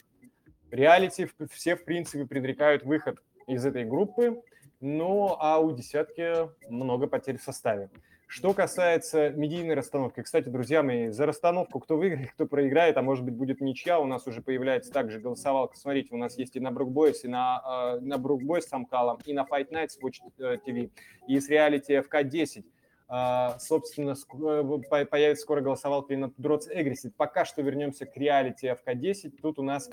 Реалити 0.71 1.30
все, 1.51 1.76
в 1.76 1.84
принципе, 1.84 2.26
предрекают 2.26 2.84
выход 2.84 3.17
из 3.47 3.65
этой 3.65 3.85
группы. 3.85 4.41
Ну, 4.80 5.35
а 5.39 5.59
у 5.59 5.71
десятки 5.71 6.49
много 6.69 7.07
потерь 7.07 7.38
в 7.38 7.43
составе. 7.43 7.89
Что 8.31 8.53
касается 8.53 9.31
медийной 9.31 9.73
расстановки, 9.73 10.22
кстати, 10.22 10.49
друзья 10.49 10.84
мои, 10.84 11.07
за 11.10 11.26
расстановку, 11.26 11.80
кто 11.80 11.97
выиграет, 11.97 12.31
кто 12.31 12.45
проиграет, 12.45 12.95
а 12.95 13.01
может 13.01 13.26
быть 13.26 13.34
будет 13.34 13.60
ничья, 13.60 13.99
у 13.99 14.06
нас 14.06 14.27
уже 14.27 14.43
появляется 14.43 14.91
также 14.91 15.19
голосовалка. 15.19 15.76
Смотрите, 15.76 16.10
у 16.11 16.18
нас 16.18 16.38
есть 16.38 16.56
и 16.56 16.60
на 16.60 16.69
Брукбойс, 16.69 17.23
и 17.23 17.27
на, 17.27 17.97
э, 17.97 17.99
на 18.01 18.19
Брукбойс 18.19 18.68
с 18.68 18.72
Амкалом, 18.73 19.18
и 19.26 19.34
на 19.34 19.47
Fight 19.51 19.72
Night 19.72 19.89
с 19.89 19.99
Watch 19.99 20.19
TV, 20.38 20.91
и 21.27 21.39
с 21.39 21.49
реалити 21.49 21.93
FK10. 21.93 22.65
Uh, 23.10 23.57
собственно, 23.57 24.11
э, 24.11 25.06
появится 25.06 25.41
скоро 25.41 25.61
голосовалка 25.61 26.14
и 26.14 26.18
на 26.18 26.31
Дроц 26.38 26.68
Эгрисит. 26.68 27.15
Пока 27.15 27.45
что 27.45 27.64
вернемся 27.64 28.06
к 28.06 28.15
реалити 28.15 28.68
FK10. 28.68 29.39
Тут 29.41 29.57
у 29.57 29.64
нас 29.64 29.89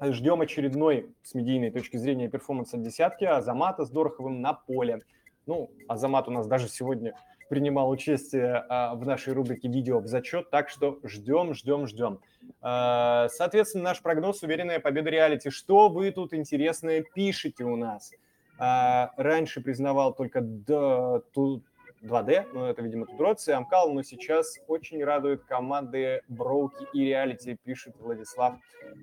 ждем 0.00 0.40
очередной 0.40 1.12
с 1.24 1.34
медийной 1.34 1.72
точки 1.72 1.96
зрения 1.96 2.28
перформанс 2.28 2.72
от 2.72 2.82
десятки 2.82 3.24
Азамата 3.24 3.84
с 3.84 3.90
Дороховым 3.90 4.40
на 4.40 4.52
поле. 4.52 5.00
Ну, 5.46 5.70
Азамат 5.88 6.28
у 6.28 6.30
нас 6.30 6.46
даже 6.46 6.68
сегодня 6.68 7.14
принимал 7.48 7.90
участие 7.90 8.64
а, 8.68 8.94
в 8.94 9.04
нашей 9.04 9.34
рубрике 9.34 9.68
«Видео 9.68 10.00
в 10.00 10.06
зачет», 10.06 10.50
так 10.50 10.70
что 10.70 10.98
ждем, 11.04 11.54
ждем, 11.54 11.86
ждем. 11.86 12.20
А, 12.62 13.28
соответственно, 13.30 13.84
наш 13.84 14.00
прогноз 14.00 14.42
«Уверенная 14.42 14.80
победа 14.80 15.10
реалити». 15.10 15.50
Что 15.50 15.88
вы 15.88 16.10
тут 16.10 16.32
интересное 16.32 17.04
пишете 17.14 17.64
у 17.64 17.76
нас? 17.76 18.12
А, 18.58 19.12
раньше 19.16 19.60
признавал 19.60 20.14
только 20.14 20.40
2D, 20.40 22.46
но 22.52 22.70
это, 22.70 22.82
видимо, 22.82 23.06
Тудроц 23.06 23.46
и 23.48 23.52
Амкал, 23.52 23.92
но 23.92 24.02
сейчас 24.02 24.58
очень 24.66 25.04
радует 25.04 25.44
команды 25.44 26.22
Броуки 26.28 26.86
и 26.94 27.04
Реалити, 27.04 27.58
пишет 27.62 27.94
Владислав 27.98 28.54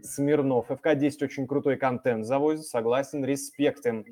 Смирнов. 0.01 0.69
ФК-10 0.69 1.23
очень 1.23 1.47
крутой 1.47 1.77
контент 1.77 2.26
завозит, 2.26 2.65
согласен, 2.65 3.23
респект 3.23 3.85
им. 3.85 4.05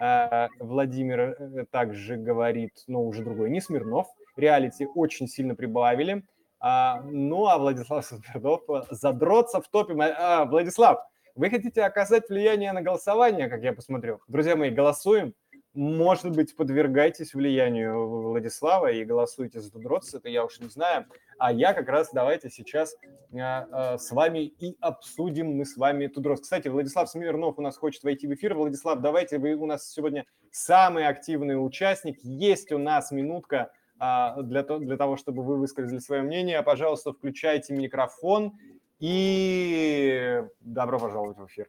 А, 0.00 0.48
Владимир 0.58 1.20
э, 1.20 1.64
также 1.70 2.16
говорит, 2.16 2.72
но 2.86 3.04
уже 3.04 3.22
другой, 3.22 3.50
не 3.50 3.60
Смирнов. 3.60 4.06
Реалити 4.36 4.86
очень 4.94 5.28
сильно 5.28 5.54
прибавили. 5.54 6.24
А, 6.58 7.02
ну, 7.02 7.46
а 7.46 7.58
Владислав 7.58 8.04
Смирнов 8.06 8.62
задротся 8.90 9.60
в 9.60 9.68
топе. 9.68 9.94
А, 10.00 10.46
Владислав, 10.46 11.00
вы 11.34 11.50
хотите 11.50 11.82
оказать 11.82 12.28
влияние 12.30 12.72
на 12.72 12.80
голосование, 12.80 13.48
как 13.48 13.62
я 13.62 13.74
посмотрел? 13.74 14.20
Друзья 14.26 14.56
мои, 14.56 14.70
голосуем 14.70 15.34
может 15.74 16.34
быть, 16.34 16.56
подвергаетесь 16.56 17.34
влиянию 17.34 18.06
Владислава 18.08 18.90
и 18.90 19.04
голосуете 19.04 19.60
за 19.60 19.70
Дудроц, 19.72 20.12
это 20.14 20.28
я 20.28 20.44
уж 20.44 20.58
не 20.60 20.68
знаю. 20.68 21.06
А 21.38 21.52
я 21.52 21.72
как 21.72 21.88
раз 21.88 22.10
давайте 22.12 22.50
сейчас 22.50 22.96
а, 23.32 23.66
а, 23.70 23.98
с 23.98 24.10
вами 24.10 24.40
и 24.40 24.76
обсудим 24.80 25.56
мы 25.56 25.64
с 25.64 25.76
вами 25.76 26.08
Тудроц. 26.08 26.40
Кстати, 26.40 26.68
Владислав 26.68 27.08
Смирнов 27.08 27.58
у 27.58 27.62
нас 27.62 27.76
хочет 27.76 28.02
войти 28.02 28.26
в 28.26 28.34
эфир. 28.34 28.54
Владислав, 28.54 29.00
давайте, 29.00 29.38
вы 29.38 29.54
у 29.54 29.66
нас 29.66 29.88
сегодня 29.90 30.26
самый 30.50 31.06
активный 31.06 31.54
участник. 31.54 32.18
Есть 32.22 32.72
у 32.72 32.78
нас 32.78 33.12
минутка 33.12 33.70
а, 33.98 34.42
для, 34.42 34.64
то, 34.64 34.78
для 34.78 34.96
того, 34.96 35.16
чтобы 35.16 35.44
вы 35.44 35.56
высказали 35.56 35.98
свое 35.98 36.22
мнение. 36.22 36.62
Пожалуйста, 36.62 37.12
включайте 37.12 37.74
микрофон 37.74 38.58
и 38.98 40.42
добро 40.60 40.98
пожаловать 40.98 41.38
в 41.38 41.46
эфир. 41.46 41.68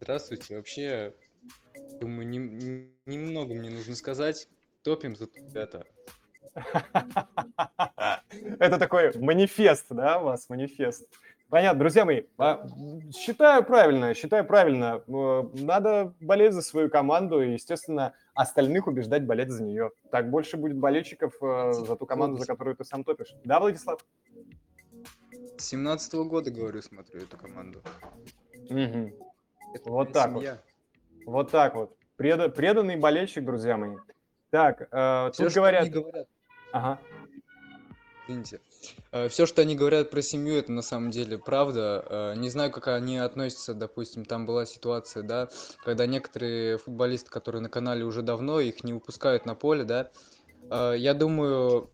Здравствуйте. 0.00 0.56
Вообще, 0.56 1.14
Думаю, 2.00 2.28
не, 2.28 2.38
немного 3.06 3.54
мне 3.54 3.70
нужно 3.70 3.94
сказать. 3.94 4.48
Топим 4.82 5.14
за 5.16 5.28
это. 5.54 5.86
Это 8.58 8.78
такой 8.78 9.16
манифест, 9.18 9.86
да, 9.90 10.20
у 10.20 10.24
вас 10.24 10.48
манифест. 10.48 11.06
Понятно, 11.52 11.80
друзья 11.80 12.06
мои, 12.06 12.22
а, 12.38 12.66
считаю 13.14 13.62
правильно, 13.62 14.14
считаю 14.14 14.46
правильно. 14.46 15.02
Э, 15.06 15.42
надо 15.52 16.14
болеть 16.18 16.54
за 16.54 16.62
свою 16.62 16.88
команду 16.88 17.42
и, 17.42 17.52
естественно, 17.52 18.14
остальных 18.34 18.86
убеждать 18.86 19.26
болеть 19.26 19.50
за 19.50 19.62
нее. 19.62 19.90
Так 20.10 20.30
больше 20.30 20.56
будет 20.56 20.78
болельщиков 20.78 21.34
э, 21.42 21.72
за 21.74 21.94
ту 21.96 22.06
команду, 22.06 22.38
за 22.38 22.46
которую 22.46 22.74
ты 22.74 22.86
сам 22.86 23.04
топишь. 23.04 23.34
Да, 23.44 23.60
Владислав? 23.60 24.00
С 25.58 25.66
17 25.66 26.14
года, 26.14 26.50
говорю, 26.50 26.80
смотрю 26.80 27.20
эту 27.20 27.36
команду. 27.36 27.82
Угу. 28.70 29.12
Вот 29.84 30.12
так 30.12 30.30
семья. 30.32 30.52
вот. 30.52 30.71
Вот 31.26 31.50
так 31.50 31.74
вот. 31.74 31.96
Преда, 32.16 32.48
преданный 32.48 32.96
болельщик, 32.96 33.44
друзья 33.44 33.76
мои. 33.76 33.96
Так, 34.50 34.88
э, 34.90 35.30
Все, 35.32 35.44
тут 35.44 35.54
говорят... 35.54 35.88
говорят... 35.88 36.28
Ага. 36.72 36.98
Извините. 38.26 38.60
Э, 39.10 39.28
Все, 39.28 39.46
что 39.46 39.62
они 39.62 39.74
говорят 39.74 40.10
про 40.10 40.22
семью, 40.22 40.56
это 40.56 40.72
на 40.72 40.82
самом 40.82 41.10
деле 41.10 41.38
правда. 41.38 42.04
Э, 42.08 42.34
не 42.36 42.50
знаю, 42.50 42.70
как 42.70 42.88
они 42.88 43.18
относятся, 43.18 43.74
допустим, 43.74 44.24
там 44.24 44.46
была 44.46 44.66
ситуация, 44.66 45.22
да, 45.22 45.48
когда 45.84 46.06
некоторые 46.06 46.78
футболисты, 46.78 47.30
которые 47.30 47.62
на 47.62 47.68
канале 47.68 48.04
уже 48.04 48.22
давно, 48.22 48.60
их 48.60 48.84
не 48.84 48.92
выпускают 48.92 49.46
на 49.46 49.54
поле, 49.54 49.84
да. 49.84 50.10
Э, 50.70 50.94
я 50.96 51.14
думаю, 51.14 51.90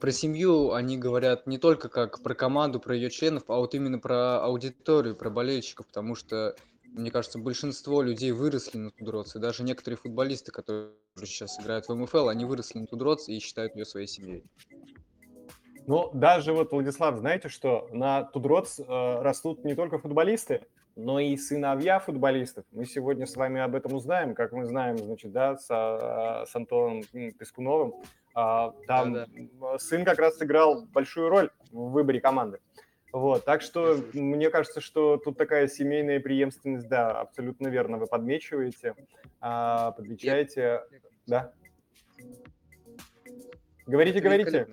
про 0.00 0.10
семью 0.12 0.72
они 0.72 0.98
говорят 0.98 1.46
не 1.46 1.58
только 1.58 1.88
как 1.88 2.22
про 2.22 2.34
команду, 2.34 2.80
про 2.80 2.94
ее 2.94 3.10
членов, 3.10 3.44
а 3.48 3.56
вот 3.56 3.74
именно 3.74 3.98
про 3.98 4.42
аудиторию, 4.42 5.14
про 5.14 5.30
болельщиков, 5.30 5.86
потому 5.86 6.14
что 6.14 6.56
мне 6.96 7.10
кажется, 7.10 7.38
большинство 7.38 8.02
людей 8.02 8.32
выросли 8.32 8.78
на 8.78 8.90
Тудроц, 8.90 9.36
и 9.36 9.38
даже 9.38 9.62
некоторые 9.62 9.98
футболисты, 9.98 10.50
которые 10.50 10.92
сейчас 11.16 11.60
играют 11.60 11.88
в 11.88 11.94
МФЛ, 11.94 12.28
они 12.28 12.44
выросли 12.44 12.78
на 12.78 12.86
Тудроц 12.86 13.28
и 13.28 13.38
считают 13.38 13.76
ее 13.76 13.84
своей 13.84 14.06
семьей. 14.06 14.44
Ну, 15.86 16.10
даже 16.12 16.52
вот, 16.52 16.72
Владислав, 16.72 17.18
знаете 17.18 17.48
что, 17.48 17.88
на 17.92 18.24
Тудроц 18.24 18.80
э, 18.80 18.84
растут 18.86 19.64
не 19.64 19.74
только 19.74 19.98
футболисты, 19.98 20.62
но 20.96 21.20
и 21.20 21.36
сыновья 21.36 22.00
футболистов. 22.00 22.64
Мы 22.72 22.86
сегодня 22.86 23.26
с 23.26 23.36
вами 23.36 23.60
об 23.60 23.74
этом 23.74 23.92
узнаем, 23.92 24.34
как 24.34 24.50
мы 24.52 24.64
знаем, 24.64 24.98
значит, 24.98 25.30
да, 25.30 25.56
с, 25.56 25.66
э, 25.70 26.46
с 26.46 26.56
Антоном 26.56 27.04
Пескуновым. 27.38 27.94
Э, 28.34 28.72
там 28.88 29.12
да, 29.12 29.26
да. 29.60 29.78
сын 29.78 30.04
как 30.04 30.18
раз 30.18 30.38
сыграл 30.38 30.86
большую 30.86 31.28
роль 31.28 31.50
в 31.70 31.90
выборе 31.90 32.20
команды. 32.20 32.58
Вот, 33.12 33.44
так 33.44 33.62
что 33.62 33.98
мне 34.12 34.50
кажется, 34.50 34.80
что 34.80 35.16
тут 35.16 35.38
такая 35.38 35.68
семейная 35.68 36.20
преемственность, 36.20 36.88
да, 36.88 37.20
абсолютно 37.20 37.68
верно, 37.68 37.96
вы 37.98 38.06
подмечиваете, 38.06 38.94
а, 39.40 39.92
подмечаете, 39.92 40.82
да. 41.26 41.52
Говорите, 43.86 44.20
говорите. 44.20 44.66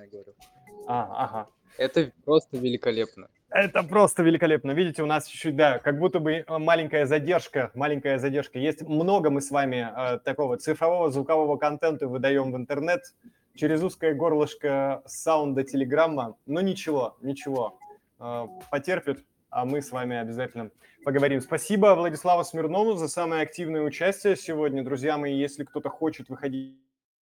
А, 0.88 1.24
ага. 1.24 1.50
Это 1.78 2.12
просто 2.26 2.58
великолепно. 2.58 3.30
Это 3.50 3.84
просто 3.84 4.24
великолепно. 4.24 4.72
Видите, 4.72 5.04
у 5.04 5.06
нас 5.06 5.28
чуть-чуть, 5.28 5.56
да, 5.56 5.78
как 5.78 6.00
будто 6.00 6.20
бы 6.20 6.44
маленькая 6.48 7.06
задержка, 7.06 7.70
маленькая 7.76 8.18
задержка. 8.18 8.58
Есть 8.58 8.82
много 8.82 9.30
мы 9.30 9.42
с 9.42 9.52
вами 9.52 9.88
э, 9.96 10.20
такого 10.20 10.58
цифрового 10.58 11.12
звукового 11.12 11.58
контента 11.58 12.08
выдаем 12.08 12.52
в 12.52 12.56
интернет 12.56 13.04
через 13.54 13.84
узкое 13.84 14.16
горлышко 14.16 15.04
саунда 15.06 15.64
телеграмма. 15.64 16.36
Но 16.48 16.62
ничего, 16.62 17.16
ничего. 17.22 17.78
А, 18.26 18.48
потерпит, 18.72 19.20
а 19.50 19.66
мы 19.66 19.82
с 19.82 19.92
вами 19.92 20.16
обязательно 20.16 20.72
поговорим. 21.04 21.42
Спасибо 21.42 21.94
Владиславу 21.94 22.46
Смирнову 22.46 22.94
за 22.94 23.10
самое 23.10 23.42
активное 23.42 23.82
участие 23.82 24.38
сегодня. 24.38 24.82
Друзья 24.82 25.18
мои, 25.18 25.36
если 25.36 25.66
кто-то 25.66 25.90
хочет 25.90 26.30
выходить 26.30 26.78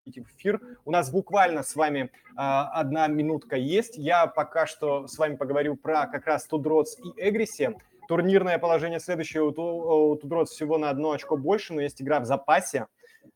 в 0.04 0.36
эфир. 0.36 0.60
У 0.84 0.90
нас 0.90 1.10
буквально 1.10 1.62
с 1.62 1.74
вами 1.74 2.00
э, 2.00 2.08
одна 2.36 3.06
минутка 3.06 3.56
есть. 3.56 3.96
Я 3.96 4.26
пока 4.26 4.66
что 4.66 5.06
с 5.06 5.16
вами 5.16 5.36
поговорю 5.36 5.74
про 5.74 6.06
как 6.06 6.26
раз 6.26 6.44
Тудроц 6.44 6.98
и 6.98 7.12
Эгриси. 7.16 7.74
Турнирное 8.06 8.58
положение 8.58 9.00
следующее. 9.00 9.42
У, 9.42 9.48
у 9.48 10.16
Тудроц 10.16 10.50
всего 10.50 10.76
на 10.76 10.90
одно 10.90 11.12
очко 11.12 11.38
больше, 11.38 11.72
но 11.72 11.80
есть 11.80 12.02
игра 12.02 12.20
в 12.20 12.26
запасе. 12.26 12.88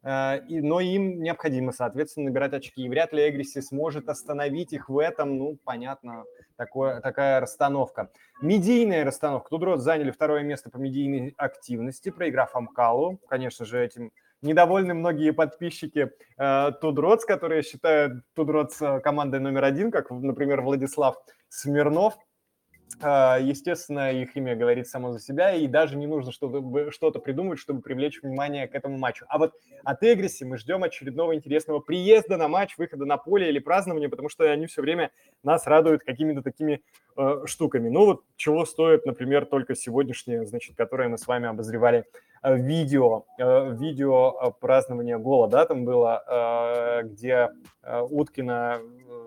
Э, 0.03 0.41
и, 0.49 0.61
но 0.61 0.81
им 0.81 1.23
необходимо, 1.23 1.73
соответственно, 1.73 2.27
набирать 2.27 2.53
очки. 2.53 2.83
И 2.83 2.89
вряд 2.89 3.13
ли 3.13 3.29
Эгриси 3.29 3.61
сможет 3.61 4.09
остановить 4.09 4.73
их 4.73 4.89
в 4.89 4.99
этом, 4.99 5.39
ну, 5.39 5.59
понятно, 5.65 6.25
такое, 6.57 7.01
такая 7.01 7.41
расстановка. 7.41 8.11
Медийная 8.43 9.05
расстановка. 9.05 9.51
Тудрот 9.51 9.81
заняли 9.81 10.11
второе 10.11 10.43
место 10.43 10.71
по 10.71 10.77
медийной 10.77 11.35
активности, 11.37 12.11
проиграв 12.11 12.55
Амкалу. 12.55 13.19
Конечно 13.29 13.65
же, 13.65 13.83
этим 13.83 14.13
недовольны 14.43 14.95
многие 14.95 15.33
подписчики 15.33 16.11
э, 16.37 16.73
Тудроц, 16.81 17.25
которые 17.25 17.63
считают 17.63 18.23
Тудроц 18.35 18.81
э, 18.81 19.01
командой 19.01 19.41
номер 19.41 19.65
один, 19.65 19.91
как, 19.91 20.11
например, 20.11 20.61
Владислав 20.61 21.17
Смирнов. 21.49 22.15
А, 23.01 23.39
естественно, 23.39 24.13
их 24.13 24.37
имя 24.37 24.55
говорит 24.57 24.87
само 24.87 25.13
за 25.13 25.21
себя, 25.21 25.53
и 25.53 25.67
даже 25.67 25.97
не 25.97 26.07
нужно 26.07 26.33
что-то, 26.33 26.91
что-то 26.91 27.19
придумывать, 27.19 27.59
чтобы 27.59 27.83
привлечь 27.83 28.23
внимание 28.23 28.69
к 28.69 28.75
этому 28.75 28.99
матчу. 28.99 29.27
А 29.29 29.39
вот 29.39 29.53
от 29.83 30.03
Эгриси 30.03 30.45
мы 30.45 30.57
ждем 30.57 30.85
очередного 30.85 31.35
интересного 31.35 31.81
приезда 31.81 32.37
на 32.37 32.49
матч, 32.49 32.79
выхода 32.79 33.05
на 33.05 33.17
поле 33.17 33.49
или 33.49 33.59
празднования, 33.59 34.09
потому 34.09 34.29
что 34.29 34.51
они 34.51 34.67
все 34.67 34.81
время 34.83 35.11
нас 35.43 35.67
радуют 35.67 36.03
какими-то 36.05 36.43
такими 36.43 36.83
э, 37.17 37.43
штуками. 37.47 37.89
Ну 37.89 38.07
вот 38.07 38.23
чего 38.37 38.65
стоит, 38.65 39.07
например, 39.07 39.47
только 39.47 39.75
сегодняшнее, 39.75 40.47
значит, 40.47 40.77
которое 40.77 41.09
мы 41.09 41.19
с 41.19 41.27
вами 41.27 41.49
обозревали 41.49 42.05
э, 42.43 42.57
видео, 42.57 43.25
э, 43.39 43.75
видео 43.75 44.39
э, 44.41 44.51
празднования 44.61 45.19
гола, 45.19 45.49
да, 45.49 45.67
там 45.67 45.85
было, 45.85 46.23
э, 46.27 47.03
где 47.05 47.51
э, 47.83 48.01
Уткина, 48.01 48.81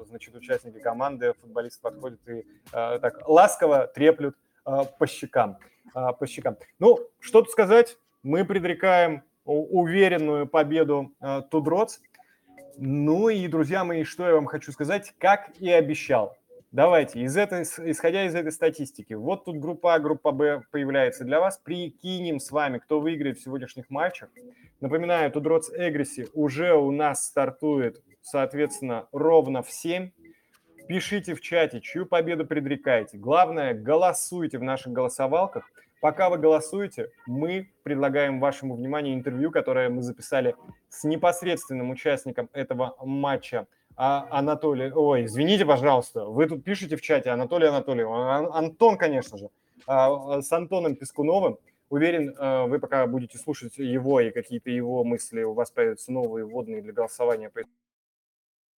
значит, 0.06 0.36
участники 0.36 0.80
команды, 0.80 1.34
футболисты 1.42 1.82
подходят 1.82 2.20
и 2.28 2.46
э, 2.74 3.00
так 3.00 3.28
ласково 3.28 3.88
треплют 3.88 4.36
э, 4.66 4.84
по 4.98 5.08
щекам, 5.08 5.58
э, 5.96 6.14
по 6.20 6.28
щекам. 6.28 6.58
Ну, 6.80 7.00
что 7.20 7.42
тут 7.42 7.52
сказать, 7.52 7.98
мы 8.24 8.46
предрекаем 8.46 9.24
уверенную 9.46 10.46
победу 10.46 11.14
Тудроц. 11.50 12.00
Ну 12.78 13.30
и, 13.30 13.48
друзья 13.48 13.86
мои, 13.86 14.04
что 14.04 14.28
я 14.28 14.36
вам 14.36 14.46
хочу 14.46 14.74
сказать, 14.74 15.14
как 15.18 15.52
и 15.58 15.72
обещал. 15.72 16.36
Давайте, 16.74 17.22
из 17.22 17.38
этой, 17.38 17.64
исходя 17.64 18.26
из 18.26 18.36
этой 18.36 18.52
статистики, 18.52 19.14
вот 19.14 19.46
тут 19.46 19.58
группа 19.58 19.96
А, 19.96 20.00
группа 20.00 20.32
Б 20.32 20.64
появляется 20.70 21.24
для 21.24 21.40
вас. 21.40 21.58
Прикинем 21.58 22.42
с 22.42 22.52
вами, 22.52 22.80
кто 22.80 23.00
выиграет 23.00 23.38
в 23.38 23.44
сегодняшних 23.44 23.90
матчах. 23.90 24.30
Напоминаю, 24.82 25.32
Тудроц 25.32 25.72
Эгриси 25.74 26.28
уже 26.34 26.74
у 26.74 26.92
нас 26.92 27.26
стартует, 27.26 28.04
соответственно, 28.28 29.08
ровно 29.12 29.64
в 29.64 29.72
7. 29.72 30.12
Пишите 30.88 31.34
в 31.34 31.42
чате, 31.42 31.80
чью 31.82 32.06
победу 32.06 32.46
предрекаете. 32.46 33.18
Главное, 33.18 33.74
голосуйте 33.74 34.58
в 34.58 34.64
наших 34.64 34.92
голосовалках. 34.94 35.70
Пока 36.02 36.30
вы 36.30 36.38
голосуете, 36.38 37.10
мы 37.26 37.72
предлагаем 37.84 38.40
вашему 38.40 38.76
вниманию 38.76 39.16
интервью, 39.16 39.50
которое 39.50 39.90
мы 39.90 40.02
записали 40.02 40.56
с 40.90 41.04
непосредственным 41.06 41.90
участником 41.90 42.50
этого 42.54 42.96
матча, 43.02 43.66
а, 43.96 44.28
Анатолий... 44.30 44.92
Ой, 44.92 45.26
извините, 45.26 45.66
пожалуйста, 45.66 46.26
вы 46.26 46.48
тут 46.48 46.64
пишете 46.64 46.98
в 46.98 47.02
чате 47.02 47.32
Анатолий 47.32 47.68
Анатольевич, 47.68 48.08
Антон, 48.54 48.98
конечно 48.98 49.38
же, 49.38 49.50
а, 49.88 50.42
с 50.42 50.52
Антоном 50.52 50.96
Пескуновым. 50.96 51.58
Уверен, 51.90 52.36
а, 52.38 52.68
вы 52.68 52.80
пока 52.80 53.08
будете 53.08 53.38
слушать 53.38 53.78
его 53.78 54.20
и 54.20 54.30
какие-то 54.30 54.70
его 54.70 55.04
мысли, 55.04 55.42
у 55.44 55.54
вас 55.54 55.72
появятся 55.72 56.12
новые 56.12 56.46
вводные 56.46 56.82
для 56.82 56.94
голосования 56.94 57.50
по 57.50 57.62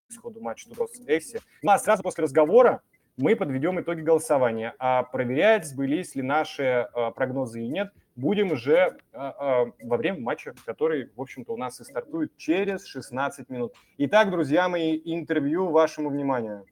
исходу 0.10 0.42
матча 0.42 0.70
Тудос 0.70 0.92
Экси. 1.08 1.40
Ну 1.62 1.72
а 1.72 1.78
сразу 1.78 2.04
после 2.04 2.24
разговора 2.24 2.82
мы 3.18 3.36
подведем 3.36 3.80
итоги 3.80 4.02
голосования, 4.02 4.74
а 4.80 5.04
проверять, 5.04 5.68
сбылись 5.68 6.16
ли 6.16 6.22
наши 6.22 6.88
прогнозы 7.16 7.62
и 7.62 7.68
нет, 7.68 7.92
будем 8.16 8.52
уже 8.52 8.98
во 9.12 9.98
время 9.98 10.22
матча, 10.22 10.54
который, 10.66 11.12
в 11.16 11.22
общем-то, 11.22 11.54
у 11.54 11.58
нас 11.58 11.80
и 11.80 11.84
стартует 11.84 12.36
через 12.38 12.86
16 12.86 13.50
минут. 13.50 13.74
Итак, 13.98 14.32
друзья 14.32 14.70
мои, 14.70 15.00
интервью 15.04 15.70
вашему 15.70 16.10
вниманию. 16.10 16.66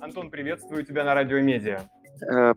Антон, 0.00 0.30
приветствую 0.30 0.84
тебя 0.84 1.04
на 1.04 1.14
Радио 1.14 1.40
Медиа. 1.40 1.88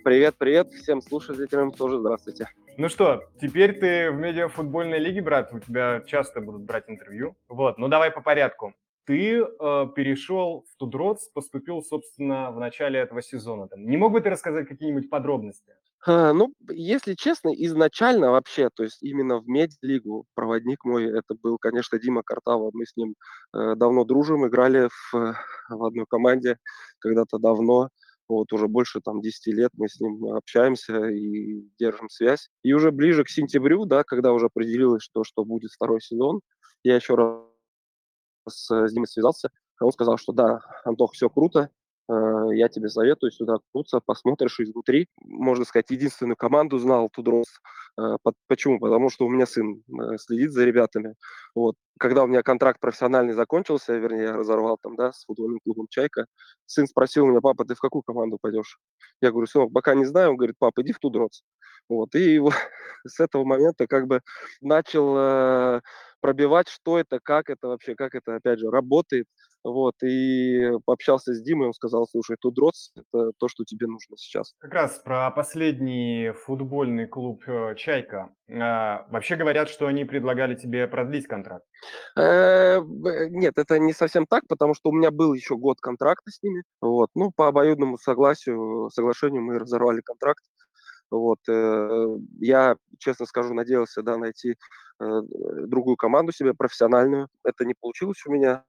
Привет, 0.04 0.36
привет 0.38 0.70
всем 0.70 1.02
слушателям 1.02 1.72
тоже 1.72 2.00
здравствуйте. 2.00 2.48
Ну 2.80 2.88
что, 2.88 3.26
теперь 3.42 3.78
ты 3.78 4.10
в 4.10 4.16
медиафутбольной 4.16 5.00
лиге, 5.00 5.22
брат, 5.22 5.52
у 5.52 5.60
тебя 5.60 6.02
часто 6.08 6.40
будут 6.40 6.62
брать 6.62 6.86
интервью. 6.88 7.36
Вот, 7.50 7.78
ну 7.78 7.90
давай 7.90 8.10
по 8.10 8.22
порядку. 8.22 8.74
Ты 9.04 9.42
э, 9.42 9.88
перешел 9.94 10.66
в 10.72 10.78
Тудроц, 10.78 11.28
поступил, 11.34 11.84
собственно, 11.84 12.52
в 12.52 12.60
начале 12.62 13.02
этого 13.02 13.22
сезона. 13.22 13.68
Там. 13.68 13.86
Не 13.86 13.98
мог 13.98 14.14
бы 14.14 14.22
ты 14.22 14.30
рассказать 14.30 14.66
какие-нибудь 14.66 15.10
подробности? 15.10 15.76
А, 16.06 16.32
ну, 16.32 16.54
если 16.70 17.16
честно, 17.16 17.50
изначально 17.50 18.32
вообще, 18.32 18.70
то 18.74 18.84
есть 18.84 19.04
именно 19.04 19.40
в 19.40 19.48
медлигу 19.50 20.26
проводник 20.34 20.86
мой, 20.86 21.04
это 21.04 21.36
был, 21.36 21.58
конечно, 21.58 22.00
Дима 22.00 22.24
Картава. 22.24 22.72
Мы 22.72 22.86
с 22.86 22.96
ним 22.96 23.16
э, 23.54 23.76
давно 23.76 24.06
дружим, 24.06 24.48
играли 24.48 24.88
в, 24.88 25.36
в 25.68 25.84
одной 25.84 26.06
команде 26.08 26.56
когда-то 27.00 27.40
давно 27.40 27.90
вот 28.30 28.54
уже 28.54 28.68
больше 28.68 29.02
там 29.02 29.22
10 29.22 29.54
лет 29.54 29.72
мы 29.76 29.90
с 29.90 30.00
ним 30.00 30.26
общаемся 30.34 31.08
и 31.08 31.64
держим 31.80 32.10
связь. 32.10 32.50
И 32.64 32.74
уже 32.74 32.92
ближе 32.92 33.24
к 33.24 33.30
сентябрю, 33.30 33.86
да, 33.86 34.04
когда 34.04 34.32
уже 34.34 34.48
определилось, 34.48 35.04
что, 35.04 35.24
что 35.24 35.44
будет 35.44 35.72
второй 35.72 36.02
сезон, 36.02 36.42
я 36.84 36.96
еще 36.96 37.16
раз 37.16 37.44
с, 38.48 38.88
с 38.88 38.94
Димой 38.94 39.08
связался, 39.08 39.50
он 39.82 39.92
сказал, 39.92 40.18
что 40.18 40.32
да, 40.32 40.60
Антох, 40.86 41.14
все 41.14 41.30
круто, 41.30 41.70
Э, 41.70 41.79
я 42.10 42.70
тебе 42.70 42.90
советую 42.90 43.32
сюда 43.32 43.56
окунуться, 43.56 44.00
посмотришь 44.04 44.60
изнутри. 44.60 45.08
Можно 45.22 45.66
сказать, 45.66 45.92
единственную 45.92 46.36
команду 46.36 46.80
знал 46.80 47.10
2DROTS. 47.10 47.48
Э, 48.00 48.18
почему? 48.48 48.80
Потому 48.80 49.10
что 49.10 49.26
у 49.26 49.30
меня 49.30 49.46
сын 49.46 49.84
э, 49.88 50.18
следит 50.18 50.52
за 50.52 50.66
ребятами. 50.66 51.16
Вот. 51.54 51.76
Когда 52.00 52.24
у 52.24 52.28
меня 52.28 52.42
контракт 52.44 52.80
профессиональный 52.80 53.34
закончился, 53.34 53.94
вернее, 53.98 54.24
я 54.24 54.34
разорвал 54.34 54.78
там, 54.82 54.96
да, 54.96 55.12
с 55.12 55.26
футбольным 55.26 55.60
клубом 55.64 55.88
«Чайка», 55.90 56.26
сын 56.66 56.88
спросил 56.88 57.26
меня, 57.26 57.42
папа, 57.42 57.66
ты 57.66 57.76
в 57.76 57.80
какую 57.80 58.04
команду 58.04 58.38
пойдешь? 58.42 58.80
Я 59.22 59.32
говорю, 59.32 59.48
сынок, 59.48 59.74
пока 59.74 59.96
не 59.96 60.06
знаю. 60.06 60.32
Он 60.32 60.38
говорит, 60.38 60.56
папа, 60.58 60.82
иди 60.82 60.94
в 60.94 61.00
2DROTS. 61.00 61.44
Вот. 61.90 62.16
И 62.16 62.20
его, 62.36 62.52
с 63.06 63.20
этого 63.20 63.44
момента 63.44 63.88
как 63.88 64.08
бы 64.08 64.22
начал 64.62 65.82
пробивать, 66.22 66.68
что 66.70 67.00
это, 67.00 67.20
как 67.22 67.50
это 67.50 67.68
вообще, 67.68 67.96
как 67.96 68.16
это, 68.16 68.36
опять 68.36 68.60
же, 68.60 68.70
работает. 68.70 69.26
Вот, 69.64 69.96
и 70.04 70.72
пообщался 70.86 71.34
с 71.34 71.42
Димой, 71.42 71.68
он 71.68 71.74
сказал, 71.74 72.08
слушай, 72.08 72.38
тут 72.40 72.56
Тудроц– 72.56 72.92
это 72.96 73.32
то, 73.38 73.50
что 73.50 73.66
тебе 73.66 73.88
нужно 73.88 74.16
сейчас. 74.16 74.54
Как 74.60 74.74
раз 74.74 75.00
про 75.00 75.30
последний 75.32 76.32
футбольный 76.32 77.08
клуб 77.08 77.44
э, 77.46 77.76
«Чайка». 77.76 78.30
А, 78.50 79.06
вообще 79.10 79.36
говорят, 79.36 79.68
что 79.68 79.88
они 79.88 80.06
предлагали 80.06 80.56
тебе 80.56 80.88
продлить 80.88 81.28
контракт. 81.28 81.66
Э, 82.18 82.80
нет, 82.82 83.58
это 83.58 83.80
не 83.80 83.92
совсем 83.92 84.26
так, 84.26 84.48
потому 84.48 84.74
что 84.74 84.92
у 84.92 84.94
меня 84.94 85.12
был 85.12 85.34
еще 85.34 85.58
год 85.58 85.82
контракта 85.82 86.32
с 86.32 86.42
ними. 86.42 86.64
Вот, 86.80 87.10
ну, 87.14 87.32
по 87.36 87.50
обоюдному 87.50 87.98
согласию, 87.98 88.90
соглашению 88.94 89.42
мы 89.42 89.60
разорвали 89.60 90.00
контракт. 90.00 90.44
Вот, 91.12 91.40
э, 91.50 92.08
я, 92.40 92.78
честно 92.98 93.26
скажу, 93.26 93.54
надеялся, 93.54 94.04
да, 94.04 94.18
найти 94.18 94.56
другую 95.00 95.96
команду 95.98 96.32
себе, 96.32 96.54
профессиональную. 96.54 97.28
Это 97.44 97.66
не 97.66 97.74
получилось 97.74 98.22
у 98.26 98.32
меня. 98.32 98.64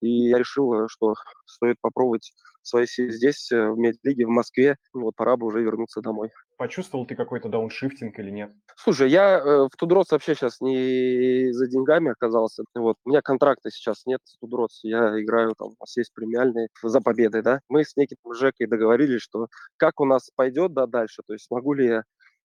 И 0.00 0.28
я 0.28 0.38
решил, 0.38 0.74
э, 0.74 0.88
что 0.88 1.14
стоит 1.46 1.76
попробовать 1.80 2.32
свои 2.62 2.86
силы 2.86 3.10
здесь, 3.12 3.50
э, 3.52 3.70
в 3.70 3.78
медлиге, 3.78 4.26
в 4.26 4.30
Москве. 4.30 4.76
Вот 4.92 5.14
пора 5.16 5.36
бы 5.36 5.46
уже 5.46 5.62
вернуться 5.62 6.00
домой. 6.00 6.30
Почувствовал 6.56 7.06
ты 7.06 7.14
какой-то 7.14 7.48
дауншифтинг 7.48 8.18
или 8.18 8.30
нет? 8.30 8.52
Слушай, 8.76 9.10
я 9.10 9.38
э, 9.38 9.68
в 9.72 9.76
Тудроц 9.76 10.10
вообще 10.10 10.34
сейчас 10.34 10.60
не 10.60 11.52
за 11.52 11.66
деньгами 11.68 12.10
оказался. 12.10 12.64
Вот. 12.74 12.96
У 13.04 13.10
меня 13.10 13.22
контракта 13.22 13.70
сейчас 13.70 14.04
нет 14.06 14.20
с 14.24 14.38
Тудроц. 14.38 14.80
Я 14.82 15.20
играю 15.20 15.54
там, 15.56 15.68
у 15.68 15.76
нас 15.80 15.96
есть 15.96 16.12
премиальные 16.14 16.68
за 16.82 17.00
победы, 17.00 17.42
да. 17.42 17.60
Мы 17.68 17.84
с 17.84 17.96
неким 17.96 18.16
Жекой 18.32 18.66
договорились, 18.66 19.22
что 19.22 19.46
как 19.76 20.00
у 20.00 20.04
нас 20.04 20.30
пойдет 20.34 20.72
да, 20.72 20.86
дальше, 20.86 21.22
то 21.26 21.32
есть 21.32 21.50
могу 21.50 21.74
ли 21.74 21.86
я 21.86 21.98
э, 21.98 22.02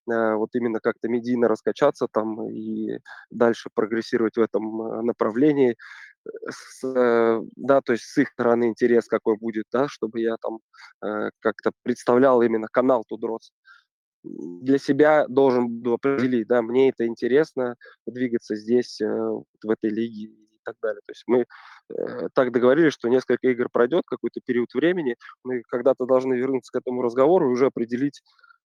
вот 0.07 0.49
именно 0.53 0.79
как-то 0.79 1.09
медийно 1.09 1.47
раскачаться 1.47 2.07
там 2.11 2.49
и 2.49 2.99
дальше 3.29 3.69
прогрессировать 3.73 4.37
в 4.37 4.41
этом 4.41 5.05
направлении 5.05 5.75
с, 6.49 6.83
э, 6.83 7.41
да, 7.55 7.81
то 7.81 7.93
есть 7.93 8.05
с 8.05 8.17
их 8.17 8.29
стороны 8.29 8.65
интерес 8.65 9.07
какой 9.07 9.37
будет, 9.37 9.65
да, 9.71 9.87
чтобы 9.87 10.21
я 10.21 10.35
там 10.37 10.59
э, 11.03 11.29
как-то 11.39 11.71
представлял 11.83 12.41
именно 12.41 12.67
канал 12.71 13.03
Тудроц. 13.07 13.51
Для 14.23 14.77
себя 14.77 15.25
должен 15.27 15.69
был 15.81 15.93
определить, 15.93 16.47
да, 16.47 16.61
мне 16.61 16.89
это 16.89 17.05
интересно, 17.05 17.75
двигаться 18.05 18.55
здесь, 18.55 18.99
э, 19.01 19.07
в 19.07 19.69
этой 19.69 19.89
лиге 19.89 20.27
и 20.27 20.59
так 20.63 20.75
далее. 20.81 21.01
То 21.05 21.11
есть 21.11 21.23
мы 21.27 21.45
э, 21.89 22.29
так 22.33 22.51
договорились, 22.51 22.93
что 22.93 23.09
несколько 23.09 23.47
игр 23.47 23.69
пройдет, 23.71 24.03
какой-то 24.05 24.41
период 24.45 24.73
времени, 24.73 25.15
мы 25.43 25.61
когда-то 25.67 26.05
должны 26.05 26.33
вернуться 26.33 26.71
к 26.71 26.81
этому 26.81 27.01
разговору 27.01 27.49
и 27.49 27.53
уже 27.53 27.67
определить 27.67 28.21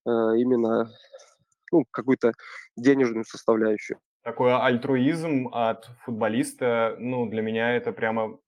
э, 0.07 0.11
именно 0.11 0.91
ну, 1.73 1.85
какую-то 1.91 2.33
денежную 2.77 3.25
составляющую 3.25 3.99
такой 4.23 4.55
альтруизм 4.55 5.49
от 5.53 5.91
футболиста, 6.05 6.95
ну, 6.99 7.27
для 7.29 7.43
меня 7.43 7.75
это 7.75 7.93
прямо 7.93 8.39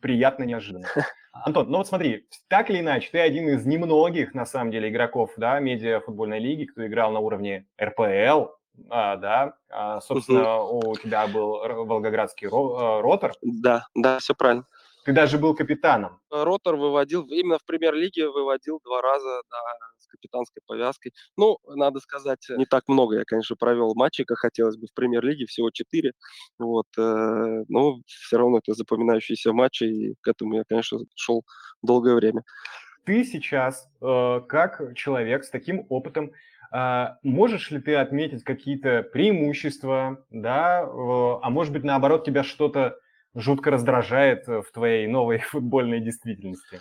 приятно 0.00 0.44
неожиданно. 0.44 0.88
Антон, 1.32 1.70
ну 1.70 1.78
вот 1.78 1.88
смотри, 1.88 2.28
так 2.48 2.70
или 2.70 2.80
иначе, 2.80 3.08
ты 3.10 3.18
один 3.18 3.48
из 3.48 3.64
немногих, 3.64 4.34
на 4.34 4.44
самом 4.44 4.70
деле, 4.70 4.88
игроков, 4.88 5.32
да, 5.36 5.58
медиа-футбольной 5.60 6.38
лиги, 6.38 6.64
кто 6.64 6.86
играл 6.86 7.12
на 7.12 7.20
уровне 7.20 7.66
РПЛ, 7.80 8.50
а, 8.90 9.16
да, 9.16 9.54
а, 9.70 10.00
собственно, 10.00 10.60
у 10.60 10.94
тебя 10.96 11.26
был 11.26 11.58
волгоградский 11.86 12.48
ро- 12.48 12.98
э, 12.98 13.00
ротор. 13.02 13.32
Да, 13.40 13.86
да, 13.94 14.18
все 14.18 14.34
правильно. 14.34 14.66
Ты 15.04 15.12
даже 15.12 15.38
был 15.38 15.54
капитаном. 15.54 16.20
Ротор 16.30 16.76
выводил, 16.76 17.26
именно 17.26 17.58
в 17.58 17.64
премьер-лиге 17.64 18.28
выводил 18.28 18.80
два 18.82 19.02
раза, 19.02 19.42
да, 19.50 19.58
капитанской 20.14 20.62
повязкой. 20.66 21.12
Ну, 21.36 21.58
надо 21.66 22.00
сказать, 22.00 22.46
не 22.50 22.64
так 22.64 22.88
много 22.88 23.18
я, 23.18 23.24
конечно, 23.24 23.56
провел 23.56 23.94
матчей, 23.94 24.24
как 24.24 24.38
хотелось 24.38 24.76
бы 24.76 24.86
в 24.86 24.94
премьер-лиге, 24.94 25.46
всего 25.46 25.70
четыре. 25.70 26.12
Вот, 26.58 26.86
э, 26.96 27.64
но 27.68 27.96
все 28.06 28.38
равно 28.38 28.58
это 28.58 28.74
запоминающиеся 28.74 29.52
матчи, 29.52 29.84
и 29.84 30.14
к 30.20 30.28
этому 30.28 30.56
я, 30.56 30.64
конечно, 30.68 31.00
шел 31.14 31.44
долгое 31.82 32.14
время. 32.14 32.42
Ты 33.04 33.24
сейчас, 33.24 33.88
э, 34.00 34.40
как 34.48 34.94
человек 34.94 35.44
с 35.44 35.50
таким 35.50 35.86
опытом, 35.88 36.32
э, 36.72 37.06
можешь 37.22 37.70
ли 37.70 37.80
ты 37.80 37.96
отметить 37.96 38.44
какие-то 38.44 39.02
преимущества, 39.02 40.24
да, 40.30 40.80
а 40.82 41.50
может 41.50 41.72
быть, 41.72 41.84
наоборот, 41.84 42.24
тебя 42.24 42.42
что-то 42.42 42.98
жутко 43.34 43.70
раздражает 43.70 44.46
в 44.46 44.64
твоей 44.72 45.06
новой 45.06 45.38
футбольной 45.52 46.00
действительности? 46.00 46.80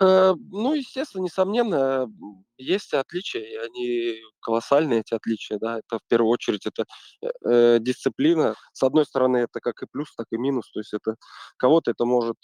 Э, 0.00 0.34
ну, 0.50 0.74
естественно, 0.74 1.22
несомненно, 1.22 2.10
есть 2.56 2.94
отличия, 2.94 3.42
и 3.42 3.56
они 3.56 4.20
колоссальные, 4.40 5.00
эти 5.00 5.14
отличия, 5.14 5.58
да. 5.58 5.78
Это 5.78 5.98
в 5.98 6.08
первую 6.08 6.30
очередь 6.30 6.66
это 6.66 6.84
э, 7.22 7.28
э, 7.44 7.78
дисциплина. 7.80 8.54
С 8.72 8.82
одной 8.82 9.04
стороны, 9.04 9.38
это 9.38 9.60
как 9.60 9.82
и 9.82 9.86
плюс, 9.90 10.14
так 10.14 10.26
и 10.30 10.36
минус. 10.36 10.70
То 10.72 10.80
есть 10.80 10.94
это 10.94 11.16
кого-то 11.56 11.90
это 11.90 12.04
может 12.04 12.38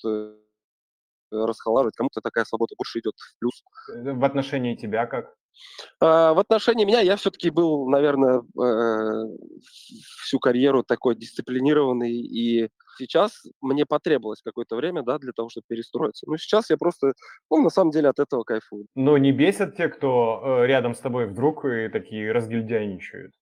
расхолаживать. 1.31 1.95
Кому-то 1.97 2.21
такая 2.21 2.45
свобода 2.45 2.75
больше 2.77 3.01
идет 3.01 3.15
в 3.17 3.39
плюс. 3.39 3.63
Э, 3.95 4.13
в 4.13 4.25
отношении 4.25 4.75
тебя 4.75 5.07
как? 5.07 5.35
А, 6.01 6.35
в 6.35 6.39
отношении 6.39 6.85
меня 6.85 7.01
я 7.01 7.17
все-таки 7.17 7.51
был, 7.51 7.89
наверное, 7.89 8.41
э, 8.41 9.37
всю 10.23 10.39
карьеру 10.39 10.83
такой 10.83 11.17
дисциплинированный, 11.17 12.13
и 12.13 12.69
сейчас 12.99 13.43
мне 13.61 13.87
потребовалось 13.87 14.43
какое-то 14.43 14.77
время, 14.77 15.03
да, 15.03 15.19
для 15.19 15.33
того, 15.33 15.49
чтобы 15.49 15.65
перестроиться. 15.69 16.27
Ну, 16.29 16.37
сейчас 16.37 16.71
я 16.71 16.77
просто, 16.77 17.13
ну, 17.51 17.63
на 17.63 17.71
самом 17.71 17.91
деле 17.91 18.09
от 18.09 18.19
этого 18.19 18.43
кайфую. 18.43 18.87
Но 18.95 19.19
не 19.19 19.33
бесят 19.33 19.77
те, 19.77 19.89
кто 19.89 20.43
э, 20.63 20.67
рядом 20.67 20.95
с 20.95 20.99
тобой 20.99 21.27
вдруг 21.27 21.65
и 21.65 21.89
такие 21.89 22.33
разгильдяйничают? 22.33 23.33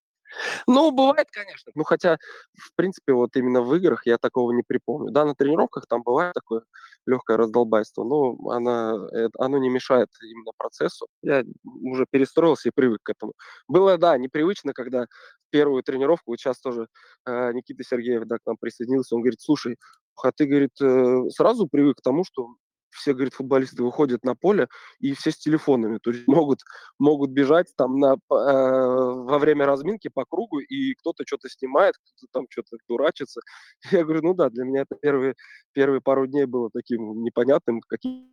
Ну, 0.67 0.91
бывает, 0.91 1.27
конечно. 1.31 1.71
Ну, 1.75 1.83
хотя, 1.83 2.17
в 2.53 2.75
принципе, 2.75 3.13
вот 3.13 3.35
именно 3.35 3.61
в 3.61 3.73
играх 3.75 4.05
я 4.05 4.17
такого 4.17 4.51
не 4.51 4.63
припомню. 4.63 5.11
Да, 5.11 5.25
на 5.25 5.35
тренировках 5.35 5.85
там 5.87 6.03
бывает 6.03 6.33
такое 6.33 6.63
легкое 7.05 7.37
раздолбайство, 7.37 8.03
но 8.03 8.37
она, 8.51 8.93
оно 9.39 9.57
не 9.57 9.69
мешает 9.69 10.09
именно 10.21 10.51
процессу. 10.57 11.07
Я 11.21 11.43
уже 11.63 12.05
перестроился 12.09 12.69
и 12.69 12.71
привык 12.73 12.99
к 13.03 13.09
этому. 13.09 13.33
Было, 13.67 13.97
да, 13.97 14.17
непривычно, 14.17 14.73
когда 14.73 15.07
первую 15.49 15.83
тренировку, 15.83 16.31
вот 16.31 16.39
сейчас 16.39 16.59
тоже 16.59 16.87
э, 17.25 17.53
Никита 17.53 17.83
Сергеев 17.83 18.25
да, 18.25 18.37
к 18.37 18.45
нам 18.45 18.57
присоединился, 18.57 19.15
он 19.15 19.21
говорит, 19.21 19.41
слушай, 19.41 19.77
а 20.23 20.31
ты, 20.31 20.45
говорит, 20.45 20.71
э, 20.81 21.29
сразу 21.29 21.67
привык 21.67 21.97
к 21.97 22.01
тому, 22.01 22.23
что 22.25 22.49
все, 22.89 23.13
говорит, 23.13 23.33
футболисты 23.33 23.83
выходят 23.83 24.23
на 24.23 24.35
поле, 24.35 24.67
и 24.99 25.13
все 25.13 25.31
с 25.31 25.37
телефонами, 25.37 25.99
то 25.99 26.11
есть 26.11 26.27
могут, 26.27 26.59
могут 26.99 27.31
бежать 27.31 27.67
там 27.75 27.99
на, 27.99 28.13
э, 28.13 28.17
во 28.29 29.39
время 29.39 29.65
разминки 29.65 30.07
по 30.07 30.25
кругу, 30.25 30.59
и 30.59 30.93
кто-то 30.95 31.23
что-то 31.25 31.49
снимает, 31.49 31.95
кто-то 31.97 32.27
там 32.31 32.45
что-то 32.49 32.77
дурачится. 32.87 33.41
Я 33.91 34.03
говорю, 34.03 34.21
ну 34.23 34.33
да, 34.33 34.49
для 34.49 34.63
меня 34.63 34.81
это 34.81 34.95
первые, 34.95 35.35
первые 35.73 36.01
пару 36.01 36.27
дней 36.27 36.45
было 36.45 36.69
таким 36.73 37.23
непонятным, 37.23 37.81
каким 37.81 38.31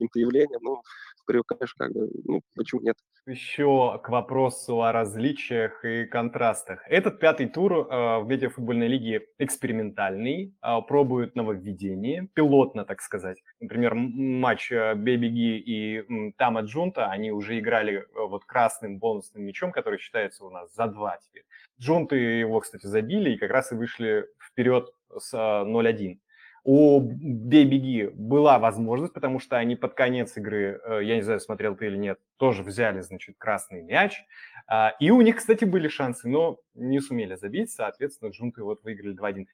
каким-то 0.00 0.18
явлением, 0.18 0.60
ну, 0.62 0.82
привыкаешь 1.26 1.74
как 1.74 1.92
бы, 1.92 2.08
ну, 2.24 2.42
почему 2.56 2.80
нет? 2.80 2.96
Еще 3.26 4.00
к 4.02 4.08
вопросу 4.08 4.82
о 4.82 4.92
различиях 4.92 5.84
и 5.84 6.06
контрастах. 6.06 6.82
Этот 6.88 7.20
пятый 7.20 7.46
тур 7.46 7.72
э, 7.72 8.18
в 8.18 8.26
медиафутбольной 8.26 8.88
лиге 8.88 9.26
экспериментальный, 9.38 10.54
э, 10.62 10.78
пробуют 10.88 11.36
нововведение, 11.36 12.28
пилотно, 12.34 12.84
так 12.84 13.02
сказать. 13.02 13.42
Например, 13.60 13.94
матч 13.94 14.72
э, 14.72 14.94
Бебеги 14.94 15.58
и 15.58 16.32
Тама 16.38 16.62
Джунта, 16.62 17.10
они 17.10 17.30
уже 17.30 17.58
играли 17.58 18.06
вот 18.14 18.44
красным 18.44 18.98
бонусным 18.98 19.44
мячом, 19.44 19.70
который 19.70 19.98
считается 19.98 20.44
у 20.44 20.50
нас 20.50 20.74
за 20.74 20.86
два 20.86 21.18
теперь. 21.18 21.44
Джунты 21.78 22.16
его, 22.16 22.60
кстати, 22.60 22.86
забили 22.86 23.34
и 23.34 23.38
как 23.38 23.50
раз 23.50 23.70
и 23.70 23.74
вышли 23.74 24.26
вперед 24.40 24.90
с 25.18 25.34
э, 25.34 25.36
0-1 25.36 26.18
у 26.64 27.00
Бей-Беги 27.00 28.10
была 28.14 28.58
возможность, 28.58 29.12
потому 29.12 29.40
что 29.40 29.56
они 29.56 29.76
под 29.76 29.94
конец 29.94 30.36
игры, 30.36 30.80
э, 30.84 31.00
я 31.04 31.16
не 31.16 31.22
знаю, 31.22 31.40
смотрел 31.40 31.74
ты 31.74 31.86
или 31.86 31.96
нет, 31.96 32.18
тоже 32.36 32.62
взяли, 32.62 33.00
значит, 33.00 33.36
красный 33.38 33.82
мяч. 33.82 34.22
А, 34.66 34.94
и 35.00 35.10
у 35.10 35.20
них, 35.20 35.36
кстати, 35.36 35.64
были 35.64 35.88
шансы, 35.88 36.28
но 36.28 36.58
не 36.74 37.00
сумели 37.00 37.34
забить, 37.34 37.70
соответственно, 37.70 38.30
Джунты 38.30 38.62
вот 38.62 38.82
выиграли 38.84 39.16
2-1. 39.16 39.46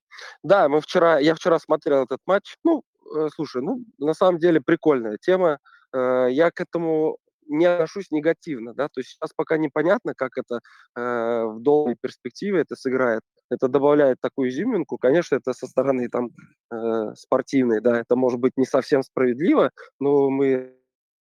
Да, 0.43 0.69
мы 0.69 0.81
вчера, 0.81 1.19
я 1.19 1.35
вчера 1.35 1.59
смотрел 1.59 2.05
этот 2.05 2.21
матч. 2.27 2.57
Ну, 2.65 2.83
э, 3.17 3.29
слушай, 3.35 3.63
ну, 3.63 3.85
на 3.99 4.15
самом 4.15 4.39
деле 4.39 4.61
прикольная 4.61 5.17
тема. 5.19 5.59
Э, 5.93 6.29
я 6.31 6.51
к 6.51 6.61
этому 6.61 7.19
не 7.49 7.67
отношусь 7.67 8.11
негативно, 8.11 8.75
да, 8.75 8.89
то 8.89 9.01
есть 9.01 9.11
сейчас 9.11 9.31
пока 9.35 9.57
непонятно, 9.59 10.15
как 10.17 10.33
это 10.37 10.61
в 10.95 11.59
долгой 11.61 11.97
перспективе 12.01 12.61
это 12.61 12.77
сыграет 12.77 13.23
это 13.51 13.69
добавляет 13.69 14.19
такую 14.21 14.51
изюминку. 14.51 14.99
Конечно, 14.99 15.37
это 15.37 15.53
со 15.53 15.67
стороны 15.67 16.09
там 16.09 16.31
э, 16.73 17.15
спортивной, 17.15 17.81
да, 17.81 18.01
это 18.01 18.17
может 18.17 18.41
быть 18.41 18.53
не 18.57 18.67
совсем 18.67 19.03
справедливо, 19.03 19.71
но 20.01 20.31
мы 20.31 20.75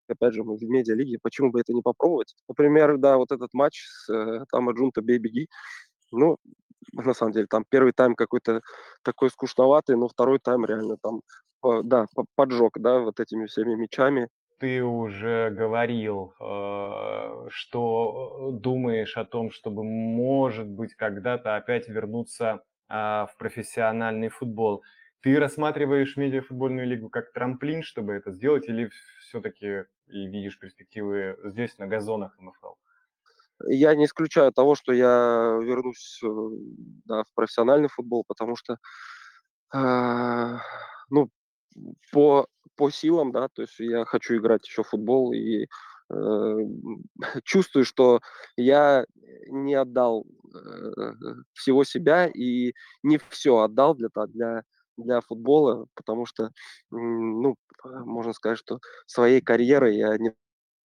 опять 0.09 0.35
же, 0.35 0.45
мы 0.45 0.57
в 0.57 0.63
медиалиге, 0.63 1.19
почему 1.23 1.51
бы 1.51 1.61
это 1.61 1.73
не 1.73 1.81
попробовать? 1.83 2.35
Например, 2.49 2.99
да, 2.99 3.17
вот 3.17 3.33
этот 3.33 3.55
матч 3.55 3.85
с 3.87 4.13
э, 4.13 4.45
там 4.51 4.69
Аджунта 4.69 5.01
бей-беги, 5.01 5.49
ну, 6.13 6.37
на 6.93 7.15
самом 7.15 7.33
деле, 7.33 7.47
там 7.49 7.65
первый 7.69 7.93
тайм 7.93 8.15
какой-то 8.15 8.61
такой 9.03 9.31
скучноватый, 9.31 9.97
но 9.97 10.09
второй 10.09 10.39
тайм 10.41 10.65
реально 10.67 10.97
там, 11.03 11.23
да, 11.85 12.07
поджег, 12.37 12.73
да, 12.79 13.01
вот 13.01 13.21
этими 13.21 13.47
всеми 13.47 13.75
мячами 13.75 14.29
ты 14.65 14.83
уже 14.83 15.51
говорил, 15.51 16.33
э, 16.41 17.49
что 17.51 18.51
думаешь 18.51 19.15
о 19.19 19.27
том, 19.27 19.51
чтобы, 19.51 19.85
может 19.85 20.67
быть, 20.67 20.95
когда-то 20.95 21.57
опять 21.57 21.87
вернуться 21.87 22.63
а, 22.89 23.27
в 23.27 23.37
профессиональный 23.37 24.31
футбол. 24.31 24.83
Ты 25.21 25.39
рассматриваешь 25.39 26.17
медиафутбольную 26.17 26.87
лигу 26.87 27.11
как 27.11 27.31
трамплин, 27.33 27.83
чтобы 27.83 28.15
это 28.15 28.33
сделать, 28.33 28.67
или 28.67 28.91
все-таки 29.21 29.85
и 30.07 30.27
видишь 30.29 30.59
перспективы 30.59 31.37
здесь, 31.45 31.77
на 31.77 31.87
газонах 31.87 32.35
МФЛ? 32.39 32.73
Я 33.67 33.95
не 33.95 34.07
исключаю 34.07 34.51
того, 34.51 34.77
что 34.77 34.95
я 34.95 35.59
вернусь 35.63 36.23
э, 36.25 36.29
да, 37.05 37.25
в 37.25 37.35
профессиональный 37.35 37.89
футбол, 37.89 38.25
потому 38.27 38.57
что 38.57 38.79
э, 39.75 40.59
ну, 41.11 41.29
по, 42.13 42.47
по 42.77 42.91
силам, 42.91 43.33
да, 43.33 43.49
то 43.49 43.63
есть 43.63 43.79
я 43.79 44.05
хочу 44.05 44.37
играть 44.37 44.67
еще 44.67 44.83
в 44.83 44.89
футбол 44.89 45.33
и 45.33 45.67
э, 46.11 46.57
чувствую, 47.45 47.85
что 47.85 48.21
я 48.57 49.05
не 49.49 49.75
отдал 49.75 50.27
э, 50.55 51.15
всего 51.53 51.85
себя 51.85 52.27
и 52.27 52.75
не 53.03 53.19
все 53.31 53.59
отдал 53.59 53.95
для, 53.95 54.09
для, 54.29 54.63
для 54.97 55.21
футбола, 55.21 55.87
потому 55.95 56.27
что, 56.27 56.51
ну, 56.91 57.57
можно 57.85 58.33
сказать, 58.33 58.59
что 58.59 58.79
своей 59.07 59.41
карьерой 59.41 59.97
я 59.97 60.17
не 60.19 60.33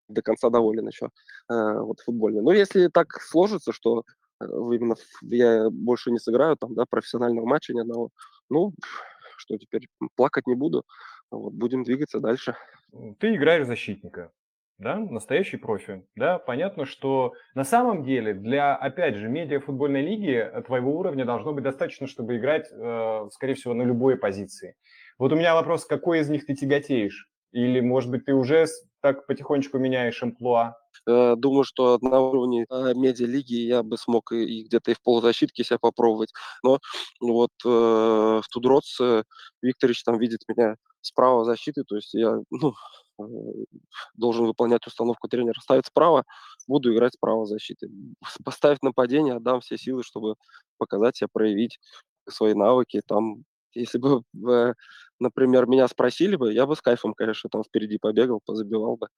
до 0.09 0.23
конца 0.23 0.51
доволен 0.51 0.89
еще 0.89 1.11
э, 1.51 1.81
вот 1.81 2.01
футбольной. 2.01 2.43
Но 2.43 2.53
если 2.53 2.89
так 2.89 3.21
сложится, 3.21 3.73
что 3.73 4.05
э, 4.41 4.45
именно 4.47 4.97
я 5.23 5.69
больше 5.71 6.11
не 6.11 6.19
сыграю 6.19 6.57
там, 6.57 6.75
да, 6.75 6.85
профессионального 6.89 7.47
матча 7.47 7.75
ни 7.75 7.81
одного, 7.81 8.11
ну, 8.51 8.73
что 9.37 9.57
теперь 9.59 9.89
плакать 10.17 10.47
не 10.47 10.55
буду. 10.55 10.85
Вот, 11.31 11.53
будем 11.53 11.85
двигаться 11.85 12.21
дальше. 12.21 12.57
Ты 13.19 13.35
играешь 13.35 13.67
защитника, 13.67 14.33
да, 14.79 14.97
настоящий 14.97 15.59
профи, 15.59 16.07
да, 16.17 16.39
понятно, 16.39 16.87
что 16.87 17.35
на 17.55 17.65
самом 17.65 18.05
деле 18.05 18.33
для, 18.33 18.75
опять 18.77 19.17
же, 19.17 19.29
медиа-футбольной 19.29 20.03
лиги 20.03 20.35
э, 20.35 20.63
твоего 20.63 20.97
уровня 20.97 21.25
должно 21.25 21.53
быть 21.53 21.65
достаточно, 21.65 22.07
чтобы 22.07 22.37
играть, 22.37 22.69
э, 22.71 23.29
скорее 23.33 23.55
всего, 23.55 23.75
на 23.75 23.83
любой 23.83 24.17
позиции. 24.17 24.77
Вот 25.19 25.33
у 25.33 25.37
меня 25.37 25.55
вопрос, 25.55 25.85
какой 25.85 26.21
из 26.21 26.31
них 26.31 26.47
ты 26.47 26.55
тяготеешь? 26.55 27.29
Или, 27.53 27.81
может 27.81 28.11
быть, 28.11 28.25
ты 28.25 28.35
уже 28.35 28.67
так 29.01 29.27
потихонечку 29.27 29.79
меняешь 29.79 30.23
амплуа? 30.23 30.77
Э, 31.07 31.35
думаю, 31.37 31.65
что 31.65 31.99
на 32.01 32.21
уровне 32.21 32.65
медиа-лиги 32.71 33.55
я 33.55 33.83
бы 33.83 33.99
смог 33.99 34.33
и, 34.33 34.65
где-то 34.65 34.93
и 34.93 34.95
в 34.95 35.03
полузащитке 35.03 35.65
себя 35.65 35.79
попробовать. 35.79 36.33
Но 36.63 36.79
вот 37.21 37.51
э, 37.65 37.69
в 37.69 38.45
Тудроц 38.51 38.99
Викторович 39.61 40.05
там 40.05 40.19
видит 40.19 40.41
меня 40.49 40.77
справа 41.09 41.45
защиты, 41.45 41.85
то 41.85 41.97
есть 41.97 42.15
я 42.15 42.41
ну, 42.51 42.75
должен 44.15 44.47
выполнять 44.47 44.87
установку 44.87 45.29
тренера. 45.29 45.61
Ставит 45.61 45.87
справа, 45.87 46.25
буду 46.67 46.95
играть 46.95 47.15
справа 47.15 47.47
защиты. 47.47 47.89
Поставить 48.45 48.83
нападение, 48.83 49.35
отдам 49.35 49.61
все 49.61 49.77
силы, 49.77 50.03
чтобы 50.03 50.37
показать 50.79 51.17
себя, 51.17 51.29
проявить 51.33 51.79
свои 52.29 52.55
навыки. 52.55 53.03
Там, 53.07 53.45
если 53.75 53.99
бы 53.99 54.23
например, 55.21 55.67
меня 55.67 55.89
спросили 55.89 56.37
бы, 56.37 56.53
я 56.53 56.67
бы 56.67 56.77
с 56.77 56.81
кайфом, 56.81 57.15
конечно, 57.15 57.51
там 57.51 57.63
впереди 57.65 57.99
побегал, 57.99 58.41
позабивал 58.45 58.97
бы. 58.97 59.09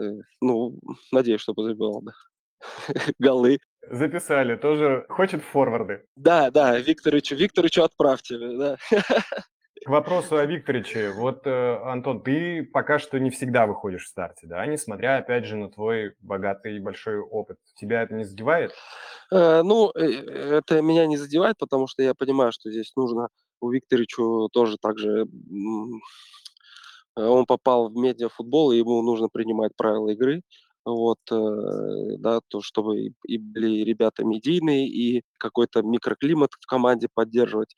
Э, 0.00 0.20
ну, 0.40 0.78
надеюсь, 1.12 1.40
что 1.40 1.54
позабивал 1.54 2.00
бы. 2.02 2.12
Голы. 3.18 3.58
Записали, 3.90 4.56
тоже 4.56 5.06
хочет 5.08 5.42
форварды. 5.42 6.04
Да, 6.16 6.50
да, 6.50 6.78
Викторовичу, 6.78 7.34
Викторовичу 7.34 7.82
отправьте, 7.82 8.38
да. 8.38 8.76
К 9.84 9.88
вопросу 9.88 10.36
о 10.36 10.44
Викторовиче. 10.44 11.10
Вот, 11.10 11.46
э, 11.46 11.76
Антон, 11.84 12.22
ты 12.22 12.62
пока 12.62 12.98
что 12.98 13.18
не 13.18 13.30
всегда 13.30 13.66
выходишь 13.66 14.04
в 14.04 14.08
старте, 14.08 14.46
да, 14.46 14.66
несмотря, 14.66 15.16
опять 15.16 15.46
же, 15.46 15.56
на 15.56 15.70
твой 15.70 16.14
богатый 16.20 16.76
и 16.76 16.80
большой 16.80 17.18
опыт. 17.18 17.58
Тебя 17.76 18.02
это 18.02 18.14
не 18.14 18.24
задевает? 18.24 18.72
Э, 19.32 19.62
ну, 19.62 19.90
э, 19.94 20.58
это 20.58 20.82
меня 20.82 21.06
не 21.06 21.16
задевает, 21.16 21.56
потому 21.58 21.86
что 21.86 22.02
я 22.02 22.14
понимаю, 22.14 22.52
что 22.52 22.70
здесь 22.70 22.92
нужно 22.94 23.28
у 23.60 23.70
Викторовичу 23.70 24.48
тоже 24.52 24.76
так 24.80 24.98
же 24.98 25.26
он 27.16 27.46
попал 27.46 27.90
в 27.90 27.96
медиафутбол, 27.96 28.72
и 28.72 28.78
ему 28.78 29.02
нужно 29.02 29.28
принимать 29.28 29.72
правила 29.76 30.08
игры. 30.08 30.42
Вот, 30.84 31.18
э, 31.30 32.16
да, 32.18 32.40
то, 32.48 32.62
чтобы 32.62 33.12
и 33.26 33.38
были 33.38 33.84
ребята 33.84 34.24
медийные, 34.24 34.88
и 34.88 35.22
какой-то 35.38 35.82
микроклимат 35.82 36.50
в 36.58 36.66
команде 36.66 37.08
поддерживать. 37.12 37.74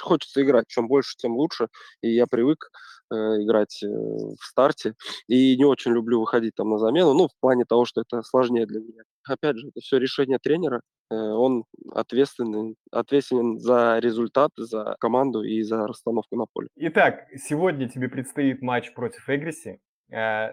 Хочется 0.00 0.42
играть, 0.42 0.66
чем 0.68 0.88
больше, 0.88 1.16
тем 1.16 1.32
лучше. 1.32 1.68
И 2.02 2.10
я 2.10 2.26
привык 2.26 2.70
э, 3.10 3.14
играть 3.14 3.82
э, 3.82 3.86
в 3.86 4.42
старте. 4.42 4.94
И 5.26 5.56
не 5.56 5.64
очень 5.64 5.92
люблю 5.92 6.20
выходить 6.20 6.54
там 6.54 6.70
на 6.70 6.78
замену, 6.78 7.14
ну, 7.14 7.28
в 7.28 7.40
плане 7.40 7.64
того, 7.64 7.84
что 7.84 8.02
это 8.02 8.22
сложнее 8.22 8.66
для 8.66 8.80
меня. 8.80 9.02
Опять 9.26 9.56
же, 9.56 9.68
это 9.68 9.80
все 9.80 9.98
решение 9.98 10.38
тренера. 10.42 10.80
Э, 11.10 11.14
он 11.14 11.64
ответственный, 11.92 12.76
ответственен 12.90 13.58
за 13.58 13.98
результат, 13.98 14.50
за 14.56 14.96
команду 15.00 15.42
и 15.42 15.62
за 15.62 15.86
расстановку 15.86 16.36
на 16.36 16.46
поле. 16.52 16.68
Итак, 16.76 17.26
сегодня 17.36 17.88
тебе 17.88 18.08
предстоит 18.08 18.62
матч 18.62 18.92
против 18.94 19.28
Эгриси. 19.28 19.80
Э, 20.10 20.52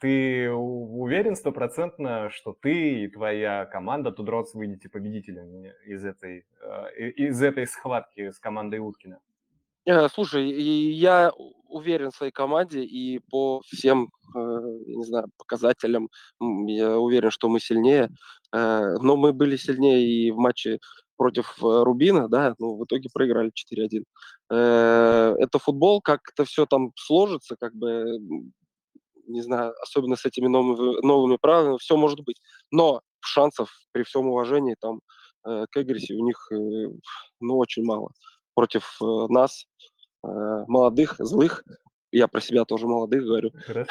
ты 0.00 0.50
уверен 0.50 1.36
стопроцентно, 1.36 2.30
что 2.30 2.56
ты 2.60 3.04
и 3.04 3.08
твоя 3.08 3.64
команда 3.66 4.10
Тудроц 4.10 4.54
выйдете 4.54 4.88
победителями 4.88 5.72
из 5.86 6.04
этой, 6.04 6.46
э, 6.60 7.10
из 7.10 7.40
этой 7.42 7.66
схватки 7.66 8.30
с 8.30 8.38
командой 8.38 8.80
Уткина? 8.80 9.20
Э, 9.86 10.08
слушай, 10.08 10.50
я 10.50 11.32
уверен 11.68 12.10
в 12.10 12.16
своей 12.16 12.32
команде 12.32 12.82
и 12.82 13.20
по 13.30 13.60
всем, 13.66 14.08
не 14.34 15.04
знаю, 15.04 15.28
показателям 15.38 16.08
я 16.40 16.98
уверен, 16.98 17.30
что 17.30 17.48
мы 17.48 17.60
сильнее. 17.60 18.10
Но 18.52 19.16
мы 19.16 19.32
были 19.32 19.56
сильнее 19.56 20.06
и 20.06 20.30
в 20.30 20.36
матче 20.36 20.78
против 21.16 21.56
Рубина, 21.60 22.28
да, 22.28 22.54
ну, 22.58 22.76
в 22.76 22.84
итоге 22.84 23.08
проиграли 23.12 23.50
4-1. 23.52 24.04
Это 24.50 25.58
футбол, 25.58 26.00
как 26.00 26.20
это 26.32 26.44
все 26.44 26.64
там 26.66 26.92
сложится, 26.96 27.56
как 27.58 27.74
бы 27.74 28.18
не 29.28 29.42
знаю, 29.42 29.74
особенно 29.82 30.16
с 30.16 30.24
этими 30.24 30.46
новыми, 30.46 31.04
новыми 31.06 31.36
правилами, 31.40 31.78
все 31.78 31.96
может 31.96 32.20
быть. 32.24 32.40
Но 32.70 33.00
шансов 33.20 33.70
при 33.92 34.02
всем 34.02 34.28
уважении 34.28 34.76
там 34.80 35.00
э, 35.46 35.66
к 35.70 35.76
Эгрисе 35.76 36.14
у 36.14 36.24
них, 36.24 36.36
э, 36.52 36.56
ну, 37.40 37.58
очень 37.58 37.84
мало. 37.84 38.10
Против 38.54 38.96
э, 39.00 39.04
нас, 39.28 39.66
э, 40.24 40.28
молодых, 40.66 41.16
злых, 41.18 41.64
я 42.10 42.26
про 42.28 42.40
себя 42.40 42.64
тоже 42.64 42.86
молодых 42.86 43.24
говорю. 43.24 43.50
Хорошо. 43.66 43.90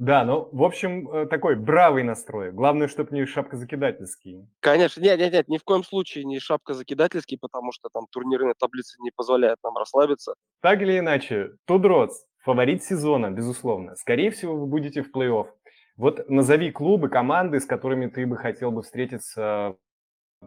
Да, 0.00 0.24
ну, 0.24 0.48
в 0.50 0.62
общем, 0.62 1.10
э, 1.10 1.26
такой 1.26 1.56
бравый 1.56 2.02
настрой. 2.02 2.52
Главное, 2.52 2.88
чтобы 2.88 3.14
не 3.14 3.26
шапка 3.26 3.58
закидательский. 3.58 4.48
Конечно, 4.60 4.98
нет, 5.02 5.18
нет, 5.18 5.30
нет, 5.30 5.48
ни 5.48 5.58
в 5.58 5.62
коем 5.62 5.84
случае 5.84 6.24
не 6.24 6.40
шапка 6.40 6.72
закидательский, 6.72 7.36
потому 7.38 7.70
что 7.70 7.90
там 7.92 8.06
турнирная 8.10 8.54
таблица 8.58 8.96
не 9.00 9.10
позволяет 9.10 9.58
нам 9.62 9.76
расслабиться. 9.76 10.36
Так 10.62 10.80
или 10.80 10.98
иначе, 10.98 11.50
Тудроц 11.66 12.24
фаворит 12.40 12.82
сезона, 12.82 13.30
безусловно. 13.30 13.96
Скорее 13.96 14.30
всего, 14.30 14.56
вы 14.56 14.66
будете 14.66 15.02
в 15.02 15.14
плей-офф. 15.14 15.48
Вот 15.96 16.28
назови 16.28 16.70
клубы, 16.70 17.08
команды, 17.08 17.60
с 17.60 17.66
которыми 17.66 18.06
ты 18.06 18.26
бы 18.26 18.36
хотел 18.36 18.70
бы 18.70 18.82
встретиться 18.82 19.76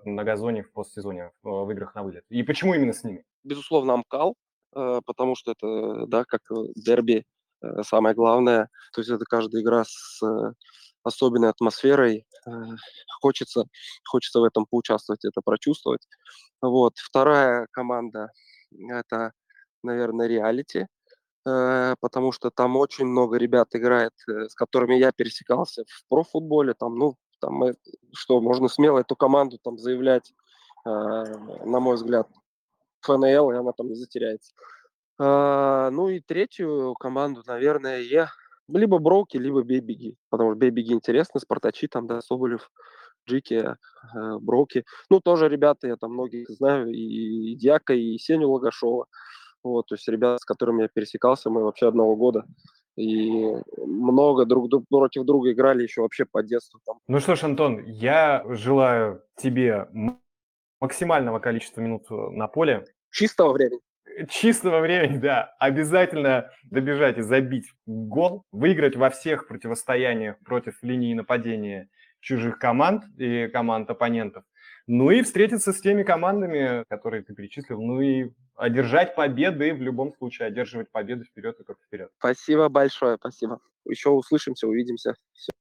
на 0.03 0.23
газоне 0.23 0.63
в 0.63 0.71
постсезоне, 0.71 1.31
в 1.43 1.69
играх 1.71 1.93
на 1.95 2.03
вылет. 2.03 2.25
И 2.29 2.41
почему 2.43 2.73
именно 2.73 2.93
с 2.93 3.03
ними? 3.03 3.23
Безусловно, 3.43 3.93
Амкал, 3.93 4.35
э, 4.75 5.01
потому 5.05 5.35
что 5.35 5.51
это, 5.51 6.07
да, 6.07 6.23
как 6.25 6.41
дерби, 6.75 7.25
э, 7.61 7.83
самое 7.83 8.15
главное. 8.15 8.69
То 8.93 9.01
есть 9.01 9.11
это 9.11 9.25
каждая 9.25 9.61
игра 9.61 9.83
с 9.85 10.23
э, 10.25 10.53
особенной 11.03 11.49
атмосферой. 11.49 12.25
Хочется, 13.21 13.65
хочется 14.05 14.39
в 14.39 14.43
этом 14.43 14.65
поучаствовать, 14.65 15.23
это 15.25 15.41
прочувствовать. 15.41 16.07
Вот. 16.61 16.93
Вторая 16.97 17.67
команда– 17.71 18.31
это, 18.89 19.31
наверное, 19.83 20.27
реалити. 20.27 20.87
Э, 21.45 21.95
потому 21.99 22.31
что 22.31 22.51
там 22.51 22.77
очень 22.77 23.05
много 23.05 23.37
ребят 23.37 23.69
играет, 23.73 24.13
э, 24.29 24.47
с 24.47 24.55
которыми 24.55 24.95
я 24.95 25.11
пересекался 25.11 25.83
в 25.87 26.07
профутболе. 26.07 26.73
Там, 26.73 26.95
ну, 26.95 27.15
там, 27.39 27.63
э, 27.63 27.73
что, 28.13 28.39
можно 28.39 28.69
смело 28.69 28.99
эту 28.99 29.15
команду 29.15 29.57
там 29.61 29.77
заявлять, 29.77 30.33
на 30.85 31.79
мой 31.79 31.95
взгляд, 31.95 32.27
ФНЛ, 33.01 33.51
и 33.51 33.55
она 33.55 33.71
там 33.71 33.87
не 33.87 33.95
затеряется. 33.95 34.51
Ну 35.17 36.09
и 36.09 36.19
третью 36.19 36.93
команду, 36.99 37.41
наверное, 37.47 38.01
я 38.01 38.29
либо 38.67 38.97
Броуки, 38.99 39.37
либо 39.37 39.63
Бей-Беги. 39.63 40.17
Потому 40.29 40.51
что 40.51 40.59
Бей-Беги 40.59 40.91
интересно, 40.91 41.39
Спартачи, 41.39 41.87
там, 41.87 42.05
да, 42.05 42.19
Соболев, 42.19 42.69
Джики, 43.25 43.77
Броуки. 44.13 44.83
Ну, 45.09 45.21
тоже 45.21 45.47
ребята, 45.47 45.87
я 45.87 45.95
там 45.95 46.11
многих 46.11 46.49
знаю, 46.49 46.89
и 46.89 47.55
Дьяка, 47.55 47.93
и 47.93 48.17
Сеню 48.17 48.51
Логашова. 48.51 49.07
Вот, 49.63 49.87
то 49.87 49.95
есть 49.95 50.07
ребята, 50.07 50.37
с 50.39 50.45
которыми 50.45 50.83
я 50.83 50.87
пересекался, 50.87 51.49
мы 51.49 51.63
вообще 51.63 51.87
одного 51.87 52.15
года. 52.15 52.45
И 52.95 53.55
много 53.77 54.45
друг 54.45 54.69
против 54.89 55.23
друга 55.23 55.51
играли 55.51 55.83
еще 55.83 56.01
вообще 56.01 56.25
по 56.25 56.43
детству. 56.43 56.79
Там. 56.85 56.99
Ну 57.07 57.19
что 57.19 57.35
ж, 57.35 57.43
Антон, 57.43 57.83
я 57.85 58.43
желаю 58.47 59.23
тебе 59.37 59.87
максимального 60.79 61.39
количества 61.39 61.81
минут 61.81 62.05
э, 62.11 62.13
на 62.13 62.47
поле. 62.47 62.85
Чистого 63.09 63.53
времени. 63.53 63.79
Чистого 64.29 64.79
времени, 64.81 65.17
да. 65.17 65.55
Обязательно 65.57 66.51
добежать 66.65 67.17
и 67.17 67.21
забить 67.21 67.71
гол, 67.87 68.43
выиграть 68.51 68.95
во 68.95 69.09
всех 69.09 69.47
противостояниях 69.47 70.37
против 70.45 70.77
линии 70.83 71.13
нападения 71.13 71.89
чужих 72.19 72.59
команд 72.59 73.05
и 73.17 73.47
команд 73.47 73.89
оппонентов. 73.89 74.43
Ну 74.85 75.11
и 75.11 75.21
встретиться 75.21 75.71
с 75.71 75.79
теми 75.79 76.03
командами, 76.03 76.83
которые 76.89 77.23
ты 77.23 77.33
перечислил, 77.33 77.81
ну 77.81 78.01
и 78.01 78.31
одержать 78.55 79.15
победы 79.15 79.73
в 79.73 79.81
любом 79.81 80.13
случае, 80.13 80.47
одерживать 80.47 80.91
победы 80.91 81.23
вперед 81.23 81.57
и 81.59 81.63
только 81.63 81.81
вперед. 81.85 82.09
Спасибо 82.17 82.67
большое, 82.67 83.15
спасибо. 83.17 83.61
Еще 83.85 84.09
услышимся, 84.09 84.67
увидимся. 84.67 85.15
Все. 85.31 85.51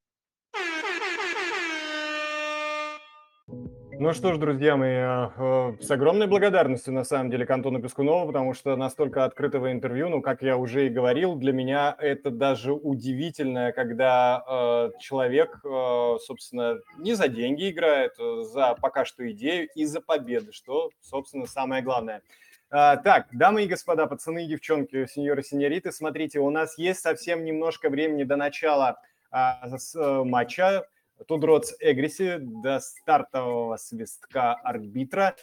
Ну 4.05 4.13
что 4.15 4.33
ж, 4.35 4.37
друзья 4.37 4.77
мои, 4.77 4.97
э, 4.97 5.77
с 5.81 5.89
огромной 5.89 6.27
благодарностью, 6.27 6.93
на 6.93 7.05
самом 7.05 7.31
деле, 7.31 7.47
к 7.47 7.51
Антону 7.53 7.81
Пескунову, 7.81 8.27
потому 8.27 8.53
что 8.53 8.75
настолько 8.75 9.25
открытого 9.25 9.71
интервью, 9.71 10.09
ну, 10.09 10.21
как 10.21 10.43
я 10.43 10.57
уже 10.57 10.89
и 10.89 10.91
говорил, 10.91 11.37
для 11.37 11.53
меня 11.53 11.95
это 12.01 12.33
даже 12.33 12.73
удивительно, 12.73 13.71
когда 13.71 14.43
э, 14.45 14.99
человек, 14.99 15.61
э, 15.65 16.17
собственно, 16.19 16.81
не 16.99 17.15
за 17.15 17.29
деньги 17.29 17.71
играет, 17.71 18.15
э, 18.19 18.43
за 18.43 18.75
пока 18.75 19.05
что 19.05 19.31
идею 19.31 19.69
и 19.77 19.85
за 19.85 20.01
победы, 20.01 20.51
что, 20.51 20.91
собственно, 21.01 21.47
самое 21.47 21.81
главное. 21.81 22.23
А, 22.71 22.97
так, 22.97 23.29
дамы 23.31 23.63
и 23.63 23.69
господа, 23.69 24.09
пацаны 24.09 24.47
и 24.47 24.49
девчонки, 24.49 25.07
сеньоры 25.07 25.43
и 25.43 25.45
сеньориты, 25.45 25.93
смотрите, 25.93 26.41
у 26.41 26.51
нас 26.51 26.77
есть 26.77 27.03
совсем 27.03 27.45
немножко 27.45 27.89
времени 27.89 28.25
до 28.25 28.35
начала 28.35 29.01
а, 29.31 29.79
с, 29.79 29.95
матча. 30.25 30.89
Тудроц 31.27 31.73
Эгриси 31.81 32.39
до 32.39 32.81
стартового 32.81 33.77
свистка 33.77 34.55
арбитра. 34.55 35.37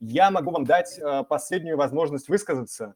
Я 0.00 0.30
могу 0.30 0.50
вам 0.50 0.64
дать 0.64 0.98
э, 0.98 1.24
последнюю 1.28 1.76
возможность 1.76 2.28
высказаться. 2.28 2.94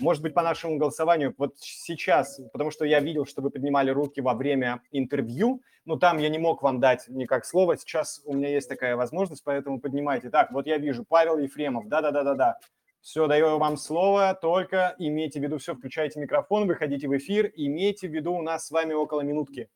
Может 0.00 0.22
быть, 0.22 0.34
по 0.34 0.42
нашему 0.42 0.78
голосованию, 0.78 1.34
вот 1.38 1.56
сейчас, 1.58 2.40
потому 2.52 2.70
что 2.70 2.84
я 2.84 3.00
видел, 3.00 3.24
что 3.24 3.40
вы 3.40 3.50
поднимали 3.50 3.90
руки 3.90 4.20
во 4.20 4.34
время 4.34 4.82
интервью, 4.90 5.62
но 5.84 5.96
там 5.96 6.18
я 6.18 6.28
не 6.28 6.38
мог 6.38 6.62
вам 6.62 6.80
дать 6.80 7.08
никак 7.08 7.44
слова. 7.44 7.76
Сейчас 7.76 8.20
у 8.24 8.34
меня 8.34 8.48
есть 8.48 8.68
такая 8.68 8.96
возможность, 8.96 9.44
поэтому 9.44 9.80
поднимайте. 9.80 10.28
Так, 10.28 10.50
вот 10.52 10.66
я 10.66 10.78
вижу, 10.78 11.04
Павел 11.04 11.38
Ефремов, 11.38 11.88
да-да-да-да-да. 11.88 12.58
Все, 13.00 13.26
даю 13.28 13.58
вам 13.58 13.78
слово, 13.78 14.34
только 14.34 14.94
имейте 14.98 15.40
в 15.40 15.42
виду, 15.42 15.56
все, 15.56 15.74
включайте 15.74 16.20
микрофон, 16.20 16.66
выходите 16.66 17.08
в 17.08 17.16
эфир, 17.16 17.50
имейте 17.54 18.08
в 18.08 18.12
виду, 18.12 18.34
у 18.34 18.42
нас 18.42 18.66
с 18.66 18.70
вами 18.70 18.92
около 18.92 19.22
минутки. 19.22 19.70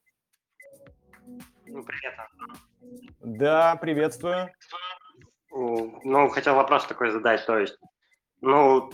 Ну, 1.75 1.83
привет, 1.83 2.15
Антон. 2.17 2.57
Да, 3.21 3.75
приветствую. 3.75 4.49
Ну, 5.51 6.29
хотел 6.29 6.55
вопрос 6.55 6.87
такой 6.87 7.11
задать, 7.11 7.45
то 7.47 7.59
есть, 7.59 7.77
ну, 8.41 8.93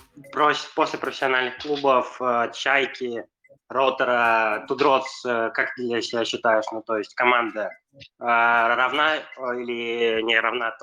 после 0.74 0.98
профессиональных 0.98 1.58
клубов, 1.58 2.16
э, 2.22 2.50
Чайки, 2.54 3.26
Ротора, 3.68 4.64
Тудроц, 4.66 5.04
э, 5.26 5.50
как 5.50 5.74
ты 5.74 5.88
для 5.88 6.00
себя 6.00 6.24
считаешь, 6.24 6.64
ну, 6.72 6.82
то 6.82 6.96
есть 6.96 7.14
команда 7.14 7.70
э, 7.92 8.00
равна 8.18 9.16
или 9.16 10.22
не 10.22 10.40
равна 10.40 10.74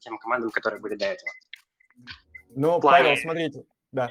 тем 0.00 0.18
командам, 0.18 0.50
которые 0.50 0.80
были 0.80 0.96
до 0.96 1.04
этого? 1.04 1.30
Ну, 2.48 2.80
плане... 2.80 3.04
Павел, 3.04 3.16
смотрите, 3.16 3.64
да. 3.92 4.10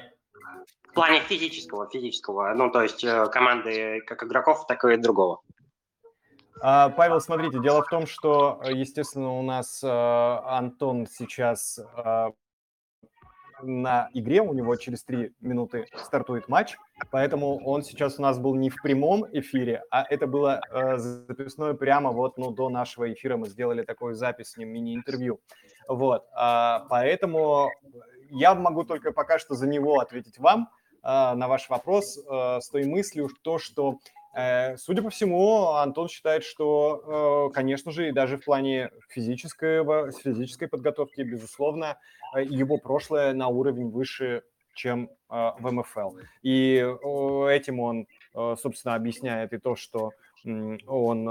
В 0.88 0.94
плане 0.94 1.20
физического, 1.20 1.90
физического, 1.90 2.54
ну, 2.54 2.70
то 2.70 2.80
есть 2.80 3.04
команды 3.32 4.00
как 4.06 4.22
игроков, 4.22 4.66
так 4.66 4.82
и 4.86 4.96
другого. 4.96 5.42
А, 6.66 6.88
Павел, 6.88 7.20
смотрите, 7.20 7.60
дело 7.60 7.82
в 7.82 7.88
том, 7.88 8.06
что, 8.06 8.58
естественно, 8.66 9.32
у 9.32 9.42
нас 9.42 9.84
э, 9.84 9.86
Антон 9.86 11.06
сейчас 11.06 11.78
э, 11.78 12.30
на 13.60 14.08
игре, 14.14 14.40
у 14.40 14.54
него 14.54 14.74
через 14.76 15.04
три 15.04 15.34
минуты 15.42 15.84
стартует 15.94 16.48
матч, 16.48 16.78
поэтому 17.10 17.62
он 17.66 17.82
сейчас 17.82 18.18
у 18.18 18.22
нас 18.22 18.38
был 18.38 18.54
не 18.54 18.70
в 18.70 18.80
прямом 18.80 19.26
эфире, 19.30 19.82
а 19.90 20.06
это 20.08 20.26
было 20.26 20.62
э, 20.70 20.96
записное 20.96 21.74
прямо 21.74 22.12
вот 22.12 22.38
ну, 22.38 22.50
до 22.50 22.70
нашего 22.70 23.12
эфира 23.12 23.36
мы 23.36 23.46
сделали 23.50 23.82
такую 23.82 24.14
запись 24.14 24.52
с 24.52 24.56
ним, 24.56 24.70
мини-интервью. 24.70 25.40
Вот, 25.86 26.24
а, 26.34 26.86
поэтому 26.88 27.68
я 28.30 28.54
могу 28.54 28.84
только 28.84 29.12
пока 29.12 29.38
что 29.38 29.54
за 29.54 29.66
него 29.66 30.00
ответить 30.00 30.38
вам 30.38 30.70
на 31.02 31.46
ваш 31.46 31.68
вопрос 31.68 32.14
с 32.16 32.70
той 32.70 32.86
мыслью, 32.86 33.28
то, 33.42 33.58
что 33.58 33.98
Э, 33.98 34.23
судя 34.78 35.02
по 35.02 35.10
всему, 35.10 35.68
Антон 35.74 36.08
считает, 36.08 36.44
что, 36.44 37.48
э, 37.50 37.54
конечно 37.54 37.92
же, 37.92 38.08
и 38.08 38.12
даже 38.12 38.36
в 38.36 38.44
плане 38.44 38.90
физической, 39.08 39.84
физической 40.12 40.66
подготовки, 40.66 41.20
безусловно, 41.20 41.98
э, 42.36 42.42
его 42.42 42.78
прошлое 42.78 43.32
на 43.32 43.48
уровень 43.48 43.90
выше 43.90 44.42
чем 44.74 45.08
э, 45.30 45.50
в 45.58 45.72
МФЛ. 45.72 46.16
И 46.42 46.76
э, 46.76 47.48
этим 47.50 47.80
он, 47.80 48.06
э, 48.34 48.56
собственно, 48.60 48.94
объясняет 48.94 49.52
и 49.52 49.58
то, 49.58 49.76
что 49.76 50.12
он, 50.46 51.24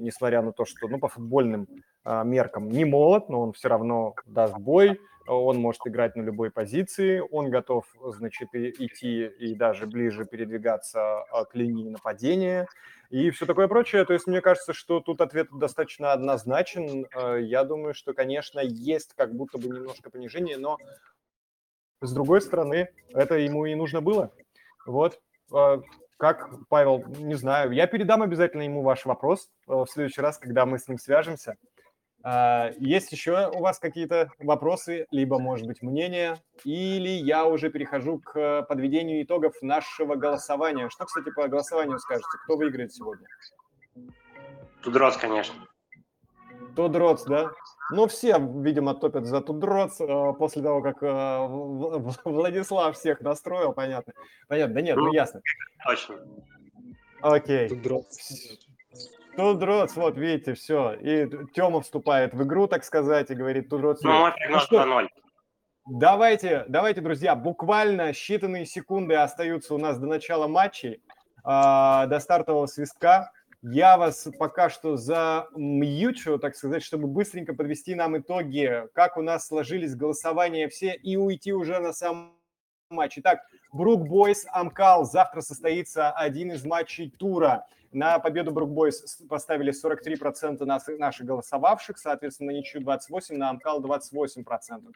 несмотря 0.00 0.42
на 0.42 0.50
то, 0.50 0.64
что 0.64 0.88
ну, 0.88 0.98
по 0.98 1.06
футбольным 1.06 1.68
меркам 2.04 2.68
не 2.68 2.84
молод, 2.84 3.28
но 3.28 3.42
он 3.42 3.52
все 3.52 3.68
равно 3.68 4.16
даст 4.26 4.58
бой, 4.58 5.00
он 5.26 5.58
может 5.58 5.82
играть 5.86 6.16
на 6.16 6.22
любой 6.22 6.50
позиции, 6.50 7.22
он 7.30 7.50
готов, 7.50 7.84
значит, 8.02 8.48
идти 8.54 9.26
и 9.26 9.54
даже 9.54 9.86
ближе 9.86 10.24
передвигаться 10.24 11.24
к 11.50 11.54
линии 11.54 11.88
нападения 11.88 12.66
и 13.10 13.30
все 13.30 13.44
такое 13.44 13.68
прочее. 13.68 14.04
То 14.04 14.12
есть 14.12 14.26
мне 14.26 14.40
кажется, 14.40 14.72
что 14.72 15.00
тут 15.00 15.20
ответ 15.20 15.48
достаточно 15.52 16.12
однозначен. 16.12 17.06
Э, 17.14 17.40
я 17.42 17.64
думаю, 17.64 17.92
что, 17.92 18.14
конечно, 18.14 18.60
есть 18.60 19.14
как 19.14 19.34
будто 19.34 19.58
бы 19.58 19.66
немножко 19.66 20.10
понижение, 20.10 20.56
но 20.56 20.78
с 22.00 22.12
другой 22.12 22.40
стороны, 22.40 22.88
это 23.10 23.34
ему 23.34 23.66
и 23.66 23.74
нужно 23.74 24.00
было. 24.00 24.32
Вот. 24.86 25.20
Э, 25.52 25.78
как, 26.16 26.50
Павел, 26.68 27.04
не 27.18 27.34
знаю, 27.34 27.72
я 27.72 27.86
передам 27.86 28.22
обязательно 28.22 28.62
ему 28.62 28.82
ваш 28.82 29.04
вопрос 29.04 29.50
э, 29.68 29.72
в 29.72 29.86
следующий 29.86 30.20
раз, 30.20 30.38
когда 30.38 30.64
мы 30.64 30.78
с 30.78 30.86
ним 30.86 30.98
свяжемся. 30.98 31.56
А, 32.22 32.70
есть 32.78 33.12
еще 33.12 33.50
у 33.50 33.60
вас 33.60 33.78
какие-то 33.78 34.30
вопросы, 34.38 35.06
либо, 35.10 35.38
может 35.38 35.66
быть, 35.66 35.82
мнения, 35.82 36.38
или 36.64 37.08
я 37.08 37.46
уже 37.46 37.70
перехожу 37.70 38.18
к 38.18 38.62
подведению 38.62 39.22
итогов 39.22 39.54
нашего 39.62 40.16
голосования. 40.16 40.90
Что, 40.90 41.06
кстати, 41.06 41.30
по 41.30 41.48
голосованию 41.48 41.98
скажете? 41.98 42.28
Кто 42.44 42.56
выиграет 42.56 42.92
сегодня? 42.92 43.26
Тудроц, 44.82 45.16
конечно. 45.16 45.54
Тудроц, 46.76 47.24
да? 47.24 47.50
Ну, 47.90 48.06
все, 48.06 48.38
видимо, 48.38 48.94
топят 48.94 49.26
за 49.26 49.40
Тудроц 49.40 50.00
э, 50.00 50.32
после 50.38 50.62
того, 50.62 50.80
как 50.80 51.02
э, 51.02 51.46
Владислав 52.24 52.96
всех 52.96 53.20
настроил, 53.20 53.72
понятно. 53.72 54.12
Понятно, 54.46 54.74
да 54.74 54.80
нет, 54.80 54.96
ну, 54.96 55.06
ну 55.06 55.12
ясно. 55.12 55.40
Точно. 55.84 56.16
Окей. 57.20 57.68
Тудроц. 57.68 58.16
Тудроц, 59.40 59.96
вот 59.96 60.18
видите, 60.18 60.52
все. 60.52 60.92
И 60.92 61.28
Тёма 61.54 61.80
вступает 61.80 62.34
в 62.34 62.42
игру, 62.42 62.66
так 62.66 62.84
сказать, 62.84 63.30
и 63.30 63.34
говорит 63.34 63.70
Тудроц. 63.70 64.02
Ну, 64.02 64.12
мой 64.12 64.32
прогноз 64.32 64.70
ну, 64.70 65.00
2-0. 65.00 65.08
Давайте, 65.86 66.64
давайте, 66.68 67.00
друзья, 67.00 67.34
буквально 67.34 68.10
считанные 68.10 68.66
секунды 68.66 69.14
остаются 69.14 69.74
у 69.74 69.78
нас 69.78 69.98
до 69.98 70.06
начала 70.06 70.46
матчей, 70.46 70.92
э, 70.92 72.06
до 72.06 72.18
стартового 72.20 72.66
свистка. 72.66 73.32
Я 73.62 73.96
вас 73.96 74.28
пока 74.38 74.68
что 74.68 74.96
замьючу, 74.96 76.38
так 76.38 76.54
сказать, 76.54 76.82
чтобы 76.82 77.08
быстренько 77.08 77.54
подвести 77.54 77.94
нам 77.94 78.18
итоги, 78.18 78.84
как 78.94 79.16
у 79.16 79.22
нас 79.22 79.46
сложились 79.46 79.96
голосования 79.96 80.68
все, 80.68 80.94
и 80.94 81.16
уйти 81.16 81.54
уже 81.54 81.78
на 81.78 81.94
сам 81.94 82.34
матч. 82.90 83.14
Итак, 83.16 83.40
Брук 83.72 84.08
Бойс, 84.08 84.46
Амкал. 84.52 85.04
Завтра 85.04 85.40
состоится 85.40 86.10
один 86.10 86.52
из 86.52 86.64
матчей 86.64 87.10
тура. 87.10 87.66
На 87.92 88.18
победу 88.18 88.52
Брук 88.52 88.70
Бойс 88.70 89.20
поставили 89.28 89.72
43% 89.72 90.64
наших 90.64 91.26
голосовавших, 91.26 91.98
соответственно, 91.98 92.52
на 92.52 92.56
ничью 92.56 92.82
28%, 92.82 93.36
на 93.36 93.50
Амкал 93.50 93.82
28%. 93.82 94.92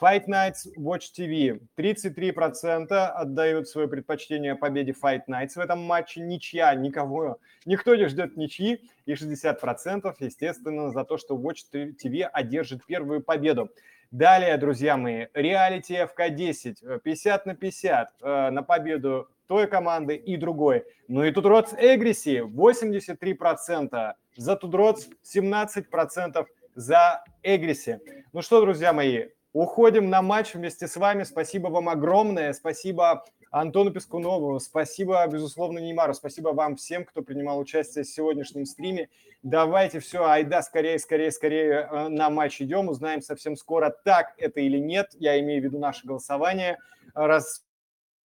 Fight 0.00 0.26
Nights 0.26 0.66
Watch 0.76 1.12
TV. 1.16 1.60
33% 1.78 2.92
отдают 2.92 3.68
свое 3.68 3.88
предпочтение 3.88 4.54
победе 4.54 4.92
Fight 4.92 5.22
Nights 5.28 5.54
в 5.54 5.58
этом 5.58 5.80
матче. 5.80 6.20
Ничья, 6.20 6.74
никого, 6.74 7.38
никто 7.64 7.94
не 7.94 8.06
ждет 8.06 8.36
ничьи. 8.36 8.80
И 9.06 9.12
60%, 9.12 10.14
естественно, 10.20 10.90
за 10.90 11.04
то, 11.04 11.16
что 11.16 11.36
Watch 11.36 11.64
TV 11.72 12.22
одержит 12.22 12.84
первую 12.84 13.22
победу. 13.22 13.70
Далее, 14.10 14.56
друзья 14.56 14.96
мои, 14.96 15.26
реалити 15.34 15.94
ФК-10, 15.94 17.00
50 17.00 17.46
на 17.46 17.54
50 17.54 18.08
э, 18.22 18.50
на 18.50 18.62
победу 18.62 19.28
той 19.46 19.66
команды 19.66 20.16
и 20.16 20.36
другой. 20.36 20.84
Ну 21.08 21.24
и 21.24 21.32
Тудроц 21.32 21.72
Эгриси 21.78 22.40
83%, 22.40 24.12
за 24.36 24.56
Тудроц 24.56 25.06
17% 25.24 26.46
за 26.74 27.24
Эгриси. 27.42 28.00
Ну 28.32 28.42
что, 28.42 28.60
друзья 28.60 28.92
мои, 28.92 29.28
уходим 29.52 30.10
на 30.10 30.22
матч 30.22 30.54
вместе 30.54 30.86
с 30.86 30.96
вами. 30.96 31.24
Спасибо 31.24 31.68
вам 31.68 31.88
огромное. 31.88 32.52
Спасибо 32.52 33.24
Антону 33.60 33.90
Пескунову. 33.90 34.60
Спасибо, 34.60 35.26
безусловно, 35.26 35.78
Неймару. 35.78 36.12
Спасибо 36.12 36.50
вам 36.50 36.76
всем, 36.76 37.06
кто 37.06 37.22
принимал 37.22 37.58
участие 37.58 38.04
в 38.04 38.08
сегодняшнем 38.08 38.66
стриме. 38.66 39.08
Давайте 39.42 39.98
все, 39.98 40.26
айда, 40.26 40.60
скорее, 40.60 40.98
скорее, 40.98 41.30
скорее 41.30 41.88
э, 41.90 42.08
на 42.08 42.28
матч 42.28 42.60
идем. 42.60 42.90
Узнаем 42.90 43.22
совсем 43.22 43.56
скоро, 43.56 43.88
так 44.04 44.34
это 44.36 44.60
или 44.60 44.76
нет. 44.76 45.12
Я 45.14 45.40
имею 45.40 45.62
в 45.62 45.64
виду 45.64 45.78
наше 45.78 46.06
голосование. 46.06 46.76
Раз 47.14 47.64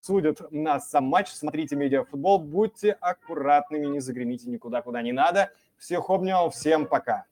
судят 0.02 0.52
нас 0.52 0.90
сам 0.90 1.06
матч. 1.06 1.30
Смотрите 1.30 1.78
медиафутбол, 1.78 2.40
будьте 2.40 2.91
аккуратными, 2.99 3.86
не 3.86 4.02
загремите 4.02 4.49
никуда, 4.49 4.82
куда 4.82 5.02
не 5.02 5.14
надо. 5.14 5.49
Всех 5.78 6.10
обнял, 6.10 6.49
всем 6.49 6.86
пока. 6.86 7.24